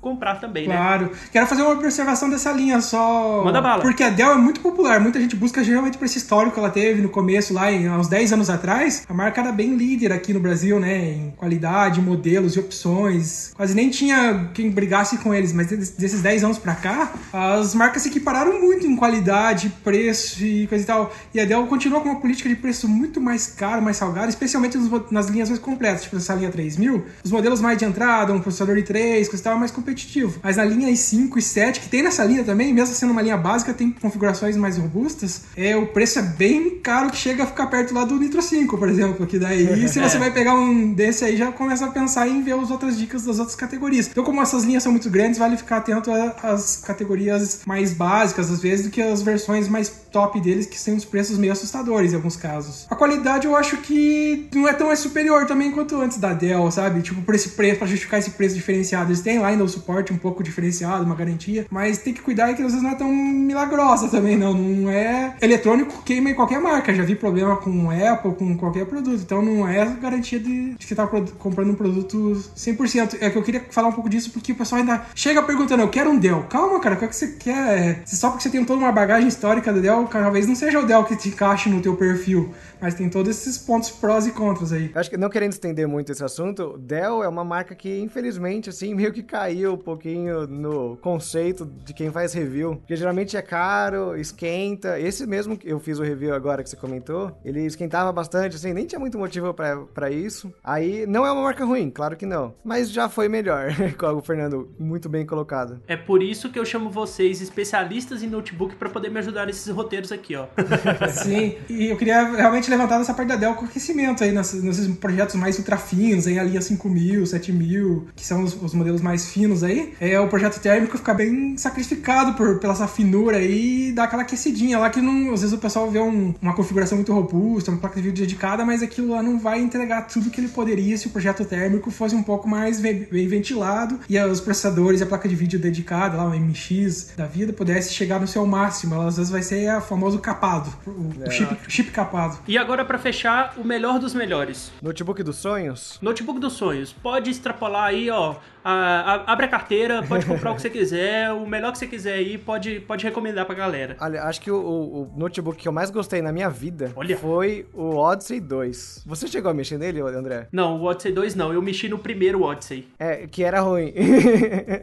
Comprar 0.00 0.36
também, 0.36 0.64
claro. 0.64 1.04
né? 1.04 1.08
Claro. 1.08 1.30
Quero 1.32 1.46
fazer 1.46 1.62
uma 1.62 1.72
observação 1.72 2.30
dessa 2.30 2.52
linha 2.52 2.80
só. 2.80 3.42
Manda 3.44 3.60
bala. 3.60 3.82
Porque 3.82 4.02
a 4.02 4.10
Dell 4.10 4.32
é 4.32 4.36
muito 4.36 4.60
popular. 4.62 5.00
Muita 5.00 5.20
gente 5.20 5.36
busca 5.36 5.62
geralmente 5.62 5.98
por 5.98 6.04
esse 6.04 6.18
histórico 6.18 6.54
que 6.54 6.60
ela 6.60 6.70
teve 6.70 7.02
no 7.02 7.08
começo, 7.08 7.52
lá 7.52 7.70
em, 7.70 7.90
uns 7.90 8.08
10 8.08 8.32
anos 8.32 8.48
atrás. 8.48 9.04
A 9.08 9.14
marca 9.14 9.40
era 9.40 9.52
bem 9.52 9.76
líder 9.76 10.12
aqui 10.12 10.32
no 10.32 10.40
Brasil, 10.40 10.78
né? 10.78 11.10
Em 11.10 11.30
qualidade, 11.36 12.00
modelos 12.00 12.54
e 12.54 12.60
opções. 12.60 13.52
Quase 13.54 13.74
nem 13.74 13.90
tinha 13.90 14.50
quem 14.54 14.70
brigasse 14.70 15.18
com 15.18 15.34
eles, 15.34 15.52
mas 15.52 15.66
desses 15.66 16.22
10 16.22 16.44
anos 16.44 16.58
pra 16.58 16.74
cá, 16.74 17.12
as 17.32 17.74
marcas 17.74 18.02
se 18.02 18.08
equipararam 18.08 18.60
muito 18.60 18.86
em 18.86 18.96
qualidade, 18.96 19.72
preço 19.82 20.44
e 20.44 20.66
coisa 20.66 20.84
e 20.84 20.86
tal. 20.86 21.12
E 21.34 21.40
a 21.40 21.44
Dell 21.44 21.66
continua 21.66 22.00
com 22.00 22.08
uma 22.08 22.20
política 22.20 22.48
de 22.48 22.56
preço 22.56 22.88
muito 22.88 23.20
mais 23.20 23.46
caro, 23.46 23.82
mais 23.82 23.96
salgado, 23.96 24.28
especialmente 24.28 24.78
nas 25.10 25.26
linhas 25.28 25.48
mais 25.48 25.60
completas, 25.60 26.02
tipo 26.02 26.16
essa 26.16 26.34
linha 26.34 26.50
3000. 26.50 27.04
Os 27.24 27.30
modelos 27.30 27.60
mais 27.60 27.76
de 27.78 27.84
entrada, 27.84 28.32
um 28.32 28.40
processador 28.40 28.76
de 28.76 28.82
3, 28.82 29.28
coisa 29.28 29.42
e 29.42 29.44
tal, 29.44 29.56
é 29.56 29.58
mais 29.58 29.70
competitivo. 29.70 30.38
Mas 30.42 30.56
na 30.56 30.64
linha 30.64 30.88
i5 30.88 31.36
e 31.36 31.42
7, 31.42 31.80
que 31.80 31.88
tem 31.88 32.02
nessa 32.02 32.24
linha 32.24 32.44
também, 32.44 32.72
mesmo 32.72 32.94
sendo 32.94 33.10
uma 33.10 33.22
linha 33.22 33.36
básica, 33.36 33.72
tem 33.74 33.90
configurações 33.90 34.51
mais 34.56 34.76
robustas, 34.76 35.42
é, 35.56 35.76
o 35.76 35.86
preço 35.86 36.18
é 36.18 36.22
bem 36.22 36.78
caro 36.80 37.10
que 37.10 37.16
chega 37.16 37.44
a 37.44 37.46
ficar 37.46 37.66
perto 37.66 37.94
lá 37.94 38.04
do 38.04 38.16
Nitro 38.18 38.42
5, 38.42 38.76
por 38.78 38.88
exemplo, 38.88 39.26
que 39.26 39.38
daí 39.38 39.88
se 39.88 40.00
você 40.00 40.18
vai 40.18 40.30
pegar 40.30 40.54
um 40.54 40.92
desse 40.92 41.24
aí, 41.24 41.36
já 41.36 41.52
começa 41.52 41.86
a 41.86 41.88
pensar 41.88 42.28
em 42.28 42.42
ver 42.42 42.52
as 42.52 42.70
outras 42.70 42.98
dicas 42.98 43.24
das 43.24 43.38
outras 43.38 43.56
categorias. 43.56 44.08
Então, 44.08 44.24
como 44.24 44.40
essas 44.40 44.64
linhas 44.64 44.82
são 44.82 44.92
muito 44.92 45.10
grandes, 45.10 45.38
vale 45.38 45.56
ficar 45.56 45.78
atento 45.78 46.10
às 46.42 46.76
categorias 46.76 47.60
mais 47.66 47.92
básicas, 47.92 48.50
às 48.50 48.60
vezes, 48.60 48.86
do 48.86 48.90
que 48.90 49.00
as 49.00 49.22
versões 49.22 49.68
mais 49.68 49.88
top 50.12 50.40
deles, 50.40 50.66
que 50.66 50.82
têm 50.82 50.94
os 50.94 51.04
preços 51.04 51.38
meio 51.38 51.52
assustadores 51.52 52.12
em 52.12 52.16
alguns 52.16 52.36
casos. 52.36 52.86
A 52.90 52.94
qualidade 52.94 53.46
eu 53.46 53.56
acho 53.56 53.78
que 53.78 54.48
não 54.54 54.68
é 54.68 54.72
tão 54.72 54.88
mais 54.88 54.98
superior 54.98 55.46
também 55.46 55.70
quanto 55.72 56.00
antes 56.00 56.18
da 56.18 56.32
Dell, 56.32 56.70
sabe? 56.70 57.00
Tipo, 57.02 57.22
por 57.22 57.34
esse 57.34 57.50
preço, 57.50 57.78
pra 57.78 57.86
justificar 57.86 58.20
esse 58.20 58.30
preço 58.30 58.54
diferenciado. 58.54 59.10
Eles 59.10 59.20
têm 59.20 59.38
lá 59.38 59.48
ainda 59.48 59.64
o 59.64 59.68
suporte 59.68 60.12
um 60.12 60.18
pouco 60.18 60.42
diferenciado, 60.42 61.04
uma 61.04 61.14
garantia, 61.14 61.66
mas 61.70 61.98
tem 61.98 62.12
que 62.12 62.20
cuidar 62.20 62.54
que 62.54 62.62
às 62.62 62.72
vezes 62.72 62.82
não 62.82 62.90
é 62.90 62.94
tão 62.94 63.08
milagrosa 63.12 64.08
também, 64.08 64.36
não. 64.42 64.72
Não 64.72 64.90
é 64.90 65.36
eletrônico 65.40 66.02
queima 66.02 66.30
em 66.30 66.34
qualquer 66.34 66.60
marca. 66.60 66.94
Já 66.94 67.04
vi 67.04 67.14
problema 67.14 67.56
com 67.56 67.90
Apple, 67.90 68.34
com 68.34 68.56
qualquer 68.56 68.86
produto. 68.86 69.20
Então 69.20 69.42
não 69.42 69.66
é 69.68 69.84
garantia 70.00 70.38
de, 70.38 70.74
de 70.74 70.86
que 70.86 70.94
tá 70.94 71.06
comprando 71.06 71.70
um 71.70 71.74
produto 71.74 72.32
100%. 72.56 73.18
É 73.20 73.30
que 73.30 73.36
eu 73.36 73.42
queria 73.42 73.64
falar 73.70 73.88
um 73.88 73.92
pouco 73.92 74.08
disso 74.08 74.30
porque 74.30 74.52
o 74.52 74.56
pessoal 74.56 74.80
ainda 74.80 75.06
chega 75.14 75.42
perguntando: 75.42 75.82
eu 75.82 75.88
quero 75.88 76.10
um 76.10 76.18
Dell. 76.18 76.44
Calma, 76.44 76.80
cara, 76.80 76.96
qual 76.96 77.06
é 77.06 77.08
que 77.08 77.16
você 77.16 77.28
quer? 77.28 78.02
Só 78.06 78.30
porque 78.30 78.42
você 78.42 78.50
tem 78.50 78.64
toda 78.64 78.80
uma 78.80 78.92
bagagem 78.92 79.28
histórica 79.28 79.72
do 79.72 79.80
Dell, 79.80 80.06
talvez 80.10 80.46
não 80.46 80.54
seja 80.54 80.80
o 80.80 80.86
Dell 80.86 81.04
que 81.04 81.16
te 81.16 81.28
encaixe 81.28 81.68
no 81.68 81.80
teu 81.80 81.96
perfil. 81.96 82.52
Mas 82.80 82.94
tem 82.94 83.08
todos 83.08 83.30
esses 83.30 83.56
pontos 83.56 83.90
prós 83.90 84.26
e 84.26 84.32
contras 84.32 84.72
aí. 84.72 84.90
Acho 84.94 85.08
que 85.08 85.16
não 85.16 85.30
querendo 85.30 85.52
estender 85.52 85.86
muito 85.86 86.10
esse 86.10 86.24
assunto, 86.24 86.76
Dell 86.78 87.22
é 87.22 87.28
uma 87.28 87.44
marca 87.44 87.76
que, 87.76 88.00
infelizmente, 88.00 88.70
assim, 88.70 88.92
meio 88.94 89.12
que 89.12 89.22
caiu 89.22 89.74
um 89.74 89.78
pouquinho 89.78 90.48
no 90.48 90.96
conceito 90.96 91.64
de 91.64 91.94
quem 91.94 92.10
faz 92.10 92.32
review. 92.32 92.76
Porque 92.76 92.96
geralmente 92.96 93.36
é 93.36 93.42
caro, 93.42 94.16
esquenta. 94.32 94.98
Esse 94.98 95.26
mesmo 95.26 95.56
que 95.56 95.68
eu 95.68 95.78
fiz 95.78 95.98
o 95.98 96.02
review 96.02 96.34
agora 96.34 96.62
que 96.62 96.70
você 96.70 96.76
comentou, 96.76 97.36
ele 97.44 97.64
esquentava 97.64 98.10
bastante, 98.10 98.56
assim, 98.56 98.72
nem 98.72 98.86
tinha 98.86 98.98
muito 98.98 99.18
motivo 99.18 99.54
para 99.54 100.10
isso. 100.10 100.52
Aí 100.64 101.06
não 101.06 101.26
é 101.26 101.32
uma 101.32 101.42
marca 101.42 101.64
ruim, 101.64 101.90
claro 101.90 102.16
que 102.16 102.26
não. 102.26 102.54
Mas 102.64 102.90
já 102.90 103.08
foi 103.08 103.28
melhor, 103.28 103.68
como 103.98 104.18
o 104.18 104.22
Fernando 104.22 104.70
muito 104.78 105.08
bem 105.08 105.24
colocado. 105.24 105.80
É 105.86 105.96
por 105.96 106.22
isso 106.22 106.50
que 106.50 106.58
eu 106.58 106.64
chamo 106.64 106.90
vocês 106.90 107.40
especialistas 107.40 108.22
em 108.22 108.28
notebook 108.28 108.76
para 108.76 108.88
poder 108.88 109.10
me 109.10 109.18
ajudar 109.18 109.46
nesses 109.46 109.68
roteiros 109.72 110.10
aqui, 110.10 110.34
ó. 110.34 110.46
Sim, 111.12 111.56
e 111.68 111.86
eu 111.86 111.96
queria 111.96 112.22
realmente 112.24 112.70
levantado 112.70 113.02
essa 113.02 113.14
parte 113.14 113.28
da 113.28 113.36
Dell 113.36 113.54
com 113.54 113.66
aquecimento 113.66 114.24
aí 114.24 114.32
nesses, 114.32 114.62
nesses 114.62 114.88
projetos 114.96 115.34
mais 115.34 115.58
ultra 115.58 115.76
finos, 115.76 116.26
aí 116.26 116.38
a 116.38 116.44
linha 116.44 116.60
5000, 116.60 117.26
7000, 117.26 118.08
que 118.14 118.24
são 118.24 118.42
os, 118.42 118.60
os, 118.60 118.74
modelos 118.74 119.00
mais 119.00 119.30
finos 119.30 119.62
aí. 119.62 119.94
É 120.00 120.18
o 120.18 120.28
projeto 120.28 120.60
térmico 120.60 120.96
fica 120.96 121.14
bem 121.14 121.56
sacrificado 121.56 122.34
por, 122.34 122.58
pela 122.58 122.72
essa 122.72 122.88
finura 122.88 123.36
aí 123.36 123.88
e 123.88 123.92
dá 123.92 124.04
aquela 124.04 124.21
aquecidinha 124.22 124.78
lá 124.78 124.90
que 124.90 125.00
não, 125.00 125.32
às 125.32 125.40
vezes 125.40 125.52
o 125.52 125.58
pessoal 125.58 125.90
vê 125.90 126.00
um, 126.00 126.34
uma 126.40 126.54
configuração 126.54 126.96
muito 126.96 127.12
robusta, 127.12 127.70
uma 127.70 127.80
placa 127.80 127.96
de 127.96 128.02
vídeo 128.08 128.24
dedicada, 128.24 128.64
mas 128.64 128.82
aquilo 128.82 129.12
lá 129.12 129.22
não 129.22 129.38
vai 129.38 129.60
entregar 129.60 130.02
tudo 130.02 130.30
que 130.30 130.40
ele 130.40 130.48
poderia 130.48 130.96
se 130.96 131.06
o 131.06 131.10
projeto 131.10 131.44
térmico 131.44 131.90
fosse 131.90 132.14
um 132.14 132.22
pouco 132.22 132.48
mais 132.48 132.80
bem 132.80 133.06
ventilado 133.26 134.00
e 134.08 134.18
os 134.18 134.40
processadores 134.40 135.00
e 135.00 135.04
a 135.04 135.06
placa 135.06 135.28
de 135.28 135.34
vídeo 135.34 135.58
dedicada, 135.58 136.16
lá 136.16 136.24
o 136.24 136.30
MX 136.30 137.14
da 137.16 137.26
vida, 137.26 137.52
pudesse 137.52 137.92
chegar 137.92 138.20
no 138.20 138.26
seu 138.26 138.46
máximo. 138.46 138.94
Ela, 138.94 139.08
às 139.08 139.16
vezes 139.16 139.30
vai 139.30 139.42
ser 139.42 139.76
o 139.76 139.80
famoso 139.80 140.18
capado, 140.18 140.72
o, 140.86 141.12
é. 141.22 141.28
o 141.28 141.30
chip, 141.30 141.56
chip 141.68 141.90
capado. 141.90 142.38
E 142.46 142.56
agora, 142.56 142.84
para 142.84 142.98
fechar, 142.98 143.54
o 143.56 143.64
melhor 143.64 143.98
dos 143.98 144.14
melhores. 144.14 144.72
Notebook 144.82 145.22
dos 145.22 145.36
sonhos? 145.36 145.98
Notebook 146.00 146.40
dos 146.40 146.54
sonhos. 146.54 146.92
Pode 146.92 147.30
extrapolar 147.30 147.84
aí, 147.84 148.10
ó. 148.10 148.36
A, 148.64 148.72
a, 148.72 149.32
abre 149.32 149.46
a 149.46 149.48
carteira, 149.48 150.02
pode 150.02 150.26
comprar 150.26 150.52
o 150.52 150.54
que 150.54 150.62
você 150.62 150.70
quiser, 150.70 151.32
o 151.32 151.46
melhor 151.46 151.72
que 151.72 151.78
você 151.78 151.86
quiser 151.86 152.14
aí, 152.14 152.38
pode, 152.38 152.80
pode 152.80 153.04
recomendar 153.04 153.44
pra 153.44 153.54
galera. 153.54 153.96
Olha, 154.00 154.22
acho 154.24 154.40
que 154.40 154.50
o, 154.50 154.56
o, 154.56 155.02
o 155.02 155.12
notebook 155.16 155.58
que 155.58 155.68
eu 155.68 155.72
mais 155.72 155.90
gostei 155.90 156.22
na 156.22 156.32
minha 156.32 156.48
vida 156.48 156.92
Olha. 156.94 157.16
foi 157.16 157.66
o 157.72 157.96
Odyssey 157.96 158.40
2. 158.40 159.04
Você 159.06 159.26
chegou 159.26 159.50
a 159.50 159.54
mexer 159.54 159.78
nele, 159.78 160.00
André? 160.00 160.48
Não, 160.52 160.80
o 160.80 160.84
Odyssey 160.84 161.12
2 161.12 161.34
não. 161.34 161.52
Eu 161.52 161.62
mexi 161.62 161.88
no 161.88 161.98
primeiro 161.98 162.42
Odyssey. 162.42 162.88
É, 162.98 163.26
que 163.26 163.42
era 163.42 163.60
ruim. 163.60 163.92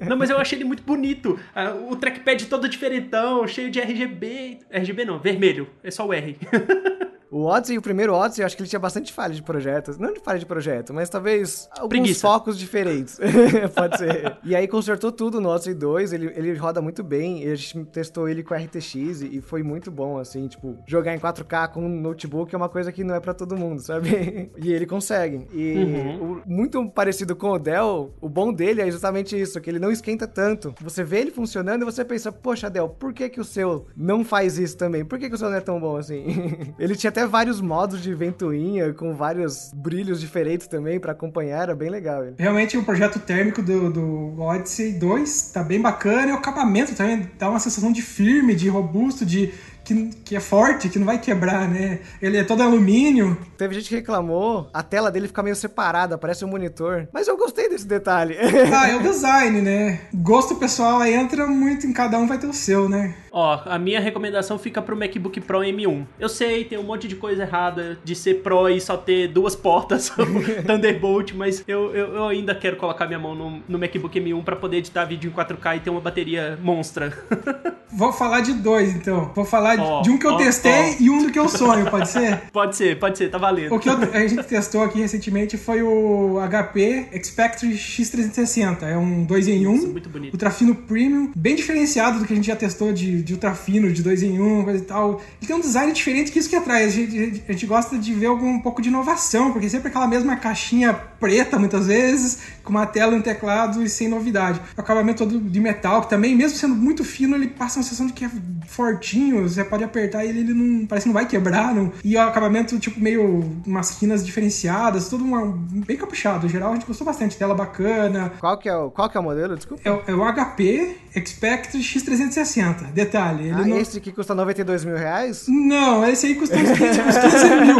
não, 0.07 0.17
mas 0.17 0.29
eu 0.29 0.37
achei 0.37 0.57
ele 0.57 0.65
muito 0.65 0.83
bonito. 0.83 1.39
Uh, 1.55 1.91
o 1.91 1.95
trackpad 1.95 2.45
todo 2.45 2.67
diferentão, 2.67 3.47
cheio 3.47 3.71
de 3.71 3.79
RGB. 3.79 4.59
RGB 4.69 5.05
não, 5.05 5.19
vermelho. 5.19 5.67
É 5.83 5.91
só 5.91 6.05
o 6.05 6.13
R. 6.13 6.37
O 7.31 7.45
Odyssey, 7.45 7.77
o 7.77 7.81
primeiro 7.81 8.13
Odyssey, 8.13 8.41
eu 8.41 8.45
acho 8.45 8.55
que 8.55 8.63
ele 8.63 8.69
tinha 8.69 8.79
bastante 8.79 9.13
falha 9.13 9.33
de 9.33 9.43
projetos. 9.43 9.97
Não 9.97 10.13
de 10.13 10.19
falha 10.19 10.39
de 10.39 10.45
projeto, 10.45 10.93
mas 10.93 11.09
talvez 11.09 11.69
alguns 11.77 11.89
Preguiça. 11.89 12.21
focos 12.21 12.57
diferentes. 12.57 13.19
Pode 13.75 13.97
ser. 13.97 14.37
E 14.43 14.55
aí 14.55 14.67
consertou 14.67 15.11
tudo 15.11 15.39
no 15.39 15.49
Odyssey 15.49 15.73
2, 15.73 16.13
ele, 16.13 16.33
ele 16.35 16.53
roda 16.55 16.81
muito 16.81 17.03
bem. 17.03 17.47
a 17.49 17.55
gente 17.55 17.85
testou 17.85 18.27
ele 18.27 18.43
com 18.43 18.55
RTX 18.55 19.21
e, 19.21 19.37
e 19.37 19.41
foi 19.41 19.61
muito 19.61 19.91
bom, 19.91 20.17
assim, 20.17 20.47
tipo, 20.47 20.77
jogar 20.87 21.13
em 21.13 21.19
4K 21.19 21.69
com 21.69 21.85
um 21.85 22.01
notebook 22.01 22.53
é 22.53 22.57
uma 22.57 22.69
coisa 22.69 22.91
que 22.91 23.03
não 23.03 23.15
é 23.15 23.19
para 23.19 23.33
todo 23.33 23.55
mundo, 23.55 23.81
sabe? 23.81 24.51
e 24.57 24.71
ele 24.71 24.85
consegue. 24.85 25.47
E 25.53 25.75
uhum. 25.75 26.33
o, 26.33 26.41
muito 26.45 26.83
parecido 26.89 27.35
com 27.35 27.51
o 27.51 27.59
Dell, 27.59 28.13
o 28.19 28.29
bom 28.29 28.51
dele 28.51 28.81
é 28.81 28.89
justamente 28.89 29.39
isso, 29.39 29.59
que 29.61 29.69
ele 29.69 29.79
não 29.79 29.91
esquenta 29.91 30.27
tanto. 30.27 30.73
Você 30.81 31.03
vê 31.03 31.19
ele 31.19 31.31
funcionando 31.31 31.83
e 31.83 31.85
você 31.85 32.03
pensa, 32.03 32.31
poxa, 32.31 32.69
Dell, 32.69 32.89
por 32.89 33.13
que 33.13 33.29
que 33.29 33.39
o 33.39 33.45
seu 33.45 33.85
não 33.95 34.23
faz 34.23 34.57
isso 34.57 34.77
também? 34.77 35.05
Por 35.05 35.19
que 35.19 35.29
que 35.29 35.35
o 35.35 35.37
seu 35.37 35.49
não 35.49 35.57
é 35.57 35.61
tão 35.61 35.79
bom 35.79 35.95
assim? 35.97 36.25
ele 36.79 36.95
tinha 36.95 37.09
até 37.09 37.18
até 37.19 37.27
vários 37.27 37.59
modos 37.59 38.01
de 38.01 38.13
ventoinha 38.13 38.93
com 38.93 39.13
vários 39.13 39.71
brilhos 39.73 40.21
diferentes 40.21 40.67
também 40.67 40.99
para 40.99 41.11
acompanhar, 41.11 41.63
era 41.63 41.75
bem 41.75 41.89
legal. 41.89 42.23
Ele. 42.23 42.35
Realmente 42.37 42.77
o 42.77 42.83
projeto 42.83 43.19
térmico 43.19 43.61
do, 43.61 43.91
do 43.91 44.41
Odyssey 44.41 44.93
2 44.93 45.51
tá 45.51 45.61
bem 45.61 45.81
bacana 45.81 46.29
e 46.29 46.31
o 46.31 46.35
acabamento 46.35 46.95
também 46.95 47.29
dá 47.37 47.49
uma 47.49 47.59
sensação 47.59 47.91
de 47.91 48.01
firme, 48.01 48.55
de 48.55 48.69
robusto, 48.69 49.25
de 49.25 49.51
que, 49.83 50.05
que 50.23 50.35
é 50.35 50.39
forte, 50.39 50.87
que 50.87 50.99
não 50.99 51.05
vai 51.05 51.17
quebrar, 51.17 51.67
né? 51.67 51.99
Ele 52.21 52.37
é 52.37 52.43
todo 52.43 52.61
alumínio. 52.61 53.37
Teve 53.57 53.75
gente 53.75 53.89
que 53.89 53.95
reclamou, 53.95 54.69
a 54.73 54.83
tela 54.83 55.09
dele 55.09 55.27
fica 55.27 55.41
meio 55.41 55.55
separada, 55.55 56.17
parece 56.17 56.45
um 56.45 56.47
monitor. 56.47 57.07
Mas 57.11 57.27
eu 57.27 57.35
gostei 57.35 57.67
desse 57.67 57.87
detalhe. 57.87 58.37
Ah, 58.73 58.87
é 58.87 58.95
o 58.95 59.01
design, 59.03 59.61
né? 59.61 60.01
Gosto 60.13 60.55
pessoal 60.55 60.99
aí 60.99 61.13
entra 61.13 61.47
muito 61.47 61.87
em 61.87 61.93
cada 61.93 62.19
um, 62.19 62.27
vai 62.27 62.37
ter 62.37 62.47
o 62.47 62.53
seu, 62.53 62.87
né? 62.87 63.15
Ó, 63.31 63.61
a 63.65 63.77
minha 63.77 63.99
recomendação 63.99 64.57
fica 64.57 64.81
pro 64.81 64.95
MacBook 64.95 65.39
Pro 65.41 65.59
M1. 65.59 66.05
Eu 66.19 66.29
sei, 66.29 66.63
tem 66.63 66.77
um 66.77 66.83
monte 66.83 67.07
de 67.07 67.15
coisa 67.15 67.43
errada 67.43 67.97
de 68.03 68.15
ser 68.15 68.35
Pro 68.41 68.69
e 68.69 68.79
só 68.79 68.97
ter 68.97 69.27
duas 69.27 69.55
portas 69.55 70.11
Thunderbolt, 70.65 71.33
mas 71.33 71.63
eu, 71.67 71.93
eu, 71.95 72.15
eu, 72.15 72.27
ainda 72.27 72.55
quero 72.55 72.77
colocar 72.77 73.05
minha 73.05 73.19
mão 73.19 73.35
no, 73.35 73.61
no 73.67 73.79
MacBook 73.79 74.19
M1 74.19 74.43
para 74.43 74.55
poder 74.55 74.77
editar 74.77 75.05
vídeo 75.05 75.31
em 75.31 75.33
4K 75.33 75.77
e 75.77 75.79
ter 75.79 75.89
uma 75.89 76.01
bateria 76.01 76.57
monstra. 76.61 77.13
Vou 77.91 78.13
falar 78.13 78.41
de 78.41 78.53
dois, 78.53 78.95
então. 78.95 79.31
Vou 79.35 79.43
falar 79.43 79.79
oh, 79.79 80.01
de 80.01 80.11
um 80.11 80.17
que 80.17 80.25
eu 80.25 80.33
oh, 80.33 80.37
testei 80.37 80.95
oh. 80.99 81.03
e 81.03 81.09
um 81.09 81.23
do 81.23 81.31
que 81.31 81.39
eu 81.39 81.49
sonho, 81.49 81.89
pode 81.89 82.07
ser? 82.09 82.39
Pode 82.51 82.75
ser, 82.75 82.99
pode 82.99 83.17
ser, 83.17 83.29
tá 83.29 83.37
valendo. 83.37 83.73
O 83.73 83.79
que 83.79 83.89
eu, 83.89 83.93
a 83.93 84.27
gente 84.27 84.43
testou 84.43 84.83
aqui 84.83 84.99
recentemente 84.99 85.57
foi 85.57 85.81
o 85.81 86.37
HP 86.49 87.07
Expectre 87.13 87.69
X360. 87.69 88.83
É 88.83 88.97
um 88.97 89.23
2 89.23 89.47
em 89.47 89.67
1. 89.67 89.71
Um, 89.71 89.87
muito 89.91 90.09
bonito. 90.09 90.33
Ultrafino 90.33 90.75
Premium, 90.75 91.31
bem 91.35 91.55
diferenciado 91.55 92.19
do 92.19 92.25
que 92.25 92.33
a 92.33 92.35
gente 92.35 92.47
já 92.47 92.55
testou 92.55 92.91
de, 92.91 93.18
de 93.21 93.33
ultrafino, 93.33 93.91
de 93.91 94.01
2 94.01 94.23
em 94.23 94.39
1, 94.39 94.59
um, 94.59 94.63
coisa 94.63 94.79
e 94.79 94.85
tal. 94.85 95.21
Ele 95.39 95.47
tem 95.47 95.55
um 95.55 95.59
design 95.59 95.91
diferente 95.91 96.31
que 96.31 96.39
isso 96.39 96.49
que 96.49 96.55
atrai. 96.55 96.85
A 96.85 96.89
gente, 96.89 97.43
a 97.47 97.51
gente 97.51 97.65
gosta 97.65 97.97
de 97.97 98.13
ver 98.13 98.27
algum 98.27 98.49
um 98.49 98.59
pouco 98.59 98.81
de 98.81 98.89
inovação, 98.89 99.51
porque 99.51 99.69
sempre 99.69 99.89
aquela 99.89 100.07
mesma 100.07 100.35
caixinha 100.35 100.93
preta, 100.93 101.59
muitas 101.59 101.87
vezes, 101.87 102.39
com 102.63 102.71
uma 102.71 102.85
tela 102.85 103.13
e 103.13 103.19
um 103.19 103.21
teclado 103.21 103.83
e 103.83 103.89
sem 103.89 104.07
novidade. 104.07 104.61
O 104.77 104.81
acabamento 104.81 105.25
todo 105.25 105.39
de 105.39 105.59
metal, 105.59 106.01
que 106.01 106.09
também, 106.09 106.35
mesmo 106.35 106.57
sendo 106.57 106.75
muito 106.75 107.03
fino, 107.03 107.35
ele 107.35 107.47
passa 107.47 107.79
uma 107.79 107.83
sensação 107.83 108.07
de 108.07 108.13
que 108.13 108.25
é 108.25 108.29
fortinho, 108.67 109.47
você 109.47 109.63
pode 109.63 109.83
apertar 109.83 110.23
ele, 110.25 110.39
ele 110.39 110.53
não. 110.53 110.85
Parece 110.85 111.05
que 111.05 111.09
não 111.09 111.13
vai 111.13 111.27
quebrar. 111.27 111.73
Não. 111.73 111.91
E 112.03 112.15
o 112.15 112.21
acabamento, 112.21 112.77
tipo, 112.79 112.99
meio 112.99 113.59
umas 113.65 113.91
quinas 113.91 114.25
diferenciadas, 114.25 115.09
tudo 115.09 115.23
uma, 115.23 115.57
bem 115.85 115.97
capuchado. 115.97 116.45
Em 116.45 116.49
geral, 116.49 116.71
a 116.71 116.75
gente 116.75 116.85
gostou 116.85 117.05
bastante. 117.05 117.37
Tela 117.37 117.55
bacana. 117.55 118.33
Qual 118.39 118.57
que 118.57 118.69
é 118.69 118.75
o, 118.75 118.89
qual 118.91 119.09
que 119.09 119.17
é 119.17 119.19
o 119.19 119.23
modelo? 119.23 119.55
Desculpa. 119.55 119.81
É, 119.85 120.11
é 120.11 120.13
o 120.13 120.33
HP 120.33 120.95
Expect 121.15 121.77
X360. 121.77 122.91
Detalhe. 123.09 123.45
Ele 123.45 123.53
ah, 123.53 123.65
não... 123.65 123.77
esse 123.77 123.99
que 123.99 124.11
custa 124.11 124.35
92 124.35 124.85
mil 124.85 124.95
reais? 124.95 125.45
Não, 125.47 126.07
esse 126.07 126.27
aí 126.27 126.35
custa 126.35 126.55
uns 126.55 126.69
15, 126.69 126.79
15 126.79 127.55
mil. 127.65 127.77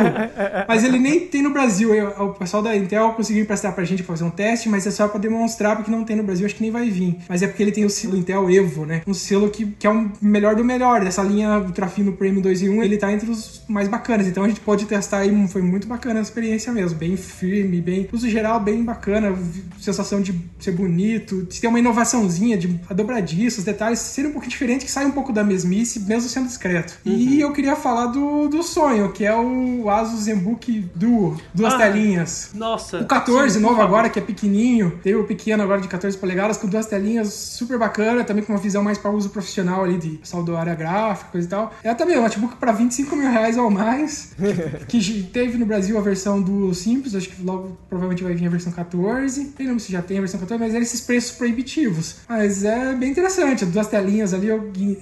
mas 0.68 0.84
ele 0.84 0.98
nem 0.98 1.28
tem 1.28 1.44
no 1.44 1.52
Brasil. 1.52 1.94
Eu, 1.94 2.10
o 2.26 2.34
pessoal 2.34 2.64
da 2.64 2.76
Intel 2.76 3.14
conseguiu 3.14 3.44
emprestar 3.44 3.74
pra 3.74 3.84
gente 3.84 4.04
fazer 4.04 4.24
um 4.24 4.30
teste, 4.30 4.68
mas 4.68 4.88
é 4.88 4.92
só 4.92 5.08
pra 5.08 5.20
demonstrar 5.20 5.76
porque 5.76 5.92
não 5.92 6.04
tem 6.04 6.16
no 6.16 6.24
Brasil, 6.24 6.46
acho 6.46 6.56
que 6.56 6.62
nem 6.62 6.72
vai 6.72 6.90
vir. 6.90 7.18
Mas 7.28 7.42
é 7.42 7.48
porque 7.48 7.62
ele 7.62 7.72
tem 7.72 7.86
o 7.86 7.90
selo 7.90 8.18
Intel 8.18 8.50
Evo, 8.50 8.86
né? 8.86 9.02
Um 9.06 9.14
selo 9.14 9.50
que, 9.50 9.66
que 9.66 9.86
é 9.86 9.90
o 9.90 10.12
melhor 10.22 10.56
do 10.56 10.64
melhor. 10.64 11.04
Dessa 11.04 11.22
linha 11.22 11.60
Ultrafino 11.60 12.14
Premium 12.14 12.42
2 12.42 12.64
em 12.64 12.70
1, 12.70 12.84
ele 12.84 12.98
tá 12.98 13.12
entre 13.12 13.30
os 13.30 13.62
mais 13.68 13.88
bacanas. 13.88 14.28
Então 14.28 14.44
a 14.44 14.48
gente 14.48 14.62
pode 14.62 14.86
testar 14.86 15.20
aí, 15.20 15.48
foi 15.48 15.62
muito 15.62 15.88
bacana 15.88 16.20
a 16.20 16.24
experiência 16.24 16.72
mesmo. 16.72 16.98
Bem 16.98 17.16
firme, 17.16 17.80
bem. 17.82 18.10
Uso 18.12 18.28
geral, 18.30 18.60
bem 18.60 18.84
bacana. 18.84 19.36
Sensação 19.80 20.22
de 20.22 20.34
ser 20.60 20.72
bonito. 20.72 21.44
De 21.44 21.62
ter 21.62 21.68
uma 21.68 21.80
inovaçãozinha, 21.80 22.58
de 22.58 22.80
a 22.90 22.94
dobradiça, 22.94 23.60
os 23.60 23.66
detalhes 23.66 24.00
serem 24.00 24.32
um 24.32 24.34
pouco 24.34 24.48
diferente, 24.48 24.86
que 24.86 24.92
sai 24.92 25.06
um 25.06 25.12
pouco 25.12 25.19
da 25.32 25.44
mesmice, 25.44 26.00
mesmo 26.00 26.30
sendo 26.30 26.48
discreto. 26.48 26.98
Uhum. 27.06 27.14
E 27.14 27.42
eu 27.42 27.52
queria 27.54 27.76
falar 27.76 28.08
do, 28.08 28.48
do 28.48 28.64
sonho, 28.64 29.12
que 29.12 29.26
é 29.26 29.36
o 29.36 29.90
Asus 29.90 30.22
ZenBook 30.22 30.90
Duo, 30.96 31.38
duas 31.54 31.74
ah, 31.74 31.78
telinhas. 31.78 32.52
Nossa. 32.54 33.00
O 33.02 33.06
14 33.06 33.56
sim, 33.56 33.60
novo 33.60 33.82
agora, 33.82 34.10
que 34.10 34.20
é 34.20 34.22
pequenininho. 34.22 35.00
Teve 35.04 35.18
o 35.18 35.26
pequeno 35.26 35.62
agora 35.64 35.82
de 35.82 35.88
14 35.88 36.18
polegadas, 36.18 36.58
com 36.58 36.68
duas 36.68 36.86
telinhas 36.86 37.34
super 37.34 37.78
bacana, 37.78 38.24
também 38.24 38.44
com 38.44 38.54
uma 38.54 38.60
visão 38.60 38.84
mais 38.84 38.98
para 38.98 39.12
uso 39.12 39.30
profissional 39.30 39.84
ali 39.84 39.98
de 39.98 40.10
pessoal 40.18 40.44
do 40.44 40.56
área 40.56 40.76
gráfica, 40.76 41.32
coisa 41.32 41.48
e 41.48 41.50
tal. 41.50 41.74
É 41.84 41.94
também 41.94 42.18
um 42.18 42.22
notebook 42.22 42.56
para 42.56 42.72
25 42.72 43.16
mil 43.16 43.30
reais 43.30 43.58
ou 43.58 43.70
mais, 43.70 44.34
que 44.88 45.24
teve 45.24 45.58
no 45.58 45.66
Brasil 45.66 45.98
a 45.98 46.02
versão 46.02 46.42
do 46.42 46.74
Simples, 46.74 47.16
acho 47.16 47.30
que 47.30 47.42
logo 47.44 47.78
provavelmente 47.90 48.24
vai 48.24 48.34
vir 48.34 48.48
a 48.48 48.50
versão 48.50 48.72
14. 48.72 49.54
Eu 49.60 49.66
não 49.66 49.80
sei 49.80 49.90
se 49.90 49.92
já 49.94 50.02
tem 50.02 50.18
a 50.18 50.22
versão 50.22 50.40
14, 50.40 50.64
mas 50.64 50.74
eram 50.74 50.84
esses 50.84 51.02
preços 51.02 51.32
proibitivos. 51.32 52.18
Mas 52.28 52.64
é 52.64 52.94
bem 52.94 53.12
interessante, 53.12 53.66
duas 53.66 53.88
telinhas 53.88 54.34
ali, 54.34 54.50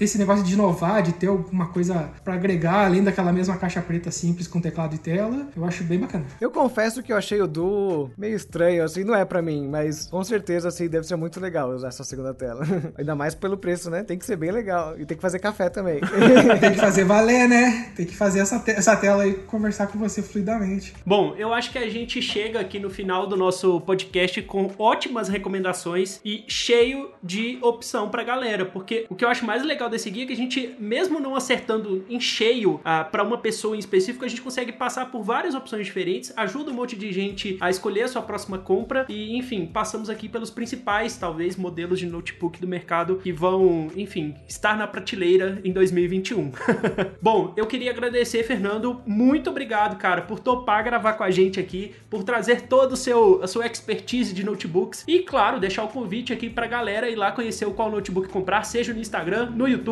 esse 0.08 0.18
negócio 0.18 0.44
de 0.44 0.54
inovar, 0.54 1.02
de 1.02 1.14
ter 1.14 1.28
alguma 1.28 1.68
coisa 1.68 2.10
para 2.24 2.34
agregar, 2.34 2.86
além 2.86 3.04
daquela 3.04 3.32
mesma 3.32 3.58
caixa 3.58 3.82
preta 3.82 4.10
simples 4.12 4.48
com 4.48 4.60
teclado 4.60 4.96
e 4.96 4.98
tela, 4.98 5.48
eu 5.56 5.64
acho 5.66 5.84
bem 5.84 6.00
bacana. 6.00 6.26
Eu 6.42 6.50
confesso 6.50 7.04
que 7.04 7.14
eu 7.14 7.18
achei 7.18 7.42
o 7.42 7.48
Duo 7.48 8.12
meio 8.18 8.36
estranho, 8.36 8.84
assim, 8.84 9.04
não 9.04 9.16
é 9.16 9.26
para 9.26 9.42
mim, 9.42 9.68
mas 9.68 10.08
com 10.08 10.24
certeza, 10.24 10.68
assim, 10.68 10.88
deve 10.88 11.06
ser 11.06 11.16
muito 11.16 11.40
legal 11.40 11.70
usar 11.70 11.90
essa 11.90 12.04
segunda 12.04 12.34
tela. 12.34 12.66
Ainda 12.98 13.16
mais 13.16 13.36
pelo 13.36 13.58
preço, 13.58 13.90
né? 13.90 14.04
Tem 14.04 14.18
que 14.18 14.26
ser 14.26 14.36
bem 14.36 14.52
legal. 14.52 15.00
E 15.00 15.06
tem 15.06 15.18
que 15.18 15.22
fazer 15.22 15.40
café 15.40 15.70
também. 15.70 16.00
tem 16.60 16.72
que 16.72 16.80
fazer 16.80 17.04
valer, 17.04 17.48
né? 17.48 17.92
Tem 17.96 18.06
que 18.06 18.16
fazer 18.16 18.40
essa, 18.40 18.60
te 18.60 18.72
essa 18.72 18.96
tela 18.96 19.24
aí 19.24 19.34
conversar 19.34 19.88
com 19.88 19.98
você 19.98 20.22
fluidamente. 20.22 20.94
Bom, 21.06 21.36
eu 21.38 21.54
acho 21.54 21.72
que 21.72 21.78
a 21.78 21.90
gente 21.90 22.22
chega 22.22 22.60
aqui 22.60 22.80
no 22.80 22.90
final 22.90 23.28
do 23.28 23.36
nosso 23.36 23.82
podcast 23.82 24.42
com 24.44 24.72
ótimas 24.78 25.28
recomendações 25.28 26.20
e 26.24 26.44
cheio 26.48 27.12
de 27.22 27.58
opção 27.62 28.10
pra 28.10 28.24
galera, 28.24 28.66
porque 28.66 29.06
o 29.10 29.16
que 29.16 29.26
eu 29.26 29.30
acho 29.30 29.46
mais 29.46 29.64
legal 29.64 29.90
desse 29.90 29.97
guia 30.06 30.24
é 30.24 30.28
que 30.28 30.34
a 30.34 30.36
gente, 30.36 30.76
mesmo 30.80 31.20
não 31.20 31.36
acertando 31.36 32.06
em 32.10 32.20
cheio 32.20 32.80
ah, 32.84 33.04
para 33.04 33.24
uma 33.24 33.38
pessoa 33.38 33.76
em 33.76 33.80
específico, 33.80 34.26
a 34.26 34.28
gente 34.28 34.42
consegue 34.42 34.72
passar 34.72 35.12
por 35.12 35.24
várias 35.24 35.56
opções 35.56 35.86
diferentes, 35.86 36.34
ajuda 36.36 36.72
um 36.72 36.74
monte 36.74 36.96
de 36.96 37.12
gente 37.12 37.58
a 37.60 37.70
escolher 37.70 38.04
a 38.04 38.08
sua 38.08 38.22
próxima 38.22 38.58
compra 38.58 39.06
e, 39.10 39.38
enfim, 39.38 39.66
passamos 39.66 40.10
aqui 40.10 40.28
pelos 40.28 40.50
principais, 40.50 41.18
talvez, 41.18 41.56
modelos 41.56 42.00
de 42.00 42.06
notebook 42.06 42.60
do 42.60 42.68
mercado 42.68 43.18
que 43.18 43.32
vão, 43.32 43.90
enfim, 43.96 44.36
estar 44.48 44.78
na 44.78 44.88
prateleira 44.88 45.60
em 45.64 45.72
2021. 45.72 46.52
Bom, 47.22 47.54
eu 47.56 47.66
queria 47.66 47.92
agradecer, 47.92 48.44
Fernando, 48.44 49.02
muito 49.06 49.50
obrigado, 49.50 49.98
cara, 49.98 50.22
por 50.22 50.40
topar 50.40 50.84
gravar 50.84 51.14
com 51.14 51.24
a 51.24 51.32
gente 51.32 51.60
aqui, 51.60 51.94
por 52.10 52.24
trazer 52.24 52.64
todo 52.64 52.94
o 52.94 52.98
seu 52.98 53.42
a 53.44 53.48
sua 53.48 53.66
expertise 53.66 54.34
de 54.34 54.44
notebooks 54.44 55.04
e, 55.08 55.20
claro, 55.20 55.60
deixar 55.60 55.84
o 55.84 55.88
convite 55.88 56.34
aqui 56.34 56.50
pra 56.50 56.68
galera 56.68 57.10
ir 57.10 57.16
lá 57.16 57.32
conhecer 57.32 57.66
o 57.66 57.72
qual 57.72 57.92
notebook 57.92 58.28
comprar, 58.30 58.64
seja 58.64 58.94
no 58.94 59.00
Instagram, 59.00 59.52
no 59.52 59.68
YouTube, 59.68 59.87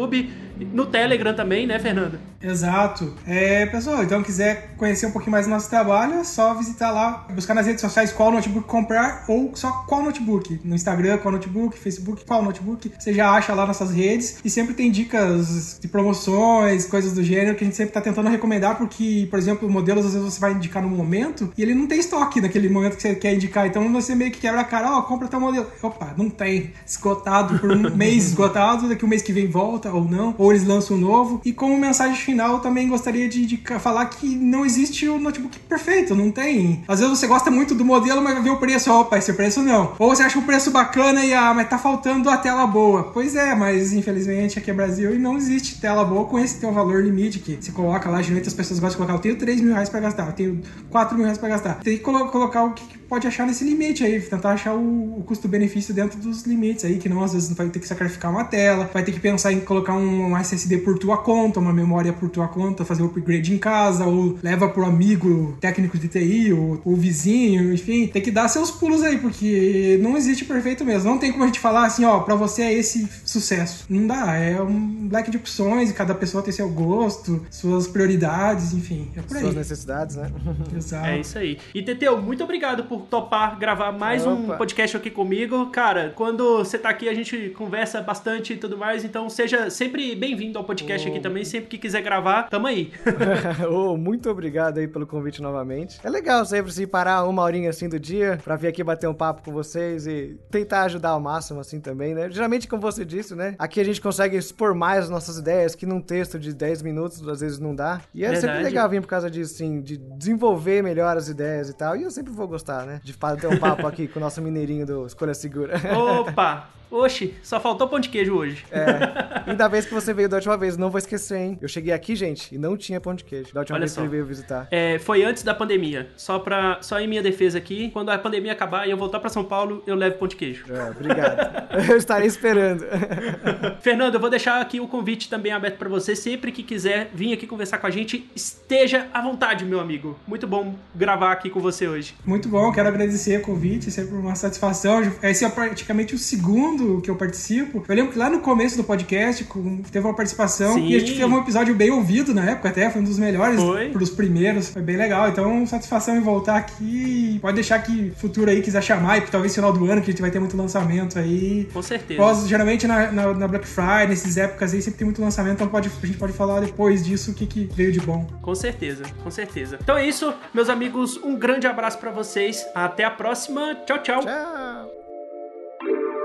no 0.74 0.86
Telegram 0.86 1.34
também, 1.34 1.68
né, 1.68 1.80
Fernando? 1.80 2.20
Exato. 2.42 3.14
É, 3.26 3.66
pessoal, 3.66 4.04
então 4.04 4.22
quiser 4.22 4.76
conhecer 4.78 5.08
um 5.08 5.12
pouquinho 5.12 5.32
mais 5.32 5.46
do 5.46 5.50
nosso 5.50 5.70
trabalho, 5.70 6.16
é 6.16 6.24
só 6.24 6.54
visitar 6.54 6.92
lá, 6.92 7.26
buscar 7.34 7.54
nas 7.54 7.66
redes 7.66 7.82
sociais 7.82 8.12
qual 8.12 8.32
notebook 8.32 8.68
comprar 8.68 9.26
ou 9.28 9.52
só 9.56 9.72
qual 9.88 10.04
notebook. 10.04 10.60
No 10.64 10.76
Instagram, 10.76 11.18
qual 11.18 11.32
notebook, 11.32 11.78
Facebook, 11.78 12.24
qual 12.26 12.44
notebook. 12.44 12.92
Você 12.98 13.14
já 13.14 13.32
acha 13.32 13.54
lá 13.54 13.66
nossas 13.66 13.92
redes 13.92 14.40
e 14.46 14.50
sempre 14.50 14.74
tem 14.74 14.92
dicas 14.92 15.80
de 15.82 15.88
promoções, 15.88 16.86
coisas 16.86 17.14
do 17.14 17.24
gênero 17.24 17.56
que 17.56 17.64
a 17.64 17.68
gente 17.68 17.76
sempre 17.76 17.90
está 17.90 18.02
tentando 18.02 18.30
recomendar, 18.30 18.78
porque, 18.78 19.28
por 19.30 19.40
exemplo, 19.40 19.70
modelos 19.70 20.06
às 20.06 20.14
vezes 20.14 20.34
você 20.34 20.40
vai 20.40 20.54
indicar 20.54 20.84
no 20.84 20.90
momento 20.90 21.52
e 21.58 21.62
ele 21.62 21.74
não 21.74 21.88
tem 21.88 22.00
estoque 22.00 22.40
naquele 22.40 22.70
momento 22.70 22.96
que 22.96 23.02
você 23.02 23.16
quer 23.16 23.34
indicar. 23.34 23.66
Então 23.66 23.92
você 23.92 24.14
meio 24.14 24.32
que 24.32 24.40
quebra 24.40 24.62
a 24.62 24.66
cara, 24.66 24.92
ó, 24.92 25.00
oh, 25.00 25.04
compra 25.04 25.28
tal 25.28 25.40
modelo. 25.40 25.68
Opa, 25.82 26.14
não 26.16 26.30
tem. 26.30 26.74
Esgotado 26.86 27.60
por 27.60 27.72
um 27.72 27.90
mês 27.96 28.26
esgotado, 28.28 28.88
daqui 28.88 29.04
um 29.04 29.10
mês 29.10 29.22
que 29.22 29.34
vem 29.34 29.48
volta 29.48 29.85
ou 29.94 30.06
não, 30.06 30.36
ou 30.38 30.52
eles 30.52 30.66
lançam 30.66 30.98
um 30.98 31.00
novo. 31.00 31.42
E 31.44 31.52
como 31.54 31.78
mensagem 31.78 32.16
final, 32.16 32.60
também 32.60 32.88
gostaria 32.88 33.28
de, 33.28 33.46
de 33.46 33.58
falar 33.80 34.06
que 34.06 34.36
não 34.36 34.66
existe 34.66 35.08
o 35.08 35.20
notebook 35.20 35.60
perfeito, 35.60 36.16
não 36.16 36.32
tem. 36.32 36.84
Às 36.88 37.00
vezes 37.00 37.18
você 37.18 37.28
gosta 37.28 37.52
muito 37.52 37.76
do 37.76 37.86
modelo, 37.86 38.22
mas 38.22 38.44
vê 38.44 38.50
o 38.50 38.58
preço, 38.58 38.92
opa, 38.92 39.18
esse 39.18 39.34
preço 39.34 39.62
não. 39.62 39.94
Ou 40.00 40.10
você 40.10 40.24
acha 40.24 40.40
o 40.40 40.44
preço 40.44 40.72
bacana 40.72 41.26
e, 41.26 41.34
ah, 41.34 41.54
mas 41.54 41.70
tá 41.70 41.78
faltando 41.78 42.30
a 42.30 42.38
tela 42.38 42.66
boa. 42.66 43.12
Pois 43.12 43.36
é, 43.36 43.56
mas 43.56 43.94
infelizmente 43.94 44.60
aqui 44.60 44.72
é 44.72 44.74
Brasil 44.74 45.14
e 45.14 45.18
não 45.18 45.38
existe 45.38 45.80
tela 45.80 46.04
boa 46.04 46.26
com 46.26 46.40
esse 46.40 46.60
teu 46.60 46.72
valor 46.72 47.04
limite 47.04 47.40
que 47.40 47.58
você 47.60 47.72
coloca 47.72 48.10
lá, 48.10 48.22
geralmente 48.22 48.48
as 48.48 48.54
pessoas 48.54 48.80
gostam 48.80 49.02
de 49.02 49.08
colocar, 49.08 49.14
eu 49.14 49.22
tenho 49.22 49.38
3 49.38 49.62
mil 49.62 49.74
reais 49.74 49.90
pra 49.90 50.00
gastar, 50.00 50.28
eu 50.28 50.34
tenho 50.34 50.62
4 50.90 51.16
mil 51.16 51.26
reais 51.26 51.38
pra 51.38 51.50
gastar. 51.50 51.76
Tem 51.76 51.98
que 51.98 52.04
colocar 52.04 52.64
o 52.64 52.74
que 52.74 52.98
pode 53.06 53.28
achar 53.28 53.46
nesse 53.46 53.64
limite 53.64 54.04
aí, 54.04 54.20
tentar 54.20 54.52
achar 54.52 54.74
o, 54.74 55.20
o 55.20 55.24
custo-benefício 55.24 55.94
dentro 55.94 56.20
dos 56.20 56.44
limites 56.44 56.86
aí, 56.86 56.98
que 56.98 57.08
não 57.08 57.24
às 57.24 57.34
vezes 57.34 57.52
vai 57.54 57.70
ter 57.70 57.80
que 57.80 57.88
sacrificar 57.88 58.32
uma 58.32 58.44
tela, 58.44 58.90
vai 58.94 59.04
ter 59.04 59.12
que 59.12 59.20
pensar 59.20 59.52
em 59.52 59.60
colocar 59.60 59.75
um 59.94 60.38
SSD 60.38 60.80
por 60.80 60.98
tua 60.98 61.18
conta, 61.18 61.60
uma 61.60 61.74
memória 61.74 62.14
por 62.14 62.30
tua 62.30 62.48
conta, 62.48 62.86
fazer 62.86 63.04
o 63.04 63.08
upgrade 63.08 63.54
em 63.54 63.58
casa, 63.58 64.06
ou 64.06 64.38
leva 64.42 64.70
pro 64.70 64.86
amigo 64.86 65.58
técnico 65.60 65.98
de 65.98 66.08
TI, 66.08 66.54
ou 66.54 66.82
o 66.84 66.96
vizinho, 66.96 67.74
enfim, 67.74 68.08
tem 68.08 68.22
que 68.22 68.32
dar 68.32 68.48
seus 68.48 68.72
pulos 68.72 69.04
aí, 69.04 69.18
porque 69.18 70.00
não 70.02 70.18
existe 70.18 70.46
perfeito 70.46 70.86
mesmo. 70.86 71.10
Não 71.10 71.18
tem 71.18 71.32
como 71.32 71.44
a 71.44 71.48
gente 71.48 71.60
falar 71.60 71.86
assim, 71.86 72.06
ó, 72.06 72.20
pra 72.20 72.36
você 72.36 72.64
é 72.64 72.74
esse 72.74 73.08
sucesso. 73.40 73.86
Não 73.90 74.08
dá, 74.08 74.36
é 74.36 74.62
um 74.62 75.08
black 75.08 75.30
de 75.30 75.38
opções 75.38 75.90
e 75.90 75.94
cada 75.94 76.16
pessoa 76.16 76.42
tem 76.42 76.54
seu 76.54 76.70
gosto, 76.70 77.46
suas 77.52 77.88
prioridades, 77.88 78.74
enfim, 78.74 79.12
é 79.16 79.22
por 79.22 79.38
aí. 79.38 79.44
Suas 79.44 79.56
necessidades, 79.56 80.16
né? 80.16 80.32
Exato. 80.76 81.08
É 81.08 81.20
isso 81.20 81.38
aí. 81.38 81.58
E 81.74 81.82
Teteu, 81.82 82.22
muito 82.22 82.44
obrigado 82.44 82.86
por 82.86 83.02
topar 83.02 83.58
gravar 83.60 83.92
mais 83.92 84.26
Opa. 84.26 84.54
um 84.54 84.58
podcast 84.58 84.98
aqui 84.98 85.10
comigo. 85.10 85.68
Cara, 85.68 86.14
quando 86.16 86.60
você 86.60 86.78
tá 86.78 86.90
aqui, 86.90 87.10
a 87.10 87.14
gente 87.14 87.50
conversa 87.50 88.02
bastante 88.02 88.54
e 88.54 88.58
tudo 88.58 88.78
mais, 88.78 89.04
então 89.04 89.30
seja 89.30 89.70
sempre 89.70 90.16
bem-vindo 90.16 90.58
ao 90.58 90.64
podcast 90.64 91.08
oh. 91.08 91.12
aqui 91.12 91.20
também. 91.20 91.44
Sempre 91.44 91.70
que 91.70 91.78
quiser 91.78 92.02
gravar, 92.02 92.44
tamo 92.44 92.68
aí. 92.68 92.92
oh, 93.70 93.98
muito 93.98 94.30
obrigado 94.30 94.78
aí 94.78 94.88
pelo 94.88 95.06
convite 95.06 95.42
novamente. 95.42 96.00
É 96.04 96.10
legal 96.10 96.46
sempre 96.46 96.72
se 96.72 96.88
parar 96.88 97.26
uma 97.26 97.42
horinha 97.42 97.70
assim 97.70 97.90
do 97.90 98.00
dia 98.00 98.40
pra 98.44 98.56
vir 98.56 98.68
aqui 98.68 98.84
bater 98.84 99.08
um 99.08 99.14
papo 99.14 99.44
com 99.44 99.52
vocês 99.52 100.08
e 100.08 100.38
tentar 100.50 100.84
ajudar 100.84 101.10
ao 101.10 101.20
máximo 101.20 101.60
assim 101.60 101.80
também, 101.80 102.14
né? 102.14 102.30
Geralmente, 102.30 102.68
como 102.68 102.82
você 102.82 103.04
disse, 103.04 103.25
né? 103.34 103.56
Aqui 103.58 103.80
a 103.80 103.84
gente 103.86 104.02
consegue 104.02 104.36
expor 104.36 104.76
mais 104.76 105.06
as 105.06 105.10
nossas 105.10 105.38
ideias, 105.38 105.74
que 105.74 105.86
num 105.86 106.02
texto 106.02 106.38
de 106.38 106.54
10 106.54 106.82
minutos 106.82 107.26
às 107.26 107.40
vezes 107.40 107.60
não 107.60 107.74
dá. 107.74 108.02
E 108.14 108.26
é 108.26 108.30
Verdade. 108.30 108.54
sempre 108.54 108.64
legal 108.64 108.90
vir 108.90 109.00
por 109.02 109.08
causa 109.08 109.32
disso, 109.32 109.54
assim, 109.56 109.82
de 109.82 109.96
desenvolver 109.96 110.84
melhor 110.84 111.16
as 111.16 111.30
ideias 111.30 111.70
e 111.70 111.74
tal. 111.74 111.96
E 111.96 112.04
eu 112.04 112.12
sempre 112.12 112.34
vou 112.34 112.48
gostar, 112.48 112.86
né? 112.86 113.00
De 113.02 113.14
ter 113.14 113.48
um 113.48 113.58
papo 113.58 113.88
aqui 113.88 114.08
com 114.08 114.20
o 114.20 114.22
nosso 114.22 114.42
mineirinho 114.42 114.86
do 114.86 115.06
Escolha 115.06 115.34
Segura. 115.34 115.80
Opa! 115.98 116.70
Oxi, 116.96 117.34
só 117.44 117.60
faltou 117.60 117.88
pão 117.88 118.00
de 118.00 118.10
queijo 118.10 118.36
hoje. 118.36 118.66
É. 118.72 119.50
Ainda 119.50 119.68
vez 119.68 119.86
que 119.86 119.94
você 119.94 120.14
veio 120.14 120.30
da 120.30 120.38
última 120.38 120.58
vez, 120.58 120.78
não 120.78 120.90
vou 120.90 120.98
esquecer, 120.98 121.38
hein? 121.38 121.58
Eu 121.62 121.68
cheguei 121.68 121.94
aqui, 121.94 122.16
gente, 122.16 122.56
e 122.56 122.58
não 122.58 122.78
tinha 122.78 123.00
pão 123.02 123.14
de 123.14 123.24
queijo. 123.24 123.54
Da 123.54 123.62
última 123.62 123.76
Olha 123.76 123.82
vez 123.82 123.92
só. 123.92 124.02
que 124.02 124.08
ele 124.08 124.12
veio 124.12 124.26
visitar. 124.26 124.68
É, 124.72 124.98
foi 125.00 125.24
antes 125.24 125.44
da 125.44 125.54
pandemia. 125.54 126.10
Só 126.16 126.40
pra. 126.40 126.80
Só 126.82 127.00
em 127.00 127.08
minha 127.08 127.22
defesa 127.22 127.58
aqui. 127.58 127.90
Quando 127.92 128.10
a 128.10 128.18
pandemia 128.18 128.52
acabar 128.52 128.88
e 128.88 128.92
eu 128.92 128.98
voltar 128.98 129.20
pra 129.20 129.30
São 129.30 129.44
Paulo, 129.44 129.84
eu 129.86 129.96
levo 129.96 130.18
pão 130.18 130.28
de 130.28 130.36
queijo. 130.36 130.66
É, 130.72 130.90
obrigado. 130.90 131.68
eu 131.92 131.98
estarei 131.98 132.28
esperando. 132.28 132.86
Fernando, 133.82 134.16
eu 134.16 134.20
vou 134.20 134.30
deixar 134.30 134.62
aqui 134.62 134.80
o 134.80 134.88
convite 134.88 135.30
também 135.30 135.52
aberto 135.52 135.78
para 135.78 135.90
você. 135.90 136.16
Sempre 136.16 136.52
que 136.52 136.64
quiser 136.64 137.10
vir 137.14 137.34
aqui 137.34 137.46
conversar 137.46 137.78
com 137.78 137.88
a 137.88 137.92
gente, 137.92 138.30
esteja 138.36 139.08
à 139.14 139.22
vontade, 139.22 139.66
meu 139.66 139.80
amigo. 139.80 140.18
Muito 140.28 140.48
bom 140.48 140.76
gravar 140.96 141.32
aqui 141.32 141.50
com 141.50 141.60
você 141.60 141.88
hoje. 141.88 142.16
Muito 142.26 142.48
bom, 142.48 142.72
quero 142.72 142.88
agradecer 142.88 143.40
o 143.40 143.42
convite, 143.42 143.92
sempre 143.92 144.16
uma 144.16 144.36
satisfação. 144.36 145.02
Esse 145.22 145.44
é 145.46 145.50
praticamente 145.50 146.16
o 146.16 146.18
segundo 146.18 146.85
que 147.02 147.10
eu 147.10 147.16
participo. 147.16 147.84
Eu 147.88 147.96
lembro 147.96 148.12
que 148.12 148.18
lá 148.18 148.30
no 148.30 148.40
começo 148.40 148.78
do 148.78 148.84
podcast 148.84 149.48
teve 149.92 150.06
uma 150.06 150.14
participação 150.14 150.74
Sim. 150.74 150.88
e 150.88 150.96
a 150.96 151.00
gente 151.00 151.16
fez 151.16 151.30
um 151.30 151.38
episódio 151.38 151.76
bem 151.76 151.92
ouvido 151.92 152.34
na 152.34 152.52
época, 152.52 152.70
até 152.70 152.90
foi 152.90 153.02
um 153.02 153.06
dos 153.06 153.20
melhores 153.20 153.60
foi. 153.60 153.90
pros 153.90 154.10
primeiros. 154.10 154.70
Foi 154.70 154.82
bem 154.82 154.98
legal. 154.98 155.30
Então, 155.30 155.66
satisfação 155.66 156.18
em 156.18 156.22
voltar 156.22 156.58
aqui. 156.58 157.40
Pode 157.42 157.56
deixar 157.56 157.80
que 157.80 158.12
futuro 158.18 158.50
aí 158.50 158.62
quiser 158.62 158.82
chamar, 158.82 159.18
e 159.18 159.22
talvez 159.22 159.54
final 159.54 159.72
do 159.72 159.86
ano, 159.86 160.02
que 160.02 160.10
a 160.10 160.12
gente 160.12 160.22
vai 160.22 160.32
ter 160.32 160.40
muito 160.40 160.58
lançamento 160.58 161.18
aí. 161.18 161.68
Com 161.74 161.82
certeza. 161.82 162.20
Pós, 162.20 162.48
geralmente 162.48 162.88
na, 162.88 163.12
na, 163.12 163.34
na, 163.34 163.48
Black 163.48 163.68
Friday, 163.68 164.08
nesses 164.08 164.38
épocas 164.38 164.74
aí, 164.74 164.82
sempre 164.82 165.00
tem 165.00 165.06
muito 165.06 165.22
lançamento, 165.22 165.56
então 165.56 165.68
pode, 165.68 165.90
a 166.02 166.06
gente 166.06 166.18
pode 166.18 166.34
falar 166.34 166.60
depois 166.60 167.04
disso 167.04 167.32
o 167.32 167.34
que, 167.34 167.46
que 167.46 167.70
veio 167.74 167.92
de 167.92 168.00
bom. 168.00 168.26
Com 168.42 168.56
certeza, 168.56 169.04
com 169.24 169.32
certeza. 169.32 169.78
Então 169.82 169.98
é 169.98 170.08
isso, 170.08 170.34
meus 170.54 170.70
amigos. 170.70 171.18
Um 171.24 171.38
grande 171.38 171.68
abraço 171.68 171.98
para 171.98 172.12
vocês. 172.12 172.66
Até 172.74 173.04
a 173.04 173.12
próxima. 173.12 173.76
Tchau, 173.86 174.02
tchau. 174.02 174.22
Tchau. 174.22 176.25